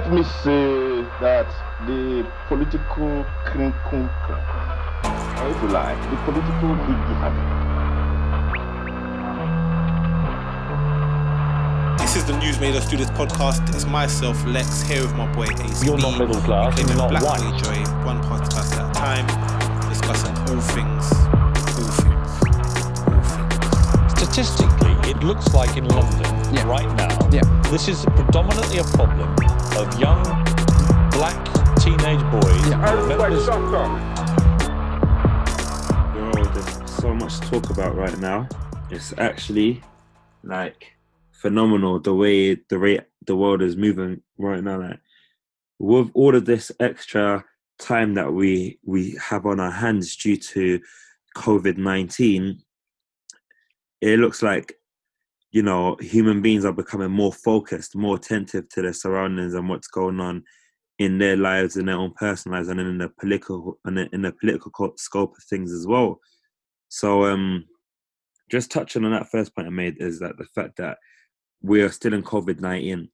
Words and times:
let 0.00 0.12
me 0.12 0.22
say 0.42 1.02
that 1.20 1.46
the 1.86 2.26
political 2.48 3.22
crinkle, 3.44 4.08
or 5.04 5.50
if 5.50 5.62
you 5.62 5.68
like, 5.68 6.00
the 6.10 6.16
political 6.24 6.70
higgy 6.86 7.16
This 11.98 12.16
is 12.16 12.24
the 12.24 12.36
News 12.38 12.58
Made 12.58 12.74
Us 12.76 12.88
Do 12.88 12.96
This 12.96 13.10
podcast. 13.10 13.68
It's 13.74 13.84
myself, 13.84 14.42
Lex, 14.46 14.80
here 14.82 15.02
with 15.02 15.14
my 15.16 15.30
boy 15.34 15.44
Ace. 15.64 15.84
You're 15.84 15.98
not 15.98 16.18
middle 16.18 16.40
class, 16.40 16.78
you're 16.78 16.96
not 16.96 17.10
black 17.10 17.22
white. 17.22 17.62
joy, 17.62 17.78
one 18.06 18.22
podcast 18.22 18.72
at 18.78 18.88
a 18.90 18.94
time, 18.94 19.26
discussing 19.90 20.34
all 20.48 20.60
things, 20.72 21.12
all 21.76 21.92
things, 22.00 22.30
all 23.04 23.22
things. 23.28 24.12
Statistically, 24.18 25.10
it 25.10 25.22
looks 25.22 25.52
like 25.52 25.76
in 25.76 25.84
London 25.88 26.54
Yeah. 26.54 26.64
right 26.66 26.88
now, 26.96 27.28
Yeah. 27.30 27.42
this 27.70 27.86
is 27.86 28.06
predominantly 28.16 28.78
a 28.78 28.84
problem 28.84 29.28
of 29.76 29.98
young 30.00 30.22
black 31.10 31.38
teenage 31.78 32.20
boys. 32.30 32.70
members- 33.08 33.46
Yo, 36.16 36.44
there's 36.54 36.90
so 36.90 37.14
much 37.14 37.38
to 37.40 37.50
talk 37.50 37.70
about 37.70 37.94
right 37.96 38.18
now. 38.18 38.48
It's 38.90 39.12
actually 39.18 39.82
like 40.42 40.92
phenomenal 41.32 42.00
the 42.00 42.14
way 42.14 42.54
the 42.68 42.78
rate 42.78 43.02
the 43.26 43.36
world 43.36 43.62
is 43.62 43.76
moving 43.76 44.22
right 44.38 44.62
now. 44.62 44.80
Like 44.80 45.00
with 45.78 46.10
all 46.14 46.34
of 46.34 46.44
this 46.44 46.72
extra 46.80 47.44
time 47.78 48.14
that 48.14 48.32
we 48.32 48.78
we 48.84 49.16
have 49.22 49.46
on 49.46 49.60
our 49.60 49.70
hands 49.70 50.16
due 50.16 50.36
to 50.36 50.80
COVID 51.36 51.76
nineteen, 51.78 52.62
it 54.00 54.18
looks 54.18 54.42
like 54.42 54.74
you 55.50 55.62
know 55.62 55.96
human 56.00 56.42
beings 56.42 56.64
are 56.64 56.72
becoming 56.72 57.10
more 57.10 57.32
focused, 57.32 57.96
more 57.96 58.16
attentive 58.16 58.68
to 58.70 58.82
their 58.82 58.92
surroundings 58.92 59.54
and 59.54 59.68
what's 59.68 59.88
going 59.88 60.20
on 60.20 60.44
in 60.98 61.18
their 61.18 61.36
lives, 61.36 61.76
in 61.76 61.86
their 61.86 61.96
own 61.96 62.12
personal 62.12 62.58
lives, 62.58 62.68
and 62.68 62.78
in 62.78 62.98
the 62.98 63.08
political 63.08 63.78
and 63.84 63.98
in 63.98 64.22
the 64.22 64.32
political 64.32 64.92
scope 64.96 65.36
of 65.36 65.42
things 65.44 65.72
as 65.72 65.86
well. 65.86 66.20
So, 66.88 67.24
um, 67.24 67.66
just 68.50 68.70
touching 68.70 69.04
on 69.04 69.12
that 69.12 69.30
first 69.30 69.54
point 69.54 69.66
I 69.66 69.70
made 69.70 69.96
is 70.00 70.18
that 70.20 70.36
the 70.36 70.46
fact 70.54 70.76
that 70.76 70.98
we 71.62 71.82
are 71.82 71.90
still 71.90 72.14
in 72.14 72.22
COVID 72.22 72.60
nineteen 72.60 73.08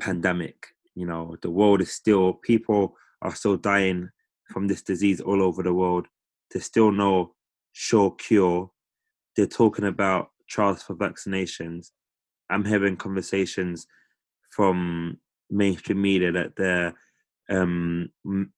pandemic. 0.00 0.66
You 0.94 1.06
know, 1.06 1.36
the 1.42 1.50
world 1.50 1.80
is 1.80 1.92
still 1.92 2.34
people 2.34 2.96
are 3.22 3.34
still 3.34 3.56
dying 3.56 4.10
from 4.52 4.66
this 4.66 4.82
disease 4.82 5.20
all 5.20 5.42
over 5.42 5.62
the 5.62 5.74
world. 5.74 6.06
There's 6.50 6.64
still 6.64 6.90
no 6.90 7.34
sure 7.72 8.12
cure. 8.12 8.70
They're 9.36 9.46
talking 9.46 9.84
about 9.84 10.30
trials 10.48 10.82
for 10.82 10.94
vaccinations. 10.94 11.90
I'm 12.50 12.64
having 12.64 12.96
conversations 12.96 13.86
from 14.50 15.18
mainstream 15.50 16.00
media 16.02 16.32
that 16.32 16.56
they're 16.56 16.94
um 17.50 18.10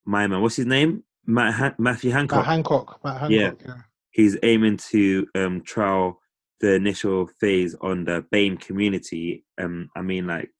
my 0.05 0.27
man, 0.27 0.41
what's 0.43 0.57
his 0.57 0.67
name? 0.67 1.05
Matt 1.27 1.55
Han- 1.55 1.75
Matthew 1.79 2.11
Hancock. 2.11 2.39
Matt 2.39 2.47
Hancock. 2.47 3.01
Matt 3.05 3.21
Hancock. 3.21 3.31
Yeah. 3.31 3.53
Yeah. 3.67 3.83
He's 4.13 4.37
aiming 4.43 4.79
to 4.91 5.27
um 5.35 5.63
trial 5.63 6.21
the 6.61 6.75
initial 6.75 7.27
phase 7.41 7.75
on 7.81 8.05
the 8.05 8.23
BAME 8.33 8.61
community. 8.61 9.45
Um, 9.59 9.89
I 9.97 10.03
mean, 10.03 10.27
like, 10.27 10.51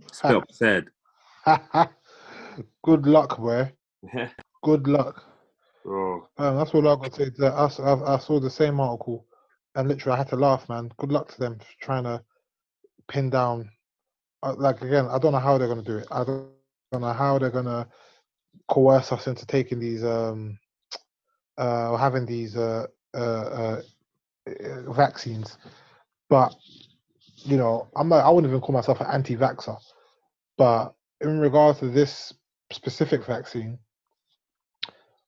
it's 0.00 0.20
said. 0.50 0.84
Good 2.84 3.06
luck, 3.06 3.38
boy. 3.38 3.72
Good 4.62 4.86
luck. 4.86 5.24
Bro, 5.82 6.28
Um, 6.36 6.56
that's 6.56 6.74
all 6.74 6.86
I've 6.88 7.00
got 7.00 7.12
to 7.14 7.26
say. 7.26 7.46
I, 7.46 7.92
I- 7.92 8.14
I 8.16 8.18
saw 8.18 8.38
the 8.40 8.50
same 8.50 8.80
article, 8.80 9.24
and 9.76 9.88
literally 9.88 10.14
I 10.14 10.18
had 10.18 10.28
to 10.30 10.36
laugh, 10.36 10.68
man. 10.68 10.90
Good 10.96 11.12
luck 11.12 11.28
to 11.32 11.38
them 11.38 11.58
for 11.58 11.66
trying 11.80 12.04
to 12.04 12.22
pin 13.08 13.30
down. 13.30 13.70
Uh, 14.42 14.54
like 14.56 14.82
again, 14.82 15.06
I 15.06 15.18
don't 15.18 15.32
know 15.32 15.38
how 15.38 15.58
they're 15.58 15.68
gonna 15.68 15.82
do 15.82 15.98
it. 15.98 16.08
I 16.10 16.24
don't, 16.24 16.48
know 16.92 17.12
how 17.12 17.38
they're 17.38 17.50
gonna 17.50 17.86
coerce 18.68 19.12
us 19.12 19.26
into 19.26 19.44
taking 19.46 19.78
these, 19.78 20.02
um, 20.02 20.58
uh, 21.58 21.90
or 21.90 21.98
having 21.98 22.24
these 22.24 22.56
uh, 22.56 22.86
uh, 23.14 23.18
uh, 23.18 23.82
uh, 24.48 24.92
vaccines. 24.92 25.58
But 26.30 26.54
you 27.36 27.58
know, 27.58 27.88
I'm 27.96 28.08
not. 28.08 28.24
I 28.24 28.30
wouldn't 28.30 28.50
even 28.50 28.60
call 28.62 28.74
myself 28.74 29.00
an 29.00 29.08
anti-vaxxer. 29.12 29.76
But 30.56 30.94
in 31.20 31.38
regards 31.38 31.80
to 31.80 31.88
this 31.88 32.32
specific 32.72 33.24
vaccine, 33.26 33.78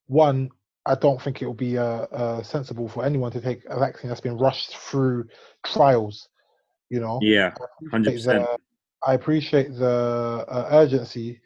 one, 0.06 0.50
I 0.88 0.94
don't 0.94 1.20
think 1.20 1.42
it 1.42 1.46
will 1.46 1.54
be 1.54 1.76
uh, 1.76 2.06
uh, 2.06 2.42
sensible 2.42 2.88
for 2.88 3.04
anyone 3.04 3.30
to 3.32 3.40
take 3.40 3.62
a 3.68 3.78
vaccine 3.78 4.08
that's 4.08 4.22
been 4.22 4.38
rushed 4.38 4.74
through 4.76 5.26
trials. 5.64 6.28
You 6.88 7.00
know, 7.00 7.18
yeah, 7.20 7.52
hundred 7.90 8.14
percent. 8.14 8.46
I 9.06 9.12
appreciate 9.12 9.74
the 9.74 10.46
uh, 10.48 10.68
urgency 10.72 11.40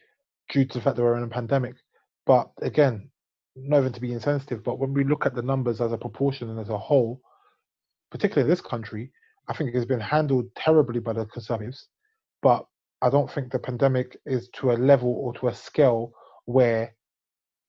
due 0.48 0.64
to 0.64 0.78
the 0.78 0.81
fact 0.81 0.97
that 0.97 1.02
we're 1.02 1.16
in 1.16 1.25
a 1.25 1.28
pandemic, 1.28 1.75
but 2.25 2.50
again, 2.62 3.10
not 3.56 3.81
even 3.81 3.92
to 3.92 4.00
be 4.00 4.12
insensitive, 4.12 4.62
but 4.62 4.78
when 4.78 4.94
we 4.94 5.04
look 5.04 5.26
at 5.26 5.34
the 5.34 5.42
numbers 5.42 5.81
as 5.81 5.92
a 5.92 5.98
proportion 5.98 6.48
and 6.48 6.60
as 6.60 6.69
a 6.69 6.78
whole, 6.78 7.20
particularly 8.10 8.48
in 8.48 8.50
this 8.50 8.60
country, 8.60 9.10
I 9.48 9.54
think 9.54 9.75
it's 9.75 9.84
been 9.84 10.00
handled 10.00 10.47
terribly 10.54 11.00
by 11.00 11.14
the 11.14 11.26
conservatives. 11.26 11.88
But 12.42 12.64
I 13.02 13.10
don't 13.10 13.31
think 13.31 13.50
the 13.50 13.58
pandemic 13.58 14.16
is 14.25 14.48
to 14.54 14.70
a 14.70 14.75
level 14.75 15.10
or 15.10 15.34
to 15.34 15.48
a 15.48 15.54
scale 15.54 16.12
where 16.44 16.94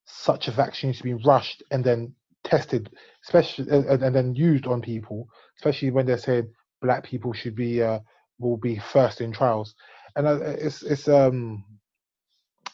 such 0.06 0.48
a 0.48 0.52
vaccine 0.52 0.94
should 0.94 1.04
be 1.04 1.14
rushed 1.14 1.64
and 1.72 1.84
then 1.84 2.14
tested, 2.44 2.90
especially 3.26 3.70
and, 3.70 3.86
and- 3.86 4.04
then 4.16 4.36
used 4.36 4.68
on 4.68 4.82
people, 4.82 5.28
especially 5.58 5.92
when 5.92 6.06
they're 6.06 6.18
saying 6.18 6.50
black 6.82 7.04
people 7.04 7.34
should 7.34 7.56
be 7.56 7.82
uh, 7.82 8.00
will 8.40 8.58
be 8.58 8.78
first 8.80 9.22
in 9.22 9.32
trials, 9.32 9.76
and 10.16 10.28
uh, 10.28 10.40
it's 10.42 10.84
it's 10.84 11.08
um 11.08 11.64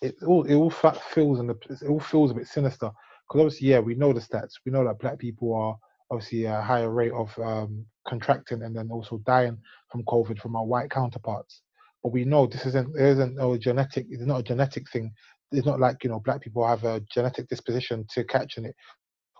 it 0.02 0.16
all 0.26 0.44
it 0.46 0.56
all 0.56 0.72
feels 1.14 1.40
and 1.40 1.52
it 1.52 1.84
all 1.90 2.00
feels 2.00 2.32
a 2.32 2.36
bit 2.36 2.48
sinister 2.48 2.90
because 3.28 3.42
obviously 3.42 3.70
yeah 3.70 3.80
we 3.80 3.96
know 3.96 4.14
the 4.14 4.22
stats 4.22 4.54
we 4.66 4.72
know 4.72 4.86
that 4.86 5.00
black 5.00 5.20
people 5.20 5.54
are 5.56 5.78
obviously 6.12 6.46
a 6.46 6.62
higher 6.62 6.90
rate 6.92 7.12
of 7.14 7.38
um, 7.40 7.86
contracting 8.08 8.64
and 8.64 8.76
then 8.76 8.90
also 8.92 9.20
dying 9.26 9.58
from 9.92 10.04
COVID 10.06 10.40
from 10.40 10.56
our 10.56 10.66
white 10.66 10.90
counterparts. 10.90 11.62
But 12.04 12.14
we 12.14 12.26
know 12.26 12.48
this 12.48 12.66
isn't 12.66 12.94
there 12.96 13.08
isn't 13.08 13.36
no 13.36 13.58
genetic. 13.58 14.08
It's 14.10 14.24
not 14.26 14.40
a 14.40 14.44
genetic 14.44 14.90
thing. 14.90 15.14
It's 15.52 15.66
not 15.66 15.80
like 15.80 16.04
you 16.04 16.10
know 16.10 16.20
black 16.20 16.42
people 16.42 16.68
have 16.68 16.84
a 16.84 17.02
genetic 17.12 17.48
disposition 17.48 18.06
to 18.14 18.24
catching 18.24 18.66
it. 18.66 18.76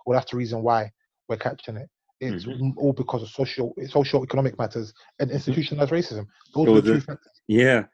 Well, 0.06 0.18
that's 0.18 0.30
the 0.30 0.36
reason 0.36 0.62
why 0.62 0.90
we're 1.28 1.36
catching 1.36 1.76
it. 1.76 1.88
It's 2.20 2.44
Mhm. 2.44 2.74
all 2.76 2.92
because 2.92 3.22
of 3.22 3.28
social, 3.30 3.74
social 3.88 4.22
economic 4.22 4.58
matters 4.58 4.92
and 5.20 5.30
institutionalized 5.30 5.90
racism. 5.92 6.26
Those 6.54 6.66
It 6.66 6.70
are 6.70 6.72
was 6.72 6.84
the 6.84 6.94
two 6.94 7.00
factors. 7.00 7.40
Yeah, 7.48 7.78
it 7.80 7.86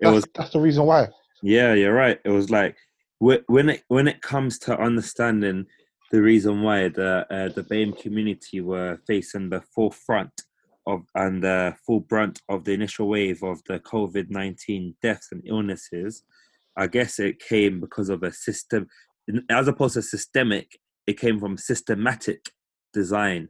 That's, 0.00 0.14
was. 0.14 0.24
that's 0.34 0.50
the 0.52 0.60
reason 0.60 0.86
why. 0.86 1.08
Yeah, 1.42 1.74
you're 1.74 1.94
right. 1.94 2.18
It 2.24 2.30
was 2.30 2.50
like 2.50 2.76
when 3.18 3.68
it 3.68 3.82
when 3.88 4.08
it 4.08 4.22
comes 4.22 4.58
to 4.60 4.78
understanding 4.80 5.66
the 6.10 6.22
reason 6.22 6.62
why 6.62 6.88
the 6.88 7.26
uh, 7.30 7.48
the 7.50 7.62
BAME 7.64 7.92
community 8.00 8.60
were 8.60 8.98
facing 9.06 9.50
the 9.50 9.60
forefront 9.60 10.32
of 10.86 11.04
and 11.14 11.42
the 11.42 11.74
full 11.84 12.00
brunt 12.00 12.40
of 12.48 12.64
the 12.64 12.72
initial 12.72 13.08
wave 13.08 13.42
of 13.42 13.62
the 13.64 13.78
COVID 13.80 14.30
nineteen 14.30 14.96
deaths 15.02 15.28
and 15.32 15.42
illnesses, 15.46 16.22
I 16.78 16.86
guess 16.86 17.18
it 17.18 17.40
came 17.40 17.80
because 17.80 18.08
of 18.08 18.22
a 18.22 18.32
system, 18.32 18.86
as 19.50 19.68
opposed 19.68 19.94
to 19.94 20.02
systemic. 20.02 20.78
It 21.06 21.18
came 21.18 21.38
from 21.40 21.56
systematic 21.58 22.40
design, 22.92 23.48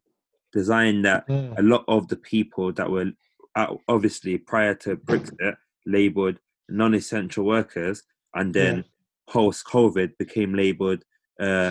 design 0.53 1.03
that 1.03 1.27
Mm. 1.29 1.59
a 1.59 1.63
lot 1.63 1.85
of 1.89 2.09
the 2.09 2.17
people 2.17 2.73
that 2.73 2.91
were 2.91 3.13
uh, 3.55 3.75
obviously 3.89 4.39
prior 4.39 4.75
to 4.75 4.97
Brexit 4.97 5.57
labeled 5.85 6.39
non-essential 6.69 7.45
workers, 7.45 8.03
and 8.35 8.55
then 8.55 8.85
post 9.29 9.65
COVID 9.67 10.17
became 10.19 10.55
labeled 10.55 11.03
uh, 11.41 11.71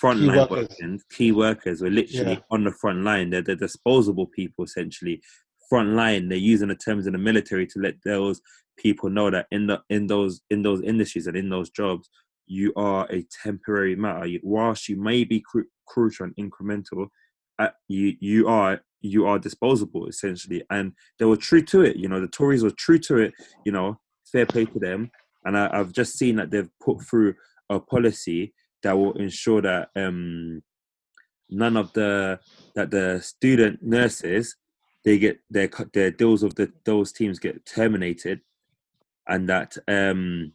frontline 0.00 0.48
workers. 0.50 0.68
workers. 0.80 1.04
Key 1.16 1.32
workers 1.32 1.82
were 1.82 1.90
literally 1.90 2.32
Yeah. 2.34 2.40
on 2.50 2.64
the 2.64 2.72
front 2.72 3.02
line. 3.04 3.30
They're 3.30 3.42
the 3.42 3.56
disposable 3.56 4.26
people 4.26 4.64
essentially. 4.64 5.22
Front 5.70 5.94
line. 5.94 6.28
They're 6.28 6.36
using 6.38 6.68
the 6.68 6.74
terms 6.74 7.06
in 7.06 7.14
the 7.14 7.18
military 7.18 7.66
to 7.68 7.78
let 7.78 7.94
those 8.04 8.42
people 8.76 9.08
know 9.08 9.30
that 9.30 9.46
in 9.50 9.66
the 9.68 9.80
in 9.88 10.06
those 10.06 10.42
in 10.50 10.62
those 10.62 10.82
industries 10.82 11.26
and 11.26 11.36
in 11.36 11.48
those 11.48 11.70
jobs, 11.70 12.10
you 12.46 12.72
are 12.76 13.06
a 13.10 13.24
temporary 13.42 13.96
matter. 13.96 14.28
Whilst 14.42 14.88
you 14.88 15.00
may 15.00 15.24
be 15.24 15.40
cru- 15.40 15.68
crucial 15.86 16.26
and 16.26 16.36
incremental, 16.36 17.06
uh, 17.60 17.68
you 17.88 18.16
you 18.20 18.48
are 18.48 18.80
you 19.02 19.26
are 19.26 19.38
disposable 19.38 20.06
essentially 20.06 20.62
and 20.70 20.92
they 21.18 21.24
were 21.24 21.36
true 21.36 21.62
to 21.62 21.82
it 21.82 21.96
you 21.96 22.08
know 22.08 22.20
the 22.20 22.28
tories 22.28 22.62
were 22.62 22.70
true 22.70 22.98
to 22.98 23.18
it 23.18 23.32
you 23.64 23.72
know 23.72 23.98
fair 24.30 24.46
play 24.46 24.64
to 24.64 24.78
them 24.78 25.10
and 25.44 25.56
I, 25.56 25.70
i've 25.72 25.92
just 25.92 26.18
seen 26.18 26.36
that 26.36 26.50
they've 26.50 26.70
put 26.82 27.02
through 27.02 27.34
a 27.68 27.80
policy 27.80 28.52
that 28.82 28.96
will 28.96 29.12
ensure 29.12 29.62
that 29.62 29.88
um 29.96 30.62
none 31.48 31.76
of 31.76 31.92
the 31.92 32.40
that 32.74 32.90
the 32.90 33.20
student 33.22 33.82
nurses 33.82 34.56
they 35.04 35.18
get 35.18 35.38
their 35.50 35.68
their 35.92 36.10
deals 36.10 36.42
of 36.42 36.54
the 36.56 36.72
those 36.84 37.12
teams 37.12 37.38
get 37.38 37.64
terminated 37.66 38.40
and 39.28 39.48
that 39.48 39.76
um 39.88 40.52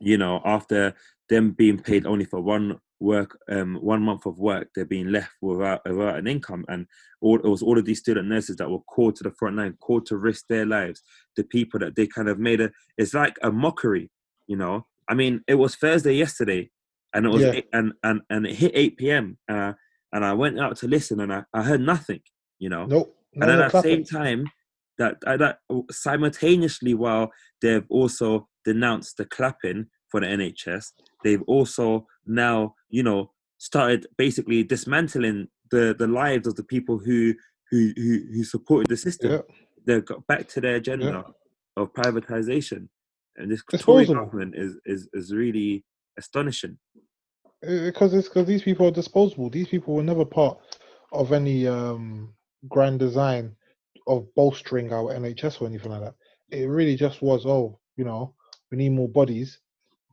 you 0.00 0.18
know 0.18 0.40
after 0.44 0.94
them 1.28 1.50
being 1.52 1.78
paid 1.78 2.06
only 2.06 2.24
for 2.24 2.40
one 2.40 2.78
work 2.98 3.38
um 3.50 3.76
one 3.82 4.02
month 4.02 4.24
of 4.26 4.38
work 4.38 4.68
they're 4.74 4.84
being 4.84 5.10
left 5.12 5.32
without 5.42 5.80
without 5.86 6.16
an 6.18 6.26
income 6.26 6.64
and 6.68 6.86
all 7.20 7.36
it 7.38 7.48
was 7.48 7.62
all 7.62 7.78
of 7.78 7.84
these 7.84 7.98
student 8.00 8.26
nurses 8.28 8.56
that 8.56 8.70
were 8.70 8.80
called 8.80 9.14
to 9.14 9.22
the 9.22 9.30
front 9.38 9.56
line 9.56 9.76
called 9.80 10.06
to 10.06 10.16
risk 10.16 10.44
their 10.48 10.64
lives 10.64 11.02
the 11.36 11.44
people 11.44 11.78
that 11.78 11.94
they 11.94 12.06
kind 12.06 12.28
of 12.28 12.38
made 12.38 12.60
a 12.60 12.70
it's 12.96 13.12
like 13.14 13.36
a 13.42 13.50
mockery 13.50 14.10
You 14.48 14.56
know, 14.56 14.86
I 15.10 15.14
mean, 15.14 15.42
it 15.52 15.56
was 15.56 15.74
Thursday 15.76 16.14
yesterday, 16.14 16.70
and 17.12 17.26
it 17.26 17.30
was 17.34 17.42
Yeah. 17.42 17.54
eight, 17.56 17.68
and 17.72 17.92
and 18.02 18.20
and 18.30 18.46
it 18.46 18.54
hit 18.62 18.72
eight 18.74 18.94
p.m. 18.96 19.38
Uh, 19.52 19.72
and 20.12 20.24
I 20.24 20.32
went 20.42 20.58
out 20.60 20.76
to 20.80 20.86
listen, 20.88 21.18
and 21.20 21.32
I, 21.32 21.40
I 21.52 21.62
heard 21.68 21.80
nothing. 21.80 22.22
You 22.58 22.70
know, 22.70 22.86
Nope. 22.86 23.08
And 23.40 23.50
then 23.50 23.60
at 23.60 23.72
the 23.72 23.82
same 23.82 24.04
time, 24.04 24.46
that 24.98 25.16
uh, 25.26 25.36
that 25.36 25.58
simultaneously, 25.90 26.94
while 26.94 27.30
they've 27.60 27.84
also 27.90 28.48
denounced 28.64 29.18
the 29.18 29.24
clapping 29.26 29.86
for 30.08 30.20
the 30.20 30.26
NHS, 30.26 30.92
they've 31.22 31.42
also 31.46 32.06
now, 32.26 32.74
you 32.88 33.02
know, 33.02 33.32
started 33.58 34.06
basically 34.16 34.62
dismantling 34.62 35.48
the 35.70 35.94
the 35.98 36.06
lives 36.06 36.46
of 36.46 36.56
the 36.56 36.64
people 36.64 36.98
who 36.98 37.34
who 37.70 37.92
who, 37.96 38.20
who 38.32 38.44
supported 38.44 38.88
the 38.88 38.96
system. 38.96 39.32
Yeah. 39.32 39.40
They've 39.86 40.04
got 40.04 40.26
back 40.26 40.48
to 40.48 40.60
their 40.60 40.76
agenda 40.76 41.24
of 41.76 41.92
privatization, 41.92 42.88
and 43.36 43.50
this 43.50 43.62
Tory 43.64 44.04
Disposable. 44.04 44.14
government 44.14 44.54
is 44.56 44.76
is 44.84 45.08
is 45.12 45.32
really 45.32 45.84
astonishing. 46.18 46.78
because 47.60 48.14
it's 48.14 48.28
because 48.28 48.46
these 48.46 48.62
people 48.62 48.86
are 48.86 48.92
disposable. 48.92 49.50
These 49.50 49.68
people 49.68 49.94
were 49.94 50.02
never 50.02 50.24
part 50.24 50.58
of 51.12 51.32
any 51.32 51.66
um, 51.66 52.34
grand 52.68 52.98
design 52.98 53.54
of 54.06 54.26
bolstering 54.34 54.92
our 54.92 55.12
NHS 55.14 55.60
or 55.60 55.66
anything 55.66 55.90
like 55.92 56.00
that. 56.02 56.14
It 56.50 56.66
really 56.66 56.96
just 56.96 57.22
was, 57.22 57.44
oh, 57.46 57.78
you 57.96 58.04
know, 58.04 58.34
we 58.70 58.78
need 58.78 58.90
more 58.90 59.08
bodies, 59.08 59.58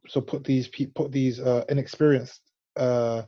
so 0.07 0.21
put 0.21 0.43
these 0.43 0.67
put 0.95 1.11
these 1.11 1.39
uh, 1.39 1.63
inexperienced 1.69 2.41
uh, 2.77 3.23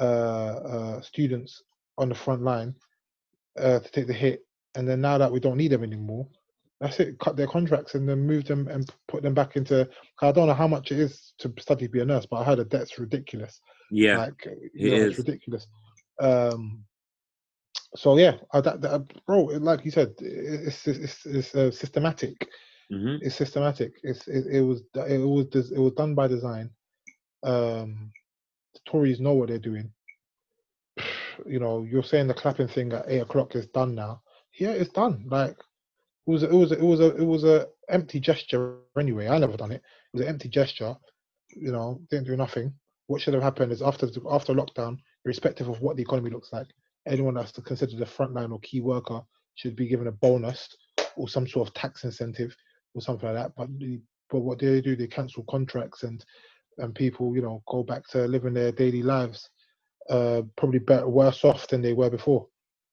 uh, 0.00 0.02
uh, 0.02 1.00
students 1.00 1.62
on 1.98 2.08
the 2.08 2.14
front 2.14 2.42
line 2.42 2.74
uh, 3.58 3.78
to 3.80 3.90
take 3.90 4.06
the 4.06 4.12
hit, 4.12 4.44
and 4.74 4.88
then 4.88 5.00
now 5.00 5.18
that 5.18 5.30
we 5.32 5.40
don't 5.40 5.56
need 5.56 5.72
them 5.72 5.82
anymore, 5.82 6.26
that's 6.80 7.00
it. 7.00 7.18
Cut 7.18 7.36
their 7.36 7.46
contracts 7.46 7.94
and 7.94 8.08
then 8.08 8.26
move 8.26 8.44
them 8.46 8.68
and 8.68 8.90
put 9.08 9.22
them 9.22 9.34
back 9.34 9.56
into. 9.56 9.88
I 10.20 10.32
don't 10.32 10.46
know 10.46 10.54
how 10.54 10.68
much 10.68 10.92
it 10.92 10.98
is 10.98 11.32
to 11.38 11.52
study 11.58 11.86
to 11.86 11.92
be 11.92 12.00
a 12.00 12.04
nurse, 12.04 12.26
but 12.26 12.38
I 12.38 12.44
heard 12.44 12.58
that 12.58 12.70
that's 12.70 12.98
ridiculous 12.98 13.60
Yeah, 13.90 14.18
like 14.18 14.46
it 14.46 14.70
know, 14.74 14.96
is. 14.96 15.10
it's 15.10 15.18
ridiculous 15.18 15.66
um 16.20 16.82
so 17.96 18.18
yeah 18.18 18.36
I, 18.52 18.60
that, 18.60 18.80
that 18.82 19.26
bro 19.26 19.44
like 19.44 19.84
you 19.84 19.90
said 19.90 20.14
it's 20.20 20.86
it's, 20.86 21.26
it's 21.26 21.54
uh, 21.54 21.70
systematic. 21.70 22.48
Hmm 22.90 23.16
it's 23.20 23.34
systematic. 23.36 23.92
It's 24.02 24.28
it, 24.28 24.46
it 24.58 24.60
was 24.62 24.82
it 24.94 25.18
was 25.18 25.72
it 25.72 25.78
was 25.78 25.92
done 25.94 26.14
by 26.14 26.28
design. 26.28 26.70
Um 27.44 28.12
the 28.74 28.80
tories 28.90 29.20
know 29.20 29.34
what 29.34 29.48
they're 29.48 29.58
doing. 29.58 29.90
You 31.46 31.60
know 31.60 31.82
you're 31.82 32.02
saying 32.02 32.28
the 32.28 32.34
clapping 32.34 32.68
thing 32.68 32.92
at 32.92 33.04
eight 33.08 33.20
o'clock 33.20 33.54
is 33.56 33.66
done 33.68 33.94
now. 33.94 34.22
Yeah 34.58 34.70
it's 34.72 34.92
done. 34.92 35.24
Like 35.28 35.56
it 36.26 36.30
was 36.30 36.42
a- 36.42 36.50
it 36.50 36.54
was 36.56 36.72
a- 36.72 36.78
it 36.78 36.84
was 36.84 37.00
a 37.00 37.16
it 37.16 37.24
was 37.24 37.44
a 37.44 37.66
empty 37.88 38.20
gesture 38.20 38.62
anyway. 38.64 39.28
I 39.28 39.38
never 39.38 39.56
done 39.56 39.72
it. 39.72 39.82
It 39.82 39.82
was 40.14 40.22
an 40.22 40.28
empty 40.28 40.48
gesture. 40.48 40.94
You 41.32 41.72
know 41.72 42.00
didn't 42.10 42.26
do 42.26 42.36
nothing. 42.36 42.72
What 43.08 43.20
should 43.20 43.34
have 43.34 43.42
happened 43.42 43.72
is 43.72 43.82
after 43.82 44.06
after 44.30 44.54
lockdown 44.54 44.98
irrespective 45.24 45.68
of 45.68 45.80
what 45.80 45.96
the 45.96 46.02
economy 46.02 46.30
looks 46.30 46.52
like 46.52 46.68
anyone 47.06 47.34
that's 47.34 47.52
considered 47.52 48.00
a 48.00 48.04
frontline 48.04 48.52
or 48.52 48.60
key 48.60 48.80
worker 48.80 49.20
should 49.54 49.76
be 49.76 49.86
given 49.86 50.06
a 50.06 50.12
bonus 50.12 50.68
or 51.16 51.28
some 51.28 51.46
sort 51.46 51.68
of 51.68 51.74
tax 51.74 52.04
incentive 52.04 52.54
or 52.94 53.00
something 53.00 53.28
like 53.32 53.36
that 53.36 53.52
but 53.56 53.68
the, 53.78 54.00
but 54.30 54.40
what 54.40 54.58
they 54.58 54.80
do 54.80 54.96
they 54.96 55.06
cancel 55.06 55.44
contracts 55.44 56.02
and 56.02 56.24
and 56.78 56.94
people 56.94 57.34
you 57.34 57.42
know 57.42 57.62
go 57.68 57.82
back 57.82 58.06
to 58.06 58.26
living 58.26 58.54
their 58.54 58.72
daily 58.72 59.02
lives 59.02 59.48
uh 60.10 60.42
probably 60.56 60.78
better 60.78 61.08
worse 61.08 61.44
off 61.44 61.66
than 61.68 61.80
they 61.80 61.92
were 61.92 62.10
before 62.10 62.46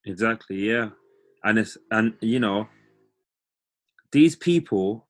Exactly, 0.06 0.58
yeah. 0.58 0.90
And 1.44 1.60
it's 1.60 1.78
and 1.92 2.14
you 2.22 2.40
know, 2.40 2.68
these 4.12 4.36
people 4.36 5.08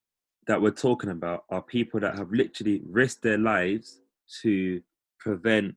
that 0.48 0.62
we're 0.62 0.72
talking 0.72 1.10
about 1.10 1.46
are 1.50 1.62
people 1.62 2.00
that 2.02 2.18
have 2.18 2.32
literally 2.32 2.82
risked 2.86 3.24
their 3.24 3.38
lives 3.38 4.02
to 4.42 4.82
prevent 5.20 5.76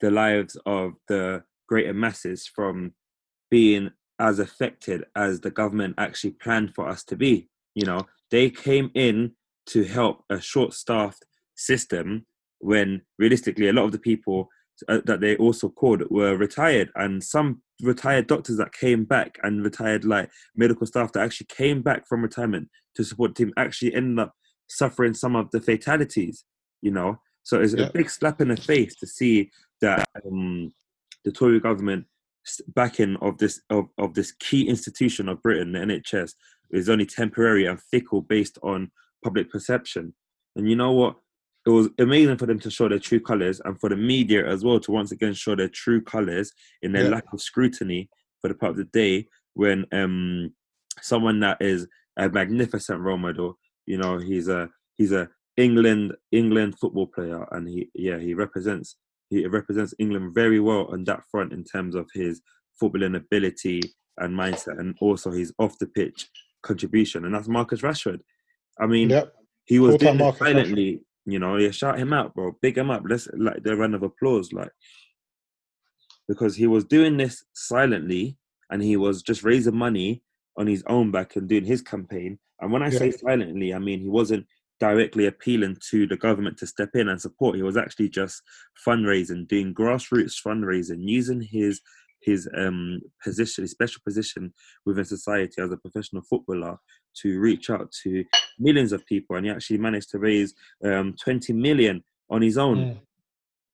the 0.00 0.10
lives 0.10 0.56
of 0.66 0.94
the 1.08 1.42
greater 1.72 1.94
masses 1.94 2.46
from 2.46 2.92
being 3.50 3.90
as 4.18 4.38
affected 4.38 5.04
as 5.16 5.40
the 5.40 5.50
government 5.50 5.94
actually 5.96 6.32
planned 6.32 6.74
for 6.74 6.86
us 6.86 7.02
to 7.02 7.16
be. 7.16 7.48
You 7.74 7.86
know, 7.86 8.02
they 8.30 8.50
came 8.50 8.90
in 8.94 9.32
to 9.68 9.84
help 9.84 10.22
a 10.28 10.38
short-staffed 10.38 11.24
system 11.54 12.26
when 12.58 13.00
realistically 13.18 13.68
a 13.68 13.72
lot 13.72 13.86
of 13.86 13.92
the 13.92 13.98
people 14.10 14.50
uh, 14.86 15.00
that 15.06 15.20
they 15.22 15.34
also 15.36 15.70
called 15.70 16.02
were 16.10 16.36
retired 16.36 16.90
and 16.94 17.24
some 17.24 17.62
retired 17.82 18.26
doctors 18.26 18.58
that 18.58 18.74
came 18.74 19.04
back 19.04 19.38
and 19.42 19.64
retired 19.64 20.04
like 20.04 20.28
medical 20.54 20.86
staff 20.86 21.10
that 21.12 21.22
actually 21.22 21.46
came 21.46 21.80
back 21.80 22.06
from 22.06 22.20
retirement 22.20 22.68
to 22.96 23.02
support 23.02 23.34
the 23.34 23.44
team 23.44 23.52
actually 23.56 23.94
ended 23.94 24.18
up 24.18 24.34
suffering 24.68 25.14
some 25.14 25.36
of 25.36 25.50
the 25.52 25.60
fatalities 25.60 26.44
you 26.80 26.90
know 26.90 27.18
so 27.42 27.60
it's 27.60 27.74
Yeah. 27.74 27.86
a 27.86 27.92
big 27.92 28.08
slap 28.10 28.40
in 28.40 28.48
the 28.48 28.56
face 28.56 28.94
to 28.96 29.06
see 29.06 29.50
that 29.80 30.04
um, 30.26 30.72
the 31.24 31.32
Tory 31.32 31.60
government 31.60 32.06
backing 32.74 33.16
of 33.20 33.38
this 33.38 33.60
of, 33.70 33.86
of 33.98 34.14
this 34.14 34.32
key 34.32 34.68
institution 34.68 35.28
of 35.28 35.42
Britain, 35.42 35.72
the 35.72 35.78
NHS, 35.80 36.34
is 36.70 36.88
only 36.88 37.06
temporary 37.06 37.66
and 37.66 37.80
fickle 37.80 38.20
based 38.22 38.58
on 38.62 38.90
public 39.24 39.50
perception. 39.50 40.14
And 40.56 40.68
you 40.68 40.76
know 40.76 40.92
what? 40.92 41.16
It 41.64 41.70
was 41.70 41.88
amazing 42.00 42.38
for 42.38 42.46
them 42.46 42.58
to 42.60 42.70
show 42.70 42.88
their 42.88 42.98
true 42.98 43.20
colours 43.20 43.60
and 43.64 43.78
for 43.80 43.88
the 43.88 43.96
media 43.96 44.44
as 44.48 44.64
well 44.64 44.80
to 44.80 44.90
once 44.90 45.12
again 45.12 45.32
show 45.32 45.54
their 45.54 45.68
true 45.68 46.02
colours 46.02 46.50
in 46.82 46.90
their 46.92 47.04
Yeah. 47.04 47.10
lack 47.10 47.32
of 47.32 47.40
scrutiny 47.40 48.10
for 48.40 48.48
the 48.48 48.54
part 48.54 48.70
of 48.70 48.76
the 48.78 48.84
day 48.86 49.28
when 49.54 49.86
um 49.92 50.52
someone 51.00 51.38
that 51.40 51.58
is 51.60 51.86
a 52.16 52.28
magnificent 52.28 53.00
role 53.00 53.16
model, 53.16 53.58
you 53.86 53.96
know, 53.96 54.18
he's 54.18 54.48
a 54.48 54.68
he's 54.96 55.12
a 55.12 55.28
England 55.56 56.14
England 56.32 56.78
football 56.78 57.06
player 57.06 57.46
and 57.52 57.68
he 57.68 57.88
yeah 57.94 58.18
he 58.18 58.34
represents 58.34 58.96
he 59.32 59.46
represents 59.46 59.94
England 59.98 60.34
very 60.34 60.60
well 60.60 60.86
on 60.92 61.04
that 61.04 61.22
front 61.30 61.52
in 61.52 61.64
terms 61.64 61.94
of 61.94 62.08
his 62.14 62.40
footballing 62.80 63.16
ability 63.16 63.80
and 64.18 64.36
mindset 64.38 64.78
and 64.78 64.96
also 65.00 65.30
his 65.30 65.52
off 65.58 65.78
the 65.78 65.86
pitch 65.86 66.28
contribution 66.62 67.24
and 67.24 67.34
that's 67.34 67.48
Marcus 67.48 67.80
Rashford. 67.80 68.20
I 68.80 68.86
mean 68.86 69.10
yep 69.10 69.34
he 69.64 69.78
was 69.78 69.96
doing 69.96 70.16
it 70.16 70.18
Marcus 70.18 70.40
Rashford. 70.40 70.52
silently, 70.52 71.00
you 71.24 71.38
know. 71.38 71.56
Yeah, 71.56 71.70
shout 71.70 71.98
him 71.98 72.12
out, 72.12 72.34
bro. 72.34 72.56
Big 72.60 72.78
him 72.78 72.90
up. 72.90 73.02
Let's 73.08 73.28
like 73.36 73.62
the 73.62 73.76
round 73.76 73.94
of 73.94 74.02
applause, 74.02 74.52
like 74.52 74.70
because 76.28 76.56
he 76.56 76.66
was 76.66 76.84
doing 76.84 77.16
this 77.16 77.44
silently 77.52 78.36
and 78.70 78.82
he 78.82 78.96
was 78.96 79.22
just 79.22 79.42
raising 79.42 79.76
money 79.76 80.22
on 80.56 80.66
his 80.66 80.82
own 80.86 81.10
back 81.10 81.36
and 81.36 81.48
doing 81.48 81.64
his 81.64 81.82
campaign. 81.82 82.38
And 82.60 82.72
when 82.72 82.82
I 82.82 82.90
say 82.90 83.10
silently, 83.10 83.74
I 83.74 83.78
mean 83.78 84.00
he 84.00 84.08
wasn't 84.08 84.46
directly 84.86 85.26
appealing 85.26 85.76
to 85.90 86.08
the 86.08 86.16
government 86.16 86.58
to 86.58 86.66
step 86.66 86.90
in 86.94 87.08
and 87.08 87.20
support. 87.20 87.54
He 87.54 87.62
was 87.62 87.76
actually 87.76 88.08
just 88.08 88.42
fundraising, 88.86 89.46
doing 89.46 89.72
grassroots 89.72 90.34
fundraising, 90.44 90.98
using 91.18 91.40
his 91.40 91.80
his 92.20 92.48
um 92.56 93.00
position, 93.24 93.62
his 93.62 93.70
special 93.72 94.00
position 94.04 94.52
within 94.86 95.04
society 95.04 95.62
as 95.62 95.70
a 95.72 95.76
professional 95.76 96.22
footballer 96.30 96.76
to 97.20 97.38
reach 97.38 97.70
out 97.70 97.88
to 98.02 98.24
millions 98.58 98.92
of 98.92 99.04
people 99.06 99.36
and 99.36 99.44
he 99.46 99.52
actually 99.52 99.78
managed 99.86 100.10
to 100.10 100.18
raise 100.18 100.50
um 100.84 101.14
20 101.24 101.52
million 101.52 102.02
on 102.34 102.40
his 102.42 102.58
own 102.58 102.78
Mm. 102.78 103.00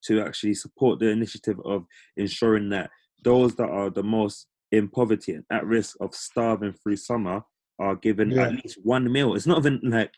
to 0.07 0.21
actually 0.27 0.53
support 0.55 0.99
the 0.99 1.09
initiative 1.09 1.59
of 1.73 1.85
ensuring 2.17 2.69
that 2.69 2.89
those 3.23 3.51
that 3.55 3.69
are 3.79 3.89
the 3.89 4.03
most 4.17 4.47
in 4.71 4.87
poverty 4.87 5.31
and 5.35 5.45
at 5.51 5.65
risk 5.65 5.91
of 6.01 6.13
starving 6.15 6.73
through 6.73 6.97
summer 6.97 7.37
are 7.79 7.95
given 7.95 8.27
Yeah. 8.31 8.47
at 8.47 8.53
least 8.61 8.77
one 8.83 9.05
meal. 9.15 9.35
It's 9.35 9.47
not 9.51 9.59
even 9.59 9.79
like 9.83 10.13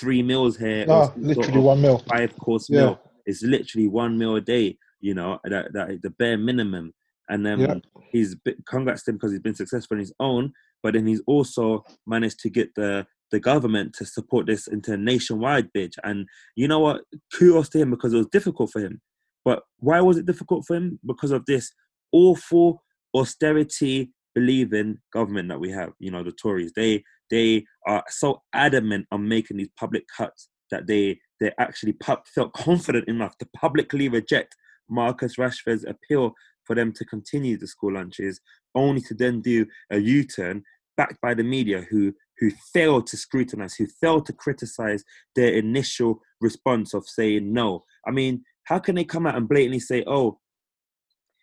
three 0.00 0.22
meals 0.22 0.56
here. 0.56 0.86
no 0.86 1.12
literally 1.16 1.60
one 1.60 1.80
mil 1.82 1.98
five 1.98 2.36
course 2.38 2.68
Yeah. 2.70 2.80
meal. 2.80 3.00
It's 3.26 3.42
literally 3.42 3.88
one 3.88 4.18
meal 4.18 4.36
a 4.36 4.40
day. 4.40 4.78
You 5.00 5.14
know 5.14 5.38
that 5.44 5.72
that 5.72 6.02
the 6.02 6.10
bare 6.10 6.38
minimum. 6.38 6.92
And 7.28 7.46
then 7.46 7.60
Yeah. 7.60 7.74
he's 8.10 8.36
congrats 8.66 9.04
to 9.04 9.10
him 9.10 9.16
because 9.16 9.32
he's 9.32 9.40
been 9.40 9.54
successful 9.54 9.96
on 9.96 10.00
his 10.00 10.12
own. 10.20 10.52
But 10.82 10.94
then 10.94 11.06
he's 11.06 11.22
also 11.26 11.84
managed 12.06 12.40
to 12.40 12.50
get 12.50 12.74
the 12.74 13.06
the 13.30 13.40
government 13.40 13.94
to 13.94 14.04
support 14.04 14.46
this 14.46 14.66
into 14.66 14.92
a 14.92 14.96
nationwide 14.96 15.72
bid. 15.72 15.94
And 16.04 16.28
you 16.54 16.68
know 16.68 16.80
what? 16.80 17.02
Kudos 17.32 17.70
to 17.70 17.78
him 17.78 17.90
because 17.90 18.12
it 18.12 18.18
was 18.18 18.26
difficult 18.26 18.70
for 18.70 18.80
him. 18.80 19.00
But 19.44 19.62
why 19.78 20.00
was 20.02 20.18
it 20.18 20.26
difficult 20.26 20.66
for 20.66 20.76
him? 20.76 20.98
Because 21.06 21.30
of 21.30 21.46
this 21.46 21.72
awful 22.12 22.82
austerity 23.14 24.12
believing 24.34 24.98
government 25.12 25.48
that 25.48 25.60
we 25.60 25.70
have. 25.70 25.92
You 25.98 26.10
know, 26.10 26.22
the 26.22 26.32
Tories. 26.32 26.72
They 26.74 27.04
they 27.32 27.64
are 27.88 28.04
so 28.08 28.42
adamant 28.52 29.06
on 29.10 29.26
making 29.26 29.56
these 29.56 29.70
public 29.76 30.04
cuts 30.16 30.48
that 30.70 30.86
they 30.86 31.18
they 31.40 31.50
actually 31.58 31.94
pu- 31.94 32.22
felt 32.32 32.52
confident 32.52 33.08
enough 33.08 33.36
to 33.38 33.48
publicly 33.56 34.08
reject 34.08 34.54
Marcus 34.88 35.36
Rashford's 35.36 35.84
appeal 35.84 36.34
for 36.64 36.76
them 36.76 36.92
to 36.92 37.04
continue 37.04 37.56
the 37.56 37.66
school 37.66 37.94
lunches, 37.94 38.40
only 38.76 39.00
to 39.00 39.14
then 39.14 39.40
do 39.40 39.66
a 39.90 39.98
U-turn 39.98 40.62
backed 40.96 41.20
by 41.20 41.34
the 41.34 41.42
media 41.42 41.84
who 41.90 42.12
who 42.38 42.50
failed 42.72 43.06
to 43.06 43.16
scrutinize, 43.16 43.74
who 43.74 43.86
failed 43.86 44.26
to 44.26 44.32
criticize 44.32 45.04
their 45.36 45.52
initial 45.52 46.20
response 46.40 46.92
of 46.92 47.06
saying 47.06 47.52
no. 47.52 47.84
I 48.06 48.10
mean, 48.10 48.44
how 48.64 48.78
can 48.78 48.94
they 48.94 49.04
come 49.04 49.26
out 49.26 49.36
and 49.36 49.48
blatantly 49.48 49.80
say, 49.80 50.04
"Oh, 50.06 50.38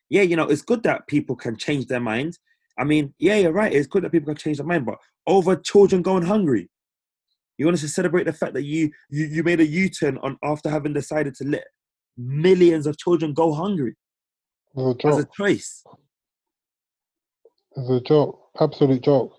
yeah, 0.09 0.23
you 0.23 0.35
know, 0.35 0.47
it's 0.47 0.61
good 0.61 0.83
that 0.83 1.07
people 1.07 1.35
can 1.35 1.57
change 1.57 1.87
their 1.87 1.99
minds." 1.99 2.39
I 2.79 2.85
mean, 2.85 3.13
yeah, 3.19 3.35
you're 3.35 3.51
right. 3.51 3.73
It's 3.73 3.87
good 3.87 4.03
that 4.03 4.11
people 4.11 4.27
can 4.27 4.37
change 4.37 4.57
their 4.57 4.65
mind, 4.65 4.85
but 4.85 4.95
over 5.27 5.55
children 5.57 6.01
going 6.01 6.23
hungry, 6.23 6.69
You 7.57 7.65
want 7.65 7.75
us 7.75 7.81
to 7.81 7.89
celebrate 7.89 8.23
the 8.23 8.33
fact 8.33 8.53
that 8.53 8.63
you 8.63 8.91
you, 9.09 9.25
you 9.25 9.43
made 9.43 9.59
a 9.59 9.65
U-turn 9.65 10.17
on 10.19 10.37
after 10.43 10.69
having 10.69 10.93
decided 10.93 11.35
to 11.35 11.43
let 11.43 11.65
millions 12.17 12.87
of 12.87 12.97
children 12.97 13.33
go 13.33 13.53
hungry 13.53 13.95
a 14.77 14.95
as 15.07 15.17
a 15.17 15.27
choice. 15.35 15.83
It 17.75 17.81
was 17.81 18.01
a 18.01 18.01
joke. 18.01 18.39
Absolute 18.59 19.03
joke. 19.03 19.33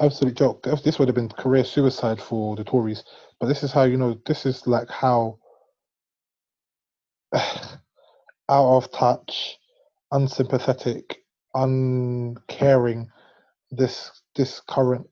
Absolute 0.00 0.36
joke. 0.36 0.66
This 0.84 0.98
would 0.98 1.08
have 1.08 1.14
been 1.14 1.28
career 1.28 1.64
suicide 1.64 2.20
for 2.20 2.56
the 2.56 2.64
Tories. 2.64 3.04
But 3.40 3.46
this 3.46 3.62
is 3.62 3.72
how 3.72 3.84
you 3.84 3.96
know. 3.96 4.18
This 4.26 4.44
is 4.44 4.66
like 4.66 4.90
how 4.90 5.38
out 7.34 7.76
of 8.48 8.90
touch, 8.92 9.56
unsympathetic, 10.10 11.22
uncaring 11.56 13.08
this 13.72 14.10
this 14.36 14.60
current 14.68 15.06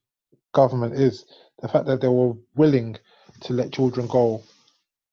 government 0.54 0.94
is. 0.94 1.26
The 1.62 1.68
fact 1.68 1.86
that 1.86 2.00
they 2.02 2.08
were 2.08 2.34
willing 2.56 2.96
to 3.42 3.54
let 3.54 3.72
children 3.72 4.06
go 4.08 4.42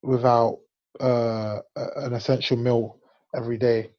without 0.03 0.59
uh, 0.99 1.59
an 1.97 2.13
essential 2.13 2.57
meal 2.57 2.99
every 3.35 3.57
day 3.57 3.91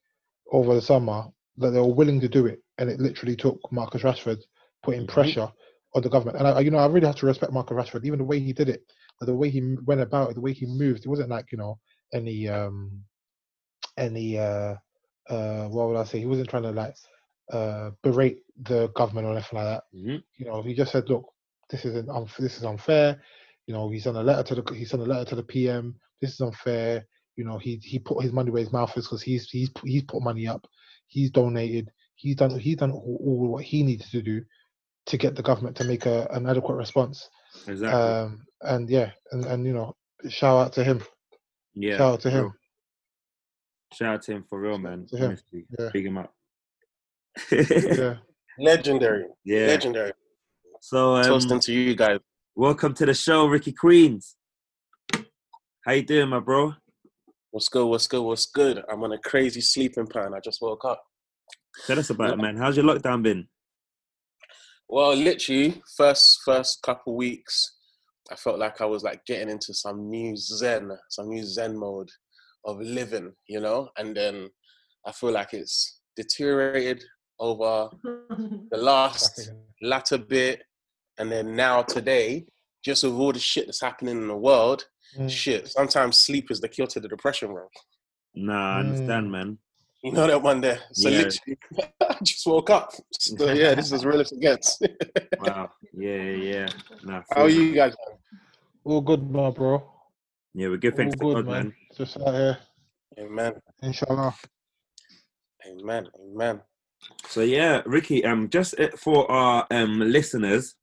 over 0.53 0.75
the 0.75 0.83
summer, 0.83 1.25
that 1.59 1.71
they 1.71 1.81
were 1.81 1.95
willing 1.95 2.21
to 2.21 2.29
do 2.29 2.47
it, 2.47 2.63
and 2.79 2.91
it 2.91 3.01
literally 3.01 3.37
took 3.37 3.61
Marcus 3.73 4.03
Rashford 4.03 4.39
putting 4.85 5.07
Mhm. 5.07 5.07
pressure 5.07 5.53
on 5.95 6.03
the 6.03 6.11
government. 6.11 6.39
And 6.39 6.49
I, 6.49 6.53
I- 6.53 6.61
you 6.61 6.71
know, 6.73 6.79
I 6.79 6.87
really 6.87 7.07
have 7.09 7.17
to 7.17 7.27
respect 7.27 7.53
Marcus 7.53 7.77
Rashford, 7.77 8.05
even 8.07 8.19
the 8.21 8.25
way 8.27 8.41
he 8.41 8.53
did 8.53 8.69
it, 8.69 8.85
the 9.21 9.35
way 9.35 9.51
he 9.51 9.77
went 9.87 10.01
about 10.03 10.31
it, 10.31 10.35
the 10.35 10.41
way 10.43 10.53
he 10.55 10.67
moved. 10.67 11.05
It 11.07 11.09
wasn't 11.09 11.31
like 11.31 11.53
you 11.53 11.59
know 11.59 11.79
any 12.15 12.49
um 12.49 13.05
any 13.99 14.39
uh 14.39 14.77
uh 15.29 15.69
what 15.69 15.89
would 15.89 15.97
I 15.99 16.05
say? 16.05 16.21
He 16.21 16.27
wasn't 16.27 16.51
trying 16.51 16.65
to 16.65 16.73
like 16.73 16.95
uh 17.51 17.91
berate 18.03 18.39
the 18.63 18.89
government 18.89 19.27
or 19.27 19.33
anything 19.33 19.59
like 19.59 19.67
that. 19.67 19.85
Mhm. 19.95 20.23
You 20.39 20.47
know, 20.47 20.63
he 20.63 20.75
just 20.75 20.93
said, 20.93 21.09
look, 21.09 21.25
this 21.71 21.85
isn't 21.85 22.09
unf- 22.09 22.37
this 22.37 22.57
is 22.59 22.65
unfair. 22.65 23.21
You 23.67 23.75
know, 23.75 23.91
he's 23.91 24.05
sent 24.05 24.17
a 24.17 24.23
letter 24.23 24.43
to 24.55 24.63
the 24.63 24.75
he 24.75 24.85
sent 24.85 25.03
a 25.03 25.07
letter 25.07 25.25
to 25.31 25.37
the 25.37 25.43
PM. 25.43 25.97
This 26.21 26.33
is 26.35 26.41
unfair. 26.41 27.07
You 27.37 27.45
know, 27.45 27.59
he 27.59 27.77
he 27.83 27.99
put 27.99 28.23
his 28.23 28.33
money 28.33 28.51
where 28.51 28.63
his 28.63 28.73
mouth 28.73 28.97
is 28.97 29.07
because 29.07 29.23
he's 29.23 29.49
he's 29.51 29.71
he's 29.85 30.03
put 30.05 30.23
money 30.23 30.47
up. 30.47 30.67
He's 31.07 31.31
donated. 31.31 31.91
He's 32.15 32.37
done 32.37 32.59
he's 32.59 32.77
done 32.77 32.93
all, 32.93 33.19
all 33.25 33.49
what 33.53 33.65
he 33.65 33.83
needed 33.83 34.07
to 34.11 34.23
do 34.23 34.45
to 35.07 35.17
get 35.17 35.35
the 35.35 35.43
government 35.43 35.77
to 35.79 35.85
make 35.85 36.07
a, 36.07 36.27
an 36.31 36.49
adequate 36.49 36.77
response. 36.77 37.29
Exactly. 37.67 37.89
Um, 38.01 38.43
and 38.61 38.89
yeah, 38.89 39.11
and, 39.33 39.45
and 39.47 39.67
you 39.67 39.73
know, 39.73 39.97
shout 40.29 40.67
out 40.67 40.73
to 40.75 40.85
him. 40.85 41.03
yeah. 41.75 41.97
shout 41.97 42.13
out 42.15 42.21
to 42.21 42.31
him. 42.31 42.53
Shout 43.93 44.15
out 44.15 44.23
to 44.23 44.33
him 44.33 44.45
for 44.49 44.61
real, 44.61 44.79
man. 44.79 45.07
Honestly, 45.13 45.67
Yeah. 45.79 45.91
big 45.93 46.07
him 46.07 46.19
up. 46.19 46.33
Yeah. 47.51 48.17
Legendary. 48.59 49.25
yeah. 49.45 49.67
Legendary. 49.67 50.13
So 50.81 51.17
um, 51.17 51.25
Toasting 51.25 51.61
to 51.61 51.73
you 51.73 51.95
guys. 51.95 52.19
welcome 52.55 52.93
to 52.95 53.07
the 53.07 53.15
show, 53.15 53.47
Ricci 53.47 53.73
Queens. 53.73 54.37
How 55.87 55.93
you 55.93 56.03
doing, 56.03 56.29
my 56.29 56.41
bro? 56.41 56.75
What's 57.51 57.69
good? 57.69 57.87
What's 57.87 58.07
good? 58.07 58.23
What's 58.23 58.47
good? 58.47 58.83
I'm 58.91 59.03
on 59.03 59.13
a 59.13 59.19
crazy 59.19 59.61
sleeping 59.61 60.07
pattern. 60.07 60.35
I 60.35 60.41
just 60.41 60.61
woke 60.61 60.85
up. 60.85 61.03
Tell 61.87 61.99
us 61.99 62.11
about 62.11 62.35
it, 62.35 62.39
man. 62.39 62.57
How's 62.57 62.77
your 62.77 62.85
lockdown 62.85 63.23
been? 63.23 63.49
Well, 64.89 65.15
literally, 65.15 65.83
first 65.97 66.41
first 66.45 66.83
couple 66.83 67.17
weeks, 67.17 67.77
I 68.31 68.37
felt 68.37 68.59
like 68.59 68.81
I 68.81 68.87
was 68.87 69.03
like 69.03 69.25
getting 69.27 69.49
into 69.49 69.73
some 69.73 70.11
new 70.11 70.37
zen, 70.37 70.91
some 71.09 71.31
new 71.31 71.45
zen 71.45 71.77
mode 71.77 72.11
of 72.67 72.81
living, 72.81 73.33
you 73.49 73.61
know. 73.61 73.89
And 73.97 74.15
then 74.17 74.51
I 75.07 75.13
feel 75.13 75.33
like 75.33 75.55
it's 75.55 76.01
deteriorated 76.17 77.03
over 77.43 77.91
the 78.71 78.77
last 78.91 79.51
latter 79.83 80.17
bit, 80.19 80.63
and 81.19 81.31
then 81.31 81.55
now 81.57 81.83
today, 81.83 82.47
just 82.85 83.03
with 83.05 83.13
all 83.15 83.33
the 83.33 83.39
shit 83.39 83.67
that's 83.67 83.81
happening 83.81 84.17
in 84.23 84.29
the 84.29 84.37
world, 84.37 84.87
Mm. 85.19 85.29
shit. 85.29 85.69
Sometimes 85.69 86.17
sleep 86.17 86.51
is 86.51 86.59
the 86.63 86.69
cure 86.69 86.87
to 86.87 86.99
the 86.99 87.07
depression, 87.09 87.53
bro. 87.53 87.69
Nah, 88.35 88.77
I 88.77 88.81
understand, 88.81 89.27
Mm. 89.27 89.31
man. 89.31 89.59
You 90.03 90.13
know 90.13 90.27
that 90.27 90.41
one 90.43 90.63
there. 90.63 90.81
So 90.95 91.11
Yeah. 91.11 91.19
literally, 91.19 91.59
I 92.01 92.17
just 92.23 92.47
woke 92.47 92.71
up. 92.71 92.95
So 93.13 93.53
yeah, 93.53 93.75
this 93.75 93.87
is 93.87 93.93
as 93.93 94.07
real 94.07 94.23
as 94.23 94.33
it 94.33 94.41
gets. 94.41 94.81
Wow. 95.39 95.71
Yeah, 95.93 96.23
yeah, 96.23 96.53
yeah. 96.53 96.69
Nah, 97.03 97.23
How 97.31 97.43
are 97.43 97.49
you 97.51 97.75
guys? 97.75 97.95
All 98.85 99.03
good, 99.03 99.31
my 99.31 99.51
bro. 99.51 99.83
Yeah, 100.55 100.69
we're 100.69 100.79
good. 100.79 100.95
All 100.95 100.97
Thanks 100.97 101.15
to 101.17 101.25
good, 101.25 101.35
God, 101.35 101.47
man. 101.53 101.75
Just 101.95 102.17
out 102.19 102.33
here, 102.35 102.59
Amen. 103.19 103.53
inshallah. 103.83 104.35
Amen. 105.69 106.09
Amen. 106.19 106.63
So 107.29 107.41
yeah, 107.41 107.83
Ricci. 107.87 108.25
Um, 108.25 108.49
just 108.49 108.79
uh, 108.79 108.89
for 108.97 109.31
our 109.31 109.67
um 109.71 110.01
listeners 110.01 110.75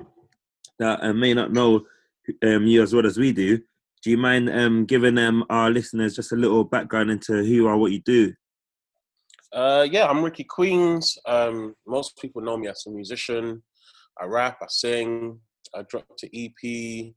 that 0.80 1.04
uh, 1.04 1.14
may 1.14 1.34
not 1.34 1.52
know 1.52 1.86
um 2.44 2.66
you 2.66 2.82
as 2.82 2.94
well 2.94 3.06
as 3.06 3.18
we 3.18 3.32
do, 3.32 3.60
do 4.04 4.10
you 4.10 4.18
mind 4.18 4.50
um 4.50 4.86
giving 4.86 5.18
um 5.18 5.46
our 5.50 5.70
listeners 5.70 6.16
just 6.16 6.32
a 6.32 6.36
little 6.36 6.64
background 6.64 7.12
into 7.12 7.34
who 7.34 7.44
you 7.44 7.68
are, 7.68 7.78
what 7.78 7.92
you 7.92 8.02
do? 8.02 8.34
Uh, 9.52 9.88
yeah, 9.90 10.08
I'm 10.08 10.24
Ricci 10.24 10.44
Queens. 10.44 11.18
Um, 11.26 11.76
most 11.88 12.18
people 12.18 12.42
know 12.42 12.56
me 12.58 12.68
as 12.68 12.84
a 12.86 12.92
musician. 12.92 13.64
I 14.22 14.26
rap, 14.26 14.58
I 14.62 14.68
sing. 14.70 15.40
I 15.76 15.84
dropped 15.84 16.24
an 16.24 16.30
EP 16.34 17.14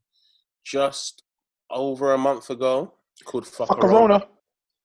just 0.65 1.23
over 1.71 2.15
a 2.15 2.19
month 2.19 2.51
ago 2.51 2.95
called 3.25 3.47
Fuck, 3.47 3.69
Fuck 3.69 3.81
Corona. 3.81 4.19
Corona. 4.19 4.27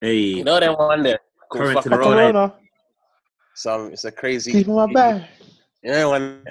Hey, 0.01 0.17
You 0.17 0.43
know 0.43 0.59
that 0.59 0.77
one 0.77 1.03
there 1.03 1.19
called 1.49 1.65
Current 1.65 1.83
to 1.83 1.89
the 1.89 1.95
Fuck 1.95 2.03
Corona. 2.03 2.55
Corona. 3.63 3.87
So 3.87 3.91
it's 3.93 4.05
a 4.05 4.11
crazy. 4.11 4.51
Keep 4.51 4.67
my 4.67 4.85
EP. 4.85 4.93
bag. 4.93 5.23
You 5.83 5.91
know 5.91 6.09
one 6.09 6.43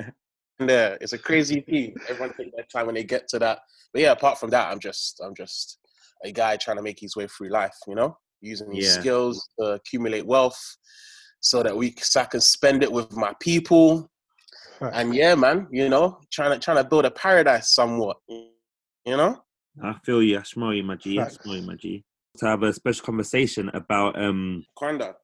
there. 0.59 0.97
It's 1.01 1.13
a 1.13 1.19
crazy 1.19 1.61
thing. 1.61 1.95
Everyone 2.09 2.33
take 2.39 2.55
their 2.57 2.65
time 2.73 2.87
when 2.87 2.95
they 2.95 3.05
get 3.05 3.29
to 3.29 3.39
that. 3.41 3.61
But 3.93 4.03
yeah, 4.03 4.13
apart 4.13 4.39
from 4.39 4.51
that, 4.51 4.71
I'm 4.71 4.79
just 4.79 5.21
I'm 5.25 5.35
just 5.35 5.79
a 6.25 6.33
guy 6.33 6.57
trying 6.57 6.77
to 6.79 6.83
make 6.83 6.99
his 7.01 7.17
way 7.17 7.27
through 7.27 7.51
life. 7.51 7.77
You 7.87 7.95
know, 7.95 8.17
using 8.41 8.71
his 8.73 8.87
Yeah. 8.87 9.01
skills 9.01 9.49
to 9.59 9.67
accumulate 9.73 10.27
wealth, 10.27 10.59
so 11.41 11.63
that 11.63 11.77
we 11.77 11.95
so 11.99 12.21
I 12.21 12.25
can 12.25 12.41
spend 12.41 12.83
it 12.83 12.91
with 12.91 13.13
my 13.17 13.35
people. 13.41 14.11
Facts. 14.79 14.97
And 14.99 15.15
yeah, 15.15 15.35
man, 15.35 15.69
you 15.71 15.89
know, 15.89 16.21
trying 16.33 16.53
to 16.53 16.59
trying 16.59 16.77
to 16.83 16.85
build 16.89 17.05
a 17.05 17.11
paradise 17.11 17.75
somewhat. 17.75 18.17
You 18.29 19.17
know. 19.17 19.43
I 19.83 19.95
feel 20.05 20.23
you. 20.23 20.39
I 20.39 20.43
smell 20.43 20.73
you, 20.73 20.83
my 20.83 20.97
G. 20.97 21.19
I 21.21 21.25
Facts. 21.25 21.39
smell 21.43 21.57
you, 21.57 21.63
my 21.63 21.75
G. 21.77 22.03
To 22.39 22.47
have 22.47 22.63
a 22.63 22.73
special 22.73 23.05
conversation 23.05 23.69
about 23.75 24.19
um 24.21 24.65
Kwanda. 24.79 25.15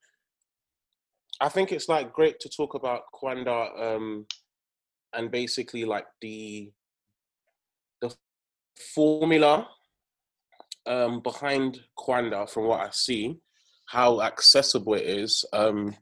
I 1.42 1.48
think 1.48 1.72
it's 1.72 1.88
like 1.88 2.12
great 2.12 2.38
to 2.40 2.48
talk 2.48 2.74
about 2.74 3.02
Kwanda 3.12 3.96
um, 3.96 4.26
and 5.12 5.28
basically 5.28 5.84
like 5.84 6.06
the 6.20 6.70
the 8.00 8.14
formula 8.94 9.66
um, 10.86 11.20
behind 11.20 11.80
Kwanda 11.98 12.48
from 12.48 12.66
what 12.66 12.80
I 12.80 12.90
see, 12.92 13.38
how 13.86 14.20
accessible 14.22 14.94
it 14.94 15.02
is, 15.02 15.44
um, 15.52 15.96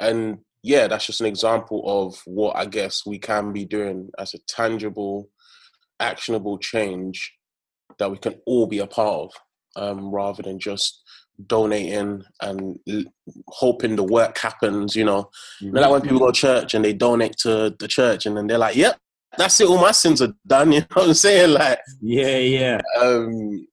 and 0.00 0.38
yeah, 0.64 0.88
that's 0.88 1.06
just 1.06 1.20
an 1.20 1.28
example 1.28 1.82
of 1.86 2.20
what 2.26 2.56
I 2.56 2.66
guess 2.66 3.06
we 3.06 3.20
can 3.20 3.52
be 3.52 3.64
doing 3.64 4.10
as 4.18 4.34
a 4.34 4.38
tangible, 4.48 5.28
actionable 6.00 6.58
change 6.58 7.32
that 7.98 8.10
we 8.10 8.18
can 8.18 8.34
all 8.46 8.66
be 8.66 8.80
a 8.80 8.88
part 8.88 9.30
of, 9.30 9.30
um, 9.76 10.12
rather 10.12 10.42
than 10.42 10.58
just 10.58 11.02
donating 11.46 12.24
and 12.40 12.78
l- 12.88 13.04
hoping 13.48 13.96
the 13.96 14.04
work 14.04 14.38
happens. 14.38 14.94
You 14.96 15.04
know, 15.04 15.30
you 15.60 15.70
know, 15.72 15.80
like 15.80 15.90
when 15.90 16.00
people 16.02 16.18
go 16.18 16.30
to 16.30 16.40
church 16.40 16.74
and 16.74 16.84
they 16.84 16.92
donate 16.92 17.36
to 17.38 17.74
the 17.78 17.88
church, 17.88 18.26
and 18.26 18.36
then 18.36 18.46
they're 18.46 18.58
like, 18.58 18.76
"Yep, 18.76 18.98
that's 19.38 19.60
it. 19.60 19.68
All 19.68 19.80
my 19.80 19.92
sins 19.92 20.22
are 20.22 20.34
done." 20.46 20.72
You 20.72 20.80
know 20.80 20.86
what 20.94 21.08
I'm 21.08 21.14
saying? 21.14 21.50
Like, 21.54 21.78
Yeah, 22.00 22.36
yeah. 22.38 22.80
um, 23.00 23.66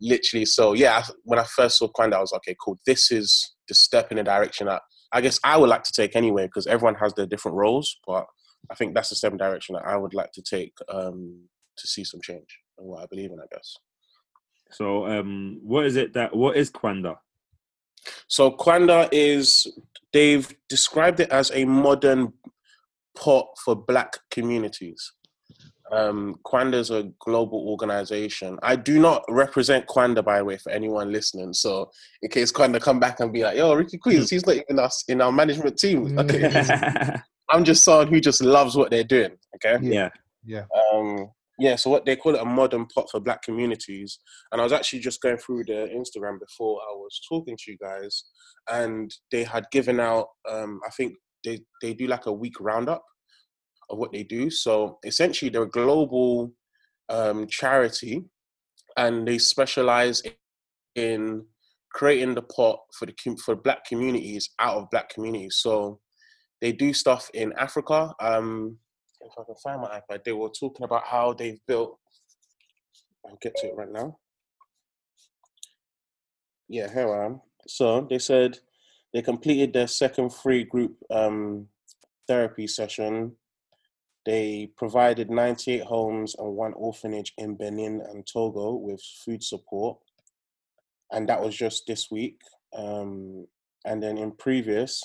literally. 0.00 0.44
So 0.46 0.72
yeah, 0.72 1.04
when 1.24 1.38
I 1.38 1.44
first 1.44 1.78
saw 1.78 1.88
Kwanda, 1.88 2.14
I 2.14 2.20
was 2.20 2.32
like, 2.32 2.40
okay, 2.46 2.56
cool. 2.60 2.78
This 2.86 3.10
is 3.10 3.54
the 3.68 3.74
step 3.74 4.10
in 4.10 4.16
the 4.16 4.24
direction 4.24 4.66
that 4.66 4.82
I 5.12 5.20
guess 5.20 5.38
I 5.44 5.56
would 5.56 5.68
like 5.68 5.82
to 5.84 5.92
take 5.92 6.16
anyway, 6.16 6.46
because 6.46 6.66
everyone 6.66 6.94
has 6.96 7.12
their 7.14 7.26
different 7.26 7.56
roles. 7.56 7.98
But 8.06 8.26
I 8.70 8.74
think 8.74 8.94
that's 8.94 9.08
the 9.10 9.16
step 9.16 9.32
in 9.32 9.38
direction 9.38 9.74
that 9.74 9.86
I 9.86 9.96
would 9.96 10.14
like 10.14 10.32
to 10.32 10.42
take 10.42 10.72
um, 10.88 11.48
to 11.76 11.86
see 11.86 12.04
some 12.04 12.20
change 12.22 12.58
and 12.78 12.86
what 12.86 13.02
I 13.02 13.06
believe 13.06 13.30
in. 13.30 13.38
I 13.40 13.46
guess. 13.52 13.74
So 14.72 15.06
um 15.06 15.60
what 15.62 15.86
is 15.86 15.96
it 15.96 16.12
that 16.14 16.34
what 16.34 16.56
is 16.56 16.70
Kwanda? 16.70 17.16
So 18.28 18.50
Kwanda 18.50 19.08
is 19.12 19.66
they've 20.12 20.52
described 20.68 21.20
it 21.20 21.30
as 21.30 21.50
a 21.54 21.64
modern 21.64 22.32
pot 23.16 23.48
for 23.64 23.74
black 23.74 24.18
communities. 24.30 25.12
Um, 25.92 26.38
Kwanda 26.46 26.74
is 26.74 26.90
a 26.90 27.10
global 27.18 27.68
organization. 27.68 28.58
I 28.62 28.76
do 28.76 29.00
not 29.00 29.24
represent 29.28 29.86
Kwanda, 29.86 30.24
by 30.24 30.38
the 30.38 30.44
way, 30.44 30.56
for 30.56 30.70
anyone 30.70 31.10
listening. 31.10 31.52
So, 31.52 31.90
in 32.22 32.30
case 32.30 32.52
Kwanda 32.52 32.80
come 32.80 33.00
back 33.00 33.18
and 33.18 33.32
be 33.32 33.42
like, 33.42 33.56
"Yo, 33.56 33.74
Ricci 33.74 33.98
Queens, 33.98 34.30
he's 34.30 34.46
not 34.46 34.56
even 34.56 34.78
us 34.78 35.04
in 35.08 35.20
our 35.20 35.32
management 35.32 35.78
team." 35.78 36.16
Okay, 36.16 36.48
I'm 37.50 37.64
just 37.64 37.82
someone 37.82 38.06
who 38.06 38.20
just 38.20 38.40
loves 38.40 38.76
what 38.76 38.90
they're 38.90 39.02
doing. 39.02 39.32
Okay, 39.56 39.78
yeah. 39.84 40.10
Yeah. 40.44 40.64
um, 40.94 41.28
yeah, 41.60 41.76
so 41.76 41.90
what 41.90 42.06
they 42.06 42.16
call 42.16 42.34
it 42.34 42.40
a 42.40 42.44
modern 42.44 42.86
pot 42.86 43.08
for 43.10 43.20
black 43.20 43.42
communities. 43.42 44.18
And 44.50 44.60
I 44.60 44.64
was 44.64 44.72
actually 44.72 45.00
just 45.00 45.20
going 45.20 45.36
through 45.36 45.64
their 45.64 45.88
Instagram 45.88 46.40
before 46.40 46.80
I 46.80 46.94
was 46.94 47.20
talking 47.28 47.54
to 47.56 47.70
you 47.70 47.76
guys, 47.76 48.24
and 48.68 49.14
they 49.30 49.44
had 49.44 49.66
given 49.70 50.00
out. 50.00 50.28
Um, 50.48 50.80
I 50.86 50.90
think 50.90 51.14
they 51.44 51.60
they 51.82 51.92
do 51.92 52.06
like 52.06 52.24
a 52.24 52.32
week 52.32 52.58
roundup 52.60 53.04
of 53.90 53.98
what 53.98 54.10
they 54.10 54.22
do. 54.22 54.48
So 54.48 54.98
essentially, 55.04 55.50
they're 55.50 55.64
a 55.64 55.68
global 55.68 56.50
um, 57.10 57.46
charity, 57.46 58.24
and 58.96 59.28
they 59.28 59.36
specialize 59.36 60.22
in 60.94 61.44
creating 61.92 62.36
the 62.36 62.42
pot 62.42 62.78
for 62.98 63.04
the 63.04 63.14
for 63.44 63.54
black 63.54 63.84
communities 63.84 64.48
out 64.58 64.78
of 64.78 64.90
black 64.90 65.10
communities. 65.10 65.56
So 65.58 66.00
they 66.62 66.72
do 66.72 66.94
stuff 66.94 67.30
in 67.34 67.52
Africa. 67.58 68.14
Um, 68.18 68.78
if 69.20 69.32
I 69.38 69.44
can 69.44 69.54
find 69.56 69.80
my 69.80 70.00
iPad, 70.00 70.24
they 70.24 70.32
were 70.32 70.48
talking 70.48 70.84
about 70.84 71.04
how 71.06 71.32
they've 71.32 71.60
built. 71.66 71.98
I'll 73.26 73.38
get 73.40 73.54
to 73.56 73.68
it 73.68 73.76
right 73.76 73.90
now. 73.90 74.18
Yeah, 76.68 76.92
here 76.92 77.12
I 77.14 77.26
am. 77.26 77.40
So 77.66 78.06
they 78.08 78.18
said 78.18 78.58
they 79.12 79.22
completed 79.22 79.72
their 79.72 79.88
second 79.88 80.32
free 80.32 80.64
group 80.64 80.96
um, 81.10 81.66
therapy 82.28 82.66
session. 82.66 83.32
They 84.24 84.70
provided 84.76 85.30
98 85.30 85.82
homes 85.82 86.34
and 86.38 86.54
one 86.54 86.74
orphanage 86.74 87.32
in 87.38 87.56
Benin 87.56 88.02
and 88.08 88.26
Togo 88.26 88.74
with 88.74 89.02
food 89.24 89.42
support. 89.42 89.98
And 91.10 91.28
that 91.28 91.42
was 91.42 91.56
just 91.56 91.84
this 91.86 92.10
week. 92.10 92.38
Um, 92.76 93.46
and 93.84 94.02
then 94.02 94.18
in 94.18 94.32
previous, 94.32 95.02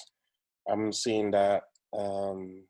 I'm 0.70 0.92
seeing 0.92 1.32
that 1.32 1.64
um, 1.98 2.64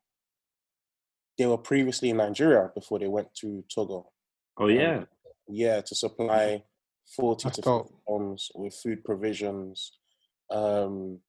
they 1.37 1.45
were 1.45 1.57
previously 1.57 2.09
in 2.09 2.17
Nigeria 2.17 2.69
before 2.73 2.99
they 2.99 3.07
went 3.07 3.33
to 3.35 3.63
Togo. 3.73 4.11
Oh 4.57 4.67
yeah. 4.67 4.97
Um, 4.97 5.07
yeah, 5.47 5.81
to 5.81 5.95
supply 5.95 6.63
40 7.15 7.43
That's 7.43 7.57
to 7.57 7.61
50 7.61 7.93
homes 8.07 8.49
with 8.55 8.73
food 8.73 9.03
provisions. 9.03 9.91
Um, 10.49 11.19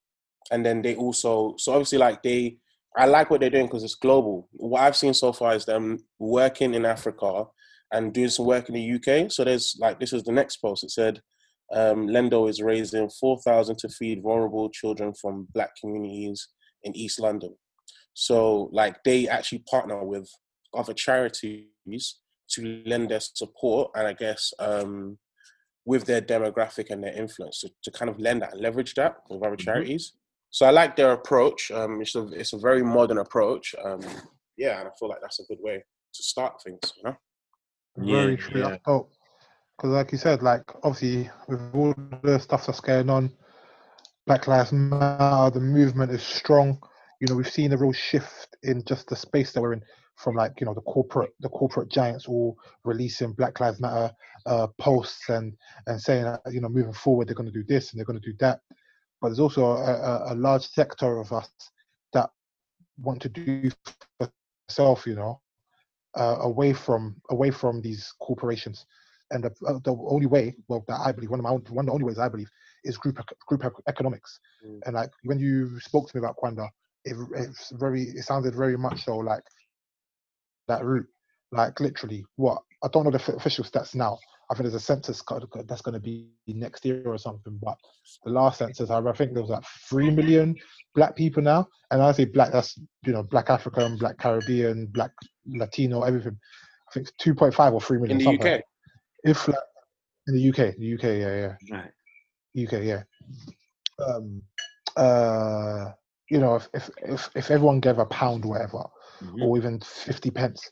and 0.51 0.65
then 0.65 0.83
they 0.83 0.95
also, 0.95 1.55
so 1.59 1.73
obviously, 1.73 1.99
like 1.99 2.23
they, 2.23 2.59
I 2.97 3.07
like 3.07 3.31
what 3.31 3.41
they're 3.41 3.51
doing 3.51 3.67
because 3.67 3.85
it's 3.85 3.95
global. 3.95 4.49
What 4.53 4.83
I've 4.83 4.97
seen 4.97 5.13
so 5.13 5.33
far 5.33 5.55
is 5.55 5.65
them 5.65 5.99
working 6.19 6.75
in 6.75 6.87
Africa 6.87 7.45
and 7.93 8.13
doing 8.13 8.31
some 8.31 8.47
work 8.47 8.69
in 8.69 8.75
the 8.75 8.93
UK. 8.93 9.31
So 9.31 9.45
there's 9.45 9.77
like, 9.81 10.01
this 10.01 10.13
is 10.13 10.23
the 10.23 10.33
next 10.33 10.59
post. 10.59 10.85
It 10.85 10.91
said, 10.91 11.21
um, 11.73 12.07
Lendo 12.07 12.49
is 12.49 12.63
raising 12.63 13.11
4,000 13.11 13.77
to 13.79 13.89
feed 13.89 14.23
vulnerable 14.23 14.71
children 14.71 15.13
from 15.21 15.49
black 15.53 15.71
communities 15.81 16.49
in 16.85 16.97
East 16.97 17.21
London. 17.21 17.55
So 18.19 18.71
like 18.73 19.05
they 19.05 19.29
actually 19.29 19.63
partner 19.71 20.03
with 20.03 20.27
other 20.73 20.95
charities 20.95 21.67
to 22.49 22.83
lend 22.87 23.11
their 23.11 23.21
support 23.21 23.91
and 23.95 24.07
I 24.07 24.15
guess 24.15 24.55
um, 24.59 25.19
with 25.85 26.05
their 26.07 26.23
demographic 26.23 26.87
and 26.91 27.05
their 27.05 27.13
influence 27.13 27.61
to, 27.61 27.69
to 27.83 27.91
kind 27.91 28.09
of 28.11 28.19
lend 28.19 28.41
that 28.41 28.53
and 28.55 28.63
leverage 28.63 28.95
that 28.95 29.17
with 29.29 29.43
other 29.43 29.57
Mhm. 29.57 29.65
charities. 29.67 30.15
So 30.49 30.65
I 30.65 30.71
like 30.71 30.97
their 30.97 31.13
approach. 31.13 31.71
Um, 31.71 32.01
it's 32.01 32.15
a 32.15 32.27
it's 32.29 32.55
a 32.55 32.59
very 32.59 32.83
modern 32.83 33.19
approach. 33.19 33.75
Um, 33.85 34.01
yeah, 34.57 34.79
and 34.81 34.89
I 34.89 34.93
feel 34.99 35.11
like 35.11 35.21
that's 35.21 35.41
a 35.41 35.45
good 35.45 35.59
way 35.61 35.77
to 36.15 36.23
start 36.23 36.63
things. 36.63 36.81
You 36.97 37.03
know. 37.05 37.17
Very 37.99 38.37
true. 38.39 38.61
yeah. 38.63 38.71
That's 38.71 38.83
dope. 38.87 39.13
Because, 39.77 39.91
like 39.91 40.11
you 40.13 40.17
said, 40.19 40.43
like 40.43 40.63
obviously 40.85 41.31
with 41.49 41.61
all 41.75 41.93
the 42.23 42.39
stuff 42.39 42.65
that's 42.65 42.81
going 42.81 43.11
on, 43.11 43.31
Black 44.27 44.47
Lives 44.49 44.73
Matter, 44.73 45.51
the 45.51 45.61
movement 45.61 46.11
is 46.13 46.23
strong. 46.23 46.81
You 47.21 47.29
know, 47.29 47.35
we've 47.35 47.49
seen 47.49 47.73
a 47.73 47.77
real 47.77 47.93
shift 47.93 48.57
in 48.63 48.85
just 48.85 49.09
the 49.09 49.17
space 49.17 49.53
that 49.53 49.61
we're 49.61 49.73
in, 49.73 49.83
from 50.17 50.35
like 50.35 50.61
you 50.61 50.67
know 50.67 50.75
the 50.75 50.81
corporate 50.83 51.33
the 51.41 51.49
corporate 51.49 51.91
giants 51.91 52.27
all 52.27 52.57
releasing 52.85 53.33
Black 53.33 53.61
Lives 53.61 53.81
Matter 53.81 54.11
uh, 54.47 54.67
posts 54.79 55.29
and 55.29 55.55
and 55.87 56.01
saying 56.01 56.25
that 56.25 56.41
you 56.51 56.61
know 56.61 56.69
moving 56.69 56.93
forward 56.93 57.29
they're 57.29 57.35
going 57.35 57.53
to 57.53 57.53
do 57.53 57.65
this 57.65 57.91
and 57.91 57.99
they're 57.99 58.07
going 58.07 58.21
to 58.21 58.31
do 58.31 58.37
that. 58.41 58.61
But 59.21 59.29
there's 59.29 59.41
also 59.41 59.65
a, 59.65 59.75
a, 59.75 60.33
a 60.33 60.35
large 60.35 60.69
sector 60.69 61.19
of 61.19 61.33
us 61.33 61.49
that 62.13 62.31
want 62.99 63.21
to 63.23 63.29
do 63.29 63.71
for 64.19 64.31
self, 64.69 65.07
you 65.07 65.15
know, 65.15 65.41
uh, 66.17 66.39
away 66.41 66.73
from 66.73 67.17
away 67.31 67.51
from 67.51 67.81
these 67.81 68.13
corporations. 68.21 68.87
And 69.33 69.43
the, 69.43 69.51
uh, 69.67 69.81
the 69.83 69.97
only 70.09 70.27
way, 70.27 70.55
well, 70.69 70.85
that 70.87 71.01
I 71.05 71.11
believe, 71.11 71.31
one 71.31 71.41
of 71.41 71.45
my 71.45 71.51
one 71.51 71.85
of 71.85 71.87
the 71.87 71.93
only 71.93 72.05
ways 72.05 72.19
I 72.19 72.29
believe 72.29 72.51
is 72.85 72.97
group 72.97 73.19
group 73.47 73.65
economics. 73.89 74.39
Mm. 74.65 74.81
And 74.87 74.95
like 74.95 75.11
when 75.25 75.39
you 75.39 75.81
spoke 75.81 76.09
to 76.09 76.17
me 76.17 76.21
about 76.21 76.37
Kwanda, 76.37 76.69
it, 77.07 77.17
it's 77.37 77.71
very 77.71 78.03
it 78.03 78.25
sounded 78.25 78.55
very 78.55 78.77
much 78.77 79.05
so 79.05 79.17
like 79.17 79.43
that 80.69 80.85
route. 80.85 81.07
Like 81.53 81.79
literally, 81.81 82.25
what 82.37 82.63
I 82.83 82.89
don't 82.89 83.05
know 83.05 83.11
the 83.11 83.21
f- 83.21 83.29
official 83.29 83.65
stats 83.65 83.95
now. 83.95 84.19
I 84.49 84.55
think 84.55 84.63
there's 84.63 84.75
a 84.75 84.81
census 84.81 85.23
that's 85.67 85.83
going 85.83 85.95
to 85.95 86.01
be 86.01 86.29
next 86.47 86.85
year 86.85 87.03
or 87.07 87.19
something. 87.19 87.59
But 87.61 87.77
the 88.25 88.31
last 88.31 88.59
census, 88.59 88.91
I 88.91 89.01
think 89.13 89.33
there 89.33 89.43
was 89.43 89.51
like 89.51 89.65
three 89.89 90.09
million 90.09 90.55
black 90.95 91.17
people 91.17 91.43
now. 91.43 91.67
And 91.91 92.01
I 92.01 92.13
say 92.13 92.27
black, 92.27 92.53
that's 92.53 92.79
you 93.05 93.13
know 93.13 93.25
black 93.25 93.51
African, 93.51 93.97
black 93.99 94.19
Caribbean, 94.19 94.87
black 94.87 95.11
Latino, 95.47 96.03
everything. 96.03 96.39
I 96.89 96.93
think 96.93 97.09
it's 97.09 97.25
2.5 97.27 97.73
or 97.73 97.81
3 97.81 97.99
million. 97.99 98.13
In 98.13 98.19
the 98.19 98.25
something 98.25 98.53
UK. 98.53 98.61
If 99.25 99.49
like, 99.49 99.57
in 100.29 100.35
the 100.35 100.49
UK, 100.49 100.77
the 100.77 100.95
UK, 100.95 101.03
yeah, 101.03 101.57
yeah. 101.69 101.77
Right. 101.77 102.65
UK, 102.65 102.85
yeah. 102.85 103.03
Um, 103.99 104.43
uh, 104.97 105.91
you 106.31 106.39
know, 106.39 106.57
if, 106.57 106.69
if 106.75 106.91
if 107.03 107.31
if 107.35 107.51
everyone 107.51 107.81
gave 107.81 107.99
a 107.99 108.07
pound, 108.07 108.45
whatever, 108.45 108.85
Mhm. 109.23 109.43
or 109.43 109.57
even 109.57 109.81
fifty 109.81 110.31
pence 110.31 110.71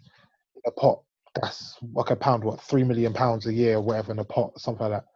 a 0.67 0.71
pot, 0.73 1.01
that's 1.35 1.77
like 1.95 2.11
a 2.11 2.17
pound, 2.17 2.45
what 2.45 2.61
three 2.61 2.85
million 2.85 3.13
pounds 3.13 3.47
a 3.47 3.53
year, 3.53 3.77
or 3.77 3.83
whatever 3.83 4.13
in 4.13 4.19
a 4.19 4.25
pot, 4.25 4.59
something 4.61 4.89
like 4.89 5.01
that. 5.03 5.07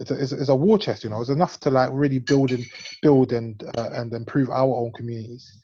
It's 0.00 0.10
a, 0.10 0.14
it's, 0.22 0.32
a- 0.32 0.40
it's 0.40 0.48
a 0.50 0.56
war 0.56 0.78
chest, 0.78 1.04
you 1.04 1.10
know. 1.10 1.20
It's 1.20 1.30
enough 1.30 1.58
to 1.60 1.70
like 1.70 1.90
really 1.92 2.18
build 2.18 2.52
and 2.52 2.64
build 3.02 3.32
and 3.32 3.62
uh, 3.78 3.90
and 3.92 4.12
improve 4.12 4.50
our 4.50 4.74
own 4.76 4.92
communities. 4.92 5.62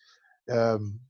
Um, 0.51 1.01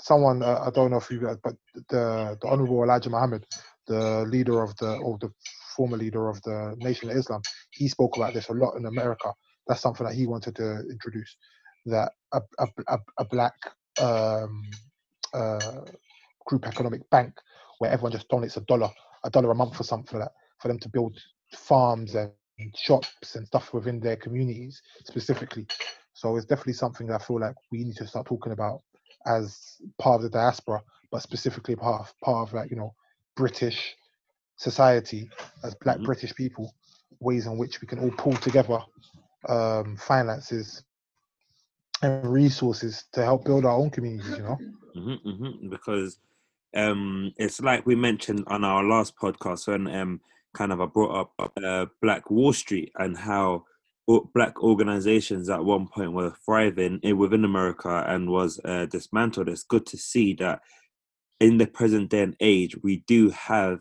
someone 0.00 0.42
uh, 0.42 0.64
I 0.66 0.70
don't 0.70 0.90
know 0.90 0.98
if 0.98 1.10
you 1.10 1.20
guys, 1.20 1.36
but 1.42 1.54
the 1.88 2.38
the 2.40 2.46
Honourable 2.48 2.82
Elijah 2.84 3.10
Muhammad, 3.10 3.44
the 3.86 4.24
leader 4.28 4.62
of 4.62 4.76
the 4.76 4.96
or 4.98 5.18
the 5.20 5.30
former 5.76 5.96
leader 5.96 6.28
of 6.28 6.40
the 6.42 6.74
Nation 6.78 7.10
of 7.10 7.16
Islam, 7.16 7.42
he 7.70 7.88
spoke 7.88 8.16
about 8.16 8.34
this 8.34 8.48
a 8.48 8.52
lot 8.52 8.76
in 8.76 8.86
America. 8.86 9.32
That's 9.66 9.80
something 9.80 10.06
that 10.06 10.14
he 10.14 10.26
wanted 10.26 10.56
to 10.56 10.80
introduce. 10.90 11.36
That 11.86 12.12
a 12.32 12.40
a, 12.58 12.66
a, 12.88 12.98
a 13.18 13.24
black 13.24 13.54
um, 14.00 14.62
uh, 15.34 15.80
group 16.46 16.66
economic 16.66 17.08
bank 17.10 17.34
where 17.78 17.90
everyone 17.90 18.12
just 18.12 18.28
donates 18.28 18.56
a 18.56 18.60
dollar, 18.62 18.90
a 19.24 19.30
dollar 19.30 19.50
a 19.50 19.54
month 19.54 19.76
for 19.76 19.84
something 19.84 20.18
like 20.18 20.28
that, 20.28 20.34
for 20.60 20.68
them 20.68 20.78
to 20.80 20.88
build 20.88 21.16
farms 21.54 22.14
and 22.14 22.34
shops 22.40 23.36
and 23.36 23.46
stuff 23.46 23.72
within 23.72 24.00
their 24.00 24.16
communities 24.16 24.82
specifically. 25.04 25.66
So 26.12 26.36
it's 26.36 26.46
definitely 26.46 26.74
something 26.74 27.06
that 27.08 27.20
I 27.20 27.24
feel 27.24 27.40
like 27.40 27.54
we 27.70 27.84
need 27.84 27.96
to 27.96 28.06
start 28.06 28.26
talking 28.26 28.52
about 28.52 28.82
as 29.26 29.76
part 29.98 30.16
of 30.16 30.22
the 30.22 30.30
diaspora, 30.30 30.82
but 31.10 31.22
specifically 31.22 31.76
part 31.76 32.00
of, 32.02 32.14
part 32.22 32.48
of 32.48 32.54
like 32.54 32.70
you 32.70 32.76
know 32.76 32.94
British 33.36 33.94
society 34.56 35.28
as 35.64 35.74
Black 35.76 35.98
Mhm. 35.98 36.04
British 36.04 36.34
people, 36.34 36.72
ways 37.20 37.46
in 37.46 37.58
which 37.58 37.80
we 37.80 37.86
can 37.88 37.98
all 38.00 38.10
pull 38.12 38.34
together 38.36 38.78
um, 39.48 39.96
finances 39.96 40.84
and 42.02 42.30
resources 42.30 43.04
to 43.12 43.22
help 43.22 43.44
build 43.44 43.64
our 43.64 43.76
own 43.76 43.90
communities. 43.90 44.36
You 44.36 44.44
know. 44.44 44.58
hmm 44.94 45.30
hmm 45.30 45.68
Because 45.68 46.18
um, 46.76 47.32
it's 47.36 47.60
like 47.60 47.86
we 47.86 47.94
mentioned 47.94 48.44
on 48.46 48.64
our 48.64 48.84
last 48.84 49.16
podcast 49.16 49.66
when 49.66 49.88
um, 49.94 50.20
kind 50.54 50.72
of 50.72 50.80
I 50.80 50.86
brought 50.86 51.28
up 51.38 51.52
uh, 51.62 51.86
Black 52.02 52.30
Wall 52.30 52.52
Street 52.52 52.92
and 52.98 53.16
how 53.16 53.64
black 54.34 54.62
organizations 54.62 55.50
at 55.50 55.64
one 55.64 55.86
point 55.86 56.12
were 56.12 56.32
thriving 56.44 56.98
within 57.16 57.44
America 57.44 58.04
and 58.08 58.30
was 58.30 58.58
uh, 58.64 58.86
dismantled. 58.86 59.48
It's 59.48 59.64
good 59.64 59.84
to 59.86 59.98
see 59.98 60.32
that 60.34 60.60
in 61.40 61.58
the 61.58 61.66
present 61.66 62.10
day 62.10 62.22
and 62.22 62.36
age, 62.40 62.76
we 62.82 63.04
do 63.06 63.30
have 63.30 63.80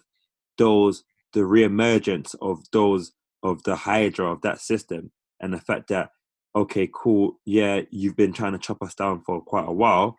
those 0.58 1.04
the 1.34 1.42
reemergence 1.42 2.36
of 2.42 2.60
those 2.72 3.12
of 3.44 3.64
the 3.64 3.76
hydra 3.76 4.32
of 4.32 4.42
that 4.42 4.60
system 4.60 5.12
and 5.40 5.54
the 5.54 5.62
fact 5.62 5.88
that 5.90 6.10
okay 6.58 6.90
cool 6.94 7.40
yeah 7.46 7.82
you've 7.92 8.16
been 8.16 8.34
trying 8.34 8.52
to 8.54 8.58
chop 8.58 8.82
us 8.82 8.96
down 8.96 9.22
for 9.22 9.42
quite 9.42 9.68
a 9.68 9.72
while 9.72 10.18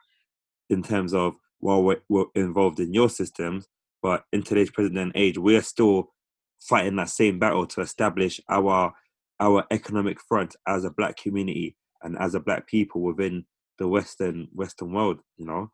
in 0.71 0.83
terms 0.83 1.13
of 1.13 1.35
while 1.59 1.83
we're, 1.83 2.01
we're 2.09 2.27
involved 2.35 2.79
in 2.79 2.95
your 2.95 3.11
systems 3.11 3.67
but 4.03 4.25
in 4.33 4.43
today's 4.43 4.71
present 4.71 5.13
age 5.15 5.37
we're 5.37 5.63
still 5.63 6.13
fighting 6.61 6.97
that 6.97 7.09
same 7.09 7.39
battle 7.39 7.67
to 7.67 7.81
establish 7.81 8.41
our 8.49 8.93
our 9.41 9.65
economic 9.71 10.19
front 10.29 10.55
as 10.67 10.85
a 10.85 10.91
black 10.91 11.17
community 11.17 11.77
and 12.03 12.17
as 12.19 12.35
a 12.35 12.41
black 12.41 12.67
people 12.69 13.01
within 13.01 13.45
the 13.79 13.89
western 13.89 14.49
western 14.55 14.93
world 14.93 15.19
you 15.37 15.47
know 15.47 15.71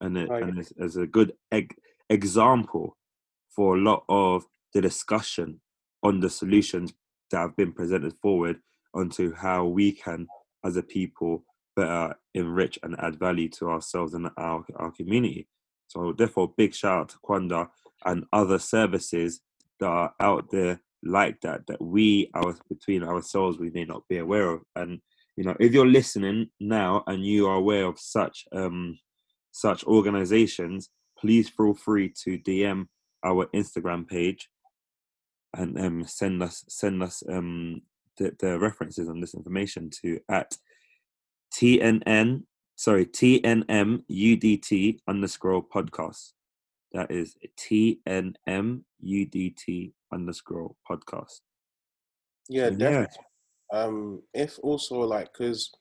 and 0.00 0.16
it, 0.16 0.28
Right. 0.28 0.42
and 0.42 0.58
it's, 0.58 0.72
it's 0.76 0.96
a 0.96 1.06
good 1.06 1.32
eg- 1.52 1.76
example 2.08 2.96
for 3.54 3.76
a 3.76 3.80
lot 3.80 4.04
of 4.08 4.44
the 4.74 4.80
discussion 4.80 5.60
on 6.02 6.20
the 6.20 6.30
solutions 6.30 6.92
that 7.30 7.38
have 7.38 7.56
been 7.56 7.72
presented 7.72 8.14
forward 8.22 8.56
onto 8.96 9.34
how 9.34 9.64
we 9.66 9.92
can 9.92 10.26
as 10.64 10.76
a 10.76 10.82
people 10.82 11.44
better 11.76 12.14
enrich 12.34 12.78
and 12.82 12.96
add 12.98 13.18
value 13.18 13.48
to 13.50 13.68
ourselves 13.68 14.14
and 14.14 14.28
our, 14.36 14.64
our 14.76 14.90
community. 14.90 15.46
So 15.88 16.12
therefore 16.16 16.52
big 16.56 16.74
shout 16.74 17.00
out 17.00 17.08
to 17.10 17.18
Kwanda 17.24 17.68
and 18.04 18.24
other 18.32 18.58
services 18.58 19.40
that 19.80 19.86
are 19.86 20.14
out 20.20 20.50
there 20.50 20.80
like 21.02 21.40
that 21.42 21.66
that 21.68 21.80
we 21.80 22.30
our 22.34 22.56
between 22.68 23.04
ourselves 23.04 23.58
we 23.58 23.70
may 23.70 23.84
not 23.84 24.02
be 24.08 24.18
aware 24.18 24.50
of. 24.50 24.62
And 24.74 25.00
you 25.36 25.44
know 25.44 25.54
if 25.60 25.72
you're 25.72 25.86
listening 25.86 26.48
now 26.58 27.04
and 27.06 27.24
you 27.24 27.46
are 27.46 27.56
aware 27.56 27.84
of 27.84 27.98
such 27.98 28.44
um 28.52 28.98
such 29.52 29.84
organizations 29.84 30.90
please 31.18 31.48
feel 31.48 31.74
free 31.74 32.12
to 32.24 32.38
dm 32.38 32.86
our 33.24 33.46
Instagram 33.54 34.06
page 34.06 34.48
and 35.54 35.78
um, 35.78 36.04
send 36.04 36.42
us 36.42 36.64
send 36.68 37.02
us 37.02 37.22
um, 37.30 37.82
the, 38.18 38.34
the 38.38 38.58
references 38.58 39.08
on 39.08 39.20
this 39.20 39.34
information 39.34 39.90
to 40.02 40.20
at 40.28 40.56
TNN 41.54 42.42
sorry 42.76 43.06
TNMUDT 43.06 44.98
underscore 45.08 45.64
podcast. 45.66 46.32
That 46.92 47.10
is 47.10 47.36
TNMUDT 47.58 48.84
underscore 50.12 50.74
podcast. 50.88 51.40
Yeah, 52.48 52.66
Yeah. 52.66 52.76
definitely. 52.78 53.24
Um, 53.72 54.22
if 54.32 54.58
also 54.62 55.00
like, 55.00 55.32
because 55.32 55.72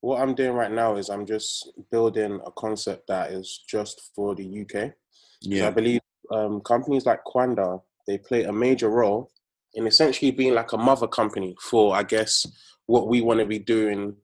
what 0.00 0.20
I'm 0.20 0.34
doing 0.34 0.52
right 0.52 0.70
now 0.70 0.94
is 0.96 1.08
I'm 1.10 1.26
just 1.26 1.72
building 1.90 2.40
a 2.46 2.52
concept 2.52 3.08
that 3.08 3.32
is 3.32 3.64
just 3.68 4.12
for 4.14 4.34
the 4.36 4.60
UK. 4.60 4.92
Yeah, 5.40 5.66
I 5.66 5.70
believe 5.70 6.00
um, 6.30 6.60
companies 6.60 7.06
like 7.06 7.24
Kwanda 7.24 7.82
they 8.06 8.18
play 8.18 8.44
a 8.44 8.52
major 8.52 8.88
role 8.88 9.32
in 9.76 9.86
essentially 9.86 10.30
being 10.30 10.54
like 10.54 10.72
a 10.72 10.78
mother 10.78 11.06
company 11.06 11.54
for, 11.60 11.94
I 11.94 12.02
guess, 12.02 12.46
what 12.86 13.08
we 13.08 13.20
want 13.20 13.40
to 13.40 13.46
be 13.46 13.58
doing 13.58 14.16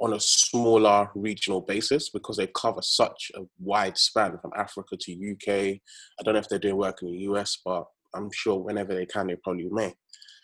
on 0.00 0.14
a 0.14 0.20
smaller 0.20 1.08
regional 1.14 1.60
basis 1.60 2.10
because 2.10 2.36
they 2.36 2.48
cover 2.48 2.82
such 2.82 3.30
a 3.36 3.40
wide 3.60 3.96
span 3.96 4.38
from 4.38 4.50
Africa 4.56 4.96
to 4.98 5.12
UK. 5.32 5.48
I 5.48 6.22
don't 6.24 6.34
know 6.34 6.40
if 6.40 6.48
they're 6.48 6.58
doing 6.58 6.76
work 6.76 7.02
in 7.02 7.12
the 7.12 7.18
US, 7.30 7.58
but 7.64 7.84
I'm 8.14 8.30
sure 8.32 8.58
whenever 8.58 8.94
they 8.94 9.06
can, 9.06 9.28
they 9.28 9.36
probably 9.36 9.68
may. 9.70 9.94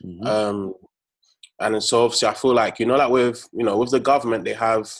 Mhm. 0.04 0.26
Um, 0.26 0.74
and 1.58 1.82
so 1.82 2.04
obviously, 2.04 2.28
I 2.28 2.34
feel 2.34 2.54
like 2.54 2.78
you 2.78 2.86
know, 2.86 2.96
like 2.96 3.10
with 3.10 3.46
you 3.52 3.64
know, 3.64 3.76
with 3.76 3.90
the 3.90 4.00
government, 4.00 4.44
they 4.44 4.54
have 4.54 4.90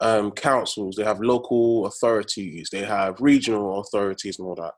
um, 0.00 0.30
councils, 0.30 0.96
they 0.96 1.04
have 1.04 1.20
local 1.20 1.86
authorities, 1.86 2.68
they 2.70 2.84
have 2.84 3.20
regional 3.20 3.80
authorities, 3.80 4.38
and 4.38 4.46
all 4.46 4.54
that. 4.56 4.74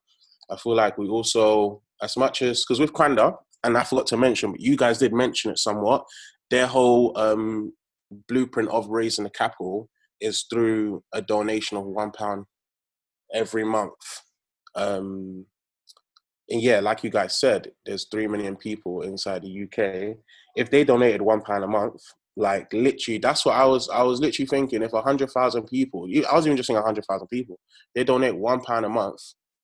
I 0.50 0.56
feel 0.56 0.74
like 0.74 0.96
we 0.96 1.08
also, 1.08 1.82
as 2.02 2.16
much 2.16 2.40
as 2.40 2.64
because 2.64 2.80
with 2.80 2.92
Kwanda, 2.92 3.36
and 3.64 3.76
I 3.76 3.84
forgot 3.84 4.06
to 4.08 4.16
mention, 4.16 4.52
but 4.52 4.60
you 4.60 4.76
guys 4.76 4.98
did 4.98 5.12
mention 5.12 5.50
it 5.50 5.58
somewhat. 5.58 6.04
Their 6.50 6.66
whole 6.66 7.16
um, 7.18 7.72
blueprint 8.28 8.68
of 8.70 8.88
raising 8.88 9.24
the 9.24 9.30
capital 9.30 9.88
is 10.20 10.46
through 10.50 11.02
a 11.12 11.22
donation 11.22 11.76
of 11.76 11.84
one 11.84 12.10
pound 12.10 12.46
every 13.32 13.64
month. 13.64 13.92
Um, 14.74 15.46
and 16.48 16.62
yeah, 16.62 16.80
like 16.80 17.04
you 17.04 17.10
guys 17.10 17.38
said, 17.38 17.72
there's 17.84 18.06
three 18.10 18.26
million 18.26 18.56
people 18.56 19.02
inside 19.02 19.42
the 19.42 19.64
UK. 19.64 20.16
If 20.56 20.70
they 20.70 20.84
donated 20.84 21.20
one 21.20 21.42
pound 21.42 21.64
a 21.64 21.68
month, 21.68 22.00
like 22.36 22.72
literally, 22.72 23.18
that's 23.18 23.44
what 23.44 23.56
I 23.56 23.64
was. 23.64 23.88
I 23.90 24.02
was 24.02 24.20
literally 24.20 24.46
thinking. 24.46 24.82
If 24.82 24.92
hundred 24.92 25.30
thousand 25.30 25.64
people, 25.64 26.08
I 26.30 26.34
was 26.34 26.46
even 26.46 26.56
just 26.56 26.68
saying 26.68 26.80
hundred 26.80 27.04
thousand 27.04 27.26
people, 27.26 27.58
they 27.94 28.04
donate 28.04 28.36
one 28.36 28.60
pound 28.60 28.86
a 28.86 28.88
month. 28.88 29.20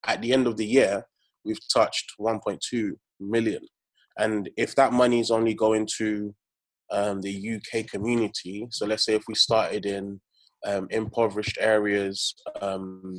At 0.07 0.21
the 0.21 0.33
end 0.33 0.47
of 0.47 0.57
the 0.57 0.67
year, 0.67 1.07
we've 1.45 1.59
touched 1.73 2.13
1.2 2.21 2.93
million. 3.21 3.61
And 4.19 4.49
if 4.57 4.75
that 4.77 4.93
money 4.93 5.21
is 5.21 5.31
only 5.31 5.55
going 5.55 5.89
to 5.99 6.35
um, 6.91 7.21
the 7.21 7.57
UK 7.57 7.87
community, 7.87 8.67
so 8.71 8.87
let's 8.87 9.05
say 9.05 9.15
if 9.15 9.25
we 9.29 9.35
started 9.35 9.87
in 9.87 10.21
um, 10.67 10.87
impoverished 10.91 11.59
areas 11.61 12.35
um, 12.61 13.19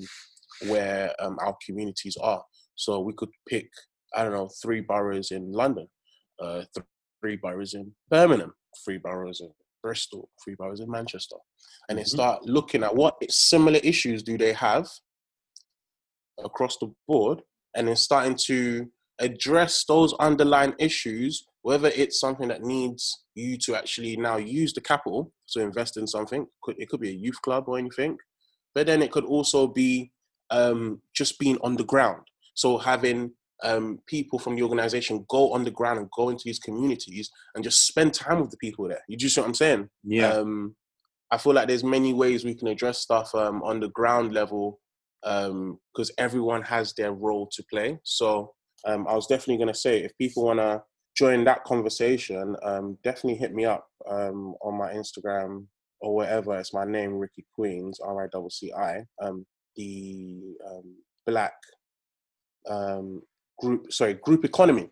where 0.67 1.13
um, 1.19 1.37
our 1.41 1.55
communities 1.65 2.17
are, 2.21 2.43
so 2.75 2.99
we 2.99 3.13
could 3.13 3.29
pick, 3.47 3.67
I 4.15 4.23
don't 4.23 4.33
know, 4.33 4.49
three 4.61 4.81
boroughs 4.81 5.31
in 5.31 5.51
London, 5.51 5.87
uh, 6.41 6.63
three 7.21 7.37
boroughs 7.37 7.73
in 7.73 7.93
Birmingham, 8.09 8.53
three 8.83 8.97
boroughs 8.97 9.41
in 9.41 9.51
Bristol, 9.83 10.29
three 10.43 10.55
boroughs 10.55 10.79
in 10.79 10.89
Manchester, 10.89 11.37
and 11.89 11.97
then 11.97 12.05
Mhm. 12.05 12.09
start 12.09 12.43
looking 12.43 12.83
at 12.83 12.95
what 12.95 13.15
similar 13.31 13.79
issues 13.83 14.23
do 14.23 14.37
they 14.37 14.53
have 14.53 14.89
across 16.43 16.77
the 16.77 16.93
board, 17.07 17.41
and 17.75 17.87
then 17.87 17.95
starting 17.95 18.35
to 18.35 18.91
address 19.19 19.83
those 19.85 20.13
underlying 20.19 20.73
issues, 20.79 21.45
whether 21.61 21.89
it's 21.89 22.19
something 22.19 22.47
that 22.49 22.63
needs 22.63 23.23
you 23.33 23.57
to 23.57 23.75
actually 23.75 24.17
now 24.17 24.37
use 24.37 24.73
the 24.73 24.81
capital 24.81 25.31
to 25.49 25.61
invest 25.61 25.97
in 25.97 26.07
something. 26.07 26.45
It 26.67 26.89
could 26.89 26.99
be 26.99 27.09
a 27.09 27.13
youth 27.13 27.41
club 27.41 27.65
or 27.67 27.77
anything, 27.77 28.17
but 28.73 28.87
then 28.87 29.01
it 29.01 29.11
could 29.11 29.25
also 29.25 29.67
be 29.67 30.11
um, 30.49 31.01
just 31.13 31.39
being 31.39 31.57
on 31.61 31.75
the 31.75 31.83
ground. 31.83 32.21
So 32.53 32.77
having 32.77 33.31
um, 33.63 33.99
people 34.05 34.37
from 34.39 34.55
the 34.55 34.63
organization 34.63 35.25
go 35.29 35.53
on 35.53 35.63
the 35.63 35.71
ground 35.71 35.99
and 35.99 36.11
go 36.11 36.29
into 36.29 36.43
these 36.45 36.59
communities 36.59 37.29
and 37.53 37.63
just 37.63 37.87
spend 37.87 38.13
time 38.13 38.41
with 38.41 38.51
the 38.51 38.57
people 38.57 38.87
there. 38.87 39.01
You 39.07 39.17
just 39.17 39.35
see 39.35 39.41
what 39.41 39.47
I'm 39.47 39.53
saying? 39.53 39.89
Yeah. 40.03 40.29
Um, 40.29 40.75
I 41.31 41.37
feel 41.37 41.53
like 41.53 41.67
there's 41.67 41.83
many 41.83 42.13
ways 42.13 42.45
we 42.45 42.55
can 42.55 42.67
address 42.67 42.99
stuff 42.99 43.33
um, 43.33 43.63
on 43.63 43.79
the 43.79 43.89
ground 43.89 44.33
level 44.33 44.79
because 45.21 46.11
everyone 46.19 46.61
has 46.61 46.93
their 46.93 47.11
role 47.11 47.49
to 47.53 47.63
play. 47.63 47.97
So 48.03 48.53
um, 48.85 49.07
I 49.07 49.15
was 49.15 49.27
definitely 49.27 49.57
going 49.57 49.73
to 49.73 49.79
say 49.79 50.03
if 50.03 50.17
people 50.17 50.45
want 50.45 50.59
to 50.59 50.83
join 51.15 51.43
that 51.45 51.63
conversation, 51.63 52.55
um, 52.63 52.97
definitely 53.03 53.39
hit 53.39 53.53
me 53.53 53.65
up 53.65 53.87
um, 54.09 54.55
on 54.61 54.77
my 54.77 54.93
Instagram 54.93 55.65
or 56.01 56.15
wherever. 56.15 56.57
It's 56.59 56.73
my 56.73 56.83
name, 56.83 57.13
Ricci 57.13 57.45
Queens, 57.55 57.99
R 57.99 58.23
I 58.23 58.27
C 58.49 58.67
C 58.67 58.73
I. 58.73 59.03
Um, 59.21 59.45
the 59.75 60.55
um, 60.69 60.95
Black 61.25 61.53
um, 62.69 63.21
group, 63.59 63.91
sorry, 63.91 64.13
group 64.13 64.45
economy. 64.45 64.89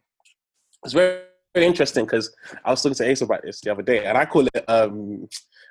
It's 0.84 0.93
very, 0.93 1.22
very 1.54 1.67
interesting 1.67 2.06
because 2.06 2.34
I 2.65 2.72
was 2.72 2.82
talking 2.82 2.96
to 2.96 3.10
Ace 3.10 3.22
about 3.22 3.41
this 3.43 3.62
the 3.62 3.72
other 3.72 3.84
day, 3.84 4.06
and 4.06 4.17
I 4.17 4.26
call 4.26 4.48
it 4.48 4.65
um, 4.67 5.28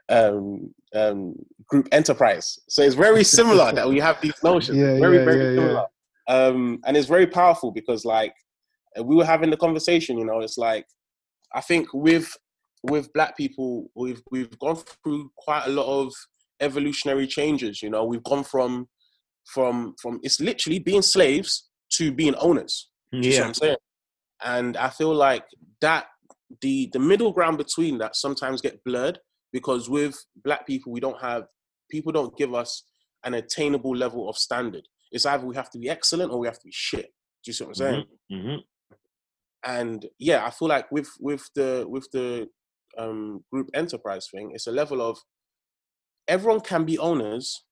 um, 0.09 0.75
um, 0.94 1.35
group 1.66 1.88
enterprise. 1.92 2.59
So 2.68 2.83
it's 2.83 2.94
very 2.94 3.25
similar 3.25 3.72
that 3.72 3.88
we 3.88 3.98
have 4.01 4.20
these 4.20 4.42
notions. 4.42 4.79
Yeah, 4.79 4.98
very, 4.98 5.18
yeah, 5.18 5.25
very 5.25 5.37
yeah, 5.38 5.51
yeah. 5.51 5.57
similar. 5.57 5.87
Um, 6.28 6.80
and 6.87 6.96
it's 6.96 7.08
very 7.08 7.26
powerful 7.26 7.72
because, 7.72 8.04
like, 8.04 8.35
uh, 8.98 9.02
we 9.02 9.16
were 9.16 9.24
having 9.24 9.50
the 9.50 9.56
conversation. 9.56 10.18
You 10.18 10.24
know, 10.24 10.40
it's 10.40 10.58
like 10.58 10.87
I 11.54 11.61
think 11.61 11.88
with 11.92 12.30
with 12.82 13.12
black 13.12 13.37
people, 13.37 13.90
we've 13.94 14.22
we've 14.30 14.58
gone 14.58 14.76
through 15.04 15.30
quite 15.37 15.64
a 15.66 15.70
lot 15.70 15.87
of 15.87 16.12
evolutionary 16.61 17.26
changes. 17.26 17.82
You 17.82 17.90
know, 17.90 18.04
we've 18.04 18.22
gone 18.24 18.44
from 18.44 18.88
from 19.46 19.94
from 20.00 20.20
it's 20.22 20.40
literally 20.40 20.78
being 20.78 21.02
slaves 21.02 21.68
to 21.94 22.12
being 22.12 22.35
owners. 22.37 22.88
Do 23.20 23.28
you 23.28 23.32
see 23.35 23.40
what 23.40 23.42
Yeah. 23.42 23.48
I'm 23.48 23.54
saying? 23.54 23.76
And 24.44 24.76
I 24.76 24.88
feel 24.90 25.14
like 25.14 25.44
that 25.80 26.06
the 26.61 26.88
the 26.92 26.98
middle 26.98 27.32
ground 27.32 27.58
between 27.58 27.98
that 27.98 28.14
sometimes 28.16 28.61
get 28.61 28.82
blurred 28.85 29.18
because 29.52 29.88
with 29.88 30.24
black 30.44 30.66
people 30.66 30.92
we 30.92 31.00
don't 31.00 31.20
have 31.20 31.44
people 31.90 32.12
don't 32.12 32.37
give 32.37 32.54
us 32.54 32.85
an 33.24 33.35
attainable 33.35 33.94
level 33.96 34.28
of 34.28 34.37
standard. 34.37 34.87
It's 35.12 35.27
either 35.27 35.46
we 35.46 35.55
have 35.55 35.70
to 35.70 35.79
be 35.79 35.88
excellent 35.88 36.33
or 36.33 36.38
we 36.38 36.46
have 36.46 36.59
to 36.59 36.64
be 36.64 36.72
shit. 36.72 37.07
Do 37.44 37.51
you 37.51 37.53
see 37.53 37.64
what 37.64 37.70
I'm 37.70 37.75
saying? 37.75 38.05
hmm 38.31 38.57
and 39.64 40.07
yeah, 40.18 40.44
I 40.44 40.51
feel 40.51 40.68
like 40.68 40.90
with 40.90 41.09
with 41.20 41.48
the 41.55 41.85
with 41.88 42.09
the 42.12 42.48
um, 42.98 43.44
group 43.53 43.68
enterprise 43.75 44.29
thing, 44.33 44.51
it's 44.55 44.66
a 44.66 44.72
level 44.72 45.01
of 45.01 45.18
everyone 46.29 46.61
can 46.61 46.85
be 46.85 46.98
owners, 46.98 47.64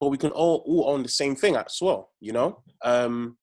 but 0.00 0.08
we 0.08 0.18
can 0.18 0.30
all 0.30 0.62
all 0.66 0.90
own 0.90 1.02
the 1.02 1.08
same 1.08 1.34
thing 1.34 1.56
as 1.56 1.78
well. 1.80 2.10
You 2.20 2.32
know, 2.32 2.62
um, 2.84 3.38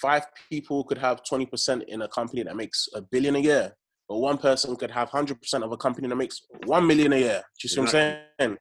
five 0.00 0.24
people 0.48 0.84
could 0.84 0.98
have 0.98 1.24
twenty 1.24 1.46
percent 1.46 1.84
in 1.88 2.02
a 2.02 2.08
company 2.08 2.42
that 2.42 2.56
makes 2.56 2.88
a 2.94 3.02
billion 3.02 3.36
a 3.36 3.40
year, 3.40 3.76
but 4.08 4.16
one 4.18 4.38
person 4.38 4.74
could 4.76 4.90
have 4.90 5.10
hundred 5.10 5.40
percent 5.40 5.62
of 5.62 5.72
a 5.72 5.76
company 5.76 6.08
that 6.08 6.16
makes 6.16 6.40
one 6.64 6.86
million 6.86 7.12
a 7.12 7.18
year. 7.18 7.42
Do 7.60 7.64
you 7.64 7.68
see 7.68 7.80
what 7.80 7.94
I'm 7.94 8.22
saying? 8.38 8.58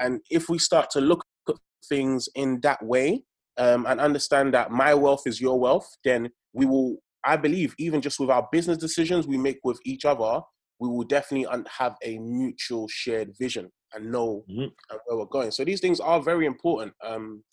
And 0.00 0.20
if 0.30 0.48
we 0.48 0.58
start 0.58 0.90
to 0.90 1.00
look 1.00 1.24
at 1.48 1.56
things 1.88 2.28
in 2.34 2.60
that 2.62 2.84
way 2.84 3.24
um, 3.58 3.86
and 3.86 4.00
understand 4.00 4.54
that 4.54 4.70
my 4.70 4.94
wealth 4.94 5.22
is 5.26 5.40
your 5.40 5.58
wealth, 5.60 5.88
then 6.04 6.30
we 6.52 6.66
will 6.66 6.98
I 7.24 7.36
believe 7.36 7.74
even 7.78 8.00
just 8.00 8.18
with 8.18 8.30
our 8.30 8.48
business 8.50 8.78
decisions 8.78 9.26
we 9.28 9.38
make 9.38 9.60
with 9.62 9.78
each 9.84 10.04
other, 10.04 10.40
we 10.80 10.88
will 10.88 11.04
definitely 11.04 11.46
have 11.68 11.94
a 12.02 12.18
mutual 12.18 12.88
shared 12.88 13.32
vision 13.38 13.70
and 13.94 14.10
know 14.10 14.44
Mhm. 14.50 14.72
uh, 14.90 14.96
where 15.06 15.18
we're 15.18 15.26
going. 15.26 15.52
So 15.52 15.64
these 15.64 15.80
things 15.80 16.00
are 16.00 16.20
very 16.20 16.46
important 16.46 16.94
um, 17.04 17.44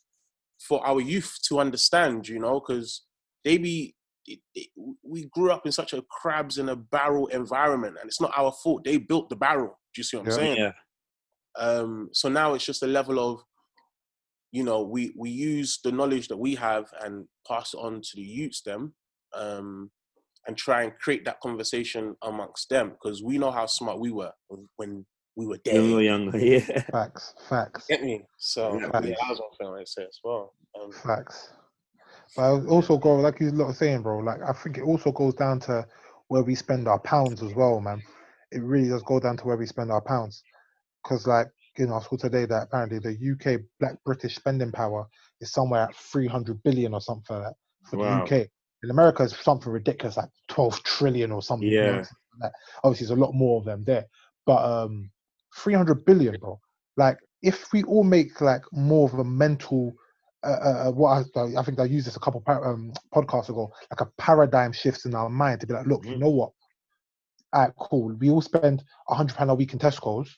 for 0.67 0.85
our 0.85 0.99
youth 1.01 1.38
to 1.49 1.59
understand, 1.59 2.27
you 2.27 2.39
know, 2.39 2.59
because 2.59 3.05
they 3.43 3.57
be 3.59 3.95
it, 4.25 4.39
it, 4.55 4.69
we 5.03 5.25
grew 5.31 5.51
up 5.51 5.65
in 5.65 5.71
such 5.71 5.93
a 5.93 6.03
crabs 6.09 6.57
in 6.57 6.69
a 6.69 6.75
barrel 6.75 7.27
environment, 7.27 7.97
and 7.99 8.07
it's 8.07 8.21
not 8.21 8.31
our 8.38 8.51
fault. 8.63 8.83
They 8.83 8.97
built 8.97 9.29
the 9.29 9.35
barrel. 9.35 9.79
Do 9.93 9.99
you 9.99 10.03
see 10.03 10.17
what 10.17 10.25
I'm 10.25 10.31
Yeah. 10.31 10.35
saying? 10.38 10.57
Yeah. 10.57 10.71
Um, 11.57 12.09
so 12.13 12.29
now 12.29 12.53
it's 12.53 12.65
just 12.65 12.83
a 12.83 12.88
level 12.88 13.19
of, 13.19 13.43
you 14.51 14.63
know, 14.63 14.81
we 14.81 15.13
we 15.15 15.29
use 15.29 15.79
the 15.83 15.91
knowledge 15.91 16.27
that 16.29 16.38
we 16.38 16.55
have 16.55 16.85
and 17.01 17.27
pass 17.47 17.73
it 17.73 17.77
on 17.77 18.01
to 18.01 18.09
the 18.15 18.21
youths 18.21 18.62
them, 18.62 18.93
um, 19.33 19.91
and 20.47 20.57
try 20.57 20.83
and 20.83 20.97
create 20.99 21.25
that 21.25 21.39
conversation 21.41 22.15
amongst 22.23 22.69
them 22.69 22.89
because 22.89 23.21
we 23.23 23.38
know 23.38 23.51
how 23.51 23.65
smart 23.65 23.99
we 23.99 24.12
were 24.12 24.31
when 24.77 25.05
we 25.35 25.45
were 25.45 25.59
When 25.65 25.83
we 25.83 25.93
were 25.93 26.01
younger. 26.01 26.38
Yeah. 26.39 26.81
Facts, 26.91 27.33
facts, 27.47 27.85
Get 27.88 28.03
me? 28.03 28.23
So 28.38 28.75
Yeah. 28.75 28.89
yeah, 28.93 28.99
that 29.01 29.29
was 29.29 29.39
one 29.39 29.49
thing 29.57 29.79
I'd 29.79 29.88
say 29.88 30.03
as 30.03 30.19
well. 30.23 30.53
Um, 30.79 30.91
facts. 30.91 31.53
But 32.35 32.55
it 32.55 32.67
also 32.67 32.97
go 32.97 33.15
like 33.15 33.39
you 33.39 33.51
lot 33.51 33.67
are 33.67 33.73
saying, 33.73 34.01
bro. 34.01 34.19
Like 34.19 34.41
I 34.47 34.53
think 34.53 34.77
it 34.77 34.83
also 34.83 35.12
goes 35.12 35.33
down 35.35 35.59
to 35.62 35.85
where 36.27 36.43
we 36.43 36.55
spend 36.55 36.88
our 36.88 36.99
pounds 36.99 37.41
as 37.43 37.53
well, 37.53 37.79
man. 37.79 38.01
It 38.51 38.63
really 38.63 38.89
does 38.89 39.03
go 39.03 39.19
down 39.19 39.38
to 39.38 39.45
where 39.45 39.57
we 39.57 39.65
spend 39.65 39.91
our 39.91 40.01
pounds. 40.01 40.43
Because 41.03 41.27
like 41.27 41.47
you 41.79 41.93
I 41.93 42.01
saw 42.01 42.17
today 42.17 42.45
that 42.45 42.63
apparently 42.63 42.99
the 42.99 43.13
UK 43.33 43.61
Black 43.79 43.95
British 44.05 44.35
spending 44.35 44.71
power 44.71 45.07
is 45.41 45.51
somewhere 45.51 45.83
at 45.83 45.95
300 45.95 46.61
billion 46.63 46.93
or 46.93 47.01
something 47.01 47.35
like 47.37 47.45
that 47.47 47.55
for 47.89 47.97
Wow. 47.97 48.25
the 48.25 48.41
UK. 48.41 48.47
In 48.83 48.91
America, 48.91 49.23
it's 49.23 49.43
something 49.43 49.71
ridiculous, 49.71 50.17
like 50.17 50.29
12 50.47 50.83
trillion 50.83 51.31
or 51.31 51.41
something. 51.41 51.69
Yeah. 51.69 51.97
like 51.97 52.07
that. 52.41 52.51
Obviously, 52.83 53.07
there's 53.07 53.17
a 53.17 53.21
lot 53.21 53.33
more 53.33 53.59
of 53.59 53.65
them 53.65 53.83
there. 53.85 54.05
But 54.45 54.63
um, 54.63 55.09
300 55.57 56.05
billion, 56.05 56.37
bro. 56.39 56.59
Like, 56.97 57.17
if 57.41 57.71
we 57.73 57.83
all 57.83 58.03
make 58.03 58.39
like 58.41 58.61
more 58.71 59.07
of 59.09 59.19
a 59.19 59.23
mental, 59.23 59.93
uh, 60.43 60.47
uh, 60.63 60.87
uh, 60.87 60.91
what 60.91 61.25
I, 61.35 61.59
I 61.59 61.63
think 61.63 61.79
I 61.79 61.83
used 61.85 62.07
this 62.07 62.15
a 62.15 62.19
couple 62.21 62.41
par- 62.41 62.65
um, 62.69 62.93
podcasts 63.13 63.49
ago, 63.49 63.71
like 63.91 64.01
a 64.01 64.11
paradigm 64.17 64.71
shift 64.71 65.05
in 65.05 65.15
our 65.15 65.29
mind 65.29 65.61
to 65.61 65.67
be 65.67 65.73
like, 65.73 65.85
look, 65.85 66.05
you 66.05 66.15
Mhm. 66.15 66.19
know 66.19 66.29
what? 66.29 66.51
All 67.51 67.61
right, 67.63 67.73
cool. 67.79 68.13
We 68.19 68.29
all 68.29 68.41
spend 68.41 68.83
a 69.09 69.15
hundred 69.15 69.35
pound 69.35 69.49
a 69.49 69.55
week 69.55 69.73
in 69.73 69.79
Tesco's. 69.79 70.37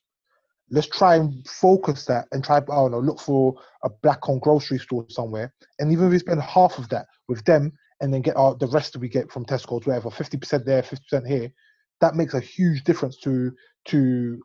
Let's 0.72 0.88
try 0.88 1.18
and 1.18 1.46
focus 1.48 2.06
that 2.06 2.28
and 2.32 2.44
try. 2.44 2.58
I 2.58 2.62
don't 2.62 2.92
know. 2.92 3.00
Look 3.00 3.20
for 3.20 3.56
a 3.84 3.90
black-owned 3.90 4.42
grocery 4.42 4.80
store 4.80 5.06
somewhere, 5.10 5.54
and 5.80 5.92
even 5.92 6.06
if 6.06 6.12
we 6.12 6.20
spend 6.20 6.42
half 6.42 6.78
of 6.78 6.88
that 6.90 7.08
with 7.28 7.44
them, 7.44 7.74
and 8.00 8.14
then 8.14 8.22
get 8.22 8.38
our 8.38 8.56
the 8.56 8.68
rest 8.68 8.96
we 8.96 9.10
get 9.10 9.32
from 9.32 9.46
Tesco's, 9.46 9.86
whatever, 9.86 10.10
fifty 10.10 10.38
percent 10.38 10.66
there, 10.66 10.82
fifty 10.82 11.04
percent 11.10 11.28
here, 11.28 11.52
that 12.00 12.16
makes 12.16 12.34
a 12.34 12.40
huge 12.40 12.84
difference 12.84 13.18
to 13.18 13.52
to 13.86 14.42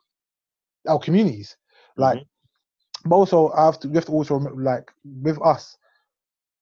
our 0.89 0.99
communities. 0.99 1.57
Mm-hmm. 1.93 2.03
Like, 2.03 2.27
but 3.05 3.17
also 3.17 3.53
I 3.53 3.67
have 3.67 3.79
to 3.81 3.89
we 3.89 3.95
have 3.95 4.07
to 4.07 4.13
also 4.13 4.35
remember, 4.35 4.63
like 4.63 4.91
with 5.23 5.41
us, 5.43 5.77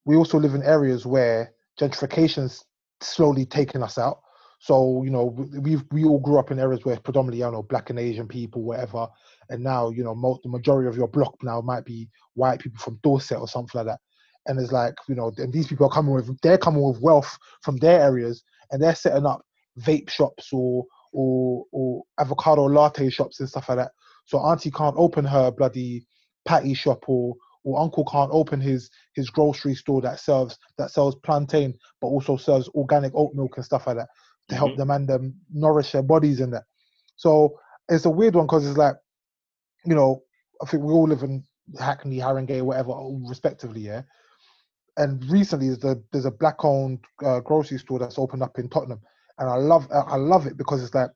we 0.04 0.14
also 0.16 0.38
live 0.38 0.54
in 0.54 0.62
areas 0.62 1.06
where 1.06 1.52
gentrification's 1.80 2.64
slowly 3.00 3.46
taking 3.46 3.82
us 3.82 3.98
out. 3.98 4.20
So 4.64 5.02
you 5.02 5.10
know 5.10 5.24
we 5.60 5.76
we 5.92 6.06
all 6.06 6.18
grew 6.18 6.38
up 6.38 6.50
in 6.50 6.58
areas 6.58 6.86
where 6.86 6.98
predominantly 6.98 7.44
you 7.44 7.52
know 7.52 7.62
black 7.62 7.90
and 7.90 7.98
Asian 7.98 8.26
people, 8.26 8.62
whatever, 8.62 9.06
and 9.50 9.62
now 9.62 9.90
you 9.90 10.02
know 10.02 10.14
most 10.14 10.42
the 10.42 10.48
majority 10.48 10.88
of 10.88 10.96
your 10.96 11.06
block 11.06 11.36
now 11.42 11.60
might 11.60 11.84
be 11.84 12.08
white 12.32 12.60
people 12.60 12.78
from 12.78 12.98
Dorset 13.02 13.38
or 13.38 13.46
something 13.46 13.78
like 13.78 13.88
that. 13.88 14.00
And 14.46 14.58
it's 14.58 14.72
like 14.72 14.94
you 15.06 15.16
know, 15.16 15.30
and 15.36 15.52
these 15.52 15.66
people 15.66 15.84
are 15.84 15.92
coming 15.92 16.14
with 16.14 16.40
they're 16.40 16.56
coming 16.56 16.80
with 16.80 17.02
wealth 17.02 17.36
from 17.60 17.76
their 17.76 18.00
areas, 18.00 18.42
and 18.70 18.82
they're 18.82 18.94
setting 18.94 19.26
up 19.26 19.42
vape 19.80 20.08
shops 20.08 20.48
or 20.50 20.86
or 21.12 21.66
or 21.70 22.02
avocado 22.18 22.64
latte 22.64 23.10
shops 23.10 23.40
and 23.40 23.48
stuff 23.50 23.68
like 23.68 23.76
that. 23.76 23.92
So 24.24 24.38
auntie 24.38 24.70
can't 24.70 24.96
open 24.96 25.26
her 25.26 25.50
bloody 25.50 26.06
patty 26.46 26.72
shop 26.72 27.04
or 27.06 27.34
or 27.64 27.78
uncle 27.78 28.06
can't 28.06 28.30
open 28.32 28.62
his 28.62 28.88
his 29.14 29.28
grocery 29.28 29.74
store 29.74 30.00
that 30.00 30.20
serves 30.20 30.56
that 30.78 30.90
sells 30.90 31.16
plantain 31.16 31.74
but 32.00 32.08
also 32.08 32.38
serves 32.38 32.68
organic 32.70 33.12
oat 33.14 33.34
milk 33.34 33.56
and 33.56 33.64
stuff 33.64 33.86
like 33.86 33.96
that 33.96 34.08
to 34.48 34.54
help 34.54 34.72
Mhm. 34.72 34.76
them 34.76 34.90
and 34.90 35.08
them 35.08 35.40
nourish 35.52 35.92
their 35.92 36.02
bodies 36.02 36.40
and 36.40 36.52
that. 36.52 36.64
So 37.16 37.58
it's 37.88 38.04
a 38.04 38.10
weird 38.10 38.34
one 38.34 38.46
because 38.46 38.66
it's 38.66 38.78
like, 38.78 38.96
you 39.84 39.94
know, 39.94 40.22
I 40.62 40.66
think 40.66 40.82
we 40.82 40.92
all 40.92 41.08
live 41.08 41.22
in 41.22 41.44
Hackney, 41.78 42.18
Harringay, 42.18 42.62
whatever, 42.62 42.92
respectively, 43.28 43.80
yeah. 43.80 44.02
And 44.96 45.24
recently, 45.30 45.68
there's 45.68 45.84
a 45.84 46.00
there's 46.12 46.24
a 46.24 46.30
black-owned 46.30 47.04
uh, 47.24 47.40
grocery 47.40 47.78
store 47.78 47.98
that's 47.98 48.18
opened 48.18 48.42
up 48.42 48.58
in 48.58 48.68
Tottenham, 48.68 49.00
and 49.38 49.50
I 49.50 49.56
love 49.56 49.90
I 49.90 50.00
I 50.00 50.16
love 50.16 50.46
it 50.46 50.56
because 50.56 50.82
it's 50.82 50.94
like 50.94 51.10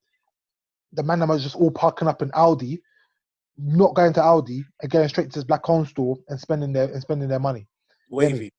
the 0.93 1.03
man 1.03 1.21
them 1.21 1.31
are 1.31 1.39
just 1.39 1.55
all 1.55 1.71
parking 1.71 2.09
up 2.09 2.21
in 2.23 2.31
Aldi, 2.31 2.81
not 3.57 3.95
going 3.95 4.13
to 4.15 4.21
Aldi 4.21 4.65
and 4.83 4.91
going 4.91 5.09
straight 5.09 5.31
to 5.31 5.39
this 5.39 5.45
black-owned 5.45 5.87
store 5.87 6.17
and 6.29 6.41
spending 6.41 6.73
their 6.73 6.91
and 6.93 7.01
spending 7.01 7.29
their 7.29 7.39
money. 7.39 7.69
Wavy. 8.11 8.53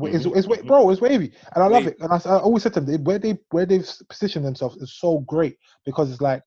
It's, 0.00 0.24
Mhm, 0.24 0.34
it's 0.34 0.46
mhm. 0.46 0.66
bro, 0.66 0.90
it's 0.90 1.00
wavy, 1.02 1.32
and 1.54 1.62
I 1.64 1.66
love 1.68 1.86
it. 1.86 1.96
And 2.00 2.12
I 2.12 2.18
always 2.38 2.62
said 2.62 2.74
to 2.74 2.80
them, 2.80 2.90
they- 2.90 3.02
where 3.02 3.18
they 3.18 3.38
where 3.50 3.66
they've 3.66 3.88
positioned 4.08 4.44
themselves 4.44 4.76
is 4.78 4.98
so 4.98 5.20
great 5.20 5.58
because 5.84 6.10
it's 6.10 6.20
like 6.22 6.42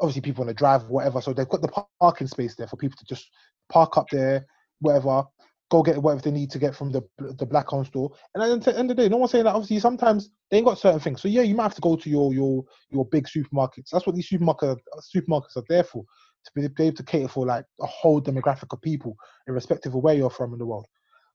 obviously 0.00 0.22
people 0.22 0.44
want 0.44 0.50
to 0.56 0.60
drive, 0.62 0.84
whatever. 0.88 1.20
So 1.20 1.32
they've 1.32 1.48
got 1.48 1.62
the 1.62 1.84
parking 2.00 2.26
space 2.28 2.54
there 2.56 2.66
for 2.68 2.76
people 2.76 2.96
to 2.98 3.04
just 3.06 3.30
park 3.72 3.96
up 3.98 4.06
there, 4.10 4.46
whatever, 4.80 5.24
go 5.70 5.82
get 5.82 6.00
whatever 6.00 6.22
they 6.22 6.30
need 6.30 6.50
to 6.52 6.58
get 6.58 6.74
from 6.76 6.92
the 6.92 7.02
the 7.18 7.46
black 7.46 7.72
owned 7.72 7.86
store. 7.86 8.12
And 8.34 8.42
at 8.44 8.62
the 8.64 8.78
end 8.78 8.90
of 8.90 8.96
the 8.96 9.02
day, 9.02 9.08
no 9.08 9.16
one's 9.16 9.32
saying 9.32 9.44
that. 9.44 9.54
Obviously, 9.54 9.80
sometimes 9.80 10.30
they 10.50 10.58
ain't 10.58 10.66
got 10.66 10.78
certain 10.78 11.00
things. 11.00 11.20
So 11.22 11.28
yeah, 11.28 11.42
you 11.42 11.54
might 11.54 11.64
have 11.64 11.74
to 11.76 11.80
go 11.80 11.96
to 11.96 12.10
your 12.10 12.32
your 12.34 12.64
your 12.90 13.04
big 13.06 13.26
supermarkets. 13.26 13.90
That's 13.92 14.06
what 14.06 14.14
these 14.14 14.28
supermarket 14.28 14.78
supermarkets 15.14 15.56
are 15.56 15.64
there 15.68 15.84
for 15.84 16.04
to 16.44 16.52
be 16.54 16.68
be 16.68 16.84
able 16.84 16.96
to 16.96 17.02
cater 17.02 17.28
for 17.28 17.46
like 17.46 17.64
a 17.80 17.86
whole 17.86 18.22
demographic 18.22 18.72
of 18.72 18.80
people, 18.82 19.16
irrespective 19.48 19.94
of 19.94 20.02
where 20.02 20.14
you're 20.14 20.30
from 20.30 20.52
in 20.52 20.58
the 20.58 20.66
world. 20.66 20.86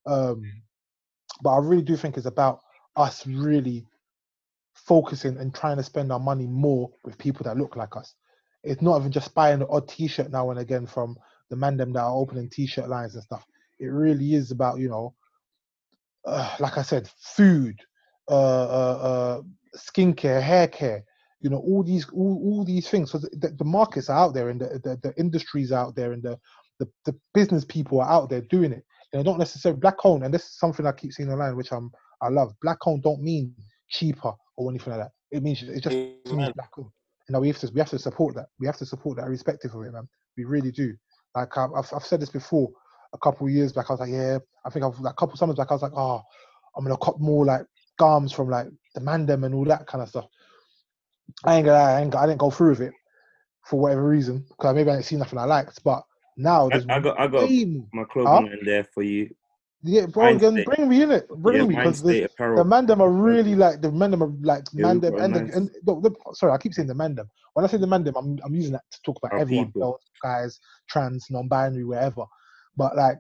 Um, 0.06 0.42
but 1.42 1.52
I 1.52 1.58
really 1.60 1.84
do 1.84 1.96
think 1.98 2.18
it's 2.18 2.26
about 2.26 2.60
us 2.96 3.26
really 3.26 3.86
focusing 4.74 5.38
and 5.38 5.54
trying 5.54 5.78
to 5.78 5.84
spend 5.84 6.12
our 6.12 6.20
money 6.20 6.48
more 6.48 6.90
with 7.04 7.18
people 7.18 7.44
that 7.44 7.58
look 7.58 7.76
like 7.76 7.96
us. 7.96 8.16
It's 8.64 8.82
not 8.82 9.00
even 9.00 9.12
just 9.12 9.34
buying 9.34 9.62
an 9.62 9.68
odd 9.70 9.88
T-shirt 9.88 10.32
now 10.32 10.50
and 10.52 10.60
again 10.60 10.86
from 10.86 11.18
the 11.50 11.56
man 11.56 11.78
them 11.78 11.94
that 11.94 12.02
are 12.02 12.16
opening 12.16 12.50
T-shirt 12.50 12.90
lines 12.90 13.16
and 13.16 13.24
stuff. 13.24 13.46
It 13.80 13.88
really 13.88 14.34
is 14.34 14.52
about 14.52 14.80
you 14.80 14.90
know, 14.90 15.16
uh, 16.26 16.56
like 16.60 16.78
I 16.78 16.84
said, 16.84 17.10
food, 17.20 17.76
uh, 18.30 18.34
uh, 18.34 19.00
uh, 19.02 19.42
skincare, 19.76 20.42
hair 20.42 20.68
care. 20.68 21.04
You 21.40 21.50
know, 21.50 21.58
all 21.58 21.84
these 21.84 22.08
all, 22.10 22.40
all 22.44 22.64
these 22.64 22.88
things. 22.88 23.12
So 23.12 23.18
the, 23.18 23.30
the, 23.34 23.50
the 23.50 23.66
markets 23.66 24.10
are 24.10 24.18
out 24.18 24.36
there, 24.36 24.50
and 24.50 24.62
the, 24.62 24.80
the 24.84 25.00
the 25.02 25.14
industries 25.18 25.72
out 25.72 25.96
there, 25.96 26.12
and 26.12 26.22
the, 26.22 26.38
the 26.80 26.88
the 27.06 27.16
business 27.34 27.66
people 27.66 28.00
are 28.00 28.10
out 28.10 28.30
there 28.30 28.42
doing 28.42 28.72
it. 28.72 28.86
They 29.12 29.24
don't 29.24 29.40
necessarily 29.40 29.80
black 29.80 30.06
owned, 30.06 30.24
and 30.24 30.34
this 30.34 30.44
is 30.44 30.58
something 30.58 30.86
I 30.86 30.94
keep 30.94 31.12
seeing 31.12 31.32
online, 31.32 31.56
which 31.56 31.72
I'm 31.72 31.92
I 32.22 32.30
love. 32.30 32.54
Black 32.62 32.78
owned 32.86 33.04
don't 33.04 33.22
mean 33.22 33.54
cheaper 33.90 34.32
or 34.56 34.70
anything 34.70 34.94
like 34.94 35.02
that. 35.02 35.12
It 35.32 35.44
means 35.44 35.64
it 35.64 35.82
just 35.82 35.96
means 35.96 36.32
Amen. 36.32 36.52
black 36.56 36.70
owned. 36.78 36.90
And 37.28 37.34
now 37.34 37.40
we 37.40 37.48
have 37.48 37.58
to 37.60 37.72
we 37.74 37.80
have 37.80 37.90
to 37.90 38.00
support 38.00 38.36
that. 38.36 38.48
We 38.60 38.68
have 38.68 38.78
to 38.78 38.86
support 38.86 39.18
that 39.18 39.26
irrespective 39.26 39.74
of 39.76 39.84
it, 39.84 39.94
man. 39.94 40.08
We 40.38 40.46
really 40.46 40.72
do. 40.72 40.96
Like 41.36 41.58
I've 41.58 41.72
I've, 41.74 41.92
I've 41.94 42.06
said 42.06 42.22
this 42.22 42.30
before 42.30 42.70
a 43.14 43.18
couple 43.18 43.48
of 43.48 43.54
years 43.54 43.74
back. 43.74 43.90
I 43.90 43.94
was 43.94 44.00
like, 44.00 44.12
yeah, 44.12 44.40
I 44.66 44.70
think 44.70 44.86
I've 44.86 45.00
like 45.00 45.14
a 45.14 45.16
couple 45.16 45.36
summers 45.36 45.58
back. 45.58 45.68
I 45.70 45.74
was 45.74 45.82
like, 45.82 45.94
oh, 45.96 46.22
I'm 46.76 46.84
gonna 46.84 46.98
cop 46.98 47.20
more 47.20 47.46
like 47.46 47.66
garms 48.00 48.34
from 48.34 48.50
like 48.50 48.68
the 48.96 49.02
Mandem 49.02 49.46
and 49.46 49.54
all 49.54 49.66
that 49.66 49.88
kind 49.88 50.02
of 50.02 50.10
stuff. 50.10 50.26
I 51.44 51.56
ain't 51.56 51.66
gonna 51.66 51.78
I, 51.78 52.02
ain't, 52.02 52.16
I 52.16 52.26
didn't 52.26 52.40
go 52.40 52.50
through 52.50 52.72
with 52.72 52.82
it 52.82 52.94
for 53.66 53.80
whatever 53.80 54.08
reason 54.08 54.46
because 54.50 54.76
maybe 54.76 54.90
I 54.90 54.94
didn't 54.94 55.06
see 55.06 55.16
nothing 55.16 55.40
I 55.40 55.46
liked. 55.46 55.84
But 55.84 56.04
now 56.42 56.70
I, 56.72 56.82
I 56.90 57.00
got 57.00 57.20
I 57.20 57.28
got 57.28 57.50
my 57.94 58.04
clothing 58.06 58.52
in 58.52 58.66
there 58.66 58.84
for 58.84 59.04
you. 59.04 59.30
Yeah, 59.84 60.06
bro, 60.06 60.38
then 60.38 60.64
bring 60.64 60.88
me 60.88 61.02
in 61.02 61.12
it. 61.12 61.28
Bring 61.28 61.58
yeah, 61.58 61.64
me 61.64 61.76
because 61.76 62.04
the, 62.04 62.30
the 62.38 62.64
man 62.64 62.86
them 62.86 63.02
are 63.02 63.10
really 63.10 63.56
like 63.56 63.82
the 63.82 63.92
man 63.92 64.12
them 64.12 64.22
are 64.22 64.32
like 64.42 64.64
Yeah, 64.74 64.84
man 64.84 65.00
them 65.00 65.18
and, 65.18 65.34
the, 65.34 65.42
nice- 65.42 65.56
and 65.56 65.72
no, 65.88 66.00
the, 66.00 66.14
sorry, 66.34 66.52
I 66.52 66.58
keep 66.60 66.74
saying 66.74 66.88
the 66.88 66.94
man 66.94 67.16
them. 67.16 67.28
When 67.54 67.66
I 67.66 67.68
say 67.68 67.78
the 67.78 67.88
man 67.88 68.04
them, 68.04 68.16
I'm 68.16 68.38
I'm 68.46 68.54
using 68.54 68.74
that 68.74 68.84
to 68.92 69.02
talk 69.04 69.18
about 69.18 69.34
Our 69.34 69.40
everyone, 69.40 69.68
people. 69.68 69.82
girls, 69.82 70.02
guys, 70.22 70.60
trans, 70.88 71.28
non-binary, 71.32 71.84
wherever. 71.84 72.26
But 72.78 72.96
like 72.96 73.18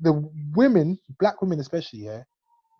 the 0.00 0.30
women, 0.54 0.96
black 1.18 1.42
women 1.42 1.58
especially, 1.58 2.00
yeah, 2.00 2.22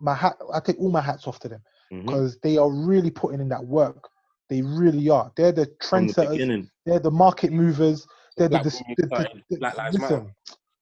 my 0.01 0.15
hat, 0.15 0.37
I 0.55 0.61
take 0.61 0.79
all 0.79 0.91
my 0.91 1.01
hats 1.01 1.27
off 1.27 1.41
to 1.41 1.49
them 1.49 1.63
mm-hmm. 1.93 2.07
because 2.07 2.39
they 2.45 2.59
are 2.59 2.71
really 2.71 3.11
putting 3.11 3.41
in 3.41 3.49
that 3.49 3.65
work. 3.65 4.09
They 4.49 4.63
really 4.63 5.09
are. 5.09 5.33
They're 5.37 5.51
the 5.51 5.69
From 5.83 6.07
the 6.07 6.13
trendsetters. 6.13 6.69
They're 6.85 7.01
the 7.01 7.11
market 7.11 7.53
movers. 7.53 8.07
They're 8.37 8.49
the, 8.49 8.51
Black 8.51 8.63
dis- 8.65 8.83
the, 8.97 9.07
the, 9.07 9.29
the- 9.51 9.59
Black 9.59 9.77
Lives 9.77 9.99
Matter. 9.99 10.15
listen. 10.15 10.35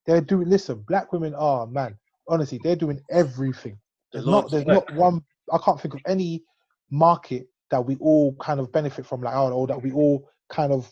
They're 0.06 0.20
doing 0.20 0.48
listen. 0.48 0.84
Black 0.86 1.12
women 1.12 1.34
are 1.34 1.66
man. 1.66 1.96
Honestly, 2.28 2.58
they're 2.62 2.76
doing 2.76 3.00
everything. 3.10 3.78
There's 4.12 4.26
not 4.26 4.50
there's 4.50 4.66
not 4.66 4.92
one. 4.94 5.22
I 5.52 5.58
can't 5.58 5.80
think 5.80 5.94
of 5.94 6.00
any 6.06 6.42
market 6.90 7.48
that 7.70 7.84
we 7.84 7.96
all 7.96 8.34
kind 8.36 8.60
of 8.60 8.72
benefit 8.72 9.06
from, 9.06 9.22
like 9.22 9.34
oh, 9.34 9.50
or 9.52 9.66
that 9.66 9.82
we 9.82 9.92
all 9.92 10.28
kind 10.48 10.72
of 10.72 10.90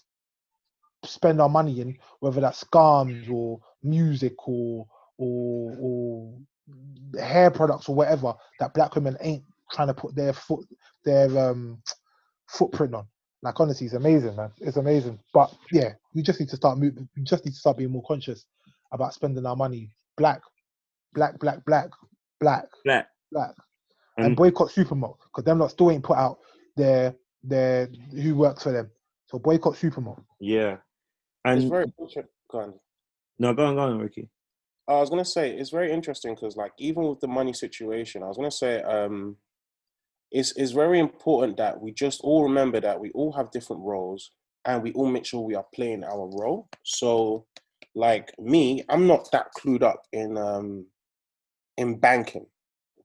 spend 1.04 1.40
our 1.40 1.48
money 1.48 1.80
in, 1.80 1.96
whether 2.20 2.40
that's 2.40 2.58
scarms 2.60 3.28
or 3.30 3.60
music 3.82 4.34
or 4.48 4.86
or 5.18 5.76
or 5.80 6.38
hair 7.20 7.50
products 7.50 7.88
or 7.88 7.94
whatever. 7.94 8.34
That 8.58 8.74
black 8.74 8.94
women 8.94 9.16
ain't 9.20 9.44
trying 9.72 9.88
to 9.88 9.94
put 9.94 10.14
their 10.14 10.32
foot 10.32 10.66
their 11.04 11.26
um 11.38 11.82
footprint 12.48 12.94
on. 12.94 13.06
Like 13.42 13.58
honestly, 13.58 13.86
it's 13.86 13.94
amazing, 13.96 14.36
man. 14.36 14.50
It's 14.60 14.76
amazing. 14.76 15.18
But 15.34 15.52
yeah, 15.72 15.94
we 16.14 16.22
just 16.22 16.38
need 16.38 16.48
to 16.50 16.56
start 16.56 16.78
moving. 16.78 17.08
We 17.16 17.24
just 17.24 17.44
need 17.44 17.52
to 17.52 17.58
start 17.58 17.76
being 17.76 17.90
more 17.90 18.04
conscious 18.06 18.46
about 18.92 19.14
spending 19.14 19.44
our 19.46 19.56
money. 19.56 19.90
Black, 20.16 20.40
black, 21.14 21.38
black, 21.40 21.64
black, 21.64 21.90
black, 22.40 22.66
Black. 22.84 23.06
black, 23.32 23.54
and, 24.16 24.26
And 24.26 24.36
boycott 24.36 24.70
Supermo 24.70 25.16
because 25.24 25.44
them 25.44 25.58
lot 25.58 25.70
still 25.70 25.90
ain't 25.90 26.04
put 26.04 26.18
out 26.18 26.38
their 26.76 27.14
their 27.42 27.88
who 28.12 28.36
works 28.36 28.62
for 28.62 28.72
them. 28.72 28.90
So 29.26 29.38
boycott 29.38 29.74
Supermo. 29.74 30.22
yeah. 30.40 30.76
And 31.44 31.58
it's 31.60 31.68
very 31.68 31.86
interesting. 31.98 32.24
Go 32.50 32.58
on. 32.60 32.74
no, 33.40 33.52
go 33.52 33.66
on, 33.66 33.74
go 33.74 33.80
on, 33.80 33.98
Ricci. 33.98 34.28
I 34.86 34.94
was 34.94 35.10
gonna 35.10 35.24
say 35.24 35.50
it's 35.56 35.70
very 35.70 35.90
interesting 35.90 36.34
because, 36.34 36.56
like, 36.56 36.72
even 36.78 37.02
with 37.04 37.18
the 37.20 37.26
money 37.26 37.52
situation, 37.52 38.22
I 38.22 38.26
was 38.26 38.36
gonna 38.36 38.50
say 38.50 38.80
um, 38.82 39.36
it's 40.32 40.52
it's 40.56 40.72
very 40.72 40.98
important 40.98 41.58
that 41.58 41.80
we 41.80 41.92
just 41.92 42.20
all 42.22 42.42
remember 42.42 42.80
that 42.80 42.98
we 42.98 43.10
all 43.10 43.32
have 43.32 43.50
different 43.50 43.82
roles 43.82 44.30
and 44.64 44.82
we 44.82 44.92
all 44.92 45.06
make 45.06 45.26
sure 45.26 45.40
we 45.40 45.54
are 45.54 45.66
playing 45.74 46.04
our 46.04 46.28
role. 46.32 46.68
So, 46.82 47.46
like 47.94 48.32
me, 48.38 48.84
I'm 48.88 49.06
not 49.06 49.30
that 49.32 49.48
clued 49.58 49.82
up 49.82 50.06
in 50.12 50.38
um, 50.38 50.86
in 51.76 51.98
banking, 51.98 52.46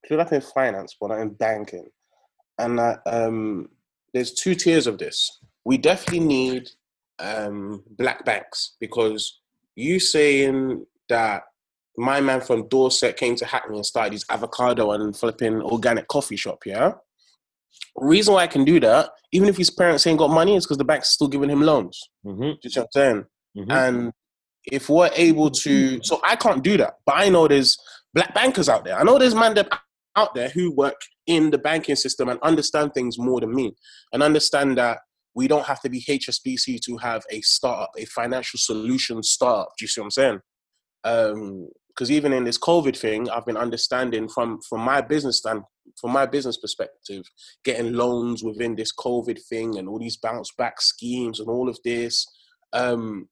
clued 0.09 0.19
up 0.19 0.31
in 0.31 0.41
finance, 0.41 0.95
but 0.99 1.07
not 1.07 1.19
in 1.19 1.33
banking. 1.33 1.87
And 2.59 2.79
um, 3.05 3.69
there's 4.13 4.33
two 4.33 4.55
tiers 4.55 4.87
of 4.87 4.97
this. 4.97 5.39
We 5.65 5.77
definitely 5.77 6.21
need 6.21 6.69
um, 7.19 7.83
black 7.89 8.25
banks 8.25 8.75
because 8.79 9.41
you 9.75 9.99
saying 9.99 10.85
that 11.09 11.43
my 11.97 12.21
man 12.21 12.41
from 12.41 12.67
Dorset 12.67 13.17
came 13.17 13.35
to 13.35 13.45
Hackney 13.45 13.77
and 13.77 13.85
started 13.85 14.13
his 14.13 14.25
avocado 14.29 14.91
and 14.91 15.15
flipping 15.15 15.61
organic 15.61 16.07
coffee 16.07 16.35
shop, 16.35 16.59
yeah? 16.65 16.93
Reason 17.95 18.33
why 18.33 18.43
I 18.43 18.47
can 18.47 18.63
do 18.63 18.79
that, 18.79 19.09
even 19.31 19.49
if 19.49 19.57
his 19.57 19.69
parents 19.69 20.05
ain't 20.07 20.19
got 20.19 20.29
money, 20.29 20.55
is 20.55 20.65
because 20.65 20.77
the 20.77 20.85
bank's 20.85 21.09
still 21.09 21.27
giving 21.27 21.49
him 21.49 21.61
loans. 21.61 21.99
Mm-hmm. 22.25 22.41
Do 22.41 22.57
you 22.63 22.69
see 22.69 22.79
what 22.79 22.89
I'm 22.95 23.01
saying? 23.01 23.25
Mhm. 23.57 23.71
And 23.71 24.13
if 24.71 24.89
we're 24.89 25.09
able 25.15 25.49
to, 25.49 25.99
so 26.03 26.19
I 26.23 26.35
can't 26.35 26.63
do 26.63 26.77
that, 26.77 26.95
but 27.05 27.15
I 27.17 27.29
know 27.29 27.47
there's 27.47 27.77
black 28.13 28.33
bankers 28.33 28.69
out 28.69 28.85
there. 28.85 28.99
I 28.99 29.03
know 29.03 29.17
there's 29.17 29.35
man 29.35 29.53
that 29.55 29.69
out 30.15 30.35
there 30.35 30.49
who 30.49 30.71
work 30.71 30.99
in 31.25 31.51
the 31.51 31.57
banking 31.57 31.95
system 31.95 32.29
and 32.29 32.39
understand 32.41 32.93
things 32.93 33.17
more 33.17 33.39
than 33.39 33.53
me, 33.53 33.75
and 34.13 34.21
understand 34.23 34.77
that 34.77 34.99
we 35.35 35.47
don't 35.47 35.65
have 35.65 35.79
to 35.81 35.89
be 35.89 36.01
HSBC 36.01 36.79
to 36.81 36.97
have 36.97 37.23
a 37.29 37.41
startup, 37.41 37.91
a 37.97 38.05
financial 38.05 38.57
solution 38.57 39.21
startup. 39.21 39.69
Do 39.77 39.83
you 39.83 39.87
see 39.87 40.01
what 40.01 40.05
I'm 40.05 40.11
saying? 40.11 40.39
Because 41.89 42.11
even 42.11 42.33
in 42.33 42.43
this 42.43 42.57
COVID 42.57 42.97
thing, 42.97 43.29
I've 43.29 43.45
been 43.45 43.57
understanding 43.57 44.27
from 44.27 44.59
from 44.67 44.81
my 44.81 45.01
business 45.01 45.37
stand, 45.37 45.61
from 45.99 46.11
my 46.11 46.25
business 46.25 46.57
perspective, 46.57 47.23
getting 47.63 47.93
loans 47.93 48.43
within 48.43 48.75
this 48.75 48.93
COVID 48.93 49.39
thing 49.47 49.77
and 49.77 49.87
all 49.87 49.99
these 49.99 50.17
bounce 50.17 50.51
back 50.57 50.81
schemes 50.81 51.39
and 51.39 51.49
all 51.49 51.69
of 51.69 51.79
this. 51.83 52.25
Um, 52.73 53.29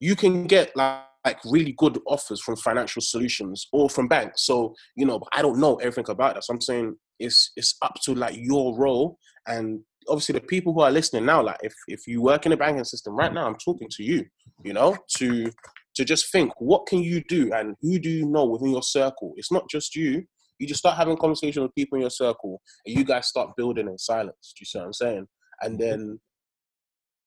you 0.00 0.16
can 0.16 0.46
get 0.46 0.74
like, 0.76 1.02
like 1.24 1.38
really 1.44 1.74
good 1.78 2.00
offers 2.06 2.40
from 2.40 2.56
financial 2.56 3.02
solutions 3.02 3.68
or 3.72 3.88
from 3.88 4.08
banks. 4.08 4.44
So 4.46 4.74
you 4.96 5.06
know, 5.06 5.20
I 5.32 5.42
don't 5.42 5.60
know 5.60 5.76
everything 5.76 6.10
about 6.10 6.34
that. 6.34 6.44
So 6.44 6.54
I'm 6.54 6.60
saying 6.60 6.96
it's 7.18 7.52
it's 7.56 7.76
up 7.82 7.94
to 8.04 8.14
like 8.14 8.36
your 8.36 8.76
role 8.76 9.18
and 9.46 9.80
obviously 10.08 10.32
the 10.32 10.40
people 10.40 10.72
who 10.72 10.80
are 10.80 10.90
listening 10.90 11.26
now. 11.26 11.42
Like 11.42 11.58
if 11.62 11.74
if 11.86 12.06
you 12.06 12.22
work 12.22 12.46
in 12.46 12.50
the 12.50 12.56
banking 12.56 12.84
system 12.84 13.14
right 13.14 13.32
now, 13.32 13.46
I'm 13.46 13.56
talking 13.56 13.88
to 13.90 14.02
you. 14.02 14.24
You 14.64 14.72
know, 14.72 14.96
to 15.18 15.50
to 15.94 16.04
just 16.04 16.30
think 16.32 16.52
what 16.58 16.86
can 16.86 17.00
you 17.00 17.22
do 17.28 17.52
and 17.52 17.76
who 17.80 17.98
do 17.98 18.08
you 18.08 18.26
know 18.26 18.44
within 18.44 18.70
your 18.70 18.82
circle. 18.82 19.34
It's 19.36 19.52
not 19.52 19.68
just 19.68 19.94
you. 19.94 20.24
You 20.62 20.68
just 20.68 20.78
start 20.78 20.96
having 20.96 21.16
conversation 21.16 21.62
with 21.62 21.74
people 21.74 21.96
in 21.96 22.02
your 22.02 22.10
circle, 22.10 22.60
and 22.86 22.96
you 22.96 23.04
guys 23.04 23.26
start 23.26 23.56
building 23.56 23.88
in 23.88 23.98
silence. 23.98 24.54
Do 24.56 24.60
you 24.60 24.66
see 24.66 24.78
what 24.78 24.86
I'm 24.86 24.92
saying? 24.92 25.26
And 25.60 25.78
then 25.78 26.20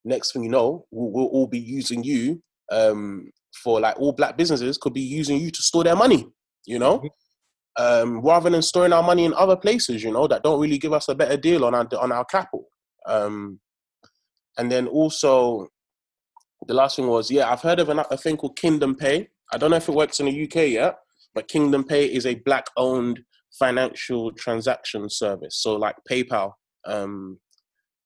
next 0.06 0.32
thing 0.32 0.44
you 0.44 0.50
know, 0.50 0.86
we'll, 0.90 1.12
we'll 1.12 1.26
all 1.26 1.48
be 1.48 1.60
using 1.60 2.02
you 2.02 2.42
um, 2.72 3.30
for 3.62 3.82
like 3.82 4.00
all 4.00 4.14
black 4.14 4.38
businesses 4.38 4.78
could 4.78 4.94
be 4.94 5.02
using 5.02 5.38
you 5.38 5.52
to 5.52 5.62
store 5.62 5.84
their 5.84 5.98
money, 5.98 6.26
you 6.66 6.80
know, 6.80 7.04
um, 7.78 8.22
rather 8.22 8.50
than 8.50 8.62
storing 8.62 8.94
our 8.94 9.04
money 9.04 9.26
in 9.26 9.34
other 9.34 9.58
places, 9.58 10.02
you 10.02 10.12
know, 10.12 10.28
that 10.28 10.44
don't 10.44 10.62
really 10.62 10.78
give 10.78 10.94
us 10.94 11.10
a 11.10 11.16
better 11.16 11.36
deal 11.36 11.66
on 11.66 11.76
our 11.76 11.88
on 12.00 12.14
our 12.14 12.24
capital. 12.24 12.68
Um, 13.06 13.60
and 14.58 14.72
then 14.72 14.88
also, 14.88 15.68
the 16.68 16.74
last 16.74 16.96
thing 16.96 17.08
was, 17.08 17.30
yeah, 17.30 17.52
I've 17.52 17.62
heard 17.62 17.80
of 17.80 17.90
an, 17.90 18.00
a 18.00 18.16
thing 18.18 18.38
called 18.38 18.58
Kingdom 18.58 18.96
Pay. 18.96 19.28
I 19.52 19.58
don't 19.58 19.72
know 19.72 19.78
if 19.78 19.90
it 19.90 19.96
works 19.96 20.20
in 20.20 20.28
the 20.28 20.44
UK 20.44 20.70
yet, 20.70 20.96
but 21.36 21.48
Kingdom 21.50 21.84
Pay 21.84 22.06
is 22.06 22.26
a 22.26 22.36
black-owned 22.36 23.20
financial 23.60 24.32
transaction 24.32 25.10
service. 25.10 25.62
So 25.62 25.76
like 25.76 25.96
PayPal, 26.10 26.54
um, 26.88 27.40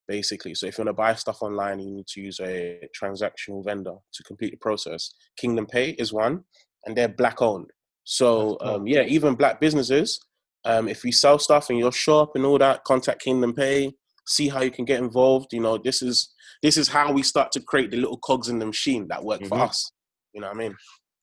basically. 0.07 0.55
So 0.55 0.65
if 0.67 0.77
you 0.77 0.83
want 0.83 0.89
to 0.89 1.01
buy 1.01 1.13
stuff 1.15 1.41
online, 1.41 1.79
you 1.79 1.91
need 1.91 2.07
to 2.07 2.21
use 2.21 2.39
a 2.41 2.79
transactional 2.99 3.63
vendor 3.63 3.95
to 4.13 4.23
complete 4.23 4.51
the 4.51 4.57
process. 4.57 5.13
Kingdom 5.37 5.67
Pay 5.67 5.91
is 5.91 6.11
one, 6.11 6.43
and 6.85 6.95
they're 6.97 7.07
black 7.07 7.41
owned. 7.41 7.69
So 8.03 8.57
cool. 8.61 8.69
um, 8.69 8.87
yeah, 8.87 9.03
even 9.03 9.35
black 9.35 9.61
businesses, 9.61 10.19
um, 10.65 10.89
if 10.89 11.05
you 11.05 11.11
sell 11.11 11.37
stuff 11.39 11.69
in 11.69 11.77
your 11.77 11.91
shop 11.91 12.31
and 12.35 12.45
all 12.45 12.57
that, 12.57 12.83
contact 12.83 13.21
Kingdom 13.21 13.53
Pay. 13.53 13.93
See 14.27 14.47
how 14.49 14.61
you 14.61 14.69
can 14.71 14.85
get 14.85 14.99
involved. 14.99 15.53
You 15.53 15.61
know, 15.61 15.77
this 15.77 16.01
is 16.01 16.33
this 16.61 16.77
is 16.77 16.87
how 16.89 17.11
we 17.11 17.23
start 17.23 17.51
to 17.53 17.61
create 17.61 17.89
the 17.91 17.97
little 17.97 18.17
cogs 18.17 18.49
in 18.49 18.59
the 18.59 18.65
machine 18.65 19.07
that 19.09 19.23
work 19.23 19.43
for 19.45 19.57
Mhm. 19.57 19.67
us. 19.69 19.91
You 20.33 20.41
know 20.41 20.47
what 20.47 20.55
I 20.55 20.59
mean? 20.59 20.75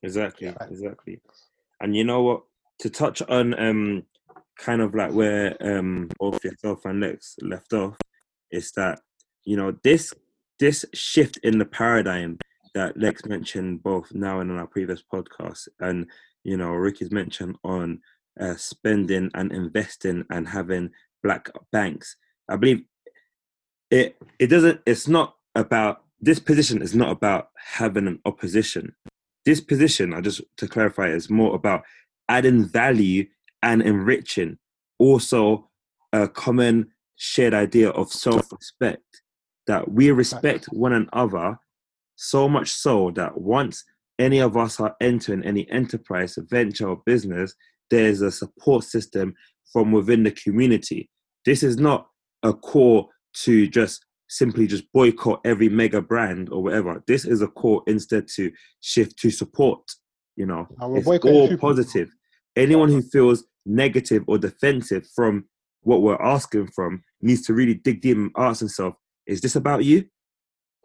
Exactly, 0.03 0.49
Yeah. 0.49 0.57
exactly. 0.69 1.21
And 1.81 1.97
you 1.97 2.05
know 2.05 2.23
what? 2.23 2.43
To 2.81 2.91
touch 2.91 3.23
on 3.23 3.59
um 3.59 4.03
kind 4.59 4.81
of 4.81 4.95
like 4.95 5.13
where 5.13 5.57
um 5.61 6.09
both 6.19 6.45
yourself 6.45 6.85
and 6.85 7.01
Lex 7.01 7.37
left 7.41 7.73
off, 7.73 7.97
is 8.51 8.73
that 8.73 9.01
you 9.45 9.57
know 9.57 9.75
this 9.83 10.13
this 10.59 10.85
shift 10.93 11.39
in 11.39 11.59
the 11.59 11.65
paradigm 11.65 12.39
that 12.75 12.99
Lex 12.99 13.25
mentioned 13.25 13.83
both 13.83 14.13
now 14.13 14.41
and 14.41 14.51
in 14.51 14.59
our 14.59 14.67
previous 14.67 15.03
podcast, 15.03 15.69
and 15.81 16.07
you 16.45 16.57
know 16.57 16.71
Ricci's 16.71 17.11
mentioned 17.11 17.57
on 17.65 18.01
uh, 18.41 18.57
spending 18.57 19.31
and 19.35 19.53
investing 19.53 20.25
and 20.31 20.47
having 20.47 20.91
black 21.23 21.51
banks. 21.73 22.17
I 22.49 22.57
believe 22.57 22.85
it 23.91 24.17
it 24.39 24.49
doesn't. 24.49 24.81
It's 24.87 25.09
not 25.09 25.37
about 25.55 26.03
this 26.21 26.39
position. 26.39 26.83
is 26.83 26.95
not 26.95 27.11
about 27.11 27.49
having 27.57 28.07
an 28.07 28.21
opposition 28.25 28.95
this 29.47 29.61
position, 29.61 30.13
I 30.13 30.21
just 30.21 30.43
to 30.59 30.69
clarify, 30.69 31.09
is 31.09 31.31
more 31.31 31.55
about 31.55 31.83
adding 32.29 32.65
value 32.65 33.27
and 33.63 33.81
enriching. 33.81 34.59
Also, 34.99 35.71
a 36.13 36.29
common 36.29 36.89
shared 37.17 37.55
idea 37.55 37.91
of 37.91 38.13
self-respect 38.13 39.23
that 39.67 39.91
we 39.91 40.11
respect 40.11 40.67
one 40.67 40.93
another 40.93 41.59
so 42.17 42.49
much 42.49 42.71
so 42.71 43.11
that 43.13 43.41
once 43.41 43.85
any 44.19 44.39
of 44.39 44.57
us 44.57 44.81
are 44.81 44.97
entering 45.01 45.45
any 45.45 45.69
enterprise, 45.71 46.39
venture, 46.51 46.89
or 46.89 47.03
business, 47.05 47.55
there's 47.91 48.23
a 48.23 48.31
support 48.31 48.85
system 48.85 49.35
from 49.73 49.93
within 49.93 50.23
the 50.23 50.31
community. 50.31 51.11
This 51.45 51.63
is 51.63 51.77
not 51.77 52.09
a 52.43 52.53
call 52.53 53.11
to 53.45 53.67
just 53.67 54.06
simply 54.29 54.67
just 54.67 54.85
boycott 54.93 55.41
every 55.45 55.69
mega 55.69 56.01
brand 56.01 56.49
or 56.51 56.63
whatever. 56.63 57.03
This 57.07 57.25
is 57.25 57.43
a 57.43 57.49
call 57.49 57.83
instead 57.87 58.29
to 58.37 58.51
shift 58.81 59.19
to 59.21 59.31
support. 59.31 59.81
You 60.37 60.47
know, 60.47 60.67
it's 60.97 61.07
all 61.25 61.57
positive. 61.57 62.11
Anyone 62.57 62.89
who 62.91 63.03
feels 63.03 63.45
negative 63.65 64.25
or 64.27 64.39
defensive 64.39 65.07
from 65.15 65.45
what 65.83 66.03
we're 66.03 66.21
asking 66.21 66.69
from 66.69 67.03
needs 67.21 67.43
to 67.43 67.55
really 67.55 67.75
dig 67.75 68.01
deep 68.01 68.17
and 68.17 68.31
ask 68.37 68.61
himself: 68.61 68.95
Is 69.27 69.41
this 69.41 69.57
about 69.57 69.85
you? 69.85 70.05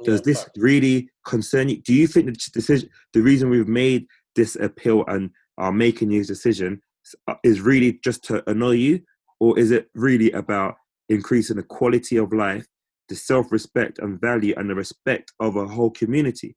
Oh, 0.02 0.06
Does 0.06 0.20
Yeah, 0.22 0.26
this 0.26 0.44
fact. 0.44 0.58
really 0.58 1.10
concern 1.26 1.70
you? 1.70 1.82
Do 1.82 1.94
you 1.94 2.08
think 2.08 2.28
the 2.28 2.50
decision, 2.54 2.90
the 3.14 3.22
reason 3.22 3.50
we've 3.50 3.68
made 3.68 4.08
this 4.36 4.56
appeal 4.56 5.04
and 5.08 5.32
are 5.58 5.72
making 5.72 6.10
this 6.10 6.28
decision 6.28 6.82
uh, 7.28 7.36
is 7.44 7.62
really 7.62 8.00
just 8.04 8.24
to 8.26 8.50
annoy 8.50 8.72
you, 8.72 9.02
or 9.40 9.58
is 9.60 9.72
it 9.72 9.90
really 9.96 10.32
about 10.32 10.76
increasing 11.10 11.58
the 11.58 11.64
quality 11.64 12.18
of 12.18 12.32
life, 12.32 12.66
the 13.12 13.18
self-respect 13.18 14.00
and 14.00 14.20
value, 14.20 14.54
and 14.58 14.70
the 14.70 14.76
respect 14.76 15.34
of 15.40 15.58
a 15.58 15.68
whole 15.68 15.92
community? 15.92 16.50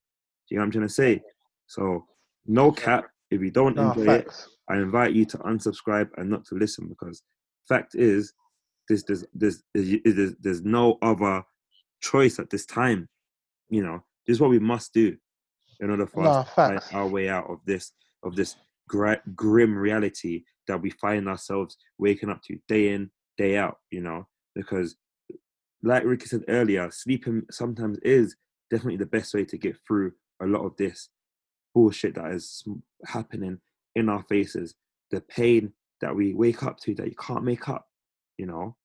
Do 0.49 0.55
you 0.55 0.57
know 0.57 0.63
what 0.63 0.67
I'm 0.67 0.73
trying 0.73 0.89
to 0.89 0.95
say? 0.95 1.23
So, 1.67 2.07
no 2.47 2.73
cap. 2.73 3.05
If 3.31 3.41
you 3.43 3.51
don't 3.51 3.77
No, 3.77 3.91
enjoy 3.91 4.13
it. 4.21 4.33
I 4.71 4.77
invite 4.77 5.13
you 5.13 5.25
to 5.27 5.39
unsubscribe 5.39 6.09
and 6.17 6.31
not 6.31 6.45
to 6.47 6.55
listen 6.55 6.89
because 6.89 7.23
fact 7.69 7.95
is, 7.95 8.33
there's 8.89 9.03
there's 9.05 9.25
there's 9.35 9.63
there's, 9.75 9.89
there's, 10.05 10.35
there's 10.41 10.63
no 10.63 10.99
other 11.03 11.43
choice 12.01 12.39
at 12.39 12.51
this 12.51 12.65
time. 12.67 13.09
You 13.71 13.83
know, 13.83 14.05
this 14.27 14.37
is 14.37 14.41
what 14.41 14.51
we 14.51 14.59
must 14.61 14.93
do 14.93 15.17
in 15.81 15.91
order 15.91 16.07
for 16.07 16.25
No, 16.25 16.31
us 16.31 16.45
to 16.45 16.53
find 16.55 16.81
our 16.93 17.09
way 17.09 17.29
out 17.29 17.51
of 17.51 17.59
this 17.67 17.93
of 18.23 18.37
this 18.37 18.57
grim 18.89 19.77
reality 19.77 20.45
that 20.69 20.81
we 20.81 20.91
find 20.91 21.29
ourselves 21.29 21.77
waking 21.99 22.31
up 22.31 22.41
to 22.45 22.59
day 22.69 22.91
in 22.93 23.11
day 23.37 23.57
out. 23.57 23.79
You 23.91 24.03
know, 24.03 24.29
because 24.55 24.97
like 25.85 26.05
Ricci 26.05 26.27
said 26.27 26.45
earlier, 26.49 26.91
sleeping 26.91 27.43
sometimes 27.51 27.99
is 27.99 28.37
definitely 28.71 28.97
the 28.97 29.07
best 29.07 29.35
way 29.35 29.45
to 29.45 29.59
get 29.59 29.77
through 29.87 30.13
a 30.43 30.47
lot 30.47 30.65
of 30.65 30.77
this 30.77 31.09
bullshit 31.75 32.15
that 32.17 32.33
is 32.33 32.65
happening 33.07 33.59
in 33.95 34.09
our 34.09 34.25
faces. 34.29 34.75
The 35.11 35.21
pain 35.21 35.73
that 36.01 36.15
we 36.15 36.35
wake 36.35 36.63
up 36.63 36.79
to 36.81 36.95
that 36.97 37.07
you 37.07 37.15
can't 37.17 37.45
make 37.45 37.69
up. 37.69 37.87
You 38.39 38.47
know, 38.47 38.77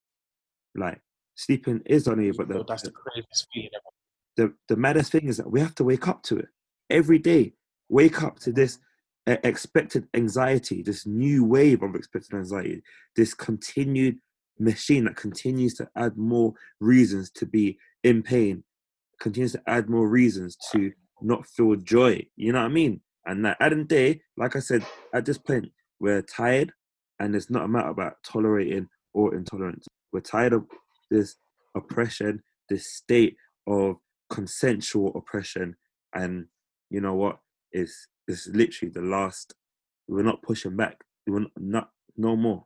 like 0.76 1.02
sleeping 1.36 1.82
is 1.86 2.08
on 2.08 2.22
you, 2.22 2.34
but 2.34 2.50
the, 2.50 2.64
that's 2.68 2.84
the 2.84 2.92
craziest 2.92 3.48
feeling 3.52 3.70
the 4.40 4.54
the 4.70 4.78
maddest 4.78 5.12
thing 5.12 5.28
is 5.28 5.38
that 5.38 5.52
we 5.52 5.60
have 5.60 5.76
to 5.76 5.84
wake 5.84 6.08
up 6.08 6.24
to 6.24 6.38
it 6.38 6.48
every 6.90 7.20
day. 7.20 7.54
Wake 7.90 8.24
up 8.24 8.40
to 8.40 8.52
this 8.54 8.80
expected 9.26 10.08
anxiety, 10.14 10.82
this 10.82 11.06
new 11.06 11.44
wave 11.44 11.84
of 11.84 11.94
expected 11.94 12.36
anxiety, 12.36 12.82
this 13.16 13.34
continued 13.34 14.18
machine 14.60 15.06
that 15.06 15.16
continues 15.16 15.74
to 15.76 15.88
add 15.96 16.18
more 16.18 16.54
reasons 16.80 17.32
to 17.32 17.46
be 17.46 17.78
in 18.04 18.22
pain, 18.22 18.64
continues 19.20 19.54
to 19.54 19.62
add 19.68 19.90
more 19.90 20.08
reasons 20.08 20.58
to 20.72 20.92
not 21.22 21.48
feel 21.48 21.76
joy. 21.76 22.26
You 22.36 22.54
know 22.54 22.60
what 22.60 22.66
I 22.66 22.70
mean? 22.70 23.02
And 23.26 23.46
that 23.46 23.58
at 23.60 23.88
day, 23.88 24.22
like 24.38 24.56
I 24.56 24.60
said, 24.60 24.84
at 25.14 25.26
this 25.26 25.38
point, 25.38 25.72
we're 26.00 26.22
tired, 26.22 26.72
and 27.20 27.36
it's 27.36 27.50
not 27.50 27.66
a 27.66 27.68
matter 27.68 27.90
about 27.90 28.16
tolerating 28.24 28.88
or 29.14 29.36
intolerance. 29.36 29.86
We're 30.12 30.22
tired 30.22 30.54
of 30.54 30.66
this 31.12 31.36
oppression, 31.76 32.42
this 32.70 32.92
state 32.94 33.36
of 33.68 33.98
consensual 34.30 35.12
oppression, 35.16 35.76
and 36.14 36.46
you 36.90 37.02
know 37.02 37.14
what? 37.14 37.40
It's 37.72 38.08
it's 38.28 38.48
literally 38.48 38.92
the 38.92 39.02
last. 39.02 39.54
We're 40.08 40.24
not 40.24 40.42
pushing 40.42 40.76
back. 40.76 41.04
We're 41.28 41.42
not, 41.42 41.52
not 41.58 41.90
no 42.18 42.36
more. 42.36 42.66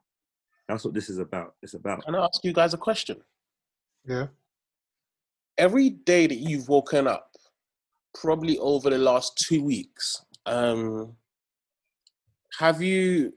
That's 0.67 0.85
what 0.85 0.93
this 0.93 1.09
is 1.09 1.19
about. 1.19 1.55
It's 1.61 1.73
about 1.73 2.05
Can 2.05 2.15
I 2.15 2.23
ask 2.25 2.43
you 2.43 2.53
guys 2.53 2.73
a 2.73 2.77
question? 2.77 3.17
Yeah. 4.05 4.27
every 5.57 5.89
day 5.89 6.27
that 6.27 6.35
you've 6.39 6.67
woken 6.67 7.07
up, 7.07 7.31
probably 8.13 8.57
over 8.57 8.89
the 8.89 8.97
last 8.97 9.37
two 9.37 9.63
weeks, 9.63 10.23
um, 10.45 11.15
have 12.59 12.81
you, 12.81 13.33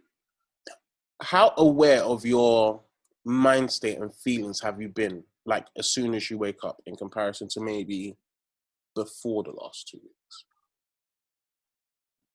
how 1.23 1.53
aware 1.57 2.03
of 2.03 2.27
your 2.27 2.83
mind 3.25 3.71
state 3.71 3.99
and 3.99 4.13
feelings 4.15 4.61
have 4.61 4.81
you 4.81 4.89
been 4.89 5.23
like 5.47 5.67
as 5.79 5.91
soon 5.91 6.15
as 6.15 6.31
you 6.31 6.39
wake 6.39 6.65
up 6.65 6.81
in 6.87 6.97
comparison 6.97 7.49
to 7.49 7.61
maybe 7.61 8.17
before 8.95 9.43
the 9.45 9.53
last 9.53 9.89
two 9.89 9.99
weeks? 10.03 10.45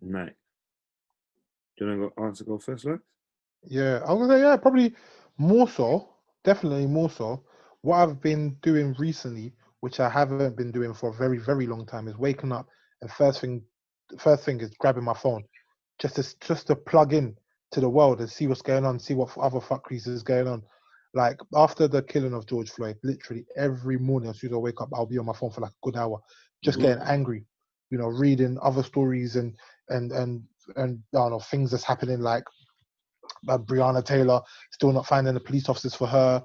Mate. 0.02 0.34
Do 1.78 1.86
you 1.86 1.92
want 2.00 2.14
to 2.16 2.16
go 2.16 2.26
answer 2.26 2.44
go 2.44 2.58
first, 2.60 2.86
Lex? 2.86 3.02
Yeah, 3.64 4.00
I 4.06 4.14
was 4.14 4.28
gonna 4.28 4.40
say 4.40 4.42
yeah, 4.44 4.58
probably 4.58 4.96
more 5.38 5.68
so, 5.70 6.10
definitely 6.44 6.88
more 6.88 7.10
so. 7.10 7.44
What 7.82 7.98
I've 7.98 8.22
been 8.22 8.56
doing 8.62 8.94
recently, 9.00 9.54
which 9.82 10.00
I 10.00 10.10
haven't 10.10 10.58
been 10.58 10.72
doing 10.72 10.94
for 10.94 11.10
a 11.10 11.14
very, 11.14 11.38
very 11.38 11.68
long 11.68 11.86
time, 11.86 12.08
is 12.08 12.18
waking 12.18 12.52
up 12.52 12.68
and 13.02 13.12
first 13.12 13.42
thing, 13.42 13.64
first 14.20 14.44
thing 14.46 14.60
is 14.62 14.72
grabbing 14.80 15.04
my 15.04 15.14
phone, 15.14 15.44
just 16.00 16.16
to 16.16 16.40
just 16.40 16.68
to 16.68 16.76
plug 16.76 17.14
in 17.14 17.36
to 17.72 17.80
the 17.80 17.90
world 17.90 18.20
and 18.20 18.30
see 18.30 18.48
what's 18.48 18.62
going 18.62 18.86
on, 18.86 19.00
see 19.00 19.14
what 19.14 19.36
other 19.38 19.60
fuckeries 19.60 20.08
is 20.08 20.24
going 20.24 20.48
on. 20.48 20.64
Like 21.14 21.38
after 21.56 21.88
the 21.88 22.02
killing 22.04 22.34
of 22.34 22.48
George 22.48 22.70
Floyd, 22.72 22.98
literally 23.04 23.46
every 23.58 23.98
morning 23.98 24.30
as 24.30 24.40
soon 24.40 24.52
as 24.52 24.56
I 24.56 24.60
wake 24.60 24.82
up, 24.82 24.90
I'll 24.94 25.06
be 25.06 25.18
on 25.18 25.26
my 25.26 25.34
phone 25.34 25.52
for 25.52 25.62
like 25.62 25.72
a 25.72 25.84
good 25.84 25.98
hour, 25.98 26.20
just 26.64 26.80
Mhm. 26.80 26.80
getting 26.80 27.04
angry, 27.04 27.46
you 27.90 27.98
know, 27.98 28.08
reading 28.08 28.58
other 28.62 28.84
stories 28.84 29.36
and 29.36 29.56
and 29.90 30.12
and 30.12 30.44
and 30.78 31.00
I 31.14 31.18
don't 31.18 31.32
know 31.32 31.40
things 31.40 31.72
that's 31.72 31.84
happening 31.84 32.22
like 32.22 32.44
uh, 33.48 33.58
Breonna 33.58 34.04
Taylor 34.04 34.42
still 34.72 34.92
not 34.92 35.06
finding 35.06 35.34
the 35.34 35.40
police 35.40 35.70
officers 35.70 35.96
for 35.96 36.08
her, 36.08 36.44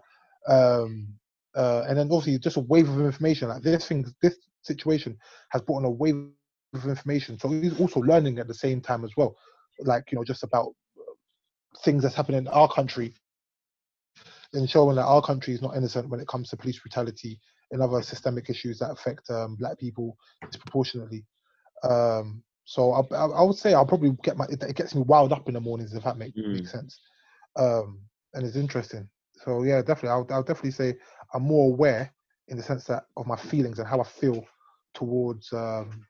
um, 0.49 1.09
uh, 1.55 1.85
and 1.89 1.99
then 1.99 2.09
obviously 2.11 2.39
just 2.39 2.57
a 2.57 2.61
wave 2.61 2.89
of 2.89 3.01
information 3.01 3.49
like 3.49 3.63
this 3.63 3.87
thing, 3.87 4.05
this 4.23 4.37
situation 4.63 5.17
has 5.51 5.63
brought 5.63 5.79
on 5.79 5.85
a 5.85 5.91
wave 5.91 6.29
of 6.75 6.87
information. 6.87 7.39
So 7.39 7.49
he's 7.49 7.79
also 7.81 8.01
learning 8.01 8.39
at 8.39 8.49
the 8.49 8.55
same 8.55 8.81
time 8.81 9.05
as 9.05 9.13
well, 9.17 9.37
like 9.81 10.11
you 10.11 10.17
know 10.17 10.25
just 10.25 10.43
about 10.43 10.73
things 11.85 12.03
that's 12.03 12.15
happening 12.15 12.39
in 12.39 12.49
our 12.49 12.69
country 12.69 13.15
and 14.55 14.69
showing 14.69 14.97
that 14.97 15.05
our 15.05 15.23
country 15.23 15.55
is 15.55 15.63
not 15.63 15.77
innocent 15.77 16.09
when 16.09 16.21
it 16.21 16.29
comes 16.29 16.49
to 16.49 16.57
police 16.57 16.79
brutality 16.79 17.39
and 17.71 17.83
other 17.83 18.03
systemic 18.03 18.49
issues 18.49 18.79
that 18.79 18.91
affect 18.91 19.29
um, 19.31 19.57
black 19.57 19.79
people 19.79 20.17
disproportionately. 20.51 21.25
Um, 21.83 22.43
so 22.67 22.93
I, 22.93 23.17
I, 23.17 23.27
I 23.27 23.43
would 23.45 23.57
say 23.57 23.75
I'll 23.75 23.87
probably 23.87 24.13
get 24.23 24.37
my 24.37 24.47
it, 24.51 24.63
it 24.63 24.77
gets 24.77 24.95
me 24.95 25.03
wild 25.03 25.33
up 25.33 25.49
in 25.49 25.55
the 25.55 25.61
mornings 25.61 25.95
if 25.95 26.05
that 26.05 26.19
make, 26.19 26.35
makes 26.51 26.73
sense. 26.73 27.01
Um, 27.57 28.01
and 28.35 28.47
it's 28.47 28.57
interesting. 28.57 29.09
So 29.45 29.63
yeah, 29.65 29.81
definitely, 29.81 30.11
I'll, 30.11 30.27
I'll 30.31 30.43
definitely 30.45 30.73
say 30.73 30.97
I'm 31.35 31.45
more 31.45 31.73
aware 31.73 32.13
in 32.49 32.59
the 32.59 32.63
sense 32.65 32.85
that 32.87 33.05
of 33.17 33.27
my 33.27 33.37
feelings 33.37 33.79
and 33.79 33.89
how 33.89 34.01
I 34.01 34.05
feel 34.05 34.45
towards 34.95 35.53
um, 35.53 36.07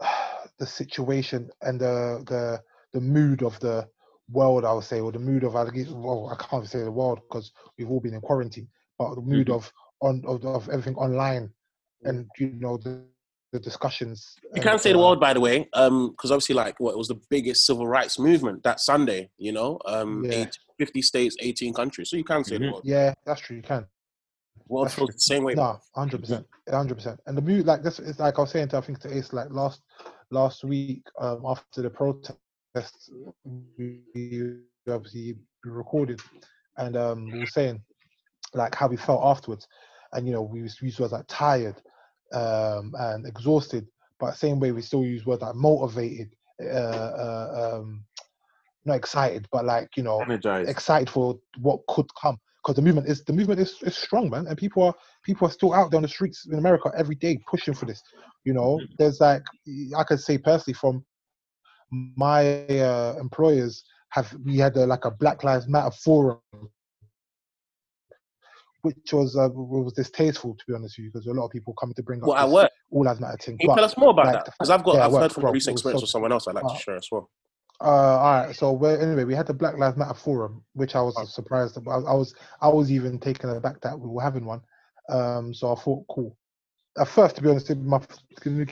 the 0.58 0.66
situation 0.66 1.50
and 1.62 1.80
the 1.80 2.24
the 2.28 2.62
the 2.92 3.00
mood 3.00 3.42
of 3.42 3.58
the 3.60 3.88
world. 4.30 4.64
I 4.64 4.72
would 4.72 4.84
say, 4.84 5.00
or 5.00 5.12
the 5.12 5.18
mood 5.18 5.44
of 5.44 5.56
I 5.56 5.64
well, 5.92 6.30
I 6.32 6.42
can't 6.42 6.66
say 6.66 6.82
the 6.82 6.90
world 6.92 7.20
because 7.28 7.52
we've 7.78 7.90
all 7.90 8.00
been 8.00 8.14
in 8.14 8.20
quarantine, 8.20 8.68
but 8.98 9.14
the 9.14 9.22
mood 9.22 9.50
Mhm. 9.50 9.50
of 9.50 9.72
on 10.00 10.22
of, 10.26 10.44
of 10.44 10.68
everything 10.68 10.96
online 10.96 11.52
and 12.04 12.28
you 12.38 12.52
know 12.54 12.76
the, 12.78 13.04
the 13.52 13.58
discussions. 13.60 14.36
You 14.42 14.50
and, 14.54 14.62
can 14.62 14.78
say 14.78 14.92
the 14.92 14.98
uh, 14.98 15.02
world, 15.02 15.20
by 15.20 15.32
the 15.32 15.40
way, 15.40 15.68
Um 15.72 16.10
because 16.10 16.30
obviously, 16.30 16.54
like, 16.54 16.78
what 16.80 16.92
it 16.92 16.98
was 16.98 17.08
the 17.08 17.20
biggest 17.30 17.66
civil 17.66 17.86
rights 17.86 18.18
movement 18.18 18.62
that 18.64 18.80
Sunday. 18.80 19.30
You 19.38 19.52
know, 19.52 19.78
um, 19.86 20.24
Yeah. 20.24 20.32
eight, 20.32 20.58
50 20.78 21.02
states, 21.02 21.36
eighteen 21.40 21.72
countries. 21.74 22.10
So 22.10 22.16
you 22.16 22.24
can 22.24 22.44
say 22.44 22.58
the 22.58 22.64
Mhm. 22.64 22.72
world. 22.72 22.82
Yeah, 22.84 23.14
that's 23.24 23.40
true. 23.40 23.56
You 23.56 23.62
can. 23.62 23.86
World 24.68 24.92
feels 24.92 25.14
the 25.14 25.20
same 25.20 25.44
way. 25.44 25.54
No, 25.54 25.80
hundred 25.94 26.20
percent, 26.20 26.46
hundred 26.68 26.96
percent. 26.96 27.20
And 27.26 27.36
the 27.36 27.42
mood, 27.42 27.66
like 27.66 27.82
this, 27.82 27.98
is 27.98 28.18
like 28.18 28.38
I 28.38 28.42
was 28.42 28.50
saying 28.50 28.68
to 28.68 28.76
I 28.76 28.80
think 28.82 29.00
to 29.00 29.16
Ace, 29.16 29.32
like 29.32 29.50
last 29.50 29.82
last 30.30 30.62
week 30.64 31.02
um, 31.18 31.42
after 31.46 31.80
the 31.82 31.90
protest, 31.90 32.36
we 33.44 34.02
we 34.14 34.60
obviously 34.90 35.38
recorded, 35.64 36.20
and 36.76 36.96
um, 36.96 37.30
we 37.30 37.40
were 37.40 37.46
saying 37.46 37.82
like 38.54 38.74
how 38.74 38.88
we 38.88 38.96
felt 38.96 39.24
afterwards, 39.24 39.66
and 40.12 40.26
you 40.26 40.32
know 40.34 40.42
we 40.42 40.60
used, 40.60 40.80
we 40.82 40.88
used 40.88 41.00
like 41.00 41.24
tired, 41.28 41.76
um, 42.32 42.92
and 42.98 43.26
exhausted, 43.26 43.86
but 44.18 44.34
same 44.36 44.60
way 44.60 44.72
we 44.72 44.82
still 44.82 45.04
use 45.04 45.26
words 45.26 45.42
like 45.42 45.54
motivated, 45.54 46.34
uh, 46.62 46.66
uh, 46.66 47.78
um, 47.80 48.04
not 48.84 48.96
excited, 48.96 49.46
but 49.52 49.64
like 49.64 49.88
you 49.96 50.02
know 50.02 50.20
Energized. 50.22 50.68
excited 50.68 51.10
for 51.10 51.38
what 51.60 51.80
could 51.88 52.06
come 52.20 52.38
because 52.62 52.76
the 52.76 52.82
movement 52.82 53.08
is 53.08 53.24
the 53.24 53.32
movement 53.32 53.60
is, 53.60 53.76
is 53.82 53.96
strong 53.96 54.28
man 54.28 54.46
and 54.46 54.56
people 54.58 54.82
are 54.82 54.94
people 55.24 55.46
are 55.46 55.50
still 55.50 55.72
out 55.72 55.90
there 55.90 55.98
on 55.98 56.02
the 56.02 56.08
streets 56.08 56.46
in 56.46 56.58
america 56.58 56.90
every 56.96 57.14
day 57.14 57.38
pushing 57.48 57.72
for 57.74 57.86
this 57.86 58.02
you 58.44 58.52
know 58.52 58.78
there's 58.98 59.20
like 59.20 59.42
i 59.96 60.02
could 60.04 60.20
say 60.20 60.36
personally 60.36 60.74
from 60.74 61.04
my 61.90 62.64
uh, 62.66 63.14
employers 63.20 63.84
have 64.10 64.34
we 64.44 64.58
had 64.58 64.76
a, 64.76 64.86
like 64.86 65.04
a 65.04 65.10
black 65.10 65.44
lives 65.44 65.68
matter 65.68 65.90
forum 65.90 66.40
which 68.88 69.12
was 69.12 69.36
uh, 69.36 69.48
was 69.52 69.92
distasteful 69.92 70.54
to 70.54 70.64
be 70.68 70.74
honest 70.74 70.96
with 70.98 71.04
you 71.04 71.10
because 71.12 71.26
a 71.26 71.32
lot 71.32 71.46
of 71.46 71.50
people 71.52 71.72
coming 71.80 71.94
to 71.94 72.02
bring 72.02 72.20
up 72.22 72.28
Well, 72.28 72.36
at 72.36 72.46
this 72.46 72.52
work. 72.54 72.70
all 72.90 73.04
lives 73.04 73.20
matter 73.20 73.36
thing 73.38 73.56
Can 73.58 73.64
you 73.64 73.68
but 73.68 73.74
tell 73.76 73.84
us 73.84 73.96
more 73.96 74.10
about 74.10 74.26
like, 74.26 74.34
that? 74.34 74.44
Because 74.46 74.70
I've 74.70 74.84
got, 74.84 74.94
yeah, 74.96 75.06
I've 75.06 75.12
work, 75.12 75.22
heard 75.22 75.32
from 75.32 75.42
bro, 75.42 75.52
recent 75.52 75.74
experience 75.76 76.00
so- 76.00 76.04
with 76.04 76.10
someone 76.10 76.32
else 76.32 76.48
I'd 76.48 76.54
like 76.54 76.64
uh, 76.64 76.68
to 76.74 76.76
share 76.76 76.96
as 76.96 77.08
well. 77.12 77.30
uh, 77.80 77.84
all 78.24 78.32
right. 78.46 78.56
So 78.56 78.66
anyway, 78.84 79.24
we 79.24 79.34
had 79.34 79.46
the 79.46 79.54
Black 79.54 79.76
Lives 79.78 79.96
Matter 79.96 80.14
forum, 80.14 80.64
which 80.74 80.94
I 80.96 81.02
was 81.02 81.14
Oh. 81.16 81.24
surprised 81.24 81.76
about. 81.76 82.04
I 82.06 82.14
was 82.14 82.34
I 82.60 82.68
was 82.68 82.90
even 82.90 83.18
taken 83.20 83.50
aback 83.50 83.80
that 83.82 83.98
we 83.98 84.08
were 84.08 84.22
having 84.22 84.44
one. 84.46 84.62
Um, 85.10 85.54
so 85.54 85.72
I 85.72 85.76
thought, 85.82 86.04
cool. 86.10 86.36
At 86.98 87.06
first, 87.08 87.36
to 87.36 87.42
be 87.42 87.48
honest, 87.50 87.68
with 87.68 87.78
my 87.78 88.00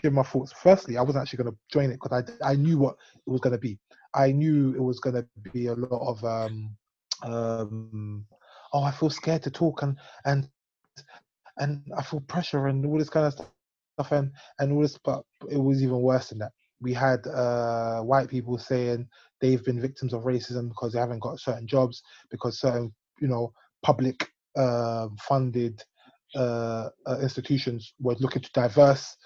give 0.03 0.13
my 0.13 0.25
thoughts. 0.25 0.53
Firstly, 0.61 0.97
I 0.97 1.03
wasn't 1.03 1.23
actually 1.23 1.41
going 1.43 1.53
to 1.53 1.59
join 1.73 1.91
it 1.93 1.99
because 2.03 2.15
I 2.43 2.51
I 2.53 2.55
knew 2.57 2.79
what 2.79 2.97
it 3.27 3.31
was 3.31 3.41
going 3.41 3.53
to 3.53 3.59
be. 3.69 3.79
I 4.15 4.33
knew 4.33 4.75
it 4.75 4.83
was 4.83 4.99
going 4.99 5.15
to 5.15 5.25
be 5.53 5.67
a 5.69 5.75
lot 5.75 6.03
of 6.11 6.25
um 6.25 6.77
um 7.23 8.25
oh 8.77 8.85
I 8.85 8.93
feel 8.93 9.11
scared 9.11 9.45
to 9.45 9.53
talk 9.53 9.83
and 9.85 9.99
and 10.27 10.49
and 11.59 11.83
I 11.99 12.03
feel 12.05 12.21
pressure 12.21 12.69
and 12.69 12.87
all 12.87 12.99
this 12.99 13.11
kind 13.11 13.27
of 13.27 13.35
stuff 13.35 14.13
and 14.13 14.33
and 14.61 14.73
all 14.73 14.83
this, 14.83 14.99
but 15.05 15.25
it 15.51 15.59
was 15.59 15.83
even 15.83 16.03
worse 16.03 16.31
than 16.31 16.41
that. 16.41 16.53
We 16.83 16.95
had 16.95 17.27
uh, 17.29 18.03
white 18.03 18.29
people 18.31 18.59
saying 18.59 19.09
they've 19.41 19.65
been 19.65 19.81
victims 19.81 20.15
of 20.15 20.25
racism 20.25 20.69
because 20.69 20.95
they 20.95 21.01
haven't 21.01 21.23
got 21.23 21.41
certain 21.41 21.69
jobs 21.69 22.03
because 22.31 22.61
certain 22.61 22.95
you 23.21 23.29
know 23.29 23.53
public 23.83 24.29
uh, 24.59 25.09
funded 25.21 25.83
uh, 26.37 26.91
uh, 27.09 27.21
institutions 27.23 27.95
were 28.01 28.17
looking 28.21 28.43
to 28.43 28.51
diverse. 28.55 29.17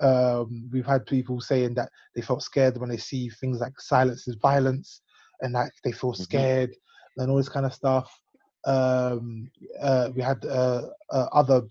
Um, 0.00 0.70
we've 0.72 0.86
had 0.86 1.06
people 1.06 1.40
saying 1.40 1.74
that 1.76 1.90
they 2.14 2.22
felt 2.22 2.42
scared 2.44 2.78
when 2.78 2.90
they 2.90 2.98
see 2.98 3.30
things 3.30 3.60
like 3.60 3.80
silence 3.80 4.28
is 4.28 4.36
violence 4.42 5.02
and 5.42 5.54
that 5.56 5.72
they 5.84 5.92
feel 5.92 6.14
Mhm. 6.20 6.24
scared 6.24 6.70
and 7.18 7.30
all 7.30 7.38
this 7.38 7.50
kind 7.50 7.66
of 7.66 7.74
stuff. 7.74 8.19
Um, 8.64 9.50
uh, 9.80 10.10
we 10.14 10.22
had 10.22 10.44
uh, 10.44 10.88
uh, 11.10 11.26
other 11.32 11.62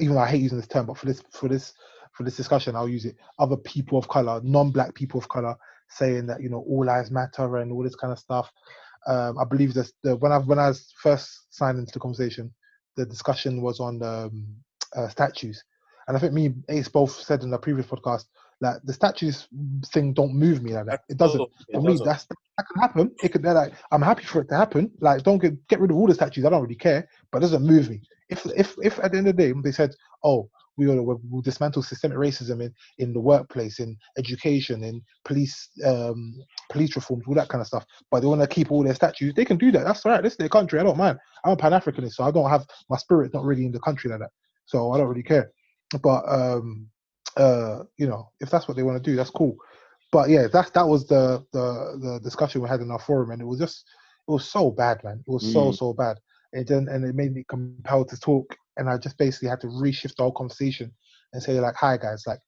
even 0.00 0.14
though 0.14 0.20
I 0.22 0.28
hate 0.28 0.42
using 0.42 0.58
this 0.58 0.68
term, 0.68 0.86
but 0.86 0.96
for 0.96 1.06
this 1.06 1.22
for 1.30 1.48
this 1.48 1.74
for 2.12 2.22
this 2.22 2.36
discussion, 2.36 2.76
I'll 2.76 2.88
use 2.88 3.04
it. 3.04 3.16
Other 3.38 3.56
people 3.56 3.98
of 3.98 4.08
color, 4.08 4.40
non-black 4.42 4.94
people 4.94 5.18
of 5.18 5.28
color, 5.28 5.56
saying 5.88 6.26
that 6.26 6.42
you 6.42 6.48
know 6.48 6.64
all 6.68 6.84
lives 6.84 7.10
matter 7.10 7.56
and 7.58 7.72
all 7.72 7.82
this 7.82 7.96
kind 7.96 8.12
of 8.12 8.18
stuff. 8.18 8.50
Um, 9.06 9.38
I 9.38 9.44
believe 9.44 9.74
that 9.74 9.90
when 10.20 10.32
I 10.32 10.38
when 10.38 10.58
I 10.58 10.68
was 10.68 10.92
first 10.96 11.54
signed 11.54 11.78
into 11.78 11.92
the 11.92 12.00
conversation, 12.00 12.52
the 12.96 13.04
discussion 13.04 13.60
was 13.60 13.80
on 13.80 14.02
um, 14.02 14.46
uh, 14.96 15.08
statues, 15.08 15.62
and 16.08 16.16
I 16.16 16.20
think 16.20 16.32
me 16.32 16.54
Ace 16.68 16.88
both 16.88 17.12
said 17.12 17.42
in 17.42 17.50
the 17.50 17.58
previous 17.58 17.86
podcast 17.86 18.24
that 18.64 18.84
the 18.84 18.92
statues 18.92 19.48
thing 19.86 20.12
don't 20.12 20.34
move 20.34 20.62
me 20.62 20.72
like 20.72 20.86
that. 20.86 21.00
It 21.08 21.16
doesn't. 21.16 21.40
Oh, 21.40 21.48
it 21.68 21.74
For 21.74 21.80
me, 21.82 21.92
doesn't. 21.92 22.04
that's 22.06 22.26
that 22.26 22.66
can 22.72 22.80
happen. 22.80 23.10
It 23.22 23.30
could. 23.30 23.42
They're 23.42 23.54
like, 23.54 23.72
I'm 23.92 24.02
happy 24.02 24.24
for 24.24 24.40
it 24.40 24.48
to 24.50 24.56
happen. 24.56 24.90
Like, 25.00 25.22
don't 25.22 25.38
get 25.38 25.66
get 25.68 25.80
rid 25.80 25.90
of 25.90 25.96
all 25.96 26.06
the 26.06 26.14
statues. 26.14 26.44
I 26.44 26.50
don't 26.50 26.62
really 26.62 26.74
care, 26.74 27.08
but 27.30 27.38
it 27.38 27.42
doesn't 27.42 27.66
move 27.66 27.90
me. 27.90 28.00
If 28.28 28.46
if 28.46 28.76
if 28.82 28.98
at 29.00 29.12
the 29.12 29.18
end 29.18 29.28
of 29.28 29.36
the 29.36 29.42
day 29.42 29.60
they 29.62 29.72
said, 29.72 29.94
oh, 30.22 30.48
we 30.76 30.86
will 30.86 31.20
we'll 31.30 31.42
dismantle 31.42 31.82
systemic 31.82 32.18
racism 32.18 32.62
in 32.62 32.72
in 32.98 33.12
the 33.12 33.20
workplace, 33.20 33.80
in 33.80 33.96
education, 34.18 34.84
in 34.84 35.02
police 35.24 35.68
um 35.84 36.34
police 36.70 36.94
reforms, 36.96 37.24
all 37.26 37.34
that 37.34 37.48
kind 37.48 37.60
of 37.60 37.66
stuff, 37.66 37.84
but 38.10 38.20
they 38.20 38.26
want 38.26 38.40
to 38.40 38.46
keep 38.46 38.70
all 38.72 38.82
their 38.82 38.94
statues, 38.94 39.34
they 39.34 39.44
can 39.44 39.56
do 39.56 39.70
that. 39.72 39.84
That's 39.84 40.04
all 40.04 40.12
right. 40.12 40.22
This 40.22 40.32
is 40.34 40.38
their 40.38 40.48
country. 40.48 40.80
I 40.80 40.84
don't 40.84 40.96
mind. 40.98 41.18
I'm 41.44 41.52
a 41.52 41.56
Pan 41.56 41.72
Africanist, 41.72 42.14
so 42.14 42.24
I 42.24 42.30
don't 42.30 42.50
have 42.50 42.66
my 42.88 42.96
spirit's 42.96 43.34
not 43.34 43.44
really 43.44 43.66
in 43.66 43.72
the 43.72 43.80
country 43.80 44.10
like 44.10 44.20
that. 44.20 44.30
So 44.66 44.92
I 44.92 44.98
don't 44.98 45.08
really 45.08 45.22
care. 45.22 45.50
But 46.02 46.24
um 46.28 46.88
uh 47.36 47.80
you 47.96 48.06
know 48.06 48.30
if 48.40 48.50
that's 48.50 48.68
what 48.68 48.76
they 48.76 48.82
want 48.82 49.02
to 49.02 49.10
do, 49.10 49.16
that's 49.16 49.30
cool 49.30 49.56
but 50.12 50.28
yeah, 50.30 50.46
that's 50.52 50.70
that 50.70 50.86
was 50.86 51.06
the 51.08 51.44
the 51.52 51.98
the 52.00 52.20
discussion 52.22 52.62
we 52.62 52.68
had 52.68 52.80
in 52.80 52.90
our 52.90 53.00
forum, 53.00 53.30
and 53.32 53.42
it 53.42 53.44
was 53.46 53.58
just 53.58 53.84
it 54.28 54.30
was 54.30 54.48
so 54.48 54.70
bad, 54.70 55.02
man. 55.02 55.18
It 55.26 55.30
was 55.30 55.44
so 55.52 55.70
Mm. 55.70 55.78
so 55.78 55.92
bad. 55.92 56.18
It 56.52 56.68
then 56.68 56.88
and 56.88 57.04
it 57.04 57.16
made 57.16 57.34
me 57.34 57.44
compelled 57.48 58.08
to 58.10 58.18
talk, 58.20 58.56
and 58.76 58.88
I 58.88 58.96
just 58.98 59.18
basically 59.18 59.48
had 59.48 59.60
to 59.62 59.66
reshift 59.66 60.16
the 60.16 60.22
whole 60.22 60.32
conversation 60.32 60.92
and 61.32 61.42
say 61.42 61.58
like, 61.60 61.74
"Hi 61.76 61.96
guys, 61.96 62.24
like 62.26 62.38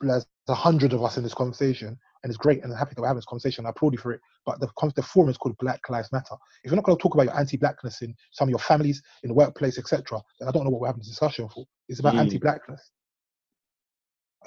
there's 0.00 0.26
a 0.48 0.54
hundred 0.54 0.92
of 0.92 1.04
us 1.04 1.16
in 1.16 1.22
this 1.22 1.34
conversation, 1.34 1.88
and 1.88 2.30
it's 2.30 2.36
great, 2.36 2.62
and 2.62 2.72
I'm 2.72 2.78
happy 2.78 2.94
that 2.94 3.02
we're 3.02 3.06
having 3.08 3.18
this 3.18 3.24
conversation. 3.26 3.66
I 3.66 3.70
applaud 3.70 3.92
you 3.92 3.98
for 3.98 4.12
it. 4.12 4.20
But 4.44 4.60
the 4.60 4.68
the 4.96 5.02
forum 5.02 5.30
is 5.30 5.36
called 5.36 5.56
Black 5.58 5.80
Lives 5.88 6.10
Matter. 6.12 6.34
If 6.64 6.70
you're 6.70 6.76
not 6.76 6.84
going 6.84 6.96
to 6.98 7.02
talk 7.02 7.14
about 7.14 7.26
your 7.26 7.38
anti-blackness 7.38 8.02
in 8.02 8.14
some 8.32 8.48
of 8.48 8.50
your 8.50 8.58
families, 8.58 9.02
in 9.22 9.28
the 9.28 9.34
workplace, 9.34 9.78
etc., 9.78 10.20
then 10.40 10.48
I 10.48 10.52
don't 10.52 10.64
know 10.64 10.70
what 10.70 10.80
we're 10.80 10.86
having 10.88 11.00
this 11.00 11.08
discussion 11.08 11.48
for. 11.48 11.64
It's 11.88 12.00
about 12.00 12.16
Mm. 12.16 12.20
anti-blackness. 12.20 12.90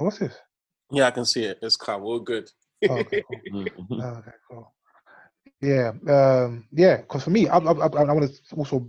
What's 0.03 0.19
this? 0.19 0.35
Yeah, 0.91 1.07
I 1.07 1.11
can 1.11 1.25
see 1.25 1.43
it. 1.45 1.59
It's 1.61 1.75
calm. 1.77 2.03
All 2.03 2.19
good. 2.19 2.49
Oh, 2.89 2.95
okay, 2.95 3.23
cool. 3.27 3.41
Mhm. 3.51 4.03
Oh, 4.03 4.17
okay, 4.19 4.31
cool. 4.49 4.73
Yeah, 5.61 5.91
um, 6.09 6.67
yeah. 6.71 6.97
Because 6.97 7.23
for 7.23 7.29
me, 7.29 7.47
I, 7.47 7.57
I, 7.57 7.71
I, 7.71 7.87
I 7.87 8.13
want 8.13 8.31
to 8.31 8.55
also 8.55 8.87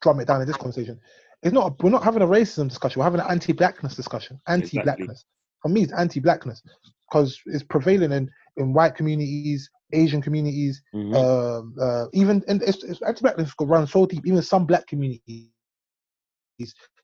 drum 0.00 0.20
it 0.20 0.28
down 0.28 0.40
in 0.40 0.46
this 0.46 0.56
conversation. 0.56 1.00
It's 1.42 1.52
not. 1.52 1.82
We're 1.82 1.90
not 1.90 2.04
having 2.04 2.22
a 2.22 2.26
racism 2.26 2.68
discussion. 2.68 3.00
We're 3.00 3.04
having 3.04 3.20
an 3.20 3.26
anti-blackness 3.28 3.96
discussion. 3.96 4.40
Anti-blackness. 4.46 5.24
For 5.60 5.68
me, 5.68 5.82
it's 5.82 5.92
anti-blackness 5.92 6.62
because 7.10 7.38
it's 7.46 7.64
prevailing 7.64 8.12
in 8.12 8.30
in 8.56 8.72
white 8.72 8.94
communities, 8.94 9.68
Asian 9.92 10.22
communities, 10.22 10.80
Mhm. 10.94 11.14
um, 11.16 11.74
uh, 11.80 12.06
even 12.12 12.42
and 12.48 12.62
it's, 12.62 12.84
it's 12.84 13.02
anti-blackness 13.02 13.52
could 13.54 13.68
run 13.68 13.86
so 13.86 14.06
deep. 14.06 14.26
Even 14.26 14.40
some 14.42 14.64
black 14.66 14.86
communities 14.86 15.50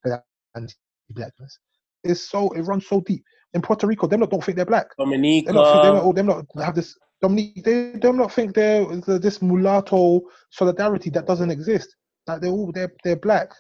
that 0.04 0.24
anti-blackness. 0.54 1.58
It's 2.04 2.28
so 2.28 2.50
it 2.52 2.62
runs 2.62 2.86
so 2.86 3.00
deep. 3.00 3.24
In 3.52 3.62
Puerto 3.62 3.86
Rico, 3.86 4.06
them 4.06 4.20
lot 4.20 4.30
don't 4.30 4.44
think 4.44 4.56
they're 4.56 4.64
black. 4.64 4.86
Dominica. 4.96 5.46
They 5.48 5.52
don't 5.52 5.72
think 5.72 6.02
don't, 6.02 6.14
them 6.14 6.26
not 6.26 6.64
have 6.64 6.74
this 6.74 6.96
Dominique. 7.20 7.64
They 7.64 7.92
them 7.92 8.16
not 8.16 8.32
think 8.32 8.54
there 8.54 8.90
is 8.92 9.04
this 9.04 9.42
mulatto 9.42 10.22
solidarity 10.50 11.10
that 11.10 11.26
doesn't 11.26 11.50
exist. 11.50 11.94
Like 12.26 12.40
they're 12.40 12.50
all 12.50 12.72
they're 12.72 12.92
they're 13.04 13.16
black, 13.16 13.50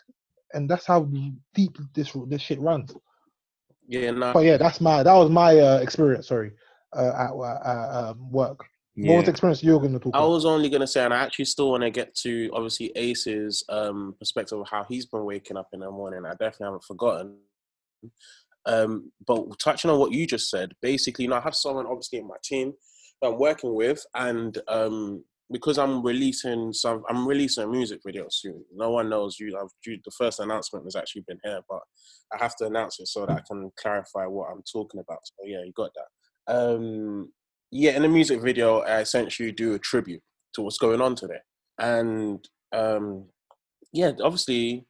and 0.54 0.68
that's 0.68 0.86
how 0.86 1.08
deep 1.54 1.76
this 1.94 2.16
this 2.28 2.40
shit 2.40 2.60
runs. 2.60 2.94
yeah, 3.86 4.10
nah. 4.12 4.32
But 4.32 4.44
yeah, 4.44 4.56
that's 4.56 4.80
my 4.80 5.02
that 5.02 5.12
was 5.12 5.30
my 5.30 5.58
uh, 5.58 5.78
experience. 5.82 6.28
Sorry, 6.28 6.52
uh, 6.96 7.12
at 7.18 7.30
uh, 7.32 8.10
um, 8.10 8.30
work. 8.30 8.64
What 8.96 9.16
was 9.16 9.24
the 9.24 9.30
experience 9.30 9.62
you're 9.62 9.78
going 9.78 9.92
to 9.92 9.98
talk 9.98 10.14
I 10.14 10.18
about? 10.18 10.30
was 10.30 10.44
only 10.44 10.68
gonna 10.68 10.86
say, 10.86 11.04
and 11.04 11.14
I 11.14 11.18
actually 11.18 11.46
still 11.46 11.70
want 11.70 11.82
to 11.82 11.90
get 11.90 12.14
to 12.16 12.50
obviously 12.52 12.92
Ace's 12.96 13.62
um, 13.68 14.14
perspective 14.18 14.58
of 14.58 14.68
how 14.68 14.84
he's 14.84 15.06
been 15.06 15.24
waking 15.24 15.56
up 15.56 15.68
in 15.72 15.80
the 15.80 15.90
morning. 15.90 16.24
I 16.26 16.32
definitely 16.32 16.66
haven't 16.66 16.84
forgotten. 16.84 17.36
Um, 18.66 19.10
but 19.26 19.58
touching 19.58 19.90
on 19.90 19.98
what 19.98 20.12
you 20.12 20.26
just 20.26 20.50
said, 20.50 20.72
basically, 20.82 21.24
you 21.24 21.30
know, 21.30 21.36
I 21.36 21.40
have 21.40 21.54
someone 21.54 21.86
obviously 21.86 22.18
in 22.18 22.28
my 22.28 22.36
team 22.44 22.72
that 23.20 23.28
I'm 23.28 23.38
working 23.38 23.74
with, 23.74 24.04
and 24.14 24.56
um, 24.68 25.24
because 25.50 25.78
I'm 25.78 26.02
releasing 26.02 26.72
some, 26.72 27.02
I'm 27.08 27.26
releasing 27.26 27.64
a 27.64 27.68
music 27.68 28.00
video 28.04 28.26
soon. 28.30 28.64
No 28.74 28.90
one 28.90 29.08
knows 29.08 29.38
you. 29.38 29.58
I've 29.60 29.70
the 29.84 30.12
first 30.16 30.40
announcement 30.40 30.84
has 30.84 30.96
actually 30.96 31.24
been 31.26 31.40
here, 31.42 31.60
but 31.68 31.80
I 32.32 32.38
have 32.38 32.54
to 32.56 32.66
announce 32.66 33.00
it 33.00 33.08
so 33.08 33.26
that 33.26 33.32
I 33.32 33.42
can 33.48 33.70
clarify 33.80 34.26
what 34.26 34.48
I'm 34.50 34.62
talking 34.70 35.00
about. 35.00 35.20
So 35.24 35.46
yeah, 35.46 35.62
you 35.64 35.72
got 35.74 35.90
that. 35.94 36.54
Um, 36.54 37.32
yeah, 37.70 37.92
in 37.92 38.02
the 38.02 38.08
music 38.08 38.42
video, 38.42 38.80
I 38.80 39.00
essentially 39.00 39.52
do 39.52 39.74
a 39.74 39.78
tribute 39.78 40.22
to 40.54 40.62
what's 40.62 40.78
going 40.78 41.00
on 41.00 41.14
today, 41.14 41.40
and 41.78 42.46
um, 42.72 43.26
yeah, 43.92 44.12
obviously 44.22 44.86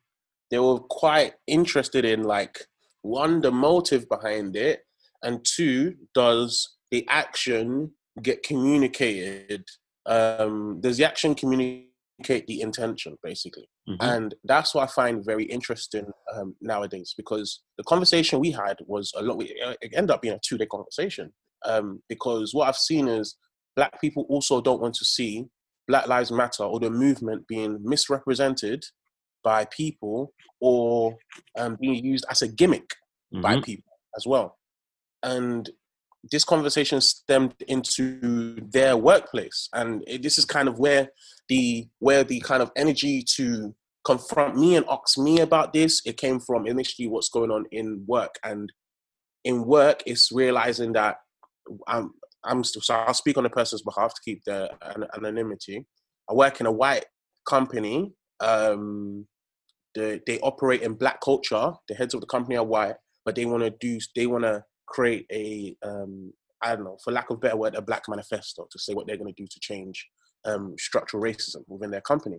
they 0.50 0.58
were 0.58 0.80
quite 0.80 1.34
interested 1.46 2.04
in 2.04 2.24
like 2.24 2.66
one 3.02 3.40
the 3.40 3.50
motive 3.50 4.08
behind 4.08 4.56
it, 4.56 4.82
and 5.22 5.44
two 5.44 5.94
does 6.14 6.76
the 6.90 7.06
action 7.08 7.92
get 8.22 8.42
communicated? 8.42 9.64
Um, 10.06 10.80
does 10.80 10.96
the 10.96 11.04
action 11.04 11.34
communicate 11.34 12.46
the 12.46 12.60
intention 12.60 13.16
basically? 13.22 13.68
Mhm. 13.88 13.96
And 14.00 14.34
that's 14.44 14.74
what 14.74 14.84
I 14.84 14.92
find 14.92 15.24
very 15.24 15.44
interesting 15.44 16.06
um, 16.34 16.56
nowadays 16.60 17.14
because 17.16 17.62
the 17.78 17.84
conversation 17.84 18.40
we 18.40 18.50
had 18.50 18.78
was 18.86 19.12
a 19.16 19.22
lot. 19.22 19.42
It 19.42 19.92
ended 19.94 20.10
up 20.10 20.22
being 20.22 20.34
a 20.34 20.40
two-day 20.42 20.66
conversation 20.66 21.32
um, 21.64 22.02
because 22.08 22.54
what 22.54 22.68
I've 22.68 22.76
seen 22.76 23.08
is 23.08 23.36
black 23.76 24.00
people 24.00 24.26
also 24.28 24.60
don't 24.60 24.80
want 24.80 24.94
to 24.94 25.04
see 25.04 25.46
Black 25.88 26.06
Lives 26.06 26.30
Matter 26.30 26.62
or 26.62 26.78
the 26.78 26.90
movement 26.90 27.46
being 27.48 27.78
misrepresented 27.82 28.84
by 29.42 29.64
people 29.66 30.32
or 30.60 31.16
um, 31.58 31.76
being 31.80 32.04
used 32.04 32.24
as 32.30 32.42
a 32.42 32.48
gimmick 32.48 32.94
by 33.32 33.56
Mhm. 33.56 33.64
people 33.64 33.92
as 34.16 34.26
well. 34.26 34.58
And 35.22 35.70
this 36.30 36.44
conversation 36.44 37.00
stemmed 37.00 37.54
into 37.66 38.60
their 38.70 38.96
workplace, 38.96 39.68
and 39.72 40.04
it, 40.06 40.22
this 40.22 40.36
is 40.38 40.44
kind 40.44 40.68
of 40.68 40.78
where 40.78 41.10
the 41.48 41.88
where 41.98 42.24
the 42.24 42.40
kind 42.40 42.62
of 42.62 42.70
energy 42.76 43.22
to 43.36 43.74
confront 44.04 44.56
me 44.56 44.76
and 44.76 44.86
ask 44.88 45.18
me 45.18 45.40
about 45.40 45.72
this 45.74 46.00
it 46.06 46.16
came 46.16 46.40
from 46.40 46.66
initially 46.66 47.06
what's 47.06 47.28
going 47.28 47.50
on 47.50 47.66
in 47.70 48.02
work 48.06 48.38
and 48.42 48.72
in 49.44 49.66
work 49.66 50.02
it's 50.06 50.32
realizing 50.32 50.92
that 50.94 51.18
i'm 51.86 52.10
i'm 52.44 52.64
still 52.64 52.80
so 52.80 52.94
i'll 52.94 53.12
speak 53.12 53.36
on 53.36 53.44
a 53.44 53.50
person's 53.50 53.82
behalf 53.82 54.14
to 54.14 54.20
keep 54.24 54.42
the 54.44 54.70
an- 54.94 55.06
anonymity 55.14 55.84
i 56.30 56.32
work 56.32 56.60
in 56.60 56.66
a 56.66 56.72
white 56.72 57.04
company 57.46 58.10
um 58.40 59.26
the, 59.94 60.20
they 60.26 60.38
operate 60.40 60.82
in 60.82 60.94
black 60.94 61.20
culture 61.20 61.72
the 61.88 61.94
heads 61.94 62.14
of 62.14 62.20
the 62.20 62.26
company 62.26 62.56
are 62.56 62.64
white 62.64 62.94
but 63.24 63.34
they 63.34 63.44
want 63.44 63.62
to 63.62 63.70
do 63.80 63.98
they 64.14 64.26
want 64.26 64.44
to 64.44 64.62
create 64.86 65.26
a 65.32 65.76
um 65.82 66.32
i 66.62 66.74
don't 66.74 66.84
know 66.84 66.98
for 67.02 67.12
lack 67.12 67.30
of 67.30 67.40
better 67.40 67.56
word 67.56 67.74
a 67.74 67.82
black 67.82 68.02
manifesto 68.08 68.66
to 68.70 68.78
say 68.78 68.94
what 68.94 69.06
they're 69.06 69.16
going 69.16 69.32
to 69.32 69.42
do 69.42 69.46
to 69.46 69.60
change 69.60 70.08
um 70.44 70.74
structural 70.78 71.22
racism 71.22 71.62
within 71.68 71.90
their 71.90 72.00
company 72.00 72.38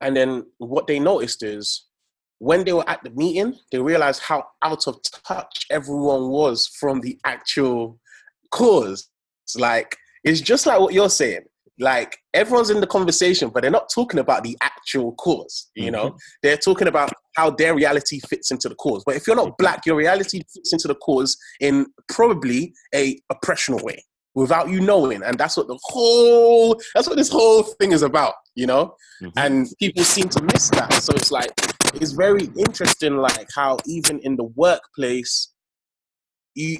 and 0.00 0.16
then 0.16 0.46
what 0.58 0.86
they 0.86 0.98
noticed 0.98 1.42
is 1.42 1.86
when 2.38 2.64
they 2.64 2.72
were 2.72 2.88
at 2.88 3.02
the 3.02 3.10
meeting, 3.10 3.54
they 3.72 3.78
realized 3.78 4.22
how 4.22 4.44
out 4.62 4.86
of 4.86 5.00
touch 5.26 5.66
everyone 5.70 6.28
was 6.28 6.66
from 6.66 7.00
the 7.00 7.18
actual 7.24 7.98
cause. 8.50 9.08
It's 9.44 9.56
like, 9.56 9.96
it's 10.22 10.40
just 10.40 10.66
like 10.66 10.80
what 10.80 10.92
you're 10.92 11.08
saying. 11.08 11.44
Like 11.78 12.16
everyone's 12.32 12.70
in 12.70 12.80
the 12.80 12.86
conversation, 12.86 13.50
but 13.50 13.62
they're 13.62 13.70
not 13.70 13.90
talking 13.94 14.18
about 14.18 14.44
the 14.44 14.56
actual 14.62 15.12
cause. 15.16 15.70
You 15.74 15.90
know, 15.90 16.16
they're 16.42 16.56
talking 16.56 16.88
about 16.88 17.10
how 17.36 17.50
their 17.50 17.74
reality 17.74 18.20
fits 18.20 18.50
into 18.50 18.68
the 18.68 18.74
cause. 18.76 19.02
But 19.04 19.16
if 19.16 19.26
you're 19.26 19.36
not 19.36 19.58
black, 19.58 19.84
your 19.84 19.96
reality 19.96 20.40
fits 20.52 20.72
into 20.72 20.88
the 20.88 20.94
cause 20.94 21.36
in 21.60 21.86
probably 22.08 22.72
a 22.94 23.18
oppressional 23.30 23.80
way 23.84 24.04
without 24.34 24.68
you 24.70 24.80
knowing. 24.80 25.22
And 25.22 25.36
that's 25.38 25.56
what 25.56 25.66
the 25.66 25.78
whole, 25.82 26.80
that's 26.94 27.08
what 27.08 27.16
this 27.16 27.30
whole 27.30 27.62
thing 27.62 27.92
is 27.92 28.02
about, 28.02 28.34
you 28.54 28.66
know? 28.66 28.94
Mhm. 29.22 29.32
and 29.36 29.66
people 29.78 30.04
seem 30.04 30.28
to 30.28 30.42
miss 30.42 30.68
that. 30.70 30.92
So 30.94 31.12
it's 31.14 31.30
like 31.30 31.50
it's 31.94 32.12
very 32.12 32.50
interesting, 32.58 33.16
like 33.16 33.48
how 33.54 33.78
even 33.86 34.18
in 34.20 34.36
the 34.36 34.44
workplace, 34.44 35.52
you 36.54 36.78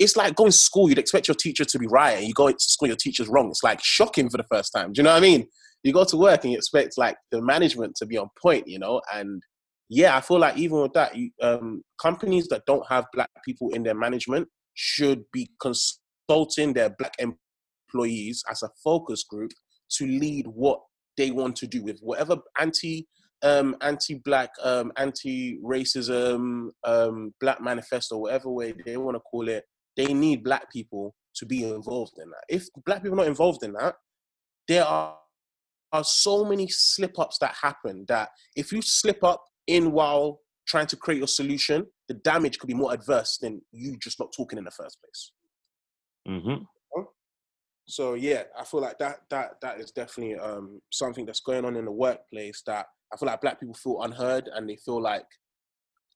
it's 0.00 0.16
like 0.16 0.34
going 0.34 0.50
to 0.50 0.56
school. 0.56 0.88
You'd 0.88 0.98
expect 0.98 1.28
your 1.28 1.34
teacher 1.34 1.64
to 1.64 1.78
be 1.78 1.86
right, 1.86 2.16
and 2.18 2.26
you 2.26 2.32
go 2.32 2.50
to 2.50 2.58
school, 2.58 2.88
your 2.88 2.96
teacher's 2.96 3.28
wrong. 3.28 3.50
It's 3.50 3.62
like 3.62 3.80
shocking 3.84 4.30
for 4.30 4.38
the 4.38 4.46
first 4.50 4.72
time. 4.72 4.92
Do 4.92 4.98
you 4.98 5.04
know 5.04 5.10
what 5.10 5.18
I 5.18 5.20
mean? 5.20 5.46
You 5.84 5.92
go 5.92 6.04
to 6.04 6.16
work 6.16 6.42
and 6.42 6.52
you 6.52 6.58
expect 6.58 6.98
like 6.98 7.16
the 7.30 7.40
management 7.40 7.94
to 7.96 8.06
be 8.06 8.16
on 8.16 8.28
point, 8.40 8.66
you 8.66 8.78
know. 8.78 9.02
And 9.12 9.42
yeah, 9.90 10.16
I 10.16 10.22
feel 10.22 10.38
like 10.38 10.56
even 10.56 10.80
with 10.80 10.94
that, 10.94 11.14
you, 11.16 11.30
um, 11.42 11.82
companies 12.00 12.48
that 12.48 12.62
don't 12.66 12.86
have 12.88 13.06
black 13.12 13.28
people 13.44 13.70
in 13.70 13.82
their 13.82 13.94
management 13.94 14.48
should 14.74 15.22
be 15.32 15.50
consulting 15.60 16.72
their 16.72 16.90
black 16.98 17.14
employees 17.18 18.42
as 18.50 18.62
a 18.62 18.70
focus 18.82 19.24
group 19.24 19.50
to 19.98 20.06
lead 20.06 20.46
what 20.46 20.80
they 21.18 21.30
want 21.30 21.56
to 21.56 21.66
do 21.66 21.82
with 21.82 21.98
whatever 22.00 22.36
anti 22.58 23.06
um 23.42 23.74
anti-black 23.80 24.50
um 24.62 24.92
anti-racism 24.96 26.68
um 26.84 27.34
black 27.40 27.60
manifesto 27.60 28.18
whatever 28.18 28.50
way 28.50 28.74
they 28.84 28.98
want 28.98 29.16
to 29.16 29.20
call 29.20 29.48
it 29.48 29.64
they 29.96 30.12
need 30.14 30.44
black 30.44 30.70
people 30.72 31.14
to 31.34 31.46
be 31.46 31.64
involved 31.64 32.18
in 32.18 32.28
that. 32.30 32.44
If 32.48 32.68
black 32.84 33.02
people 33.02 33.14
are 33.18 33.24
not 33.24 33.28
involved 33.28 33.62
in 33.62 33.72
that 33.74 33.96
there 34.70 34.84
are, 34.84 35.16
are 35.92 36.04
so 36.04 36.44
many 36.44 36.68
slip-ups 36.68 37.38
that 37.38 37.54
happen 37.60 38.04
that 38.08 38.28
if 38.54 38.72
you 38.72 38.80
slip 38.80 39.22
up 39.24 39.44
in 39.66 39.90
while 39.90 40.40
trying 40.66 40.86
to 40.86 40.96
create 40.96 41.18
your 41.18 41.26
solution 41.26 41.84
the 42.06 42.14
damage 42.14 42.58
could 42.58 42.68
be 42.68 42.74
more 42.74 42.92
adverse 42.92 43.38
than 43.38 43.60
you 43.72 43.96
just 43.98 44.18
not 44.18 44.32
talking 44.36 44.58
in 44.58 44.64
the 44.64 44.70
first 44.70 44.98
place. 45.00 45.32
Mhm. 46.28 46.66
so 47.86 48.14
yeah, 48.14 48.44
I 48.56 48.64
feel 48.64 48.80
like 48.80 48.98
that 48.98 49.22
that 49.30 49.60
that 49.62 49.80
is 49.80 49.90
definitely 49.90 50.36
um, 50.36 50.80
something 50.92 51.26
that's 51.26 51.40
going 51.40 51.64
on 51.64 51.76
in 51.76 51.84
the 51.84 51.90
workplace 51.92 52.62
that 52.66 52.86
I 53.12 53.16
feel 53.16 53.26
like 53.26 53.40
black 53.40 53.58
people 53.58 53.74
feel 53.74 54.02
unheard 54.02 54.48
and 54.52 54.68
they 54.68 54.76
feel 54.76 55.02
like 55.02 55.26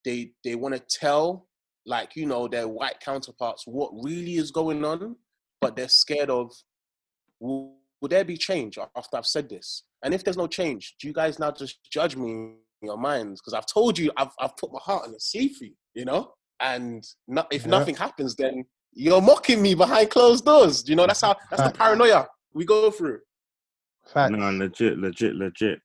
they 0.05 0.33
they 0.45 0.55
want 0.55 0.75
to 0.77 0.81
tell 0.81 1.49
like 1.87 2.17
you 2.17 2.27
know 2.27 2.49
their 2.49 2.69
white 2.69 3.01
counterparts 3.01 3.67
what 3.67 3.91
really 4.03 4.35
is 4.37 4.51
going 4.51 4.85
on, 4.85 5.17
but 5.61 5.77
they're 5.77 5.89
scared 5.89 6.31
of 6.31 6.53
will, 7.41 7.77
will 8.01 8.09
there 8.09 8.25
be 8.25 8.37
change 8.37 8.79
after 8.79 9.17
I've 9.17 9.27
said 9.27 9.49
this? 9.49 9.85
And 10.03 10.13
if 10.15 10.25
there's 10.25 10.37
no 10.37 10.47
change, 10.47 10.97
do 11.01 11.07
you 11.09 11.15
guys 11.15 11.39
now 11.39 11.51
just 11.51 11.79
judge 11.91 12.17
me 12.17 12.31
in 12.31 12.57
your 12.83 12.99
minds? 12.99 13.41
Because 13.41 13.55
I've 13.55 13.67
told 13.67 13.99
you 13.99 14.11
I've 14.17 14.33
I've 14.39 14.57
put 14.57 14.73
my 14.73 14.81
heart 14.83 15.05
on 15.05 15.13
the 15.13 15.21
sea 15.21 15.49
for 15.49 15.65
you, 15.65 15.75
you 15.95 16.05
know. 16.05 16.33
And 16.61 17.05
no, 17.27 17.45
if 17.51 17.63
Yeah. 17.65 17.71
nothing 17.71 17.97
happens, 17.97 18.35
then 18.37 18.65
you're 18.93 19.21
mocking 19.21 19.61
me 19.61 19.75
behind 19.75 20.11
closed 20.11 20.45
doors. 20.45 20.89
You 20.89 20.97
know, 20.97 21.07
that's 21.07 21.21
how 21.21 21.37
that's 21.51 21.63
the 21.63 21.71
paranoia 21.77 22.27
we 22.53 22.65
go 22.65 22.91
through. 22.91 23.21
Facts. 24.07 24.33
No, 24.33 24.51
legit, 24.51 24.99
legit, 24.99 25.35
legit. 25.35 25.81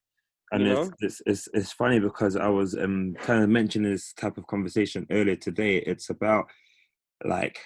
And 0.52 0.64
You 0.64 0.72
it's, 0.72 0.88
know? 0.88 0.96
it's 1.00 1.22
it's 1.26 1.48
it's 1.54 1.72
funny 1.72 2.00
because 2.00 2.36
I 2.36 2.48
was 2.48 2.76
um 2.76 3.14
kind 3.20 3.42
of 3.42 3.50
mentioning 3.50 3.90
this 3.92 4.12
type 4.12 4.36
of 4.36 4.46
conversation 4.46 5.06
earlier 5.10 5.36
today. 5.36 5.76
It's 5.78 6.10
about 6.10 6.46
like 7.24 7.58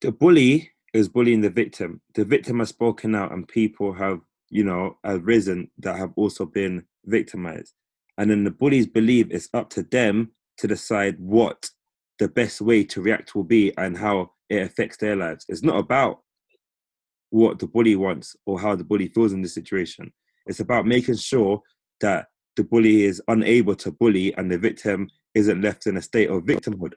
the 0.00 0.12
bully 0.12 0.70
is 0.92 1.08
bullying 1.08 1.40
the 1.40 1.50
victim. 1.50 2.00
The 2.14 2.24
victim 2.24 2.58
has 2.58 2.68
spoken 2.68 3.14
out, 3.14 3.32
and 3.32 3.48
people 3.48 3.92
have 3.94 4.20
you 4.50 4.64
know 4.64 4.98
have 5.04 5.24
risen 5.24 5.70
that 5.78 5.96
have 5.96 6.12
also 6.16 6.44
been 6.44 6.84
victimized. 7.06 7.72
And 8.18 8.30
then 8.30 8.44
the 8.44 8.50
bullies 8.50 8.86
believe 8.86 9.30
it's 9.30 9.48
up 9.54 9.70
to 9.70 9.82
them 9.82 10.32
to 10.58 10.66
decide 10.66 11.18
what 11.18 11.70
the 12.18 12.28
best 12.28 12.60
way 12.60 12.84
to 12.84 13.00
react 13.00 13.34
will 13.34 13.44
be 13.44 13.72
and 13.78 13.96
how 13.96 14.32
it 14.50 14.62
affects 14.62 14.98
their 14.98 15.16
lives. 15.16 15.46
It's 15.48 15.62
not 15.62 15.78
about 15.78 16.20
what 17.30 17.58
the 17.58 17.66
bully 17.66 17.96
wants 17.96 18.36
or 18.44 18.60
how 18.60 18.76
the 18.76 18.84
bully 18.84 19.08
feels 19.08 19.32
in 19.32 19.40
this 19.40 19.54
situation. 19.54 20.12
It's 20.46 20.60
about 20.60 20.86
making 20.86 21.16
sure 21.16 21.60
that 22.00 22.26
the 22.56 22.64
bully 22.64 23.04
is 23.04 23.22
unable 23.28 23.74
to 23.76 23.92
bully 23.92 24.34
and 24.36 24.50
the 24.50 24.58
victim 24.58 25.08
isn't 25.34 25.62
left 25.62 25.86
in 25.86 25.96
a 25.96 26.02
state 26.02 26.30
of 26.30 26.42
victimhood 26.44 26.92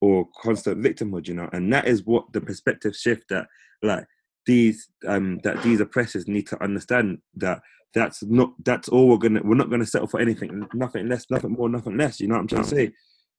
or 0.00 0.26
constant 0.40 0.82
victimhood, 0.82 1.28
you 1.28 1.34
know. 1.34 1.48
And 1.52 1.72
that 1.72 1.86
is 1.86 2.04
what 2.04 2.32
the 2.32 2.40
perspective 2.40 2.94
shift 2.94 3.28
that 3.30 3.46
like 3.82 4.04
these 4.46 4.88
um 5.06 5.38
that 5.44 5.62
these 5.62 5.80
oppressors 5.80 6.26
need 6.26 6.46
to 6.48 6.62
understand 6.62 7.18
that 7.36 7.60
that's 7.94 8.22
not 8.24 8.52
that's 8.64 8.88
all 8.88 9.08
we're 9.08 9.16
gonna 9.16 9.40
we're 9.44 9.54
not 9.54 9.70
gonna 9.70 9.86
settle 9.86 10.08
for 10.08 10.18
anything 10.20 10.66
nothing 10.74 11.08
less 11.08 11.26
nothing 11.30 11.52
more 11.52 11.68
nothing 11.68 11.96
less 11.96 12.18
you 12.18 12.26
know 12.26 12.34
what 12.34 12.40
i'm 12.40 12.48
trying 12.48 12.62
to 12.64 12.68
say 12.68 12.92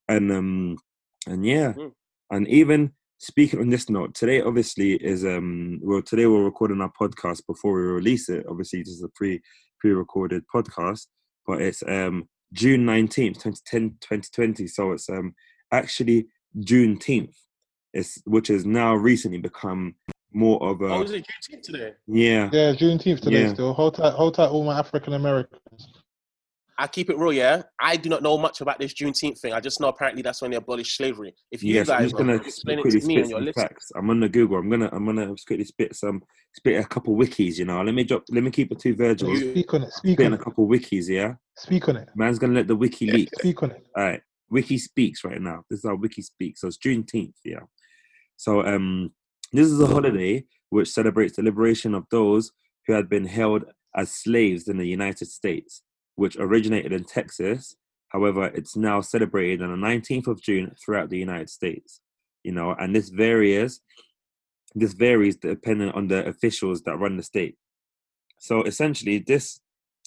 and 0.08 0.32
um 0.32 0.78
and 1.28 1.46
yeah 1.46 1.74
Mm. 1.74 1.92
and 2.32 2.48
even 2.48 2.94
speaking 3.20 3.60
on 3.60 3.70
this 3.70 3.90
note 3.90 4.14
today 4.14 4.42
obviously 4.42 4.94
is 4.94 5.24
um 5.24 5.80
well 5.82 6.02
today 6.02 6.26
we're 6.26 6.44
recording 6.44 6.82
our 6.82 6.92
podcast 7.00 7.42
before 7.48 7.74
we 7.74 7.82
release 7.82 8.28
it 8.30 8.46
obviously 8.50 8.80
this 8.80 8.90
is 8.90 9.04
a 9.04 9.10
pre 9.16 9.40
pre-recorded 9.80 10.44
podcast 10.54 11.08
but 11.48 11.62
it's 11.62 11.84
um 11.88 12.28
june 12.54 12.86
19th 12.86 13.36
2010 13.42 13.92
2020 14.02 14.68
so 14.68 14.92
it's 14.92 15.10
um 15.10 15.34
actually 15.72 16.26
juneteenth 16.60 17.36
it's 17.94 18.22
which 18.26 18.48
has 18.48 18.66
now 18.66 18.94
recently 18.94 19.38
become 19.38 19.96
more 20.34 20.62
of 20.68 20.82
a 20.82 20.86
Oh, 20.86 21.04
is 21.04 21.12
it 21.12 21.26
Juneteenth 21.28 21.62
today? 21.62 21.92
yeah 22.08 22.50
Yeah, 22.52 22.74
Juneteenth 22.74 23.22
today 23.22 23.44
Yeah. 23.44 23.54
still. 23.54 23.72
Hold 23.74 23.96
tight, 23.96 24.14
hold 24.14 24.34
tight, 24.34 24.50
all 24.50 24.64
my 24.64 24.80
African 24.80 25.14
Americans. 25.14 25.88
I 26.80 26.88
keep 26.88 27.10
it 27.10 27.18
real, 27.18 27.32
yeah. 27.34 27.62
I 27.80 27.96
do 27.98 28.10
not 28.10 28.24
know 28.24 28.38
much 28.38 28.62
about 28.62 28.80
this 28.80 28.94
Juneteenth 28.94 29.40
thing. 29.40 29.54
I 29.54 29.60
just 29.60 29.80
know 29.80 29.90
apparently 29.90 30.22
that's 30.24 30.42
when 30.42 30.52
they 30.52 30.58
abolished 30.58 30.98
slavery. 30.98 31.34
If 31.52 31.62
you 31.64 31.74
Yes, 31.76 31.88
I'm 31.90 32.00
guys 32.00 32.06
just 32.12 32.18
gonna 32.18 32.36
explain 32.36 32.80
it 32.80 32.84
to 32.84 32.88
me 32.96 33.00
spit 33.02 33.04
and 33.04 33.30
your 33.30 33.40
some 33.40 33.46
listeners. 33.46 33.64
facts. 33.68 33.92
I'm 33.96 34.10
on 34.10 34.20
the 34.20 34.30
Google. 34.30 34.58
I'm 34.58 34.70
gonna 34.70 34.90
I'm 34.92 35.06
gonna 35.06 35.28
quickly 35.46 35.66
spit 35.66 35.96
some 35.96 36.24
spit 36.56 36.84
a 36.84 36.88
couple 36.88 37.16
wikis. 37.16 37.58
You 37.60 37.66
know, 37.66 37.82
let 37.84 37.94
me 37.94 38.04
drop. 38.04 38.24
Let 38.30 38.44
me 38.44 38.50
keep 38.52 38.72
it 38.72 38.80
two 38.80 38.96
Virgils. 38.96 39.40
You- 39.40 39.52
Speak 39.52 39.74
on 39.74 39.84
it. 39.84 39.94
Speak 39.94 40.14
Spitting 40.18 40.34
on 40.34 40.40
a 40.40 40.44
couple 40.44 40.68
wikis. 40.68 41.08
Yeah, 41.10 41.36
Speak 41.58 41.88
on 41.90 41.98
it. 41.98 42.10
man's 42.16 42.40
gonna 42.40 42.54
let 42.54 42.68
the 42.68 42.76
wiki 42.76 43.12
leak. 43.12 43.30
Speak 43.40 43.62
on 43.62 43.72
it. 43.72 43.86
All 43.96 44.04
right, 44.04 44.22
wiki 44.50 44.78
speaks 44.80 45.24
right 45.24 45.42
now. 45.42 45.64
This 45.70 45.80
is 45.80 45.86
how 45.86 45.96
wiki 45.96 46.22
speaks. 46.24 46.62
So 46.62 46.68
it's 46.68 46.78
Juneteenth. 46.78 47.34
Yeah. 47.46 47.60
So 48.38 48.66
um, 48.66 49.12
this 49.52 49.68
is 49.68 49.80
a 49.80 49.86
holiday 49.88 50.44
which 50.72 50.90
celebrates 50.90 51.36
the 51.36 51.44
liberation 51.44 51.94
of 51.94 52.06
those 52.10 52.52
who 52.88 52.94
had 52.94 53.08
been 53.08 53.28
held 53.28 53.64
as 53.96 54.12
slaves 54.12 54.68
in 54.68 54.78
the 54.78 54.88
United 54.88 55.28
States, 55.28 55.84
which 56.16 56.38
originated 56.38 56.92
in 56.92 57.04
Texas. 57.04 57.76
However, 58.10 58.46
it's 58.46 58.76
now 58.76 59.02
celebrated 59.02 59.62
on 59.62 59.70
the 59.70 59.88
19th 59.88 60.28
of 60.28 60.42
June 60.42 60.74
throughout 60.84 61.10
the 61.10 61.18
United 61.18 61.50
States. 61.50 62.00
You 62.44 62.52
know, 62.52 62.76
and 62.80 62.96
this 62.96 63.10
varies. 63.10 63.82
This 64.76 64.94
varies 64.94 65.36
depending 65.38 65.92
on 65.92 66.08
the 66.08 66.26
officials 66.26 66.82
that 66.84 66.98
run 66.98 67.18
the 67.18 67.24
state. 67.24 67.58
So 68.40 68.64
essentially, 68.64 69.20
this 69.20 69.60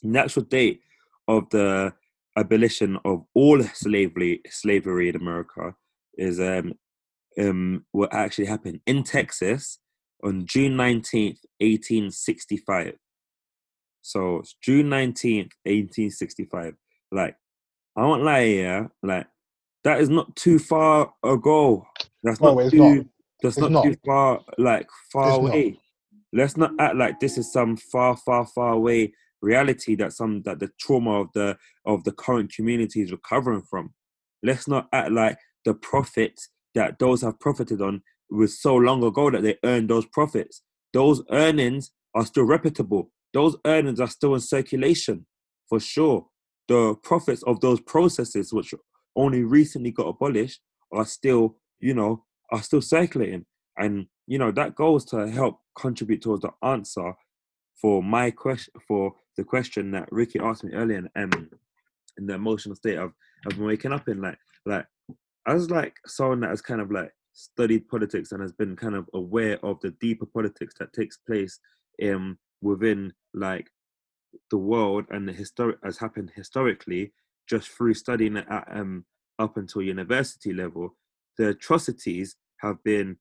natural 0.03 0.45
date 0.45 0.81
of 1.29 1.49
the 1.51 1.95
abolition 2.37 2.99
of 3.05 3.25
all 3.35 3.63
slavery 3.63 4.43
slavery 4.49 5.09
in 5.09 5.17
America 5.17 5.75
is 6.19 6.39
um 6.39 6.75
um 7.39 7.85
what 7.93 8.13
actually 8.13 8.45
happened 8.47 8.81
in 8.87 9.03
Texas 9.03 9.79
on 10.23 10.47
June 10.47 10.73
19th, 10.73 11.41
1865. 11.61 12.95
So 14.07 14.37
it's 14.37 14.55
June 14.63 14.87
19th, 14.87 15.51
1865. 15.65 16.77
Like, 17.11 17.37
I 17.97 18.05
won't 18.05 18.23
lie 18.23 18.41
yeah, 18.43 18.87
like 19.03 19.27
that 19.83 20.01
is 20.01 20.09
not 20.09 20.37
too 20.37 20.61
far 20.61 21.13
ago. 21.25 21.85
That's 22.23 22.41
No, 22.41 22.55
not 22.55 22.71
too 22.71 22.95
not. 22.95 23.07
that's 23.43 23.59
not, 23.59 23.73
not. 23.73 23.83
too 23.85 23.97
far 24.07 24.41
like 24.59 24.89
far 25.13 25.31
It's 25.31 25.39
not. 25.39 25.49
away. 25.49 25.81
Let's 26.33 26.57
not 26.57 26.71
act 26.79 26.95
like 26.95 27.19
this 27.19 27.37
is 27.37 27.53
some 27.53 27.77
far, 27.77 28.17
far, 28.17 28.47
far 28.47 28.75
away 28.75 29.13
reality 29.43 29.97
that 29.97 30.13
some 30.13 30.43
that 30.43 30.61
the 30.61 30.71
trauma 30.79 31.23
of 31.23 31.33
the 31.35 31.59
of 31.85 32.05
the 32.05 32.13
current 32.13 32.53
community 32.53 33.03
is 33.03 33.11
recovering 33.11 33.63
from. 33.63 33.93
Let's 34.41 34.69
not 34.69 34.87
act 34.93 35.11
like 35.11 35.37
the 35.65 35.75
profits 35.75 36.49
that 36.77 37.01
those 37.01 37.23
have 37.23 37.41
profited 37.41 37.83
on 37.83 38.03
was 38.31 38.61
so 38.61 38.77
long 38.77 39.03
ago 39.03 39.31
that 39.33 39.43
they 39.43 39.57
earned 39.65 39.91
those 39.91 40.07
profits. 40.07 40.63
Those 40.93 41.23
earnings 41.33 41.91
are 42.15 42.25
still 42.25 42.45
reputable. 42.45 43.11
Those 43.37 43.55
earnings 43.67 44.01
are 44.01 44.09
still 44.09 44.33
in 44.33 44.41
circulation 44.41 45.27
for 45.69 45.79
sure. 45.79 46.27
The 46.69 46.95
profits 47.03 47.43
of 47.43 47.61
those 47.61 47.81
processes, 47.83 48.51
which 48.51 48.73
only 49.15 49.45
recently 49.45 49.91
got 49.91 50.09
abolished, 50.09 50.63
are 50.91 51.05
still, 51.05 51.59
you 51.79 51.93
know, 51.93 52.25
are 52.51 52.63
still 52.63 52.81
circulating. 52.81 53.45
And 53.77 54.07
you 54.27 54.39
know 54.39 54.51
that 54.53 54.75
goes 54.75 55.05
to 55.07 55.29
help 55.29 55.61
contribute 55.79 56.23
towards 56.23 56.41
the 56.41 56.51
answer 56.63 57.13
for 57.79 58.03
my 58.03 58.31
question 58.31 58.73
for 58.89 59.15
the 59.37 59.45
question 59.45 59.91
that 59.91 60.09
Ricci 60.11 60.41
asked 60.41 60.65
me 60.65 60.73
earlier 60.73 60.97
in, 60.97 61.11
um, 61.23 61.51
in 62.17 62.27
the 62.27 62.35
emotional 62.35 62.75
state 62.75 62.97
of 62.97 63.13
of 63.45 63.59
waking 63.59 63.93
up 63.93 64.09
in 64.09 64.23
like 64.23 64.39
like 64.65 64.87
as 65.47 65.71
like 65.71 65.95
someone 66.07 66.41
that 66.41 66.49
has 66.51 66.63
kind 66.63 66.81
of 66.81 66.91
like 66.91 67.13
studied 67.35 67.87
politics 67.89 68.33
and 68.33 68.41
has 68.41 68.53
been 68.53 68.75
kind 68.75 68.95
of 68.95 69.07
aware 69.13 69.63
of 69.63 69.79
the 69.81 69.91
deeper 70.01 70.25
politics 70.25 70.73
that 70.81 70.91
takes 70.95 71.19
place 71.19 71.61
um 72.03 72.39
within 72.63 73.13
like 73.37 73.69
the 74.51 74.59
world 74.59 75.05
and 75.11 75.29
the 75.29 75.33
historic 75.33 75.79
has 75.85 75.99
happened 75.99 76.33
historically 76.35 77.13
just 77.49 77.69
through 77.69 77.95
studying 77.95 78.37
it 78.37 78.47
at 78.51 78.67
um 78.71 79.05
up 79.39 79.57
until 79.57 79.83
university 79.83 80.53
level 80.53 80.97
the 81.39 81.49
atrocities 81.49 82.37
have 82.59 82.83
been 82.83 83.17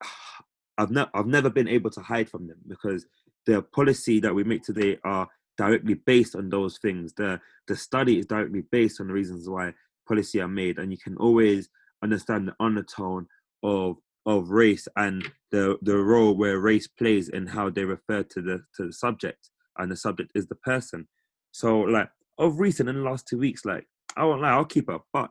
I've 0.78 0.90
never 0.90 1.10
I've 1.14 1.26
never 1.26 1.50
been 1.50 1.68
able 1.68 1.90
to 1.90 2.00
hide 2.00 2.28
from 2.28 2.48
them 2.48 2.58
because 2.66 3.06
the 3.46 3.62
policy 3.62 4.20
that 4.20 4.34
we 4.34 4.44
make 4.44 4.62
today 4.62 4.98
are 5.04 5.28
directly 5.56 5.94
based 5.94 6.34
on 6.34 6.48
those 6.48 6.78
things. 6.78 7.12
The 7.14 7.40
the 7.68 7.76
study 7.76 8.18
is 8.18 8.26
directly 8.26 8.62
based 8.72 9.00
on 9.00 9.08
the 9.08 9.12
reasons 9.12 9.48
why 9.48 9.74
policy 10.08 10.40
are 10.40 10.48
made, 10.48 10.78
and 10.78 10.90
you 10.90 10.98
can 10.98 11.16
always 11.16 11.68
understand 12.02 12.48
the 12.48 12.56
undertone 12.60 13.26
of 13.62 13.96
of 14.26 14.50
race 14.50 14.88
and 14.96 15.30
the 15.50 15.78
the 15.82 15.96
role 15.96 16.34
where 16.34 16.58
race 16.58 16.86
plays 16.86 17.28
in 17.28 17.46
how 17.46 17.70
they 17.70 17.84
refer 17.84 18.22
to 18.22 18.42
the 18.42 18.62
to 18.76 18.86
the 18.86 18.92
subject, 18.92 19.50
and 19.78 19.90
the 19.90 19.96
subject 19.96 20.32
is 20.34 20.46
the 20.46 20.54
person. 20.56 21.08
So 21.52 21.80
like 21.80 22.08
of 22.38 22.58
recent 22.58 22.88
in 22.88 22.96
the 22.96 23.02
last 23.02 23.28
two 23.28 23.38
weeks, 23.38 23.64
like 23.64 23.86
I 24.16 24.24
won't 24.24 24.42
lie, 24.42 24.50
I'll 24.50 24.64
keep 24.64 24.88
up. 24.90 25.04
But 25.12 25.30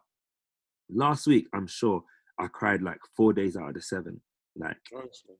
last 0.90 1.28
week, 1.28 1.48
I'm 1.54 1.68
sure 1.68 2.04
I 2.40 2.48
cried 2.48 2.82
like 2.82 3.00
four 3.16 3.34
days 3.34 3.56
out 3.58 3.70
of 3.70 3.74
the 3.76 3.82
seven. 3.82 4.22
Like 4.56 4.78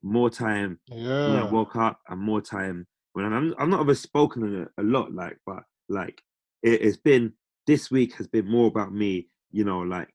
more 0.02 0.30
time 0.32 0.80
when 0.90 1.38
I 1.38 1.44
woke 1.52 1.76
up 1.76 2.00
and 2.10 2.20
more 2.20 2.42
time 2.42 2.88
when 3.14 3.26
I'm 3.32 3.54
I'm 3.60 3.70
not 3.70 3.82
ever 3.82 3.94
spoken 3.96 4.68
a, 4.78 4.82
a 4.82 4.84
lot 4.84 5.14
like 5.14 5.38
but 5.46 5.64
like 5.88 6.20
it, 6.64 6.82
it's 6.82 6.98
been 6.98 7.34
this 7.68 7.92
week 7.92 8.16
has 8.16 8.28
been 8.28 8.50
more 8.50 8.68
about 8.68 8.92
me 8.92 9.30
you 9.52 9.64
know 9.66 9.80
like 9.82 10.10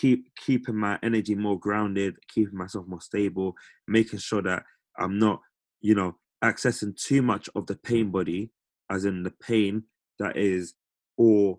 keep 0.00 0.26
keeping 0.36 0.76
my 0.76 0.98
energy 1.02 1.34
more 1.34 1.58
grounded 1.58 2.14
keeping 2.32 2.56
myself 2.56 2.86
more 2.86 3.00
stable 3.00 3.54
making 3.88 4.18
sure 4.18 4.42
that 4.42 4.62
I'm 4.98 5.18
not 5.18 5.40
you 5.80 5.94
know 5.94 6.16
accessing 6.44 6.96
too 6.96 7.22
much 7.22 7.48
of 7.54 7.66
the 7.66 7.76
pain 7.76 8.10
body 8.10 8.50
as 8.90 9.04
in 9.04 9.22
the 9.22 9.32
pain 9.42 9.84
that 10.18 10.36
is 10.36 10.74
or 11.16 11.58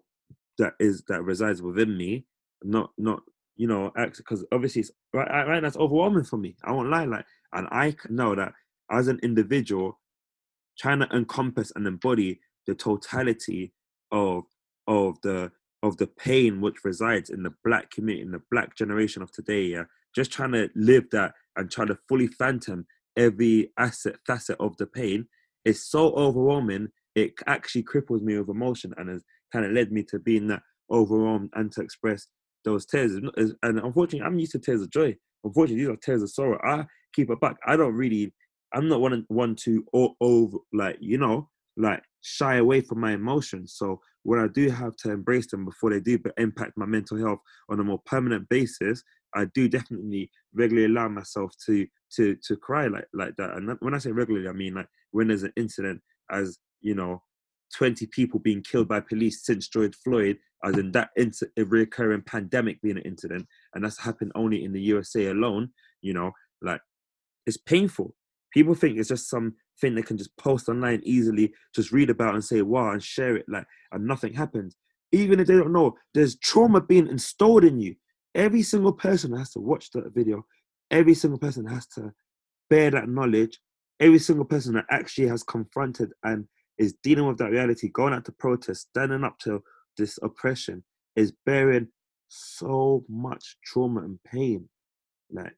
that 0.58 0.74
is 0.80 1.04
that 1.08 1.24
resides 1.24 1.62
within 1.62 1.98
me 1.98 2.26
not 2.64 2.92
not 2.98 3.22
you 3.56 3.68
know 3.68 3.92
because 3.96 4.46
obviously 4.52 4.82
it's 4.82 4.92
right, 5.14 5.48
right 5.48 5.62
that's 5.62 5.78
overwhelming 5.78 6.24
for 6.24 6.38
me 6.38 6.56
i 6.64 6.72
won't 6.72 6.90
lie 6.90 7.06
like 7.06 7.26
and 7.54 7.68
I 7.72 7.96
know 8.10 8.36
that 8.36 8.54
as 8.92 9.08
an 9.08 9.20
individual 9.24 10.00
trying 10.78 11.00
to 11.00 11.08
encompass 11.16 11.72
and 11.76 11.88
embody 11.88 12.40
the 12.66 12.76
totality 12.76 13.74
of 14.12 14.44
of 14.88 15.20
the 15.24 15.52
of 15.84 15.98
the 15.98 16.08
pain 16.08 16.62
which 16.62 16.84
resides 16.84 17.30
in 17.30 17.44
the 17.44 17.54
black 17.64 17.92
community 17.92 18.24
in 18.24 18.32
the 18.32 18.42
black 18.52 18.76
generation 18.76 19.22
of 19.22 19.32
today 19.32 19.64
yeah? 19.64 19.84
Just 20.16 20.32
trying 20.32 20.54
to 20.54 20.70
live 20.76 21.10
that 21.12 21.34
and 21.56 21.70
try 21.70 21.86
to 21.86 21.98
fully 22.10 22.28
phantom 22.28 22.86
every 23.16 23.72
asset 23.78 24.16
facet 24.26 24.58
of 24.60 24.76
the 24.78 24.88
pain. 24.88 25.28
Is 25.66 25.86
so 25.86 26.14
overwhelming 26.14 26.90
it 27.14 27.34
actually 27.46 27.84
cripples 27.84 28.22
me 28.22 28.38
with 28.38 28.50
emotion 28.50 28.94
and 28.98 29.10
has 29.10 29.24
kind 29.52 29.66
of 29.66 29.72
led 29.72 29.92
me 29.92 30.04
to 30.04 30.20
being 30.20 30.48
that 30.48 30.62
overwhelmed 30.92 31.50
and 31.54 31.72
to 31.74 31.82
express 31.82 32.28
those 32.64 32.86
tears. 32.86 33.14
And 33.14 33.80
unfortunately 33.80 34.22
i'm 34.22 34.40
used 34.40 34.54
to 34.54 34.60
tears 34.60 34.82
of 34.82 34.90
joy. 34.90 35.16
Unfortunately 35.44 35.84
these 35.84 35.94
are 35.94 35.98
tears 35.98 36.24
of 36.24 36.32
sorrow. 36.32 36.60
I 36.64 36.86
keep 37.14 37.30
it 37.30 37.40
back. 37.42 37.58
I 37.66 37.76
don't 37.76 37.94
really 37.94 38.34
i'm 38.74 38.90
not 38.90 39.02
one 39.02 39.26
one 39.30 39.56
to 39.56 39.86
over 39.94 40.58
like 40.74 40.98
you 41.00 41.18
know 41.18 41.50
like 41.78 42.02
shy 42.22 42.56
away 42.56 42.82
from 42.82 43.00
my 43.00 43.14
emotions 43.14 43.76
so 43.78 44.00
when 44.24 44.40
i 44.40 44.48
do 44.48 44.70
have 44.70 44.96
to 44.96 45.12
embrace 45.12 45.48
them 45.48 45.66
before 45.66 45.90
they 45.90 46.00
do 46.00 46.18
but 46.18 46.34
impact 46.38 46.74
my 46.76 46.86
mental 46.86 47.18
health 47.18 47.40
on 47.70 47.80
a 47.80 47.84
more 47.84 48.00
permanent 48.06 48.48
basis 48.50 49.04
i 49.36 49.46
do 49.54 49.70
definitely 49.70 50.30
regularly 50.54 50.92
allow 50.92 51.08
myself 51.08 51.52
to 51.66 51.86
to 52.14 52.36
to 52.46 52.58
cry 52.58 52.88
like 52.88 53.08
like 53.14 53.36
that 53.38 53.52
and 53.56 53.76
when 53.80 53.94
i 53.94 53.98
say 53.98 54.12
regularly 54.12 54.50
i 54.50 54.52
mean 54.52 54.74
like 54.74 54.88
when 55.12 55.28
there's 55.28 55.44
an 55.44 55.54
incident 55.56 56.02
as 56.32 56.58
you 56.82 56.96
know 56.96 57.22
20 57.76 58.06
people 58.08 58.40
being 58.40 58.62
killed 58.62 58.88
by 58.88 59.00
police 59.00 59.46
since 59.46 59.68
George 59.68 59.96
Floyd, 59.96 60.38
as 60.64 60.78
in 60.78 60.92
that 60.94 61.10
a 61.18 61.64
recurring 61.64 62.22
pandemic 62.22 62.82
being 62.82 62.98
an 62.98 63.04
incident, 63.04 63.46
and 63.74 63.84
that's 63.84 64.00
happened 64.00 64.32
only 64.36 64.64
in 64.64 64.74
the 64.74 64.82
USA 64.82 65.28
alone, 65.28 65.70
you 66.02 66.14
know, 66.14 66.32
like 66.62 66.82
it's 67.46 67.58
painful. 67.58 68.16
People 68.54 68.74
think 68.74 68.98
it's 68.98 69.10
just 69.10 69.30
some 69.30 69.56
thing 69.80 69.96
they 69.96 70.02
can 70.02 70.18
just 70.18 70.36
post 70.38 70.70
online 70.70 71.02
easily, 71.04 71.54
just 71.74 71.92
read 71.92 72.10
about 72.10 72.34
and 72.34 72.44
say 72.44 72.62
wow 72.62 72.92
and 72.92 73.04
share 73.04 73.36
it 73.36 73.46
like 73.48 73.66
and 73.92 74.06
nothing 74.06 74.34
happens. 74.34 74.76
Even 75.12 75.40
if 75.40 75.48
they 75.48 75.56
don't 75.56 75.74
know, 75.74 75.96
there's 76.14 76.38
trauma 76.38 76.82
being 76.82 77.08
installed 77.08 77.64
in 77.64 77.80
you. 77.80 77.96
Every 78.36 78.62
single 78.62 78.94
person 78.94 79.36
has 79.36 79.52
to 79.52 79.60
watch 79.60 79.92
that 79.92 80.14
video. 80.14 80.46
Every 80.92 81.14
single 81.14 81.40
person 81.40 81.66
has 81.66 81.88
to 81.88 82.14
bear 82.70 82.92
that 82.92 83.10
knowledge. 83.10 83.60
Every 84.00 84.20
single 84.20 84.46
person 84.46 84.76
that 84.76 84.86
actually 84.92 85.28
has 85.28 85.44
confronted 85.44 86.12
and 86.24 86.46
is 86.78 86.94
dealing 87.02 87.28
with 87.28 87.38
that 87.40 87.52
reality, 87.52 87.90
going 87.90 88.14
out 88.14 88.26
to 88.26 88.32
protest, 88.32 88.90
standing 88.90 89.24
up 89.24 89.40
to 89.40 89.64
this 89.98 90.20
oppression, 90.22 90.84
is 91.16 91.34
bearing 91.46 91.88
so 92.28 93.04
much 93.10 93.58
trauma 93.66 94.02
and 94.02 94.20
pain. 94.24 94.70
Like 95.32 95.56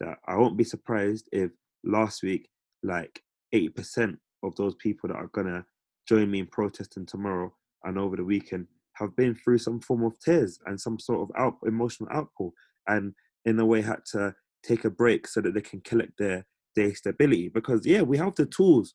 that, 0.00 0.18
I 0.26 0.36
won't 0.36 0.56
be 0.56 0.64
surprised 0.64 1.28
if 1.32 1.50
last 1.84 2.22
week, 2.22 2.48
like 2.82 3.22
80% 3.54 4.16
of 4.42 4.54
those 4.56 4.74
people 4.76 5.08
that 5.08 5.16
are 5.16 5.28
gonna 5.28 5.64
join 6.08 6.30
me 6.30 6.40
in 6.40 6.46
protesting 6.46 7.06
tomorrow 7.06 7.52
and 7.84 7.98
over 7.98 8.16
the 8.16 8.24
weekend 8.24 8.66
have 8.94 9.14
been 9.16 9.34
through 9.34 9.58
some 9.58 9.80
form 9.80 10.04
of 10.04 10.18
tears 10.18 10.58
and 10.66 10.80
some 10.80 10.98
sort 10.98 11.22
of 11.22 11.36
out, 11.36 11.56
emotional 11.66 12.10
outpour, 12.14 12.52
and 12.88 13.14
in 13.44 13.58
a 13.60 13.66
way 13.66 13.80
had 13.80 14.04
to 14.12 14.34
take 14.62 14.84
a 14.84 14.90
break 14.90 15.26
so 15.26 15.40
that 15.40 15.54
they 15.54 15.60
can 15.60 15.80
collect 15.80 16.12
their 16.18 16.46
their 16.74 16.94
stability. 16.94 17.48
Because 17.48 17.86
yeah, 17.86 18.02
we 18.02 18.18
have 18.18 18.34
the 18.34 18.46
tools 18.46 18.94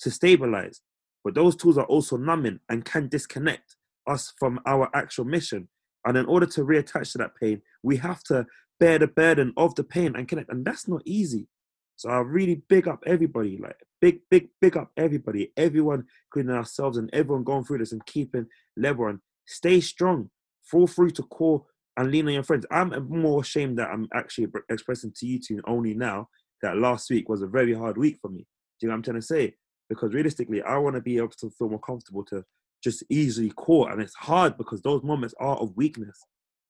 to 0.00 0.10
stabilize, 0.10 0.80
but 1.22 1.34
those 1.34 1.56
tools 1.56 1.78
are 1.78 1.86
also 1.86 2.16
numbing 2.16 2.60
and 2.68 2.84
can 2.84 3.08
disconnect 3.08 3.76
us 4.06 4.32
from 4.38 4.60
our 4.66 4.88
actual 4.94 5.24
mission. 5.24 5.68
And 6.04 6.18
in 6.18 6.26
order 6.26 6.46
to 6.46 6.62
reattach 6.62 7.12
to 7.12 7.18
that 7.18 7.34
pain, 7.40 7.62
we 7.82 7.96
have 7.96 8.22
to 8.24 8.46
bear 8.78 8.98
the 8.98 9.06
burden 9.06 9.52
of 9.56 9.74
the 9.74 9.84
pain 9.84 10.14
and 10.16 10.28
connect. 10.28 10.50
And 10.50 10.64
that's 10.64 10.88
not 10.88 11.02
easy. 11.04 11.48
So 11.96 12.10
I 12.10 12.18
really 12.18 12.62
big 12.68 12.88
up 12.88 13.02
everybody, 13.06 13.58
like 13.58 13.76
big, 14.00 14.20
big, 14.30 14.48
big 14.60 14.76
up 14.76 14.90
everybody, 14.96 15.52
everyone, 15.56 16.04
including 16.28 16.54
ourselves 16.54 16.98
and 16.98 17.10
everyone 17.12 17.44
going 17.44 17.64
through 17.64 17.78
this 17.78 17.92
and 17.92 18.04
keeping 18.06 18.46
level 18.76 19.06
and 19.06 19.20
stay 19.46 19.80
strong. 19.80 20.30
Fall 20.64 20.86
through 20.86 21.10
to 21.10 21.22
core 21.24 21.64
and 21.96 22.10
lean 22.10 22.26
on 22.26 22.34
your 22.34 22.42
friends. 22.42 22.66
I'm 22.70 23.08
more 23.08 23.42
ashamed 23.42 23.78
that 23.78 23.90
I'm 23.90 24.08
actually 24.14 24.48
expressing 24.68 25.12
to 25.16 25.26
you 25.26 25.38
two 25.38 25.60
only 25.66 25.94
now 25.94 26.28
that 26.62 26.78
last 26.78 27.10
week 27.10 27.28
was 27.28 27.42
a 27.42 27.46
very 27.46 27.74
hard 27.74 27.96
week 27.96 28.18
for 28.20 28.28
me. 28.28 28.38
Do 28.80 28.86
you 28.86 28.88
know 28.88 28.94
what 28.94 28.96
I'm 28.96 29.02
trying 29.02 29.20
to 29.20 29.22
say? 29.22 29.54
Because 29.88 30.14
realistically, 30.14 30.62
I 30.62 30.78
want 30.78 30.96
to 30.96 31.02
be 31.02 31.18
able 31.18 31.28
to 31.28 31.50
feel 31.50 31.68
more 31.68 31.78
comfortable 31.78 32.24
to 32.26 32.44
just 32.82 33.04
easily 33.10 33.50
caught. 33.50 33.92
And 33.92 34.00
it's 34.00 34.14
hard 34.14 34.56
because 34.56 34.82
those 34.82 35.02
moments 35.02 35.34
are 35.38 35.56
of 35.56 35.76
weakness. 35.76 36.18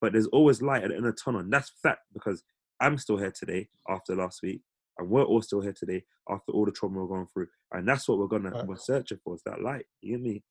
But 0.01 0.13
there's 0.13 0.27
always 0.27 0.61
light 0.61 0.83
at 0.83 0.91
the 0.91 0.97
end 0.97 1.07
of 1.07 1.15
the 1.15 1.21
tunnel. 1.21 1.41
And 1.41 1.53
that's 1.53 1.73
fact 1.83 2.01
because 2.13 2.43
I'm 2.81 2.99
still 2.99 3.17
here 3.17 3.33
today 3.33 3.69
after 3.89 4.15
last 4.15 4.41
week. 4.43 4.61
And 4.99 5.09
we're 5.09 5.25
all 5.25 5.43
still 5.43 5.61
here 5.61 5.73
today 5.73 6.05
after 6.29 6.53
all 6.53 6.65
the 6.65 6.73
trauma 6.73 7.01
we're 7.01 7.17
going 7.17 7.27
through. 7.33 7.49
And 7.73 7.89
that's 7.89 8.09
what 8.09 8.19
we're 8.19 8.27
gonna 8.29 8.51
Right. 8.51 8.67
we're 8.67 8.77
searching 8.77 9.19
for 9.25 9.35
is 9.35 9.43
that 9.45 9.63
light. 9.63 9.87
You 10.01 10.13
get 10.13 10.21
me? 10.23 10.43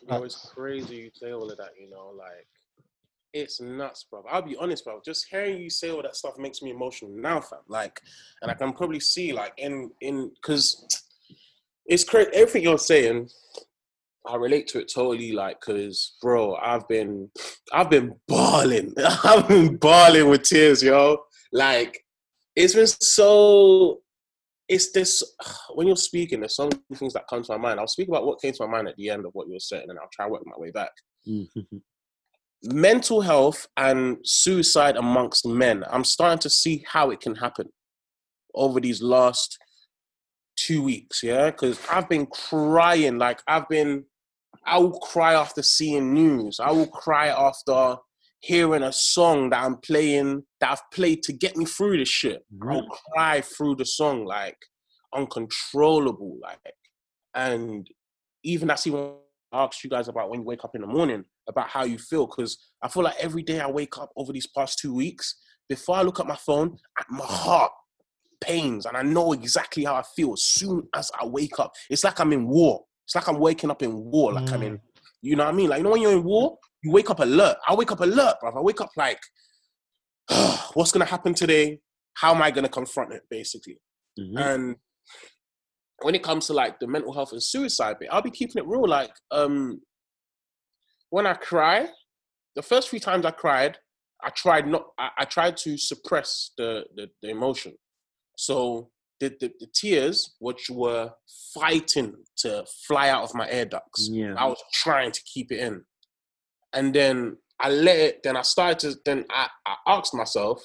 You 0.00 0.08
know, 0.08 0.24
it's 0.24 0.50
crazy 0.54 0.96
you 0.96 1.10
say 1.14 1.32
all 1.32 1.50
of 1.50 1.56
that, 1.58 1.70
you 1.80 1.88
know, 1.88 2.12
like 2.16 2.48
it's 3.32 3.60
nuts, 3.60 4.06
bro. 4.10 4.24
I'll 4.30 4.42
be 4.42 4.56
honest, 4.56 4.84
bro. 4.84 5.00
Just 5.04 5.26
hearing 5.30 5.60
you 5.60 5.68
say 5.68 5.90
all 5.90 6.02
that 6.02 6.16
stuff 6.16 6.38
makes 6.38 6.62
me 6.62 6.70
emotional 6.70 7.10
now, 7.14 7.40
fam. 7.40 7.58
Like, 7.68 8.00
and 8.40 8.50
I 8.50 8.54
can 8.54 8.72
probably 8.72 9.00
see, 9.00 9.32
like, 9.32 9.52
in 9.58 9.90
in 10.00 10.30
because 10.34 10.86
it's 11.84 12.02
crazy. 12.04 12.30
Everything 12.32 12.62
you're 12.62 12.78
saying, 12.78 13.28
I 14.26 14.36
relate 14.36 14.66
to 14.68 14.80
it 14.80 14.90
totally. 14.92 15.32
Like, 15.32 15.60
cause, 15.60 16.16
bro, 16.22 16.56
I've 16.56 16.88
been, 16.88 17.30
I've 17.72 17.90
been 17.90 18.14
bawling. 18.26 18.94
I've 19.24 19.46
been 19.48 19.76
bawling 19.76 20.28
with 20.30 20.42
tears, 20.42 20.82
yo. 20.82 21.18
Like, 21.52 22.05
it's 22.56 22.74
been 22.74 22.86
so. 22.86 24.00
It's 24.68 24.90
this 24.90 25.22
when 25.74 25.86
you're 25.86 25.96
speaking. 25.96 26.40
There's 26.40 26.56
so 26.56 26.64
many 26.64 26.96
things 26.96 27.12
that 27.12 27.28
come 27.28 27.42
to 27.42 27.52
my 27.52 27.58
mind. 27.58 27.78
I'll 27.78 27.86
speak 27.86 28.08
about 28.08 28.26
what 28.26 28.40
came 28.40 28.52
to 28.52 28.66
my 28.66 28.72
mind 28.72 28.88
at 28.88 28.96
the 28.96 29.10
end 29.10 29.26
of 29.26 29.32
what 29.34 29.46
you 29.46 29.54
were 29.54 29.60
saying, 29.60 29.86
and 29.88 29.98
I'll 29.98 30.08
try 30.12 30.26
work 30.26 30.42
my 30.46 30.56
way 30.56 30.70
back 30.70 30.90
mm-hmm. 31.26 31.76
mental 32.62 33.20
health 33.20 33.66
and 33.76 34.18
suicide 34.24 34.96
amongst 34.96 35.46
men. 35.46 35.84
I'm 35.90 36.04
starting 36.04 36.38
to 36.40 36.50
see 36.50 36.84
how 36.86 37.10
it 37.10 37.20
can 37.20 37.34
happen 37.34 37.68
over 38.54 38.80
these 38.80 39.02
last 39.02 39.58
two 40.56 40.82
weeks, 40.82 41.22
yeah? 41.22 41.50
Because 41.50 41.78
I've 41.90 42.08
been 42.08 42.26
crying. 42.26 43.18
Like, 43.18 43.42
I've 43.46 43.68
been, 43.68 44.04
I 44.64 44.78
will 44.78 44.98
cry 45.00 45.34
after 45.34 45.62
seeing 45.62 46.14
news. 46.14 46.58
I 46.60 46.72
will 46.72 46.86
cry 46.86 47.28
after 47.28 47.96
hearing 48.40 48.82
a 48.82 48.92
song 48.92 49.50
that 49.50 49.64
I'm 49.64 49.76
playing, 49.78 50.44
that 50.60 50.70
I've 50.70 50.90
played 50.92 51.22
to 51.24 51.32
get 51.32 51.56
me 51.56 51.64
through 51.64 51.98
this 51.98 52.08
shit. 52.08 52.44
I'll 52.62 52.86
cry 53.12 53.40
through 53.40 53.76
the 53.76 53.84
song, 53.84 54.24
like, 54.24 54.58
uncontrollable. 55.14 56.38
Like, 56.40 56.58
and 57.34 57.86
even 58.42 58.68
that's 58.68 58.86
even 58.86 59.14
I 59.52 59.64
asked 59.64 59.84
you 59.84 59.90
guys 59.90 60.08
about 60.08 60.30
when 60.30 60.40
you 60.40 60.46
wake 60.46 60.64
up 60.64 60.74
in 60.74 60.80
the 60.80 60.86
morning 60.86 61.24
about 61.48 61.68
how 61.68 61.84
you 61.84 61.98
feel 61.98 62.26
because 62.26 62.58
I 62.82 62.88
feel 62.88 63.04
like 63.04 63.16
every 63.18 63.42
day 63.42 63.60
I 63.60 63.70
wake 63.70 63.96
up 63.98 64.10
over 64.16 64.32
these 64.32 64.48
past 64.48 64.78
two 64.78 64.94
weeks, 64.94 65.36
before 65.68 65.96
I 65.96 66.02
look 66.02 66.20
at 66.20 66.26
my 66.26 66.36
phone, 66.36 66.78
my 67.08 67.24
heart 67.24 67.72
pains 68.40 68.86
and 68.86 68.96
I 68.96 69.02
know 69.02 69.32
exactly 69.32 69.84
how 69.84 69.94
I 69.94 70.02
feel 70.14 70.32
as 70.32 70.42
soon 70.42 70.88
as 70.94 71.10
I 71.20 71.26
wake 71.26 71.58
up. 71.58 71.72
It's 71.90 72.04
like 72.04 72.20
I'm 72.20 72.32
in 72.32 72.46
war. 72.46 72.84
It's 73.04 73.14
like 73.14 73.28
I'm 73.28 73.38
waking 73.38 73.70
up 73.70 73.82
in 73.82 73.94
war. 73.94 74.32
Like 74.32 74.50
I'm 74.52 74.60
mm. 74.60 74.66
in, 74.66 74.80
you 75.22 75.36
know 75.36 75.44
what 75.44 75.54
I 75.54 75.56
mean? 75.56 75.68
Like, 75.68 75.78
you 75.78 75.84
know, 75.84 75.90
when 75.90 76.02
you're 76.02 76.12
in 76.12 76.24
war, 76.24 76.58
you 76.82 76.90
wake 76.90 77.10
up 77.10 77.20
alert. 77.20 77.56
I 77.66 77.74
wake 77.74 77.92
up 77.92 78.00
alert, 78.00 78.36
bro. 78.40 78.50
I 78.50 78.60
wake 78.60 78.80
up 78.80 78.90
like, 78.96 79.20
what's 80.74 80.92
going 80.92 81.04
to 81.04 81.10
happen 81.10 81.34
today? 81.34 81.80
How 82.14 82.34
am 82.34 82.42
I 82.42 82.50
going 82.50 82.64
to 82.64 82.70
confront 82.70 83.12
it, 83.12 83.22
basically? 83.30 83.78
Mhm. 84.18 84.38
And 84.38 84.76
when 86.02 86.14
it 86.14 86.22
comes 86.22 86.46
to 86.46 86.52
like 86.52 86.78
the 86.78 86.86
mental 86.86 87.12
health 87.12 87.32
and 87.32 87.42
suicide 87.42 87.96
bit, 87.98 88.08
I'll 88.10 88.22
be 88.22 88.30
keeping 88.30 88.62
it 88.62 88.66
real. 88.66 88.86
Like, 88.86 89.12
um, 89.30 89.80
when 91.10 91.26
I 91.26 91.34
cry, 91.34 91.88
the 92.54 92.62
first 92.62 92.88
few 92.88 93.00
times 93.00 93.24
I 93.26 93.30
cried, 93.30 93.78
I 94.22 94.30
tried 94.30 94.66
not. 94.66 94.86
I, 94.98 95.10
I 95.18 95.24
tried 95.24 95.56
to 95.58 95.76
suppress 95.76 96.52
the, 96.56 96.86
the 96.96 97.08
the 97.22 97.28
emotion. 97.30 97.74
So 98.36 98.90
the, 99.20 99.28
the 99.40 99.52
the 99.60 99.66
tears, 99.74 100.34
which 100.38 100.68
were 100.70 101.10
fighting 101.54 102.14
to 102.38 102.64
fly 102.86 103.10
out 103.10 103.22
of 103.24 103.34
my 103.34 103.48
air 103.50 103.66
ducts, 103.66 104.08
Yeah. 104.10 104.34
I 104.38 104.46
was 104.46 104.62
trying 104.72 105.12
to 105.12 105.22
keep 105.32 105.52
it 105.52 105.60
in, 105.60 105.84
and 106.72 106.94
then 106.94 107.36
I 107.60 107.70
let 107.70 107.96
it. 107.96 108.22
Then 108.22 108.36
I 108.36 108.42
started 108.42 108.78
to. 108.80 108.98
Then 109.04 109.24
I, 109.30 109.48
I 109.66 109.76
asked 109.86 110.14
myself, 110.14 110.62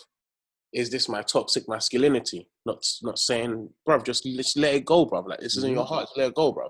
"Is 0.73 0.89
this 0.89 1.07
my 1.07 1.21
toxic 1.21 1.67
masculinity?" 1.67 2.47
Not 2.65 2.85
not 3.01 3.19
saying, 3.19 3.69
bruv, 3.87 4.05
just 4.05 4.23
just 4.23 4.57
let 4.57 4.75
it 4.75 4.85
go, 4.85 5.05
bruv. 5.05 5.27
Like 5.27 5.39
this 5.39 5.57
is 5.57 5.63
in 5.63 5.73
your 5.73 5.85
heart, 5.85 6.07
just 6.07 6.17
let 6.17 6.29
it 6.29 6.35
go, 6.35 6.53
bruv. 6.53 6.69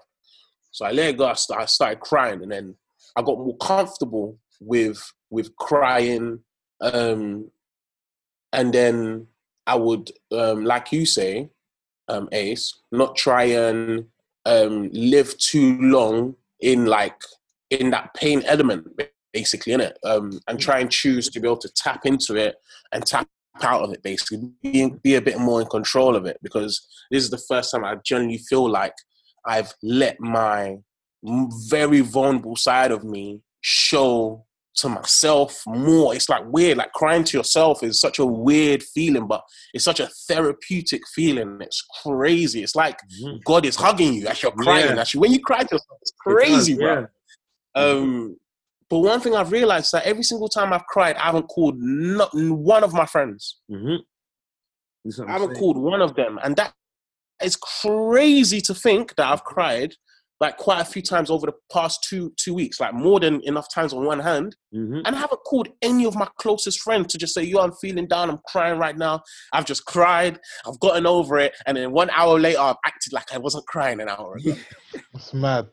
So 0.71 0.85
I 0.85 0.91
let 0.91 1.09
it 1.09 1.17
go. 1.17 1.25
I, 1.25 1.33
st- 1.33 1.59
I 1.59 1.65
started 1.65 1.99
crying, 1.99 2.41
and 2.43 2.51
then 2.51 2.75
I 3.15 3.21
got 3.21 3.37
more 3.37 3.57
comfortable 3.57 4.37
with 4.59 5.01
with 5.29 5.55
crying, 5.55 6.39
um, 6.81 7.49
and 8.53 8.73
then 8.73 9.27
I 9.67 9.75
would, 9.75 10.11
um, 10.31 10.65
like 10.65 10.91
you 10.91 11.05
say, 11.05 11.49
um, 12.07 12.29
Ace, 12.31 12.79
not 12.91 13.15
try 13.15 13.43
and 13.43 14.05
um, 14.45 14.89
live 14.91 15.37
too 15.37 15.77
long 15.79 16.35
in 16.59 16.85
like 16.85 17.19
in 17.69 17.89
that 17.91 18.13
pain 18.13 18.43
element, 18.45 18.87
basically, 19.33 19.73
in 19.73 19.81
it, 19.81 19.97
um, 20.05 20.39
and 20.47 20.59
try 20.59 20.79
and 20.79 20.91
choose 20.91 21.29
to 21.29 21.39
be 21.39 21.47
able 21.47 21.57
to 21.57 21.69
tap 21.75 22.05
into 22.05 22.35
it 22.35 22.55
and 22.91 23.05
tap 23.05 23.27
out 23.61 23.81
of 23.83 23.91
it, 23.93 24.01
basically, 24.03 24.49
be, 24.61 24.89
be 25.03 25.15
a 25.15 25.21
bit 25.21 25.39
more 25.39 25.61
in 25.61 25.67
control 25.67 26.15
of 26.15 26.25
it, 26.25 26.37
because 26.41 26.87
this 27.11 27.23
is 27.23 27.29
the 27.29 27.41
first 27.49 27.71
time 27.71 27.83
I 27.83 27.95
genuinely 28.03 28.39
feel 28.49 28.69
like 28.69 28.93
I've 29.45 29.73
let 29.83 30.19
my 30.19 30.77
very 31.69 32.01
vulnerable 32.01 32.55
side 32.55 32.91
of 32.91 33.03
me 33.03 33.41
show 33.61 34.45
to 34.73 34.87
myself 34.89 35.61
more. 35.67 36.15
It's 36.15 36.29
like 36.29 36.43
weird, 36.47 36.77
like 36.77 36.93
crying 36.93 37.25
to 37.25 37.37
yourself 37.37 37.83
is 37.83 37.99
such 37.99 38.19
a 38.19 38.25
weird 38.25 38.81
feeling, 38.81 39.27
but 39.27 39.43
it's 39.73 39.83
such 39.83 39.99
a 39.99 40.09
therapeutic 40.27 41.01
feeling. 41.13 41.57
It's 41.59 41.83
crazy. 42.03 42.63
It's 42.63 42.75
like 42.75 42.97
Mhm. 43.21 43.43
God 43.43 43.65
is 43.65 43.75
hugging 43.75 44.13
you 44.13 44.27
as 44.27 44.41
you're 44.41 44.51
crying. 44.53 44.95
Yeah. 44.95 45.01
Actually, 45.01 45.19
when 45.19 45.33
you 45.33 45.41
cry 45.41 45.59
to 45.59 45.75
yourself, 45.75 45.99
it's 46.01 46.11
It 46.11 46.15
does, 46.15 46.33
crazy, 46.35 46.75
bro. 46.75 47.05
yeah. 47.75 47.81
Um, 47.83 48.37
but 48.91 48.99
one 48.99 49.19
thing 49.21 49.33
I've 49.35 49.51
realized 49.51 49.85
is 49.85 49.91
that 49.91 50.03
every 50.05 50.23
single 50.23 50.49
time 50.49 50.71
I've 50.71 50.85
cried, 50.85 51.15
I 51.15 51.23
haven't 51.27 51.47
called 51.47 51.75
not 51.79 52.29
one 52.33 52.83
of 52.83 52.93
my 52.93 53.05
friends. 53.07 53.59
Mhm. 53.71 53.99
I 55.27 55.31
haven't 55.31 55.47
saying. 55.49 55.59
called 55.59 55.77
one 55.77 56.01
of 56.01 56.13
them, 56.15 56.37
and 56.43 56.55
that 56.57 56.73
is 57.43 57.55
crazy 57.55 58.61
to 58.61 58.75
think 58.75 59.15
that 59.15 59.25
I've 59.31 59.43
cried 59.43 59.95
like 60.39 60.57
quite 60.57 60.81
a 60.81 60.85
few 60.85 61.03
times 61.03 61.29
over 61.29 61.45
the 61.45 61.53
past 61.71 62.03
two 62.03 62.33
two 62.35 62.53
weeks, 62.55 62.79
like 62.79 62.93
more 62.95 63.19
than 63.19 63.41
enough 63.43 63.67
times 63.73 63.93
on 63.93 64.03
one 64.05 64.19
hand, 64.19 64.55
Mhm. 64.73 65.03
and 65.05 65.15
I 65.15 65.19
haven't 65.19 65.43
called 65.45 65.67
any 65.83 66.03
of 66.05 66.15
my 66.15 66.27
closest 66.39 66.79
friends 66.81 67.11
to 67.13 67.19
just 67.19 67.33
say, 67.35 67.43
"Yo, 67.43 67.59
I'm 67.59 67.73
feeling 67.73 68.07
down. 68.07 68.29
I'm 68.31 68.39
crying 68.47 68.79
right 68.79 68.97
now. 68.97 69.21
I've 69.53 69.65
just 69.65 69.85
cried. 69.85 70.39
I've 70.67 70.79
gotten 70.79 71.05
over 71.05 71.37
it." 71.37 71.53
And 71.67 71.77
then 71.77 71.91
one 71.91 72.09
hour 72.09 72.39
later, 72.39 72.59
I've 72.59 72.75
acted 72.85 73.13
like 73.13 73.31
I 73.31 73.37
wasn't 73.37 73.67
crying 73.67 74.01
an 74.01 74.09
hour 74.09 74.35
ago. 74.37 74.55
It's 75.15 75.33
mad. 75.33 75.67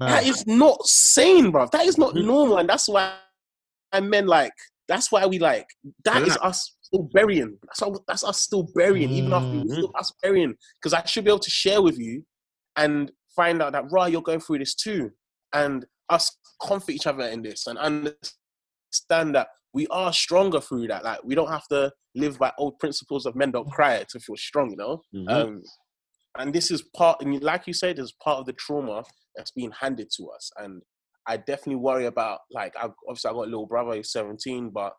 That 0.00 0.24
is 0.24 0.46
not 0.46 0.84
sane, 0.86 1.50
bro. 1.50 1.66
That 1.72 1.86
is 1.86 1.98
not 1.98 2.14
Mhm. 2.14 2.24
normal, 2.24 2.58
and 2.58 2.68
that's 2.68 2.88
why 2.88 3.18
I 3.92 4.00
meant 4.00 4.26
like 4.26 4.52
that's 4.88 5.10
why 5.10 5.26
we 5.26 5.38
like 5.40 5.66
that 6.04 6.22
is 6.22 6.36
Relax. 6.36 6.42
us 6.42 6.76
still 6.82 7.08
burying. 7.12 7.58
That's 7.64 7.80
how, 7.80 7.92
that's 8.06 8.22
us 8.22 8.38
still 8.40 8.68
burying, 8.74 9.10
even 9.10 9.32
after 9.32 9.56
we 9.56 9.64
Mhm. 9.64 9.72
still 9.72 9.92
us 9.96 10.12
burying. 10.22 10.54
Because 10.80 10.92
I 10.94 11.04
should 11.06 11.24
be 11.24 11.30
able 11.30 11.40
to 11.40 11.50
share 11.50 11.82
with 11.82 11.98
you 11.98 12.24
and 12.76 13.10
find 13.34 13.60
out 13.62 13.72
that 13.72 13.90
right, 13.90 14.12
you're 14.12 14.22
going 14.22 14.38
through 14.40 14.58
this 14.58 14.74
too, 14.76 15.10
and 15.52 15.84
us 16.08 16.36
comfort 16.62 16.90
each 16.92 17.06
other 17.08 17.24
in 17.24 17.42
this 17.42 17.66
and 17.66 17.78
understand 17.78 19.34
that 19.34 19.48
we 19.72 19.88
are 19.88 20.12
stronger 20.12 20.60
through 20.60 20.86
that. 20.86 21.02
Like 21.04 21.22
we 21.24 21.34
don't 21.34 21.50
have 21.50 21.66
to 21.68 21.92
live 22.14 22.38
by 22.38 22.52
old 22.56 22.78
principles 22.78 23.26
of 23.26 23.34
men 23.34 23.50
don't 23.50 23.68
cry 23.70 24.04
to 24.08 24.20
feel 24.20 24.36
strong, 24.36 24.70
you 24.70 24.76
know. 24.76 25.02
Mhm. 25.12 25.28
Um, 25.28 25.62
and 26.38 26.52
this 26.52 26.70
is 26.70 26.82
part, 26.96 27.20
and 27.22 27.42
like 27.42 27.66
you 27.66 27.72
said, 27.72 27.98
is 27.98 28.12
part 28.22 28.38
of 28.40 28.46
the 28.46 28.52
trauma 28.54 29.02
that's 29.34 29.50
being 29.50 29.72
handed 29.72 30.10
to 30.16 30.28
us. 30.30 30.50
And 30.56 30.82
I 31.26 31.36
definitely 31.36 31.76
worry 31.76 32.06
about, 32.06 32.40
like, 32.50 32.74
I, 32.76 32.88
obviously 33.08 33.30
I 33.30 33.34
got 33.34 33.40
a 33.42 33.50
little 33.50 33.66
brother, 33.66 33.94
he's 33.96 34.12
17, 34.12 34.70
but 34.70 34.94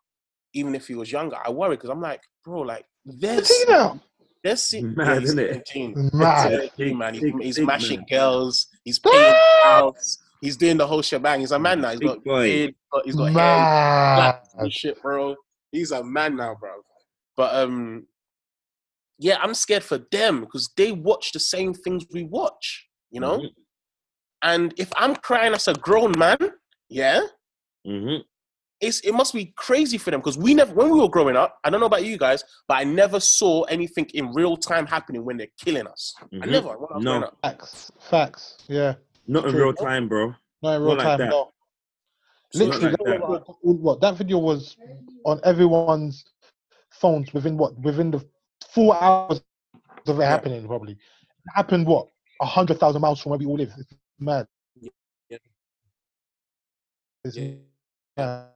even 0.54 0.76
if 0.76 0.88
he 0.88 0.96
was 0.96 1.12
younger, 1.12 1.38
I 1.44 1.50
worry 1.52 1.76
because 1.76 1.90
I'm 1.90 2.02
like, 2.02 2.22
bro, 2.44 2.62
like, 2.62 2.86
there's, 3.06 3.48
See 3.48 3.64
now? 3.70 4.00
there's, 4.44 4.64
see- 4.64 4.82
Mad, 4.84 5.22
he's 5.22 5.30
isn't 5.34 5.40
it? 5.40 5.70
Mad. 6.14 6.70
man. 6.78 7.14
He's, 7.14 7.24
Big- 7.24 7.42
he's 7.42 7.58
big 7.58 7.66
mashing 7.68 8.00
man. 8.00 8.06
girls, 8.10 8.68
he's 8.84 9.00
paying 9.00 9.36
house, 9.64 10.18
he's 10.42 10.58
doing 10.58 10.78
the 10.78 10.86
whole 10.88 11.02
shebang. 11.02 11.40
He's 11.40 11.52
a 11.52 11.60
man 11.60 11.82
now. 11.82 11.92
He's 11.92 12.00
Big 12.00 12.08
got, 12.10 12.24
boy. 12.24 12.44
beard, 12.44 12.70
he's 12.70 12.76
got, 12.92 13.06
he's 13.06 13.16
got 13.16 13.26
hair, 13.26 13.34
Mad. 13.34 14.40
and 14.58 14.74
shit, 14.74 15.02
bro. 15.02 15.36
He's 15.72 15.92
a 15.92 16.04
man 16.04 16.36
now, 16.36 16.56
bro. 16.60 16.72
But 17.36 17.56
um, 17.56 18.06
yeah, 19.20 19.38
I'm 19.42 19.54
scared 19.54 19.84
for 19.84 20.00
them 20.12 20.42
because 20.42 20.70
they 20.78 20.92
watch 20.92 21.32
the 21.32 21.40
same 21.40 21.74
things 21.74 22.06
we 22.12 22.24
watch, 22.24 22.88
you 23.12 23.20
know. 23.20 23.40
Mhm. 23.40 23.50
And 24.44 24.74
if 24.78 24.92
I'm 24.96 25.16
crying 25.16 25.54
as 25.54 25.68
a 25.68 25.74
grown 25.74 26.14
man, 26.18 26.38
yeah, 26.90 27.22
Mhm. 27.86 28.24
it's 28.80 29.00
it 29.02 29.14
must 29.14 29.34
be 29.34 29.48
crazy 29.58 29.98
for 29.98 30.12
them 30.12 30.20
because 30.20 30.38
we 30.38 30.54
never 30.54 30.74
when 30.74 30.90
we 30.92 31.00
were 31.00 31.10
growing 31.10 31.36
up. 31.36 31.58
I 31.64 31.70
don't 31.72 31.80
know 31.80 31.88
about 31.88 32.06
you 32.06 32.18
guys, 32.18 32.44
but 32.68 32.76
I 32.78 32.84
never 32.84 33.20
saw 33.20 33.64
anything 33.64 34.06
in 34.14 34.32
real 34.34 34.56
time 34.56 34.86
happening 34.86 35.26
when 35.26 35.38
they're 35.38 35.56
killing 35.64 35.88
us. 35.88 36.14
I 36.22 36.26
Mhm. 36.26 36.52
never. 36.52 36.78
When 36.78 36.88
I 36.92 36.96
was 36.96 37.04
No. 37.04 37.12
growing 37.12 37.24
up. 37.24 37.38
Facts. 37.42 37.92
Facts. 38.00 38.58
Yeah. 38.68 38.96
Not 39.26 39.46
in 39.46 39.52
True. 39.52 39.64
real 39.64 39.74
time, 39.74 40.08
bro. 40.08 40.36
No, 40.62 40.70
in 40.70 40.82
real 40.84 40.90
Not 40.96 40.98
like 41.00 41.08
time. 41.08 41.20
that. 41.20 41.30
No. 41.30 41.52
It's 42.50 42.60
not 42.60 42.66
Literally, 42.68 42.86
like 42.86 42.98
that, 42.98 43.06
that. 43.06 43.56
video- 43.64 43.82
what 43.82 44.02
that 44.02 44.16
video 44.16 44.38
was 44.38 44.78
on 45.26 45.42
everyone's 45.44 46.24
phones 46.92 47.34
within 47.34 47.58
what 47.58 47.78
within 47.80 48.12
the 48.12 48.20
four 48.74 48.96
hours 49.02 49.42
of 50.08 50.20
it 50.20 50.24
happening. 50.24 50.66
Probably 50.68 50.94
it 50.94 51.00
happened. 51.56 51.86
What 51.88 52.08
a 52.42 52.46
hundred 52.46 52.80
thousand 52.80 53.02
miles 53.02 53.20
from 53.20 53.32
where 53.32 53.40
we 53.40 53.46
all 53.46 53.58
live. 53.58 53.72
It's 53.78 53.94
mad. 54.20 54.48
Yeah. 55.30 55.38
It's 57.24 57.38
Yeah. 57.38 57.54
mad. 58.18 58.48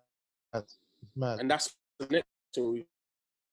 It's 0.53 0.77
mad. 1.15 1.39
and 1.39 1.49
that's 1.49 1.73
the 1.99 2.07
next 2.07 2.27
so 2.53 2.71
we 2.71 2.85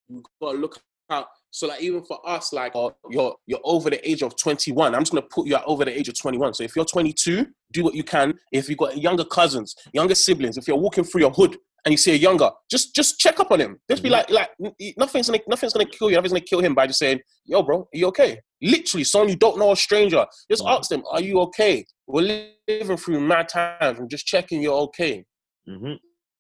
we 0.09 0.23
gotta 0.41 0.59
look 0.59 0.81
out. 1.11 1.29
So 1.51 1.67
like 1.67 1.81
even 1.81 2.05
for 2.05 2.19
us, 2.29 2.53
like 2.53 2.73
uh, 2.75 2.91
you're 3.11 3.35
you're 3.47 3.61
over 3.65 3.91
the 3.91 4.09
age 4.09 4.23
of 4.23 4.37
21. 4.37 4.95
I'm 4.95 5.01
just 5.03 5.13
gonna 5.13 5.23
put 5.23 5.47
you 5.47 5.55
at 5.55 5.65
over 5.67 5.85
the 5.85 5.97
age 5.97 6.09
of 6.09 6.19
21. 6.19 6.55
So 6.55 6.65
if 6.65 6.77
you're 6.77 6.85
22, 6.85 7.47
do 7.73 7.85
what 7.85 7.95
you 7.95 8.05
can. 8.05 8.39
If 8.53 8.69
you've 8.69 8.79
got 8.79 8.99
younger 8.99 9.25
cousins, 9.25 9.75
younger 9.93 10.15
siblings, 10.15 10.57
if 10.59 10.69
you're 10.69 10.77
walking 10.77 11.05
through 11.05 11.23
your 11.23 11.31
hood 11.31 11.57
and 11.85 11.93
you 11.93 11.97
see 11.97 12.13
a 12.13 12.17
younger, 12.17 12.51
just 12.71 12.95
just 12.95 13.19
check 13.19 13.39
up 13.41 13.51
on 13.51 13.61
him. 13.61 13.81
Just 13.91 14.03
be 14.03 14.09
Mhm. 14.09 14.13
like 14.13 14.31
like 14.31 14.51
nothing's 14.97 15.29
gonna 15.29 15.41
nothing's 15.47 15.73
gonna 15.73 15.85
kill 15.89 16.11
you. 16.11 16.17
Nothing's 16.17 16.33
gonna 16.33 16.41
kill 16.45 16.61
him 16.61 16.75
by 16.75 16.87
just 16.87 16.99
saying, 16.99 17.21
"Yo, 17.45 17.63
bro, 17.63 17.81
are 17.81 17.87
you 17.93 18.07
okay?" 18.09 18.41
Literally, 18.61 19.05
someone 19.05 19.29
you 19.31 19.37
don't 19.37 19.59
know, 19.59 19.73
a 19.73 19.77
stranger, 19.77 20.27
just 20.51 20.63
Mhm. 20.65 20.77
ask 20.79 20.91
them, 20.91 21.03
"Are 21.11 21.21
you 21.21 21.41
okay?" 21.41 21.85
We're 22.07 22.53
living 22.69 22.97
through 22.97 23.21
mad 23.21 23.49
times. 23.49 23.99
I'm 24.01 24.09
just 24.09 24.27
checking 24.27 24.63
you're 24.63 24.81
okay. 24.89 25.25
hmm 25.67 25.95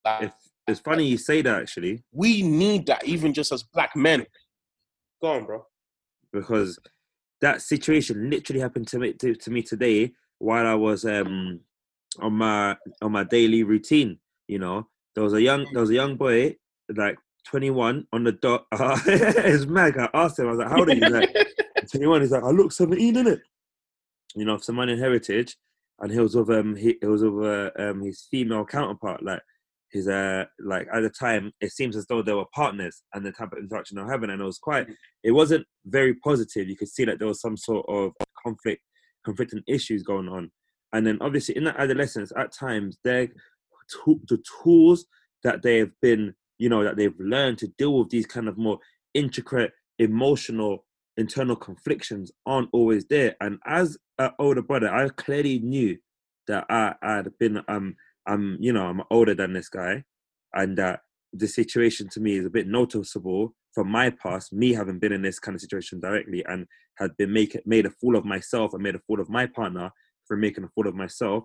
Like, 0.04 0.22
It's, 0.24 0.50
it's 0.66 0.80
funny 0.80 1.04
you 1.06 1.18
say 1.18 1.42
that 1.42 1.60
actually, 1.62 2.02
we 2.12 2.42
need 2.42 2.86
that 2.86 3.04
even 3.06 3.32
just 3.34 3.52
as 3.52 3.62
black 3.62 3.94
men. 3.94 4.26
Go 5.22 5.28
on, 5.32 5.44
bro. 5.46 5.64
because 6.32 6.78
that 7.40 7.62
situation 7.62 8.28
literally 8.30 8.60
happened 8.60 8.86
to 8.88 8.98
me 8.98 9.12
to, 9.14 9.34
to 9.34 9.50
me 9.50 9.62
today 9.62 10.12
while 10.38 10.66
I 10.66 10.74
was 10.74 11.04
um 11.04 11.60
on 12.18 12.32
my 12.34 12.76
on 13.02 13.12
my 13.12 13.24
daily 13.24 13.62
routine. 13.62 14.18
You 14.48 14.58
know, 14.58 14.88
there 15.18 15.24
was 15.24 15.32
a 15.32 15.42
young 15.42 15.66
there 15.72 15.80
was 15.80 15.90
a 15.90 15.94
young 15.94 16.14
boy 16.14 16.54
like 16.94 17.18
21 17.48 18.06
on 18.12 18.22
the 18.22 18.30
dot. 18.30 18.66
it's 18.72 19.66
mad. 19.66 19.98
I 19.98 20.08
asked 20.14 20.38
him, 20.38 20.46
I 20.46 20.50
was 20.50 20.58
like, 20.60 20.68
"How 20.68 20.78
old 20.78 20.90
are 20.90 20.94
you?" 20.94 21.02
He's 21.02 21.12
like, 21.12 21.36
21. 21.90 22.20
He's 22.20 22.30
like, 22.30 22.44
"I 22.44 22.50
look 22.50 22.70
17 22.70 23.16
in 23.16 23.26
it." 23.26 23.40
You 24.36 24.44
know, 24.44 24.58
Somalian 24.58 24.96
heritage, 24.96 25.56
and 25.98 26.12
he 26.12 26.20
was 26.20 26.36
with 26.36 26.48
um 26.50 26.76
he, 26.76 26.98
he 27.00 27.06
was 27.08 27.24
with 27.24 27.44
uh, 27.44 27.70
um 27.76 28.00
his 28.02 28.28
female 28.30 28.64
counterpart 28.64 29.24
like. 29.24 29.40
His 29.90 30.06
uh 30.06 30.44
like 30.60 30.86
at 30.92 31.00
the 31.00 31.08
time 31.08 31.50
it 31.62 31.72
seems 31.72 31.96
as 31.96 32.06
though 32.06 32.20
they 32.20 32.34
were 32.34 32.44
partners 32.54 33.02
and 33.14 33.24
the 33.24 33.32
type 33.32 33.52
of 33.52 33.58
interaction 33.58 33.96
they 33.96 34.02
were 34.02 34.12
having 34.12 34.28
and 34.28 34.38
it 34.38 34.44
was 34.44 34.58
quite 34.58 34.86
it 35.24 35.30
wasn't 35.30 35.66
very 35.86 36.14
positive. 36.14 36.68
You 36.68 36.76
could 36.76 36.90
see 36.90 37.06
that 37.06 37.18
there 37.18 37.26
was 37.26 37.40
some 37.40 37.56
sort 37.56 37.86
of 37.88 38.12
conflict, 38.44 38.82
conflicting 39.24 39.62
issues 39.66 40.02
going 40.02 40.28
on. 40.28 40.50
And 40.92 41.06
then 41.06 41.16
obviously 41.22 41.56
in 41.56 41.64
that 41.64 41.80
adolescence, 41.80 42.32
at 42.36 42.52
times, 42.52 42.98
their 43.02 43.28
to- 43.92 44.20
the 44.28 44.42
tools 44.62 45.06
that 45.42 45.62
they 45.62 45.78
have 45.78 45.92
been, 46.00 46.34
you 46.58 46.68
know, 46.68 46.82
that 46.84 46.96
they've 46.96 47.18
learned 47.18 47.58
to 47.58 47.68
deal 47.78 47.98
with 47.98 48.10
these 48.10 48.26
kind 48.26 48.48
of 48.48 48.58
more 48.58 48.78
intricate, 49.14 49.72
emotional, 49.98 50.84
internal 51.16 51.56
conflictions 51.56 52.32
aren't 52.46 52.68
always 52.72 53.06
there. 53.06 53.36
And 53.40 53.58
as 53.64 53.98
an 54.18 54.30
older 54.38 54.62
brother, 54.62 54.92
I 54.92 55.08
clearly 55.08 55.58
knew 55.58 55.98
that 56.46 56.64
I 56.70 56.94
had 57.02 57.36
been, 57.38 57.62
um, 57.68 57.96
I'm, 58.26 58.56
you 58.60 58.72
know, 58.72 58.86
I'm 58.86 59.02
older 59.10 59.34
than 59.34 59.52
this 59.52 59.68
guy, 59.68 60.04
and 60.54 60.76
that 60.78 61.00
the 61.32 61.46
situation 61.46 62.08
to 62.10 62.20
me 62.20 62.36
is 62.36 62.46
a 62.46 62.50
bit 62.50 62.66
noticeable 62.66 63.54
from 63.74 63.90
my 63.90 64.10
past, 64.10 64.52
me 64.52 64.72
having 64.72 64.98
been 64.98 65.12
in 65.12 65.22
this 65.22 65.38
kind 65.38 65.54
of 65.54 65.60
situation 65.60 66.00
directly 66.00 66.44
and 66.46 66.66
had 66.96 67.16
been 67.16 67.32
make, 67.32 67.60
made 67.66 67.86
a 67.86 67.90
fool 67.90 68.16
of 68.16 68.24
myself 68.24 68.72
and 68.74 68.82
made 68.82 68.94
a 68.94 69.00
fool 69.06 69.20
of 69.20 69.28
my 69.28 69.46
partner 69.46 69.90
for 70.26 70.36
making 70.36 70.64
a 70.64 70.68
fool 70.68 70.88
of 70.88 70.94
myself. 70.94 71.44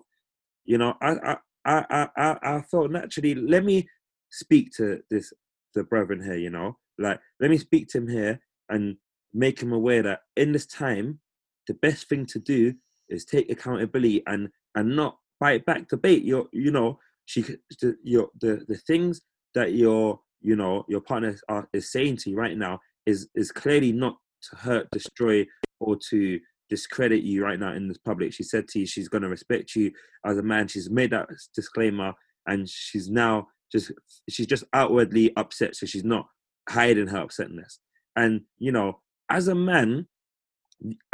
You 0.64 0.78
know, 0.78 0.94
I 1.00 1.12
I 1.32 1.36
I 1.64 2.08
I, 2.16 2.36
I 2.42 2.62
felt 2.62 2.90
naturally. 2.90 3.34
Let 3.34 3.64
me 3.64 3.88
speak 4.30 4.72
to 4.76 5.00
this 5.10 5.32
the 5.74 5.84
brethren 5.84 6.22
here. 6.22 6.36
You 6.36 6.50
know, 6.50 6.78
like 6.98 7.20
let 7.40 7.50
me 7.50 7.58
speak 7.58 7.88
to 7.88 7.98
him 7.98 8.08
here 8.08 8.40
and 8.68 8.96
make 9.32 9.60
him 9.60 9.72
aware 9.72 10.02
that 10.02 10.20
in 10.36 10.52
this 10.52 10.66
time, 10.66 11.20
the 11.66 11.74
best 11.74 12.08
thing 12.08 12.26
to 12.26 12.38
do 12.38 12.74
is 13.08 13.24
take 13.24 13.50
accountability 13.50 14.22
and 14.26 14.48
and 14.74 14.96
not 14.96 15.18
bite 15.40 15.64
back. 15.64 15.88
Debate 15.88 16.22
you 16.22 16.48
you 16.52 16.70
know 16.70 16.98
she 17.26 17.42
the, 17.42 17.96
your 18.02 18.28
the 18.40 18.64
the 18.68 18.76
things 18.76 19.20
that 19.54 19.72
your 19.74 20.20
you 20.40 20.56
know 20.56 20.84
your 20.88 21.00
partner 21.00 21.38
are, 21.48 21.68
is 21.72 21.90
saying 21.90 22.16
to 22.18 22.30
you 22.30 22.36
right 22.36 22.56
now 22.56 22.78
is 23.06 23.28
is 23.34 23.50
clearly 23.50 23.92
not 23.92 24.16
to 24.50 24.56
hurt, 24.56 24.90
destroy, 24.90 25.46
or 25.80 25.96
to 26.10 26.38
discredit 26.70 27.22
you 27.22 27.42
right 27.42 27.58
now 27.58 27.72
in 27.72 27.88
this 27.88 27.98
public. 27.98 28.32
She 28.32 28.42
said 28.42 28.68
to 28.68 28.80
you 28.80 28.86
she's 28.86 29.08
going 29.08 29.22
to 29.22 29.28
respect 29.28 29.74
you 29.76 29.92
as 30.24 30.38
a 30.38 30.42
man. 30.42 30.68
She's 30.68 30.90
made 30.90 31.10
that 31.10 31.28
disclaimer, 31.54 32.14
and 32.46 32.68
she's 32.68 33.08
now 33.10 33.48
just 33.72 33.92
she's 34.30 34.46
just 34.46 34.64
outwardly 34.72 35.32
upset, 35.36 35.76
so 35.76 35.86
she's 35.86 36.04
not 36.04 36.26
hiding 36.68 37.08
her 37.08 37.24
upsetness. 37.26 37.78
And 38.16 38.42
you 38.58 38.72
know, 38.72 39.00
as 39.30 39.48
a 39.48 39.54
man, 39.54 40.06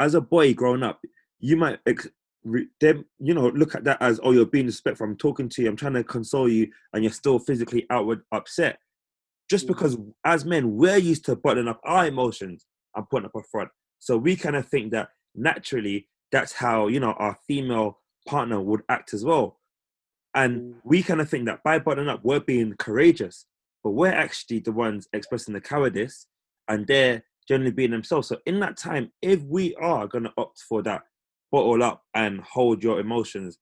as 0.01 0.15
a 0.15 0.21
boy 0.21 0.55
growing 0.55 0.83
up, 0.83 1.01
you 1.39 1.57
might 1.57 1.79
ex- 1.87 2.09
re- 2.45 2.69
them 2.81 3.05
you 3.19 3.35
know 3.35 3.49
look 3.49 3.75
at 3.75 3.85
that 3.85 4.01
as 4.01 4.21
oh 4.23 4.33
you're 4.33 4.47
being 4.47 4.67
disrespectful. 4.67 5.07
I'm 5.07 5.17
talking 5.17 5.49
to 5.51 5.63
you, 5.63 5.69
I'm 5.69 5.77
trying 5.77 5.95
to 5.95 6.05
console 6.05 6.49
you, 6.49 6.71
and 6.93 7.03
you're 7.05 7.13
still 7.13 7.39
physically 7.39 7.87
outward 7.91 8.23
upset. 8.33 8.79
Just 9.49 9.65
Mhm. 9.65 9.69
because 9.69 9.97
as 10.25 10.45
men 10.45 10.77
we're 10.77 10.97
used 10.97 11.25
to 11.27 11.37
bottling 11.37 11.69
up 11.69 11.81
our 11.85 12.07
emotions 12.07 12.67
and 12.95 13.09
putting 13.09 13.27
up 13.27 13.35
a 13.35 13.43
front, 13.51 13.71
so 13.99 14.17
we 14.17 14.37
kind 14.37 14.57
of 14.57 14.69
think 14.69 14.93
that 14.93 15.09
naturally 15.35 16.09
that's 16.33 16.53
how 16.53 16.87
you 16.87 17.01
know 17.01 17.13
our 17.13 17.37
female 17.47 17.99
partner 18.27 18.61
would 18.61 18.83
act 18.89 19.15
as 19.15 19.25
well. 19.25 19.59
And 20.35 20.61
mm. 20.61 20.75
we 20.85 21.03
kind 21.03 21.21
of 21.21 21.29
think 21.29 21.47
that 21.47 21.63
by 21.65 21.79
bottling 21.79 22.09
up, 22.09 22.21
we're 22.23 22.41
being 22.41 22.75
courageous, 22.79 23.47
but 23.83 23.91
we're 23.91 24.09
actually 24.09 24.61
the 24.61 24.73
ones 24.73 25.09
expressing 25.13 25.55
the 25.55 25.61
cowardice, 25.61 26.27
and 26.69 26.87
they're 26.87 27.25
generally 27.49 27.73
being 27.73 27.91
themselves. 27.91 28.29
So 28.29 28.39
in 28.47 28.61
that 28.61 28.77
time, 28.77 29.11
if 29.23 29.43
we 29.43 29.75
are 29.77 30.07
going 30.07 30.25
to 30.25 30.33
opt 30.39 30.61
for 30.69 30.83
that 30.83 31.03
bottle 31.51 31.83
up 31.83 32.05
and 32.15 32.41
hold 32.41 32.83
your 32.83 33.01
emotions 33.01 33.59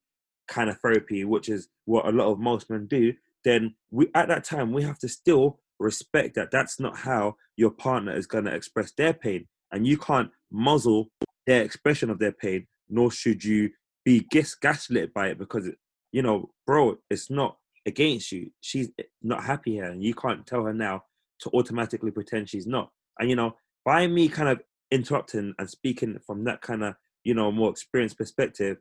kind 0.47 0.69
of 0.69 0.79
therapy, 0.81 1.25
which 1.25 1.49
is 1.49 1.69
what 1.87 2.07
a 2.07 2.12
lot 2.12 2.31
of 2.31 2.39
most 2.39 2.69
men 2.69 2.87
do, 2.87 3.14
then 3.45 3.75
we 3.91 4.09
at 4.14 4.29
that 4.29 4.45
time 4.45 4.73
we 4.73 4.83
have 4.83 4.99
to 4.99 5.09
still 5.09 5.61
respect 5.79 6.35
that 6.35 6.51
that's 6.51 6.81
not 6.81 6.99
how 6.99 7.37
your 7.57 7.71
partner 7.71 8.14
is 8.14 8.27
going 8.27 8.45
to 8.45 8.55
express 8.55 8.93
their 8.93 9.14
pain, 9.14 9.47
and 9.73 9.87
you 9.87 9.97
can't 9.97 10.31
muzzle 10.51 11.11
their 11.49 11.63
expression 11.63 12.11
of 12.11 12.19
their 12.19 12.31
pain, 12.31 12.67
nor 12.91 13.11
should 13.11 13.43
you 13.43 13.71
be 14.05 14.21
gas- 14.31 14.55
gaslit 14.55 15.15
by 15.15 15.29
it 15.29 15.39
because 15.39 15.69
you 16.13 16.23
know, 16.23 16.51
bro, 16.67 16.97
it's 17.11 17.31
not 17.31 17.57
against 17.87 18.33
you. 18.33 18.51
She's 18.61 18.91
not 19.23 19.45
happy 19.45 19.73
here, 19.73 19.85
and 19.91 20.05
you 20.05 20.15
can't 20.15 20.47
tell 20.47 20.65
her 20.65 20.75
now 20.75 21.05
to 21.41 21.51
automatically 21.55 22.11
pretend 22.11 22.49
she's 22.49 22.67
not. 22.67 22.91
And 23.19 23.31
you 23.31 23.37
know, 23.37 23.57
by 23.85 24.07
me 24.07 24.29
kind 24.29 24.51
of 24.51 24.61
interrupting 24.91 25.55
and 25.59 25.69
speaking 25.69 26.19
from 26.27 26.45
that 26.45 26.61
kind 26.61 26.85
of 26.85 26.95
you 27.25 27.35
know 27.35 27.51
more 27.51 27.71
experienced 27.71 28.19
perspective, 28.19 28.77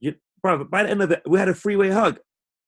you, 0.00 0.16
bro, 0.42 0.64
by 0.64 0.82
the 0.82 0.90
end 0.90 1.02
of 1.02 1.12
it, 1.12 1.22
we 1.26 1.38
had 1.38 1.48
a 1.48 1.54
three-way 1.54 1.90
hug. 1.90 2.18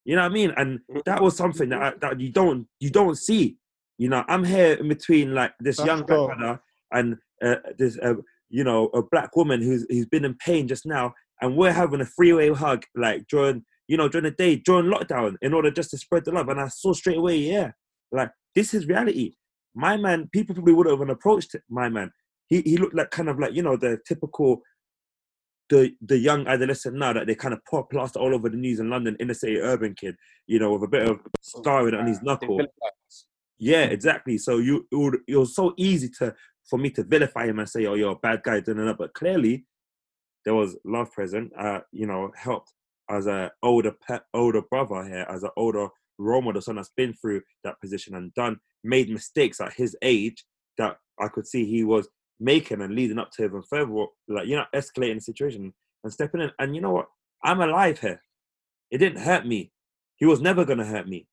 You 0.05 0.15
know 0.15 0.23
what 0.23 0.31
I 0.31 0.35
mean? 0.35 0.53
And 0.57 0.81
that 1.05 1.21
was 1.21 1.37
something 1.37 1.69
that 1.71 1.83
I, 1.83 1.93
that 2.01 2.21
you 2.21 2.31
don't 2.31 2.69
you 2.79 2.91
don't 2.91 3.17
see. 3.17 3.57
You 3.99 4.09
know, 4.09 4.25
I'm 4.29 4.45
here 4.45 4.75
in 4.75 4.89
between 4.89 5.35
like 5.35 5.53
this 5.59 5.79
That's 5.79 5.87
young 5.89 6.03
brother 6.05 6.61
and 6.93 7.17
uh, 7.43 7.57
this 7.77 7.99
uh, 7.99 8.15
you 8.49 8.65
know 8.65 8.87
a 8.89 9.03
black 9.03 9.35
woman 9.37 9.63
who's 9.63 9.87
who's 9.89 10.07
been 10.07 10.25
in 10.25 10.35
pain 10.35 10.69
just 10.69 10.87
now, 10.87 11.15
and 11.41 11.57
we're 11.57 11.73
having 11.73 12.01
a 12.01 12.07
freeway 12.07 12.51
hug 12.51 12.85
like 12.95 13.27
during 13.29 13.65
you 13.89 13.97
know 13.97 14.09
during 14.09 14.25
the 14.25 14.31
day 14.31 14.57
during 14.57 14.91
lockdown 14.91 15.37
in 15.43 15.55
order 15.55 15.71
just 15.71 15.91
to 15.91 15.99
spread 15.99 16.25
the 16.25 16.33
love. 16.33 16.49
And 16.49 16.61
I 16.61 16.69
saw 16.69 16.93
straight 16.93 17.19
away, 17.19 17.37
yeah, 17.37 17.73
like 18.13 18.31
this 18.55 18.75
is 18.75 18.87
reality. 18.87 19.35
My 19.75 19.97
man, 19.97 20.29
people 20.33 20.55
probably 20.55 20.73
would 20.73 20.87
have 20.87 21.01
approached 21.09 21.55
my 21.69 21.89
man. 21.89 22.11
He 22.49 22.63
he 22.63 22.77
looked 22.77 22.95
like 22.95 23.11
kind 23.11 23.29
of 23.29 23.39
like 23.39 23.55
you 23.55 23.63
know 23.63 23.77
the 23.77 23.99
typical 24.07 24.63
the 25.69 25.93
the 26.01 26.19
young 26.19 26.47
adolescent 26.47 26.97
now 26.97 27.13
that 27.13 27.27
they 27.27 27.35
kind 27.35 27.55
of 27.55 27.61
pour 27.69 27.85
plaster 27.87 28.19
all 28.19 28.35
over 28.35 28.49
the 28.49 28.57
news 28.57 28.81
in 28.81 28.91
London, 28.91 29.17
inner 29.21 29.35
city 29.35 29.59
urban 29.59 29.95
kid, 29.95 30.17
you 30.47 30.59
know, 30.59 30.73
with 30.73 30.85
a 30.85 30.89
bit 30.89 31.09
of 31.09 31.21
scarring 31.41 31.95
on 31.95 32.07
his 32.07 32.23
knuckle. 32.23 32.61
Yeah, 33.59 33.85
exactly. 33.85 34.39
So 34.39 34.59
you 34.59 34.87
it, 34.93 34.97
would, 34.97 35.19
it 35.27 35.37
was 35.37 35.55
so 35.55 35.75
easy 35.77 36.11
to 36.19 36.35
for 36.69 36.79
me 36.79 36.91
to 36.91 37.05
vilify 37.05 37.47
him 37.47 37.59
and 37.59 37.69
say, 37.69 37.87
"Oh, 37.87 37.95
you're 37.95 38.13
a 38.13 38.17
bad 38.17 38.43
guy," 38.43 38.61
da, 38.61 38.73
da. 38.73 38.93
but 38.93 39.15
clearly 39.15 39.67
there 40.45 40.55
was 40.55 40.77
love 40.85 41.13
present. 41.13 41.53
Uh, 41.59 41.81
you 41.93 42.07
know, 42.07 42.33
helped 42.37 42.73
as 43.11 43.27
an 43.27 43.51
older 43.63 43.93
pe- 44.09 44.19
older 44.35 44.63
brother 44.63 45.05
here, 45.05 45.27
as 45.29 45.43
an 45.43 45.51
older 45.57 45.89
role 46.19 46.43
model, 46.43 46.61
someone 46.63 46.81
that's 46.81 46.93
been 46.97 47.15
through 47.15 47.43
that 47.65 47.81
position 47.81 48.15
and 48.15 48.33
done 48.35 48.59
made 48.83 49.11
mistakes 49.11 49.61
at 49.61 49.73
his 49.75 49.97
age 50.03 50.45
that 50.79 50.97
I 51.21 51.29
could 51.29 51.47
see 51.47 51.65
he 51.65 51.85
was 51.85 52.09
making 52.39 52.83
and 52.83 52.95
leading 52.95 53.19
up 53.19 53.31
to 53.33 53.45
even 53.45 53.63
further, 53.63 53.93
like 54.29 54.47
you 54.47 54.57
know, 54.57 54.65
escalating 54.75 55.17
the 55.17 55.21
situation 55.21 55.73
and 56.05 56.13
stepping 56.13 56.41
in. 56.41 56.51
And 56.59 56.75
you 56.75 56.81
know 56.81 56.93
what? 56.93 57.07
I'm 57.45 57.61
alive 57.61 57.99
here. 57.99 58.21
It 58.91 58.99
didn't 58.99 59.23
hurt 59.23 59.47
me. 59.47 59.73
He 60.17 60.27
was 60.27 60.41
never 60.41 60.65
gonna 60.65 60.85
hurt 60.85 61.09
me 61.09 61.27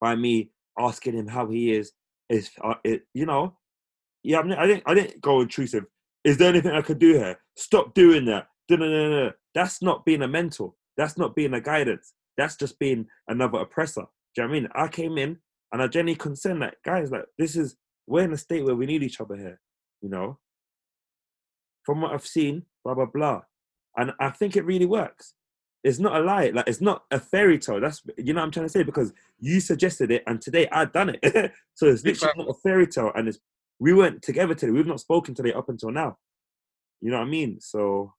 by 0.00 0.16
me 0.16 0.50
asking 0.78 1.14
him 1.14 1.28
how 1.28 1.46
he 1.48 1.72
is. 1.72 1.92
Is 2.28 2.50
uh, 2.62 2.74
it? 2.84 3.02
You 3.14 3.26
know? 3.26 3.56
Yeah, 4.22 4.40
I, 4.40 4.42
mean, 4.42 4.52
I 4.54 4.66
didn't. 4.66 4.82
I 4.86 4.94
didn't 4.94 5.20
go 5.20 5.40
intrusive. 5.40 5.84
Is 6.24 6.36
there 6.36 6.48
anything 6.48 6.72
I 6.72 6.82
could 6.82 6.98
do 6.98 7.14
here? 7.14 7.40
Stop 7.56 7.94
doing 7.94 8.24
that. 8.26 8.46
Da-da-da-da. 8.68 9.32
That's 9.54 9.82
not 9.82 10.04
being 10.04 10.22
a 10.22 10.28
mentor. 10.28 10.74
That's 10.96 11.18
not 11.18 11.34
being 11.34 11.54
a 11.54 11.60
guidance. 11.60 12.14
That's 12.36 12.56
just 12.56 12.78
being 12.78 13.06
another 13.28 13.58
oppressor. 13.58 14.02
Do 14.34 14.42
you 14.42 14.44
know 14.44 14.48
what 14.48 14.56
I 14.56 14.60
mean? 14.60 14.68
I 14.74 14.88
came 14.88 15.18
in 15.18 15.38
and 15.72 15.82
I 15.82 15.86
genuinely 15.88 16.16
concerned 16.16 16.60
like, 16.60 16.76
guys, 16.84 17.10
like 17.10 17.24
this 17.38 17.56
is 17.56 17.76
we're 18.06 18.24
in 18.24 18.32
a 18.32 18.38
state 18.38 18.64
where 18.64 18.76
we 18.76 18.86
need 18.86 19.02
each 19.02 19.20
other 19.20 19.36
here. 19.36 19.60
You 20.00 20.08
know, 20.08 20.38
from 21.84 22.00
what 22.02 22.12
I've 22.12 22.26
seen, 22.26 22.64
blah 22.84 22.94
blah 22.94 23.06
blah, 23.06 23.42
and 23.96 24.12
I 24.20 24.30
think 24.30 24.56
it 24.56 24.64
really 24.64 24.86
works. 24.86 25.34
It's 25.84 25.98
not 25.98 26.16
a 26.16 26.20
lie. 26.20 26.50
Like 26.50 26.68
it's 26.68 26.80
not 26.80 27.04
a 27.10 27.18
fairy 27.18 27.58
tale. 27.58 27.80
That's 27.80 28.02
you 28.16 28.32
know 28.32 28.40
what 28.40 28.46
I'm 28.46 28.50
trying 28.52 28.66
to 28.66 28.72
say 28.72 28.82
because 28.82 29.12
you 29.38 29.60
suggested 29.60 30.10
it, 30.10 30.22
and 30.26 30.40
today 30.40 30.68
I've 30.70 30.92
done 30.92 31.16
it. 31.20 31.52
so 31.74 31.86
it's 31.86 32.04
literally 32.04 32.34
not 32.36 32.50
a 32.50 32.54
fairy 32.54 32.86
tale, 32.86 33.12
and 33.14 33.28
it's 33.28 33.38
we 33.82 33.92
weren't 33.92 34.22
together 34.22 34.54
today. 34.54 34.70
We've 34.70 34.86
not 34.86 35.00
spoken 35.00 35.34
today 35.34 35.52
up 35.52 35.68
until 35.68 35.90
now. 35.90 36.16
You 37.00 37.10
know 37.10 37.18
what 37.18 37.26
I 37.26 37.30
mean? 37.30 37.60
So 37.60 38.14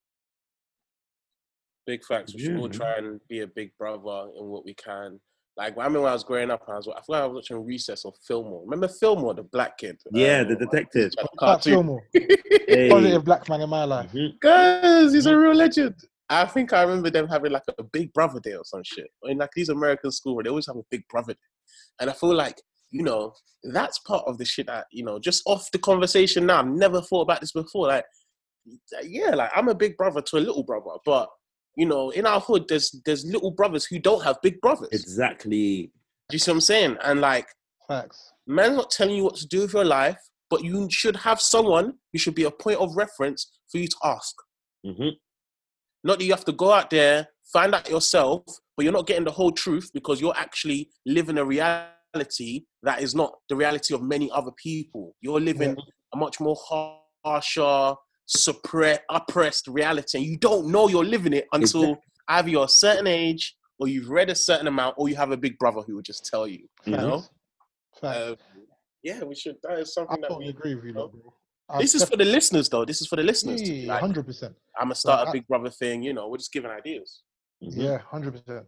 Big 1.85 2.03
facts. 2.03 2.33
We 2.33 2.41
should 2.41 2.51
Yeah, 2.53 2.59
all 2.59 2.69
try 2.69 2.95
and 2.97 3.19
be 3.29 3.39
a 3.41 3.47
big 3.47 3.71
brother 3.77 4.27
in 4.37 4.45
what 4.47 4.65
we 4.65 4.73
can. 4.73 5.19
Like 5.55 5.73
I 5.73 5.77
remember 5.77 6.01
when 6.01 6.09
I 6.09 6.13
was 6.13 6.23
growing 6.25 6.51
up, 6.51 6.63
I 6.67 6.75
was 6.75 6.87
I 6.89 7.01
forgot 7.05 7.23
I 7.23 7.25
was 7.27 7.35
watching 7.35 7.65
Recess 7.65 8.03
or 8.05 8.13
Fillmore. 8.27 8.63
Remember 8.63 8.87
Fillmore, 8.89 9.33
the 9.35 9.43
black 9.43 9.77
kid? 9.77 9.97
yeah, 10.11 10.43
the 10.43 10.53
Um, 10.53 10.59
detective. 10.59 11.11
like, 11.15 11.25
Pat 11.25 11.39
cartoon. 11.39 11.73
Fillmore, 11.73 12.03
Hey. 12.67 12.89
positive 12.89 13.23
black 13.23 13.47
man 13.49 13.61
in 13.61 13.69
my 13.69 13.85
life. 13.85 14.11
Mhm. 14.11 14.39
Guys, 14.41 15.13
he's 15.13 15.25
a 15.27 15.37
real 15.37 15.53
legend. 15.53 15.95
I 16.29 16.45
think 16.45 16.73
I 16.73 16.81
remember 16.83 17.09
them 17.09 17.27
having 17.27 17.51
like 17.53 17.63
a 17.77 17.83
big 17.83 18.11
brother 18.13 18.39
day 18.41 18.55
or 18.55 18.65
some 18.65 18.81
shit. 18.83 19.07
In 19.23 19.37
like 19.37 19.51
these 19.55 19.69
American 19.69 20.11
schools 20.11 20.35
where 20.35 20.43
they 20.43 20.49
always 20.49 20.67
have 20.67 20.77
a 20.77 20.83
big 20.89 21.07
brother 21.09 21.33
day. 21.33 21.39
And 22.01 22.09
I 22.09 22.13
feel 22.13 22.33
like, 22.33 22.59
you 22.93 23.03
know, 23.03 23.33
that's 23.63 23.99
part 23.99 24.23
of 24.27 24.37
the 24.37 24.45
shit 24.45 24.67
that, 24.67 24.85
you 24.91 25.03
know, 25.03 25.19
just 25.19 25.41
off 25.45 25.69
the 25.71 25.79
conversation 25.79 26.45
now, 26.45 26.59
I've 26.59 26.67
never 26.67 27.01
thought 27.01 27.21
about 27.21 27.41
this 27.41 27.51
before. 27.51 27.87
Like, 27.87 28.05
yeah, 29.03 29.31
like 29.31 29.51
I'm 29.55 29.67
a 29.67 29.75
big 29.75 29.97
brother 29.97 30.21
to 30.21 30.37
a 30.37 30.39
little 30.39 30.63
brother, 30.63 30.91
but 31.05 31.27
you 31.75 31.87
know, 31.87 32.11
in 32.11 32.27
our 32.27 32.39
hood, 32.39 32.65
there's 32.69 32.95
there's 33.03 33.25
little 33.25 33.49
brothers 33.49 33.83
who 33.85 33.97
don't 33.97 34.23
have 34.23 34.37
big 34.43 34.61
brothers. 34.61 34.89
Exactly. 34.91 35.91
Do 36.29 36.35
you 36.35 36.39
see 36.39 36.51
what 36.51 36.57
I'm 36.57 36.61
saying? 36.61 36.97
And 37.03 37.19
like, 37.19 37.47
Facts. 37.87 38.31
man's 38.45 38.77
not 38.77 38.91
telling 38.91 39.15
you 39.15 39.23
what 39.23 39.35
to 39.37 39.47
do 39.47 39.61
with 39.61 39.73
your 39.73 39.83
life, 39.83 40.19
but 40.51 40.63
you 40.63 40.87
should 40.91 41.15
have 41.17 41.41
someone 41.41 41.95
who 42.11 42.19
should 42.19 42.35
be 42.35 42.43
a 42.43 42.51
point 42.51 42.77
of 42.79 42.95
reference 42.95 43.51
for 43.71 43.79
you 43.79 43.87
to 43.87 43.97
ask. 44.03 44.35
hmm 44.85 45.09
Not 46.03 46.19
that 46.19 46.25
you 46.25 46.31
have 46.31 46.45
to 46.45 46.51
go 46.51 46.71
out 46.71 46.91
there, 46.91 47.27
find 47.51 47.73
out 47.73 47.89
yourself, 47.89 48.43
but 48.77 48.83
you're 48.83 48.93
not 48.93 49.07
getting 49.07 49.25
the 49.25 49.31
whole 49.31 49.51
truth 49.51 49.89
because 49.93 50.21
you're 50.21 50.37
actually 50.37 50.89
living 51.07 51.39
a 51.39 51.45
reality 51.45 51.92
that 52.13 53.01
is 53.01 53.15
not 53.15 53.33
the 53.49 53.55
reality 53.55 53.93
of 53.93 54.01
many 54.01 54.29
other 54.31 54.51
people. 54.61 55.15
You're 55.21 55.39
living 55.41 55.75
a 56.13 56.17
much 56.17 56.39
more 56.39 56.55
harsher, 57.25 57.95
suppressed, 58.27 59.01
oppressed 59.09 59.67
reality, 59.67 60.17
and 60.17 60.25
you 60.27 60.37
don't 60.37 60.67
know 60.67 60.87
you're 60.87 61.03
living 61.05 61.33
it 61.33 61.47
until 61.53 61.81
Exactly. 61.83 62.03
either 62.29 62.49
you're 62.49 62.65
a 62.65 62.69
certain 62.69 63.07
age 63.07 63.55
or 63.79 63.87
you've 63.87 64.09
read 64.09 64.29
a 64.29 64.35
certain 64.35 64.67
amount 64.67 64.95
or 64.97 65.09
you 65.09 65.15
have 65.15 65.31
a 65.31 65.37
big 65.37 65.57
brother 65.57 65.81
who 65.81 65.95
will 65.95 66.01
just 66.01 66.25
tell 66.25 66.47
you. 66.47 66.67
You 66.85 66.97
know? 66.97 67.23
Uh, 68.01 68.35
yeah, 69.03 69.23
we 69.23 69.35
should. 69.35 69.55
That 69.63 69.79
is 69.79 69.89
I 69.97 70.01
something 70.01 70.21
that 70.21 70.27
totally 70.29 70.45
we. 70.45 70.49
agree 70.51 70.75
with 70.75 70.85
you, 70.85 70.93
bro. 70.93 71.11
This 71.79 71.95
is 71.95 72.03
for 72.03 72.17
the 72.17 72.25
listeners, 72.25 72.69
though. 72.69 72.85
This 72.85 73.01
is 73.01 73.07
for 73.07 73.15
the 73.15 73.23
listeners. 73.23 73.61
Yeah, 73.67 73.93
like, 73.93 74.01
hundred 74.01 74.25
percent. 74.25 74.53
I'm 74.77 74.85
gonna 74.85 74.95
start 74.95 75.27
I- 75.27 75.29
a 75.29 75.33
Big 75.33 75.47
Brother 75.47 75.69
thing. 75.69 76.03
You 76.03 76.13
know, 76.13 76.27
we're 76.27 76.37
just 76.37 76.51
giving 76.51 76.69
ideas. 76.69 77.23
Mhm. 77.63 77.71
Yeah, 77.77 77.97
hundred 77.99 78.33
percent. 78.33 78.65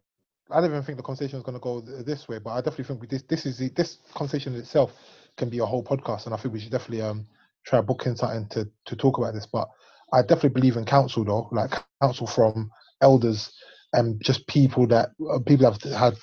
I 0.52 0.62
don't 0.62 0.70
even 0.72 0.84
think 0.84 0.98
the 0.98 1.04
conversation 1.04 1.38
is 1.38 1.44
going 1.44 1.56
to 1.58 1.60
go 1.62 1.82
th- 1.82 2.06
this 2.06 2.28
way, 2.28 2.40
but 2.40 2.52
I 2.52 2.62
definitely 2.62 2.86
think 2.96 3.10
this 3.10 3.24
this 3.24 3.46
is 3.46 3.58
the- 3.58 3.70
this 3.70 4.00
conversation 4.14 4.56
itself 4.56 4.94
can 5.38 5.50
be 5.50 5.60
a 5.60 5.66
whole 5.66 5.84
podcast, 5.84 6.26
and 6.26 6.34
I 6.34 6.38
think 6.38 6.54
we 6.54 6.60
should 6.60 6.72
definitely 6.72 7.02
um 7.02 7.26
try 7.66 7.82
booking 7.82 8.16
something 8.16 8.48
to 8.50 8.70
to 8.86 8.96
talk 8.96 9.18
about 9.18 9.34
this. 9.34 9.48
But 9.48 9.68
I 10.14 10.22
definitely 10.22 10.50
believe 10.62 10.78
in 10.78 10.86
counsel, 10.86 11.26
though, 11.26 11.50
like 11.52 11.72
counsel 11.72 12.06
from 12.28 12.70
elders 12.74 13.52
and 13.94 14.22
just 14.24 14.26
people 14.26 14.88
that 14.88 15.10
uh, 15.32 15.40
people 15.40 15.72
have 15.72 15.82
had 15.94 16.16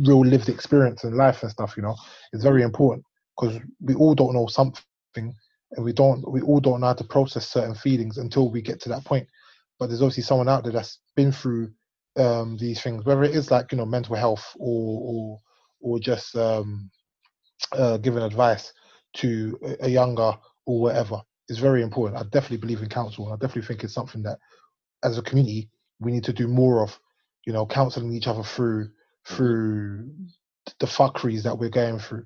real 0.00 0.20
lived 0.24 0.48
experience 0.48 1.04
in 1.04 1.16
life 1.16 1.42
and 1.42 1.50
stuff. 1.52 1.76
You 1.76 1.82
know, 1.84 1.96
it's 2.32 2.42
very 2.44 2.62
important 2.62 3.04
because 3.38 3.60
we 3.80 3.94
all 3.94 4.14
don't 4.14 4.34
know 4.34 4.46
something, 4.48 4.94
and 5.14 5.84
we 5.84 5.92
don't 5.92 6.28
we 6.30 6.40
all 6.42 6.60
don't 6.60 6.80
know 6.80 6.88
how 6.88 6.94
to 6.94 7.04
process 7.04 7.48
certain 7.48 7.74
feelings 7.74 8.18
until 8.18 8.50
we 8.50 8.62
get 8.62 8.80
to 8.82 8.88
that 8.90 9.04
point. 9.04 9.26
But 9.78 9.86
there's 9.88 10.02
obviously 10.02 10.24
someone 10.24 10.48
out 10.48 10.64
there 10.64 10.72
that's 10.72 10.98
been 11.14 11.32
through 11.32 11.70
um, 12.16 12.56
these 12.58 12.80
things, 12.80 13.04
whether 13.04 13.24
it 13.24 13.34
is 13.34 13.50
like 13.50 13.72
you 13.72 13.78
know 13.78 13.86
mental 13.86 14.16
health 14.16 14.44
or 14.58 15.00
or 15.02 15.40
or 15.80 15.98
just 15.98 16.36
um, 16.36 16.90
uh, 17.72 17.96
giving 17.98 18.22
advice 18.22 18.72
to 19.14 19.58
a, 19.80 19.88
younger 19.88 20.32
or 20.66 20.80
whatever 20.80 21.20
is 21.48 21.58
very 21.58 21.82
important. 21.82 22.18
I 22.20 22.24
definitely 22.24 22.58
believe 22.58 22.82
in 22.82 22.88
counsel, 22.88 23.24
and 23.26 23.34
I 23.34 23.36
definitely 23.36 23.66
think 23.66 23.84
it's 23.84 23.94
something 23.94 24.22
that, 24.22 24.38
as 25.02 25.18
a 25.18 25.22
community, 25.22 25.68
we 26.00 26.12
need 26.12 26.24
to 26.24 26.32
do 26.32 26.48
more 26.48 26.82
of. 26.82 26.98
You 27.44 27.52
know, 27.52 27.66
counseling 27.66 28.14
each 28.14 28.28
other 28.28 28.44
through 28.44 28.88
through 29.26 30.10
the 30.78 30.86
fuckeries 30.86 31.42
that 31.42 31.58
we're 31.58 31.70
going 31.70 31.98
through. 31.98 32.24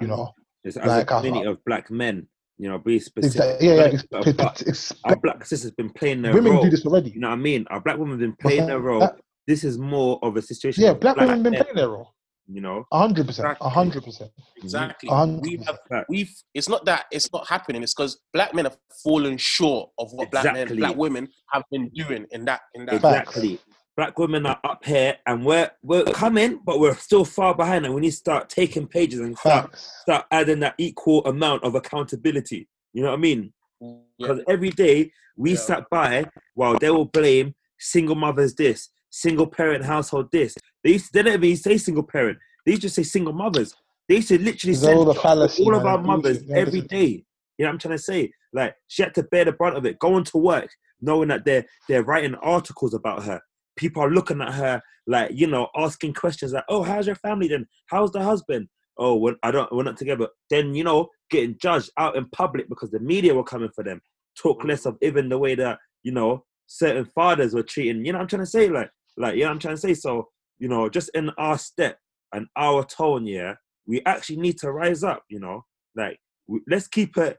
You 0.00 0.08
know, 0.08 0.32
It's 0.62 0.76
as 0.76 0.86
Like, 0.86 1.10
a 1.10 1.14
uh, 1.14 1.20
community 1.20 1.46
of 1.48 1.64
black 1.64 1.90
men, 1.90 2.28
you 2.58 2.68
know, 2.68 2.76
be 2.78 2.98
specific. 2.98 3.40
exactly. 3.40 3.66
Yeah, 3.66 3.74
yeah. 3.74 3.82
But- 3.82 3.94
It's, 3.94 4.02
but- 4.10 4.26
it's- 4.26 4.36
but 4.36 4.60
it's- 4.62 4.92
our 5.04 5.16
black 5.16 5.44
sisters 5.46 5.70
been 5.72 5.90
playing 5.90 6.20
their 6.22 6.32
women 6.34 6.52
role. 6.52 6.60
Women 6.60 6.70
do 6.70 6.76
this 6.76 6.84
already. 6.86 7.10
You 7.10 7.20
know 7.20 7.28
what 7.30 7.34
I 7.38 7.38
mean? 7.38 7.66
Our 7.70 7.80
black 7.80 7.96
women 7.96 8.10
have 8.12 8.20
been 8.20 8.36
playing 8.36 8.66
their 8.66 8.78
role. 8.80 9.00
that- 9.00 9.16
This 9.48 9.64
is 9.64 9.78
more 9.78 10.18
of 10.22 10.36
a 10.36 10.42
situation. 10.42 10.84
yeah, 10.84 10.90
of 10.90 11.00
black 11.00 11.16
women 11.16 11.34
have 11.36 11.42
been 11.42 11.54
playing 11.54 11.74
their 11.74 11.88
role. 11.88 12.14
You 12.50 12.60
know, 12.60 12.84
A 12.92 12.98
hundred 12.98 13.26
percent. 13.26 13.46
A 13.48 13.50
Exactly. 13.50 13.70
hundred 13.70 14.04
percent. 14.04 14.30
Exactly. 14.58 15.08
A 15.10 15.14
hundred 15.14 15.42
We 15.42 15.64
have 15.66 15.78
we've 16.08 16.34
it's 16.54 16.68
not 16.68 16.84
that 16.86 17.06
it's 17.10 17.30
not 17.32 17.46
happening 17.48 17.82
it's 17.82 17.92
because 17.94 18.20
black 18.32 18.54
men 18.54 18.64
have 18.66 18.76
fallen 19.04 19.36
short 19.36 19.90
of 19.98 20.10
what 20.12 20.30
black 20.30 20.52
men 20.54 20.66
black 20.76 20.96
women 20.96 21.28
have 21.52 21.64
been 21.70 21.88
doing 21.90 22.26
in 22.30 22.44
that 22.46 22.60
in 22.74 22.86
that 22.86 23.00
Facts. 23.02 23.36
exactly. 23.36 23.58
Black 23.98 24.16
women 24.18 24.46
are 24.46 24.60
up 24.64 24.84
here, 24.84 25.16
and 25.26 25.44
we're 25.44 25.70
we're 25.82 26.04
coming, 26.04 26.60
but 26.64 26.78
we're 26.78 26.94
still 26.94 27.24
far 27.24 27.52
behind, 27.54 27.84
and 27.84 27.92
we 27.94 28.00
need 28.00 28.10
to 28.12 28.16
start 28.16 28.48
taking 28.48 28.86
pages 28.86 29.18
and 29.20 29.36
start 29.36 29.70
Facts. 29.70 29.92
start 30.02 30.24
adding 30.30 30.60
that 30.60 30.74
equal 30.78 31.24
amount 31.26 31.64
of 31.64 31.74
accountability. 31.74 32.68
You 32.92 33.02
know 33.02 33.08
what 33.10 33.16
I 33.18 33.20
mean? 33.20 33.52
yeah. 33.80 33.94
Because 34.18 34.40
every 34.48 34.70
day 34.70 35.10
we 35.36 35.50
Yeah. 35.52 35.56
sat 35.68 35.84
by 35.90 36.26
while 36.54 36.78
they 36.78 36.90
will 36.90 37.06
blame 37.06 37.54
single 37.78 38.14
mothers 38.14 38.54
this, 38.54 38.88
single 39.10 39.46
parent 39.46 39.84
household 39.84 40.28
this. 40.32 40.54
They 40.84 40.92
used 40.92 41.12
they 41.12 41.22
don't 41.22 41.42
even 41.42 41.56
say 41.56 41.78
single 41.78 42.02
parent. 42.02 42.38
They 42.64 42.72
used 42.72 42.82
to 42.82 42.90
say 42.90 43.02
single 43.02 43.32
mothers. 43.32 43.74
They 44.08 44.16
used 44.16 44.28
to 44.28 44.38
literally 44.38 44.74
send 44.74 44.98
all 44.98 45.14
fallacy, 45.14 45.64
all 45.64 45.74
of 45.74 45.84
our 45.84 46.02
mothers 46.02 46.42
every 46.54 46.82
to 46.82 46.88
day. 46.88 47.24
You 47.58 47.64
know 47.64 47.68
what 47.68 47.72
I'm 47.72 47.78
trying 47.78 47.96
to 47.96 48.02
say? 48.02 48.32
Like 48.52 48.74
she 48.86 49.02
had 49.02 49.14
to 49.16 49.22
bear 49.24 49.44
the 49.44 49.52
brunt 49.52 49.76
of 49.76 49.84
it, 49.84 49.98
going 49.98 50.24
to 50.24 50.38
work, 50.38 50.70
knowing 51.00 51.28
that 51.28 51.44
they're 51.44 51.64
they're 51.88 52.04
writing 52.04 52.34
articles 52.36 52.94
about 52.94 53.24
her. 53.24 53.40
People 53.76 54.02
are 54.02 54.10
looking 54.10 54.40
at 54.40 54.54
her 54.54 54.82
like, 55.06 55.30
you 55.32 55.46
know, 55.46 55.68
asking 55.76 56.14
questions 56.14 56.52
like, 56.52 56.64
"Oh, 56.68 56.82
how's 56.82 57.06
your 57.06 57.16
family 57.16 57.48
then? 57.48 57.66
How's 57.86 58.12
the 58.12 58.22
husband? 58.22 58.68
Oh, 58.98 59.16
we're, 59.16 59.36
I 59.42 59.50
don't, 59.50 59.72
we're 59.72 59.82
not 59.82 59.96
together." 59.96 60.28
Then 60.50 60.74
you 60.74 60.84
know, 60.84 61.08
getting 61.30 61.56
judged 61.60 61.90
out 61.98 62.16
in 62.16 62.28
public 62.30 62.68
because 62.68 62.90
the 62.90 63.00
media 63.00 63.34
were 63.34 63.44
coming 63.44 63.70
for 63.74 63.84
them. 63.84 64.00
Talk 64.40 64.64
less 64.64 64.86
of 64.86 64.96
even 65.02 65.28
the 65.28 65.38
way 65.38 65.54
that 65.54 65.78
you 66.02 66.12
know 66.12 66.44
certain 66.66 67.06
fathers 67.06 67.54
were 67.54 67.62
treating. 67.62 68.04
You 68.04 68.12
know, 68.12 68.18
what 68.18 68.22
I'm 68.22 68.28
trying 68.28 68.42
to 68.42 68.46
say 68.46 68.68
like, 68.68 68.90
like, 69.18 69.36
you 69.36 69.44
know, 69.44 69.50
I'm 69.50 69.58
trying 69.58 69.74
to 69.74 69.80
say. 69.80 69.94
So 69.94 70.28
you 70.58 70.68
know, 70.68 70.88
just 70.88 71.10
in 71.14 71.30
our 71.38 71.58
step 71.58 71.98
and 72.32 72.46
our 72.56 72.84
tone, 72.84 73.26
yeah, 73.26 73.54
we 73.86 74.02
actually 74.06 74.36
need 74.38 74.58
to 74.58 74.72
rise 74.72 75.04
up, 75.04 75.22
you 75.28 75.40
know. 75.40 75.64
Like, 75.94 76.18
we, 76.46 76.60
let's 76.68 76.88
keep 76.88 77.16
it 77.16 77.38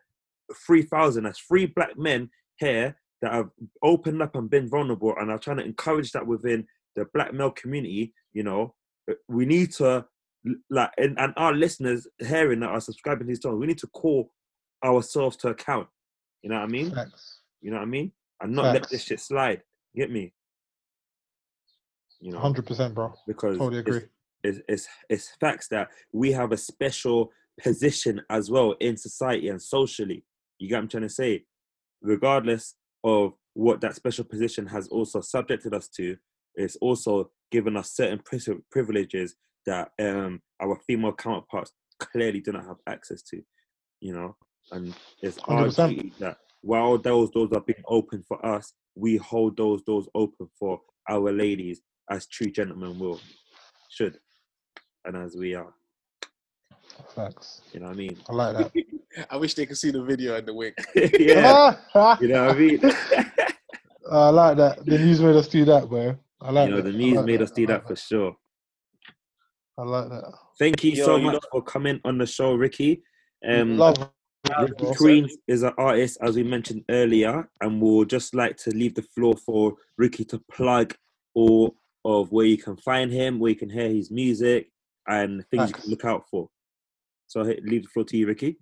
3,000. 0.66 1.24
That's 1.24 1.40
three 1.40 1.66
black 1.66 1.98
men 1.98 2.30
here 2.58 2.98
that 3.22 3.34
have 3.34 3.50
opened 3.84 4.22
up 4.22 4.36
and 4.36 4.50
been 4.50 4.70
vulnerable 4.70 5.14
and 5.20 5.30
are 5.30 5.38
trying 5.38 5.58
to 5.58 5.66
encourage 5.66 6.12
that 6.14 6.26
within 6.26 6.66
the 6.96 7.06
black 7.14 7.34
male 7.34 7.52
community, 7.52 8.14
you 8.34 8.44
know. 8.44 8.74
Uh, 9.10 9.16
We 9.28 9.46
need 9.46 9.72
to, 9.74 10.06
like, 10.70 10.92
and, 10.98 11.20
and 11.20 11.34
our 11.36 11.54
listeners 11.54 12.08
hearing 12.20 12.62
that 12.62 12.70
are 12.70 12.82
subscribing 12.82 13.28
to 13.28 13.28
these 13.28 13.42
songs, 13.42 13.60
we 13.60 13.68
need 13.68 13.78
to 13.80 13.88
call 13.88 14.32
ourselves 14.84 15.36
to 15.38 15.50
account. 15.50 15.88
You 16.42 16.50
know 16.50 16.56
what 16.56 16.64
I 16.64 16.68
mean? 16.68 16.92
Facts. 16.92 17.42
You 17.62 17.72
know 17.72 17.78
what 17.78 17.84
I 17.84 17.88
mean? 17.88 18.14
And 18.42 18.54
not 18.54 18.66
let 18.74 18.90
this 18.90 19.04
shit 19.04 19.20
slide. 19.20 19.62
Get 19.94 20.10
me? 20.10 20.34
You 22.22 22.32
know, 22.34 22.40
Hundred 22.40 22.66
percent, 22.66 22.94
bro. 22.94 23.14
because 23.28 23.58
Totally 23.58 23.80
it's- 23.80 23.96
agree. 23.98 24.10
it's, 24.44 24.60
it's 24.68 24.88
it's 25.10 25.30
facts 25.40 25.68
that 25.70 25.90
we 26.14 26.32
have 26.34 26.52
a 26.52 26.58
special 26.58 27.32
position 27.62 28.22
as 28.30 28.50
well 28.52 28.72
in 28.80 28.98
society 28.98 29.50
and 29.50 29.62
socially. 29.62 30.24
You 30.60 30.68
get 30.70 30.76
what 30.76 30.82
I'm 30.84 30.88
trying 30.90 31.04
to 31.04 31.10
say? 31.10 31.46
Regardless 32.02 32.76
of 33.04 33.34
what 33.54 33.82
that 33.82 33.96
special 33.96 34.24
position 34.26 34.66
has 34.68 34.88
also 34.90 35.22
subjected 35.22 35.74
us 35.74 35.88
to, 35.90 36.18
it's 36.56 36.76
also 36.78 37.32
given 37.52 37.76
us 37.76 37.92
certain 37.94 38.22
privileges 38.72 39.36
that 39.66 39.92
um, 40.00 40.42
our 40.62 40.78
female 40.88 41.14
counterparts 41.14 41.72
clearly 42.00 42.40
do 42.42 42.52
not 42.52 42.66
have 42.66 42.78
access 42.88 43.22
to. 43.24 43.42
You 44.02 44.14
know, 44.14 44.36
and 44.72 44.94
it's 45.22 45.38
our 45.48 45.66
100%. 45.68 45.90
duty 45.90 46.14
that 46.20 46.38
while 46.62 46.98
those 46.98 47.30
doors 47.32 47.52
are 47.54 47.62
being 47.62 47.84
opened 47.88 48.26
for 48.26 48.44
us, 48.46 48.74
we 48.96 49.18
hold 49.18 49.58
those 49.58 49.82
doors 49.84 50.08
open 50.16 50.50
for 50.58 50.80
our 51.10 51.32
ladies 51.32 51.82
as 52.10 52.28
true 52.28 52.52
gentlemen 52.52 52.98
will, 53.00 53.20
should, 53.90 54.18
and 55.06 55.16
as 55.18 55.36
we 55.36 55.56
are. 55.56 55.74
Facts. 57.16 57.62
You 57.74 57.80
know 57.80 57.88
what 57.88 57.94
I 57.94 57.98
mean? 57.98 58.18
I 58.30 58.34
like 58.34 58.58
that. 58.58 58.72
I 59.32 59.38
wish 59.38 59.54
they 59.54 59.66
could 59.66 59.78
see 59.78 59.92
the 59.92 60.04
video 60.04 60.36
and 60.36 60.48
the 60.48 60.54
wig. 60.54 60.74
yeah. 61.20 61.76
Ah, 61.96 62.18
You 62.22 62.28
know 62.30 62.48
what 62.48 62.56
I 62.56 62.60
mean? 62.60 62.80
I 64.12 64.30
like 64.30 64.58
that. 64.58 64.86
The 64.86 64.98
news 64.98 65.22
made 65.22 65.36
us 65.36 65.48
do 65.48 65.66
that, 65.66 65.88
bro. 65.90 66.18
I 66.42 66.52
like 66.52 66.70
you 66.70 66.76
know, 66.76 66.82
that. 66.82 66.92
the 66.92 66.98
I 66.98 67.02
news 67.02 67.16
like 67.18 67.26
made 67.26 67.42
us 67.42 67.52
do 67.52 67.64
I 67.64 67.66
that 67.68 67.74
like 67.80 67.88
for 67.88 67.96
sure. 67.96 68.36
I 69.78 69.84
like 69.84 70.10
that. 70.10 70.34
Thank 70.58 70.84
you 70.84 70.92
Yo, 70.92 71.06
so 71.06 71.16
you 71.18 71.24
much 71.26 71.34
know- 71.34 71.40
for 71.52 71.62
coming 71.64 72.00
on 72.04 72.18
the 72.18 72.26
show, 72.26 72.54
Ricci. 72.54 73.02
Um, 73.48 73.78
Love. 73.78 73.96
Ricci 74.60 74.74
bro. 74.78 74.94
Queens 74.94 75.38
is 75.48 75.64
an 75.64 75.74
artist, 75.78 76.18
as 76.22 76.36
we 76.36 76.44
mentioned 76.44 76.84
earlier, 76.90 77.50
and 77.62 77.82
we'll 77.82 78.06
just 78.06 78.34
like 78.36 78.58
to 78.58 78.72
leave 78.72 78.96
the 78.96 79.02
floor 79.02 79.36
for 79.38 79.76
Ricci 79.98 80.26
to 80.26 80.40
plug 80.52 80.96
all 81.34 81.76
of 82.06 82.32
where 82.32 82.46
you 82.46 82.58
can 82.58 82.78
find 82.78 83.12
him, 83.12 83.40
where 83.40 83.50
you 83.50 83.56
can 83.56 83.70
hear 83.70 83.90
his 83.90 84.12
music, 84.12 84.72
and 85.08 85.46
things 85.50 85.70
you 85.70 85.74
can 85.74 85.90
look 85.90 86.06
out 86.06 86.24
for. 86.30 86.50
So 87.28 87.42
I 87.42 87.58
leave 87.64 87.84
the 87.84 87.90
floor 87.90 88.06
to 88.06 88.18
you, 88.18 88.28
Ricci. 88.28 88.58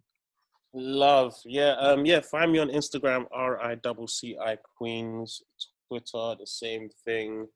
Love, 0.74 1.36
yeah, 1.46 1.72
um, 1.74 2.06
yeah. 2.06 2.20
Find 2.20 2.52
me 2.52 2.60
on 2.60 2.70
Instagram, 2.70 3.26
R 3.32 3.62
I 3.62 3.76
double 3.76 4.08
C 4.08 4.38
I 4.40 4.58
Queens. 4.78 5.42
Twitter, 5.88 6.36
the 6.40 6.46
same 6.46 6.90
thing. 7.06 7.48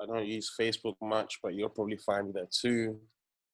I 0.00 0.06
don't 0.06 0.26
use 0.26 0.52
Facebook 0.58 0.96
much, 1.00 1.38
but 1.42 1.54
you'll 1.54 1.70
probably 1.70 1.96
find 1.96 2.26
me 2.26 2.32
there 2.34 2.48
too. 2.50 2.98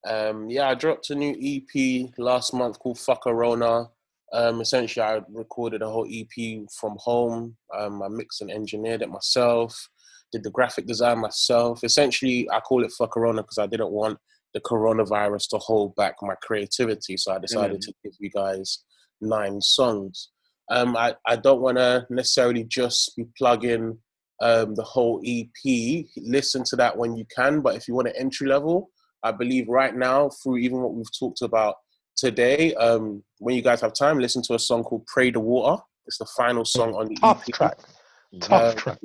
Um, 0.07 0.51
yeah, 0.51 0.69
I 0.69 0.75
dropped 0.75 1.11
a 1.11 1.15
new 1.15 1.37
EP 1.41 2.11
last 2.19 2.53
month 2.53 2.79
called 2.79 2.97
Fuckarona. 2.97 3.89
Um, 4.33 4.61
essentially, 4.61 5.05
I 5.05 5.21
recorded 5.31 5.83
a 5.83 5.89
whole 5.89 6.09
EP 6.11 6.67
from 6.81 6.97
home. 6.99 7.57
Um, 7.77 8.03
I 8.03 8.09
mixed 8.09 8.41
and 8.41 8.51
engineered 8.51 9.03
it 9.03 9.11
myself. 9.11 9.89
Did 10.33 10.43
the 10.45 10.51
graphic 10.51 10.87
design 10.87 11.19
myself. 11.19 11.85
Essentially, 11.85 12.49
I 12.51 12.61
call 12.61 12.85
it 12.85 12.93
for 12.97 13.07
Fuckarona 13.07 13.37
because 13.39 13.59
I 13.59 13.67
didn't 13.67 13.91
want 13.91 14.19
the 14.55 14.61
coronavirus 14.61 15.49
to 15.51 15.59
hold 15.59 15.95
back 15.95 16.15
my 16.23 16.35
creativity. 16.43 17.17
So 17.17 17.33
I 17.33 17.39
decided 17.39 17.79
Mm. 17.79 17.85
to 17.87 17.93
give 18.05 18.13
you 18.19 18.31
guys 18.31 18.79
nine 19.21 19.61
songs. 19.61 20.31
Um, 20.71 20.97
I, 20.97 21.15
I 21.27 21.37
don't 21.37 21.61
want 21.61 21.77
to 21.79 22.07
necessarily 22.11 22.65
just 22.65 23.15
be 23.17 23.25
plugging 23.37 23.99
um, 24.41 24.75
the 24.75 24.83
whole 24.83 25.21
EP. 25.25 26.07
Listen 26.17 26.65
to 26.65 26.77
that 26.77 26.97
when 26.97 27.15
you 27.17 27.25
can, 27.35 27.61
but 27.61 27.77
if 27.77 27.87
you 27.87 27.95
want 27.95 28.09
an 28.09 28.15
entry 28.19 28.49
level, 28.49 28.91
I 29.23 29.31
believe 29.33 29.69
right 29.69 29.95
now, 29.95 30.31
through 30.43 30.59
even 30.59 30.79
what 30.81 30.95
we've 30.95 31.19
talked 31.19 31.43
about 31.43 31.77
today, 32.17 32.75
um, 32.75 33.23
when 33.39 33.55
you 33.55 33.63
guys 33.63 33.81
have 33.83 33.93
time, 33.95 34.19
listen 34.19 34.43
to 34.45 34.55
a 34.55 34.59
song 34.59 34.83
called 34.83 35.07
Pray 35.07 35.31
the 35.31 35.41
Water. 35.41 35.81
It's 36.07 36.19
the 36.19 36.27
final 36.37 36.65
song 36.65 36.95
on 36.95 37.07
the 37.09 37.15
Tough 37.17 37.45
EP. 37.49 37.55
track. 37.55 37.79
Tough 38.41 38.73
Um, 38.73 38.77
track. 38.77 38.99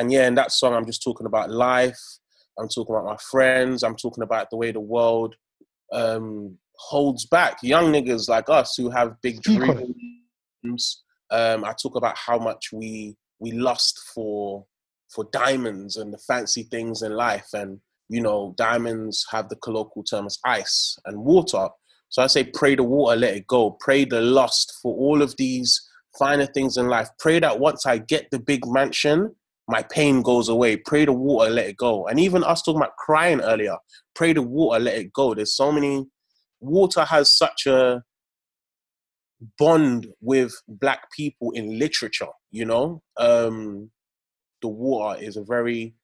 And 0.00 0.10
yeah, 0.10 0.26
in 0.26 0.34
that 0.36 0.50
song, 0.50 0.74
I'm 0.74 0.86
just 0.86 1.02
talking 1.02 1.26
about 1.26 1.50
life. 1.50 2.00
I'm 2.58 2.68
talking 2.68 2.94
about 2.94 3.04
my 3.04 3.16
friends. 3.30 3.82
I'm 3.82 3.96
talking 3.96 4.22
about 4.22 4.48
the 4.50 4.56
way 4.56 4.72
the 4.72 4.80
world 4.80 5.36
um, 5.92 6.56
holds 6.78 7.26
back 7.26 7.58
young 7.62 7.92
niggas 7.92 8.28
like 8.28 8.48
us 8.48 8.74
who 8.76 8.88
have 8.90 9.20
big 9.22 9.36
Speak 9.44 9.60
on 9.60 9.78
it. 9.78 9.88
dreams. 10.62 11.02
Um, 11.30 11.64
I 11.64 11.74
talk 11.80 11.96
about 11.96 12.16
how 12.16 12.38
much 12.38 12.70
we 12.72 13.16
we 13.38 13.52
lust 13.52 14.00
for 14.14 14.64
for 15.08 15.26
diamonds 15.32 15.96
and 15.96 16.12
the 16.14 16.18
fancy 16.18 16.62
things 16.64 17.02
in 17.02 17.12
life, 17.12 17.48
and 17.52 17.80
you 18.08 18.22
know, 18.22 18.54
diamonds 18.56 19.26
have 19.30 19.48
the 19.50 19.56
colloquial 19.56 20.04
term 20.04 20.26
as 20.26 20.38
ice 20.44 20.98
and 21.04 21.18
water. 21.18 21.68
So 22.08 22.22
I 22.22 22.26
say, 22.26 22.44
pray 22.44 22.74
the 22.74 22.82
water, 22.82 23.16
let 23.16 23.36
it 23.36 23.46
go. 23.46 23.76
Pray 23.80 24.04
the 24.04 24.20
lust 24.20 24.78
for 24.82 24.96
all 24.96 25.22
of 25.22 25.36
these 25.36 25.80
finer 26.18 26.46
things 26.46 26.76
in 26.76 26.88
life. 26.88 27.08
Pray 27.18 27.38
that 27.38 27.60
once 27.60 27.86
I 27.86 27.98
get 27.98 28.26
the 28.30 28.40
big 28.40 28.66
mansion, 28.66 29.36
my 29.70 29.82
pain 29.84 30.22
goes 30.22 30.48
away. 30.48 30.76
Pray 30.76 31.04
the 31.04 31.12
water, 31.12 31.50
let 31.50 31.68
it 31.68 31.76
go. 31.76 32.06
And 32.08 32.18
even 32.18 32.42
us 32.42 32.62
talking 32.62 32.80
about 32.80 32.96
crying 32.96 33.40
earlier, 33.40 33.76
pray 34.14 34.32
the 34.32 34.42
water, 34.42 34.80
let 34.80 34.96
it 34.96 35.12
go. 35.12 35.34
There's 35.34 35.54
so 35.54 35.70
many. 35.70 36.06
Water 36.60 37.04
has 37.04 37.36
such 37.36 37.66
a 37.66 38.02
bond 39.58 40.08
with 40.20 40.52
black 40.68 41.10
people 41.16 41.52
in 41.52 41.78
literature. 41.78 42.26
You 42.50 42.64
know, 42.64 43.02
um, 43.16 43.90
the 44.60 44.68
water 44.68 45.22
is 45.22 45.36
a 45.36 45.44
very, 45.44 45.94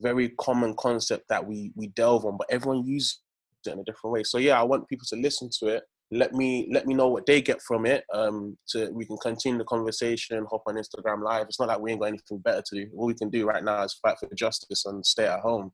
very 0.00 0.30
common 0.40 0.74
concept 0.76 1.28
that 1.28 1.44
we 1.46 1.72
we 1.74 1.88
delve 1.88 2.24
on, 2.24 2.36
but 2.38 2.46
everyone 2.50 2.86
uses 2.86 3.20
it 3.66 3.72
in 3.72 3.80
a 3.80 3.84
different 3.84 4.12
way. 4.12 4.22
So 4.22 4.38
yeah, 4.38 4.58
I 4.58 4.62
want 4.62 4.88
people 4.88 5.06
to 5.08 5.16
listen 5.16 5.50
to 5.58 5.66
it. 5.66 5.82
Let 6.10 6.32
me 6.32 6.68
let 6.72 6.86
me 6.86 6.94
know 6.94 7.08
what 7.08 7.26
they 7.26 7.42
get 7.42 7.60
from 7.60 7.84
it. 7.84 8.04
Um, 8.14 8.56
to 8.70 8.90
we 8.92 9.04
can 9.04 9.18
continue 9.18 9.58
the 9.58 9.64
conversation. 9.64 10.46
Hop 10.50 10.62
on 10.66 10.76
Instagram 10.76 11.22
Live. 11.22 11.46
It's 11.48 11.60
not 11.60 11.68
like 11.68 11.80
we 11.80 11.90
ain't 11.92 12.00
got 12.00 12.06
anything 12.08 12.38
better 12.38 12.62
to 12.64 12.74
do. 12.74 12.90
All 12.96 13.06
we 13.06 13.14
can 13.14 13.28
do 13.28 13.46
right 13.46 13.62
now 13.62 13.82
is 13.82 13.92
fight 14.02 14.16
for 14.18 14.28
justice 14.34 14.86
and 14.86 15.04
stay 15.04 15.26
at 15.26 15.40
home. 15.40 15.70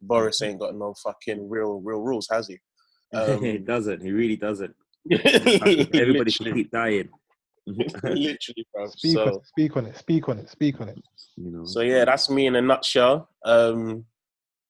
Boris 0.00 0.42
ain't 0.42 0.58
got 0.60 0.74
no 0.74 0.92
fucking 1.04 1.48
real 1.48 1.80
real 1.84 2.00
rules, 2.00 2.26
has 2.30 2.48
he? 2.48 2.58
he 3.12 3.18
Um, 3.18 3.64
doesn't. 3.64 4.02
He 4.02 4.10
really 4.10 4.36
doesn't. 4.36 4.74
Everybody 5.12 6.30
should 6.32 6.52
keep 6.52 6.70
dying. 6.72 7.08
literally, 7.66 8.66
bro. 8.74 8.86
Speak 8.88 9.16
on 9.18 9.26
So, 9.32 9.36
it. 9.36 9.46
Speak 9.46 9.76
on 9.76 9.86
it. 9.86 9.96
Speak 9.98 10.28
on 10.28 10.38
it. 10.38 10.50
Speak 10.50 10.80
on 10.80 10.88
it. 10.88 10.98
you 11.36 11.50
know. 11.50 11.64
so 11.64 11.80
yeah, 11.80 12.04
that's 12.04 12.28
me 12.28 12.46
in 12.46 12.56
a 12.56 12.62
nutshell. 12.62 13.28
Um, 13.44 14.04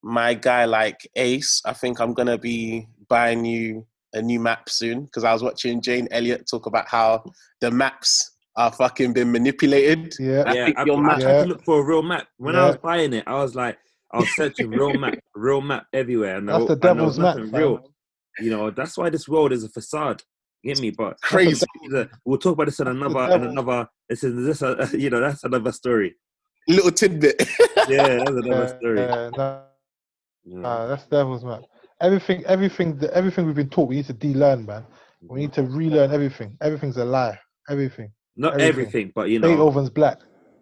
my 0.03 0.35
guy 0.35 0.67
like 0.67 1.09
Ace, 1.17 1.63
I 1.65 1.73
think 1.73 2.01
I'm 2.01 2.13
gonna 2.15 2.39
be 2.39 2.87
buying 3.09 3.45
you 3.45 3.87
a 4.17 4.23
new 4.23 4.41
map 4.41 4.69
soon 4.69 5.05
because 5.05 5.25
I 5.25 5.33
was 5.33 5.43
watching 5.43 5.81
Jane 5.81 6.09
Elliott 6.11 6.47
talk 6.51 6.67
about 6.67 6.89
how 6.89 7.25
the 7.61 7.71
maps 7.71 8.33
are 8.57 8.73
fucking 8.73 9.13
been 9.13 9.31
manipulated. 9.31 10.15
Yeah. 10.19 10.45
I 10.47 10.55
yeah, 10.55 10.65
think 10.67 10.79
I, 10.79 10.85
your 10.85 10.99
I 10.99 11.01
map- 11.01 11.21
tried 11.21 11.33
Yeah. 11.33 11.43
to 11.43 11.49
look 11.49 11.65
for 11.65 11.81
a 11.81 11.85
real 11.85 12.03
map. 12.03 12.27
When 12.39 12.57
I 12.57 12.67
was 12.67 12.77
buying 12.79 13.13
it, 13.13 13.25
I 13.27 13.35
was 13.35 13.55
like, 13.55 13.79
I 14.13 14.19
was 14.19 14.35
searching 14.37 14.71
real 14.71 14.95
map, 14.95 15.15
real 15.35 15.61
map 15.61 15.87
everywhere, 15.93 16.37
and 16.39 16.49
That's 16.49 16.65
I, 16.65 16.67
the 16.69 16.77
there 16.77 16.95
devil's 16.95 17.07
was 17.09 17.19
map. 17.19 17.37
nothing 17.37 17.53
real. 17.53 17.93
You 18.39 18.51
know, 18.51 18.71
that's 18.71 18.97
why 18.97 19.11
this 19.11 19.29
world 19.29 19.53
is 19.53 19.65
a 19.65 19.69
facade. 19.69 20.23
Get 20.65 20.81
me? 20.81 20.91
But 20.91 21.21
Crazy. 21.23 21.67
we'll 22.25 22.39
talk 22.39 22.55
about 22.55 22.67
this 22.67 22.81
in 22.81 22.89
another, 22.89 23.35
in 23.35 23.45
another. 23.45 23.89
This 24.09 24.25
is 24.25 24.47
this, 24.47 24.63
uh, 24.63 24.77
a, 24.93 24.97
you 25.05 25.11
know, 25.11 25.21
that's 25.21 25.45
another 25.45 25.73
story. 25.73 26.15
Little 26.69 26.91
tidbit. 26.91 27.37
Yeah, 27.89 28.17
that's 28.19 28.31
another 28.31 28.49
Yeah, 28.49 28.79
story. 28.79 28.99
yeah, 29.01 29.31
no, 29.37 29.63
Yeah. 30.45 30.59
nah, 30.61 30.87
that's 30.87 31.05
devil's 31.07 31.45
map. 31.45 31.63
Everything, 32.01 32.45
everything, 32.47 32.99
the, 32.99 33.13
everything 33.17 33.47
we've 33.47 33.55
been 33.55 33.71
taught, 33.71 33.89
we 33.89 33.97
need 33.97 34.07
to 34.07 34.13
de-learn, 34.13 34.67
man. 34.67 34.85
We 35.29 35.41
need 35.41 35.53
to 35.55 35.63
relearn 35.63 36.13
everything. 36.13 36.57
Everything's 36.61 36.97
a 36.99 37.05
lie. 37.05 37.39
Everything. 37.71 38.13
Not 38.37 38.55
everything. 38.61 38.69
everything, 38.69 39.13
but 39.15 39.29
you 39.31 39.39
know, 39.39 39.49
Beethoven's 39.49 39.91
black. 39.91 40.19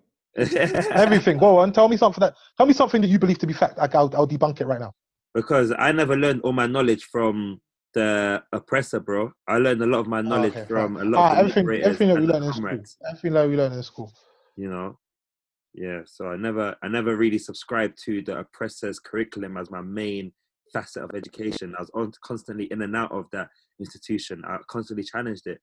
Everything. 0.37 1.39
Go 1.39 1.59
on. 1.59 1.73
Tell 1.73 1.89
me 1.89 1.97
something 1.97 2.21
that. 2.21 2.35
Tell 2.57 2.67
me 2.67 2.73
something 2.73 3.01
that 3.03 3.09
you 3.09 3.19
believe 3.19 3.39
to 3.39 3.47
be 3.47 3.53
fact. 3.53 3.79
Like, 3.79 3.95
I'll, 3.95 4.11
I'll 4.17 4.27
debunk 4.27 4.61
it 4.61 4.67
right 4.67 4.81
now. 4.81 4.93
because 5.35 5.73
I 5.79 5.93
never 5.93 6.17
learned 6.17 6.41
all 6.43 6.53
my 6.53 6.67
knowledge 6.67 7.05
from 7.05 7.61
the 7.95 8.43
oppressor, 8.53 8.99
bro. 9.01 9.31
I 9.47 9.59
learned 9.59 9.83
a 9.83 9.87
lot 9.87 10.01
of 10.01 10.07
my 10.09 10.23
knowledge 10.23 10.55
Oh, 10.57 10.61
okay, 10.61 10.69
from 10.69 10.97
fine. 10.97 11.07
a 11.07 11.11
lot 11.11 11.19
Ah, 11.19 11.31
of 11.31 11.37
the 11.37 11.59
everything, 11.61 11.83
everything 11.83 12.09
that 12.09 12.15
we 12.17 12.21
and 12.23 12.29
the 12.29 12.33
learn 12.33 12.43
in 12.45 12.53
school. 12.53 12.83
Everything 13.09 13.33
that 13.35 13.49
we 13.49 13.57
learn 13.57 13.73
in 13.73 13.83
school. 13.83 14.13
You 14.57 14.71
know, 14.71 14.99
yeah. 15.75 16.01
So 16.07 16.27
I 16.29 16.37
never, 16.37 16.75
I 16.83 16.89
never 16.89 17.17
really 17.17 17.39
subscribed 17.39 17.99
to 18.05 18.23
the 18.23 18.39
oppressor's 18.39 18.99
curriculum 18.99 19.57
as 19.57 19.71
my 19.71 19.81
main 19.83 20.33
facet 20.73 21.03
of 21.05 21.11
education. 21.15 21.75
I 21.79 21.83
was 21.83 21.91
on, 21.95 22.13
constantly 22.25 22.65
in 22.71 22.83
and 22.83 22.97
out 22.97 23.13
of 23.13 23.27
that 23.33 23.49
institution. 23.81 24.43
I 24.47 24.59
constantly 24.69 25.05
challenged 25.05 25.47
it 25.47 25.59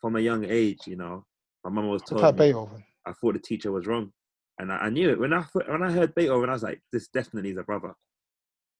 from 0.00 0.16
a 0.16 0.20
young 0.20 0.44
age. 0.44 0.80
You 0.86 0.96
know, 0.96 1.24
my 1.64 1.70
mum 1.70 1.88
was 1.88 2.02
What 2.02 2.08
told 2.08 2.20
type 2.22 2.34
me 2.34 2.46
Beethoven? 2.48 2.84
I 3.06 3.12
thought 3.12 3.34
the 3.34 3.40
teacher 3.40 3.70
was 3.72 3.86
wrong, 3.86 4.12
and 4.58 4.72
I, 4.72 4.76
I 4.76 4.90
knew 4.90 5.10
it 5.10 5.18
when 5.18 5.32
I 5.32 5.42
thought- 5.42 5.68
when 5.68 5.82
I 5.82 5.90
heard 5.92 6.14
Beethoven. 6.14 6.48
I 6.50 6.54
was 6.54 6.62
like, 6.62 6.80
this 6.92 7.08
definitely 7.08 7.50
is 7.50 7.58
a 7.58 7.62
brother. 7.62 7.92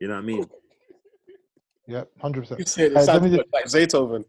You 0.00 0.08
know 0.08 0.14
what 0.14 0.20
I 0.24 0.26
mean, 0.26 0.44
Yep, 1.88 2.10
hundred 2.20 2.40
percent. 2.40 2.58
You 2.60 2.66
said 2.66 2.84
it 2.86 2.88
Hey, 2.88 2.94
let 2.94 3.04
sounded 3.06 3.32
just- 3.36 3.52
like 3.52 3.72
Beethoven. 3.72 4.24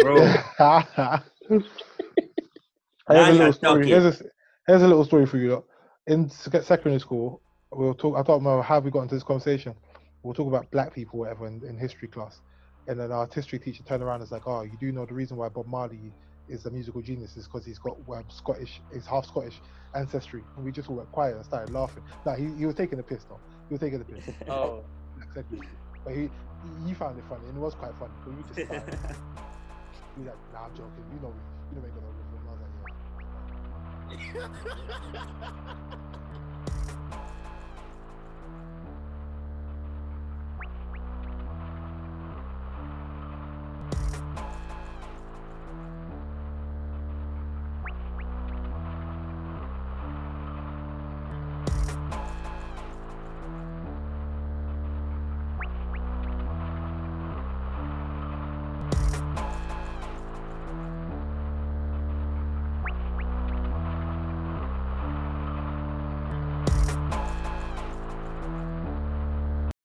bro? 0.00 0.16
here's 3.08 3.28
a 3.28 3.32
little 3.32 3.52
story. 3.52 3.86
Here's 3.88 4.04
a, 4.20 4.24
here's 4.66 4.82
a 4.82 4.88
little 4.88 5.04
story 5.04 5.26
for 5.26 5.38
you. 5.38 5.54
Lot. 5.54 5.64
In 6.06 6.28
secondary 6.30 7.00
school, 7.00 7.42
we'll 7.72 7.94
talk. 7.94 8.16
I 8.16 8.22
don't 8.22 8.42
know 8.42 8.62
how 8.62 8.78
we 8.80 8.90
got 8.90 9.02
into 9.02 9.14
this 9.16 9.24
conversation. 9.24 9.74
We'll 10.22 10.34
talk 10.34 10.48
about 10.48 10.70
black 10.70 10.94
people, 10.94 11.18
whatever, 11.18 11.46
in, 11.46 11.62
in 11.66 11.78
history 11.78 12.08
class. 12.08 12.40
And 12.86 12.98
then 12.98 13.12
our 13.12 13.28
history 13.32 13.58
teacher 13.58 13.82
turned 13.82 14.02
around 14.02 14.16
and 14.16 14.22
was 14.22 14.32
like, 14.32 14.46
"Oh, 14.46 14.62
you 14.62 14.76
do 14.78 14.92
know 14.92 15.06
the 15.06 15.14
reason 15.14 15.36
why 15.36 15.48
Bob 15.48 15.66
Marley 15.66 16.12
is 16.48 16.66
a 16.66 16.70
musical 16.70 17.00
genius 17.00 17.36
is 17.36 17.44
because 17.44 17.64
he's 17.64 17.78
got 17.78 17.96
um, 18.12 18.24
Scottish, 18.30 18.80
he's 18.92 19.06
half 19.06 19.26
Scottish 19.26 19.60
ancestry." 19.94 20.44
And 20.56 20.64
we 20.64 20.72
just 20.72 20.88
all 20.88 20.96
went 20.96 21.10
quiet 21.10 21.36
and 21.36 21.44
started 21.44 21.72
laughing. 21.72 22.02
No, 22.26 22.32
he, 22.32 22.48
he 22.56 22.66
was 22.66 22.74
taking 22.74 22.98
the 22.98 23.04
piss 23.04 23.24
though. 23.24 23.40
He 23.68 23.74
was 23.74 23.80
taking 23.80 23.98
the 23.98 24.04
piss. 24.04 24.24
Oh, 24.48 24.82
Black 25.16 25.32
secondary 25.34 25.66
school. 25.66 25.78
But 26.04 26.14
he, 26.14 26.30
he 26.86 26.94
found 26.94 27.18
it 27.18 27.24
funny, 27.28 27.46
and 27.46 27.56
it 27.56 27.60
was 27.60 27.74
quite 27.74 27.94
funny. 27.98 28.12
But 28.24 28.34
we 28.34 28.42
just 28.42 28.60
started. 28.66 28.98
He 30.16 30.22
was 30.22 30.28
like, 30.28 30.38
nah, 30.52 30.64
I'm 30.66 30.74
joking. 30.74 31.04
You 31.14 31.20
know, 31.20 31.32
you 31.70 31.76
know, 31.76 31.86
ain't 31.86 31.94
gonna 31.94 32.06
rip 32.16 32.30
him. 32.32 32.42
I 32.48 32.52
was 32.52 32.60
like, 32.62 32.72
yeah. 34.34 36.08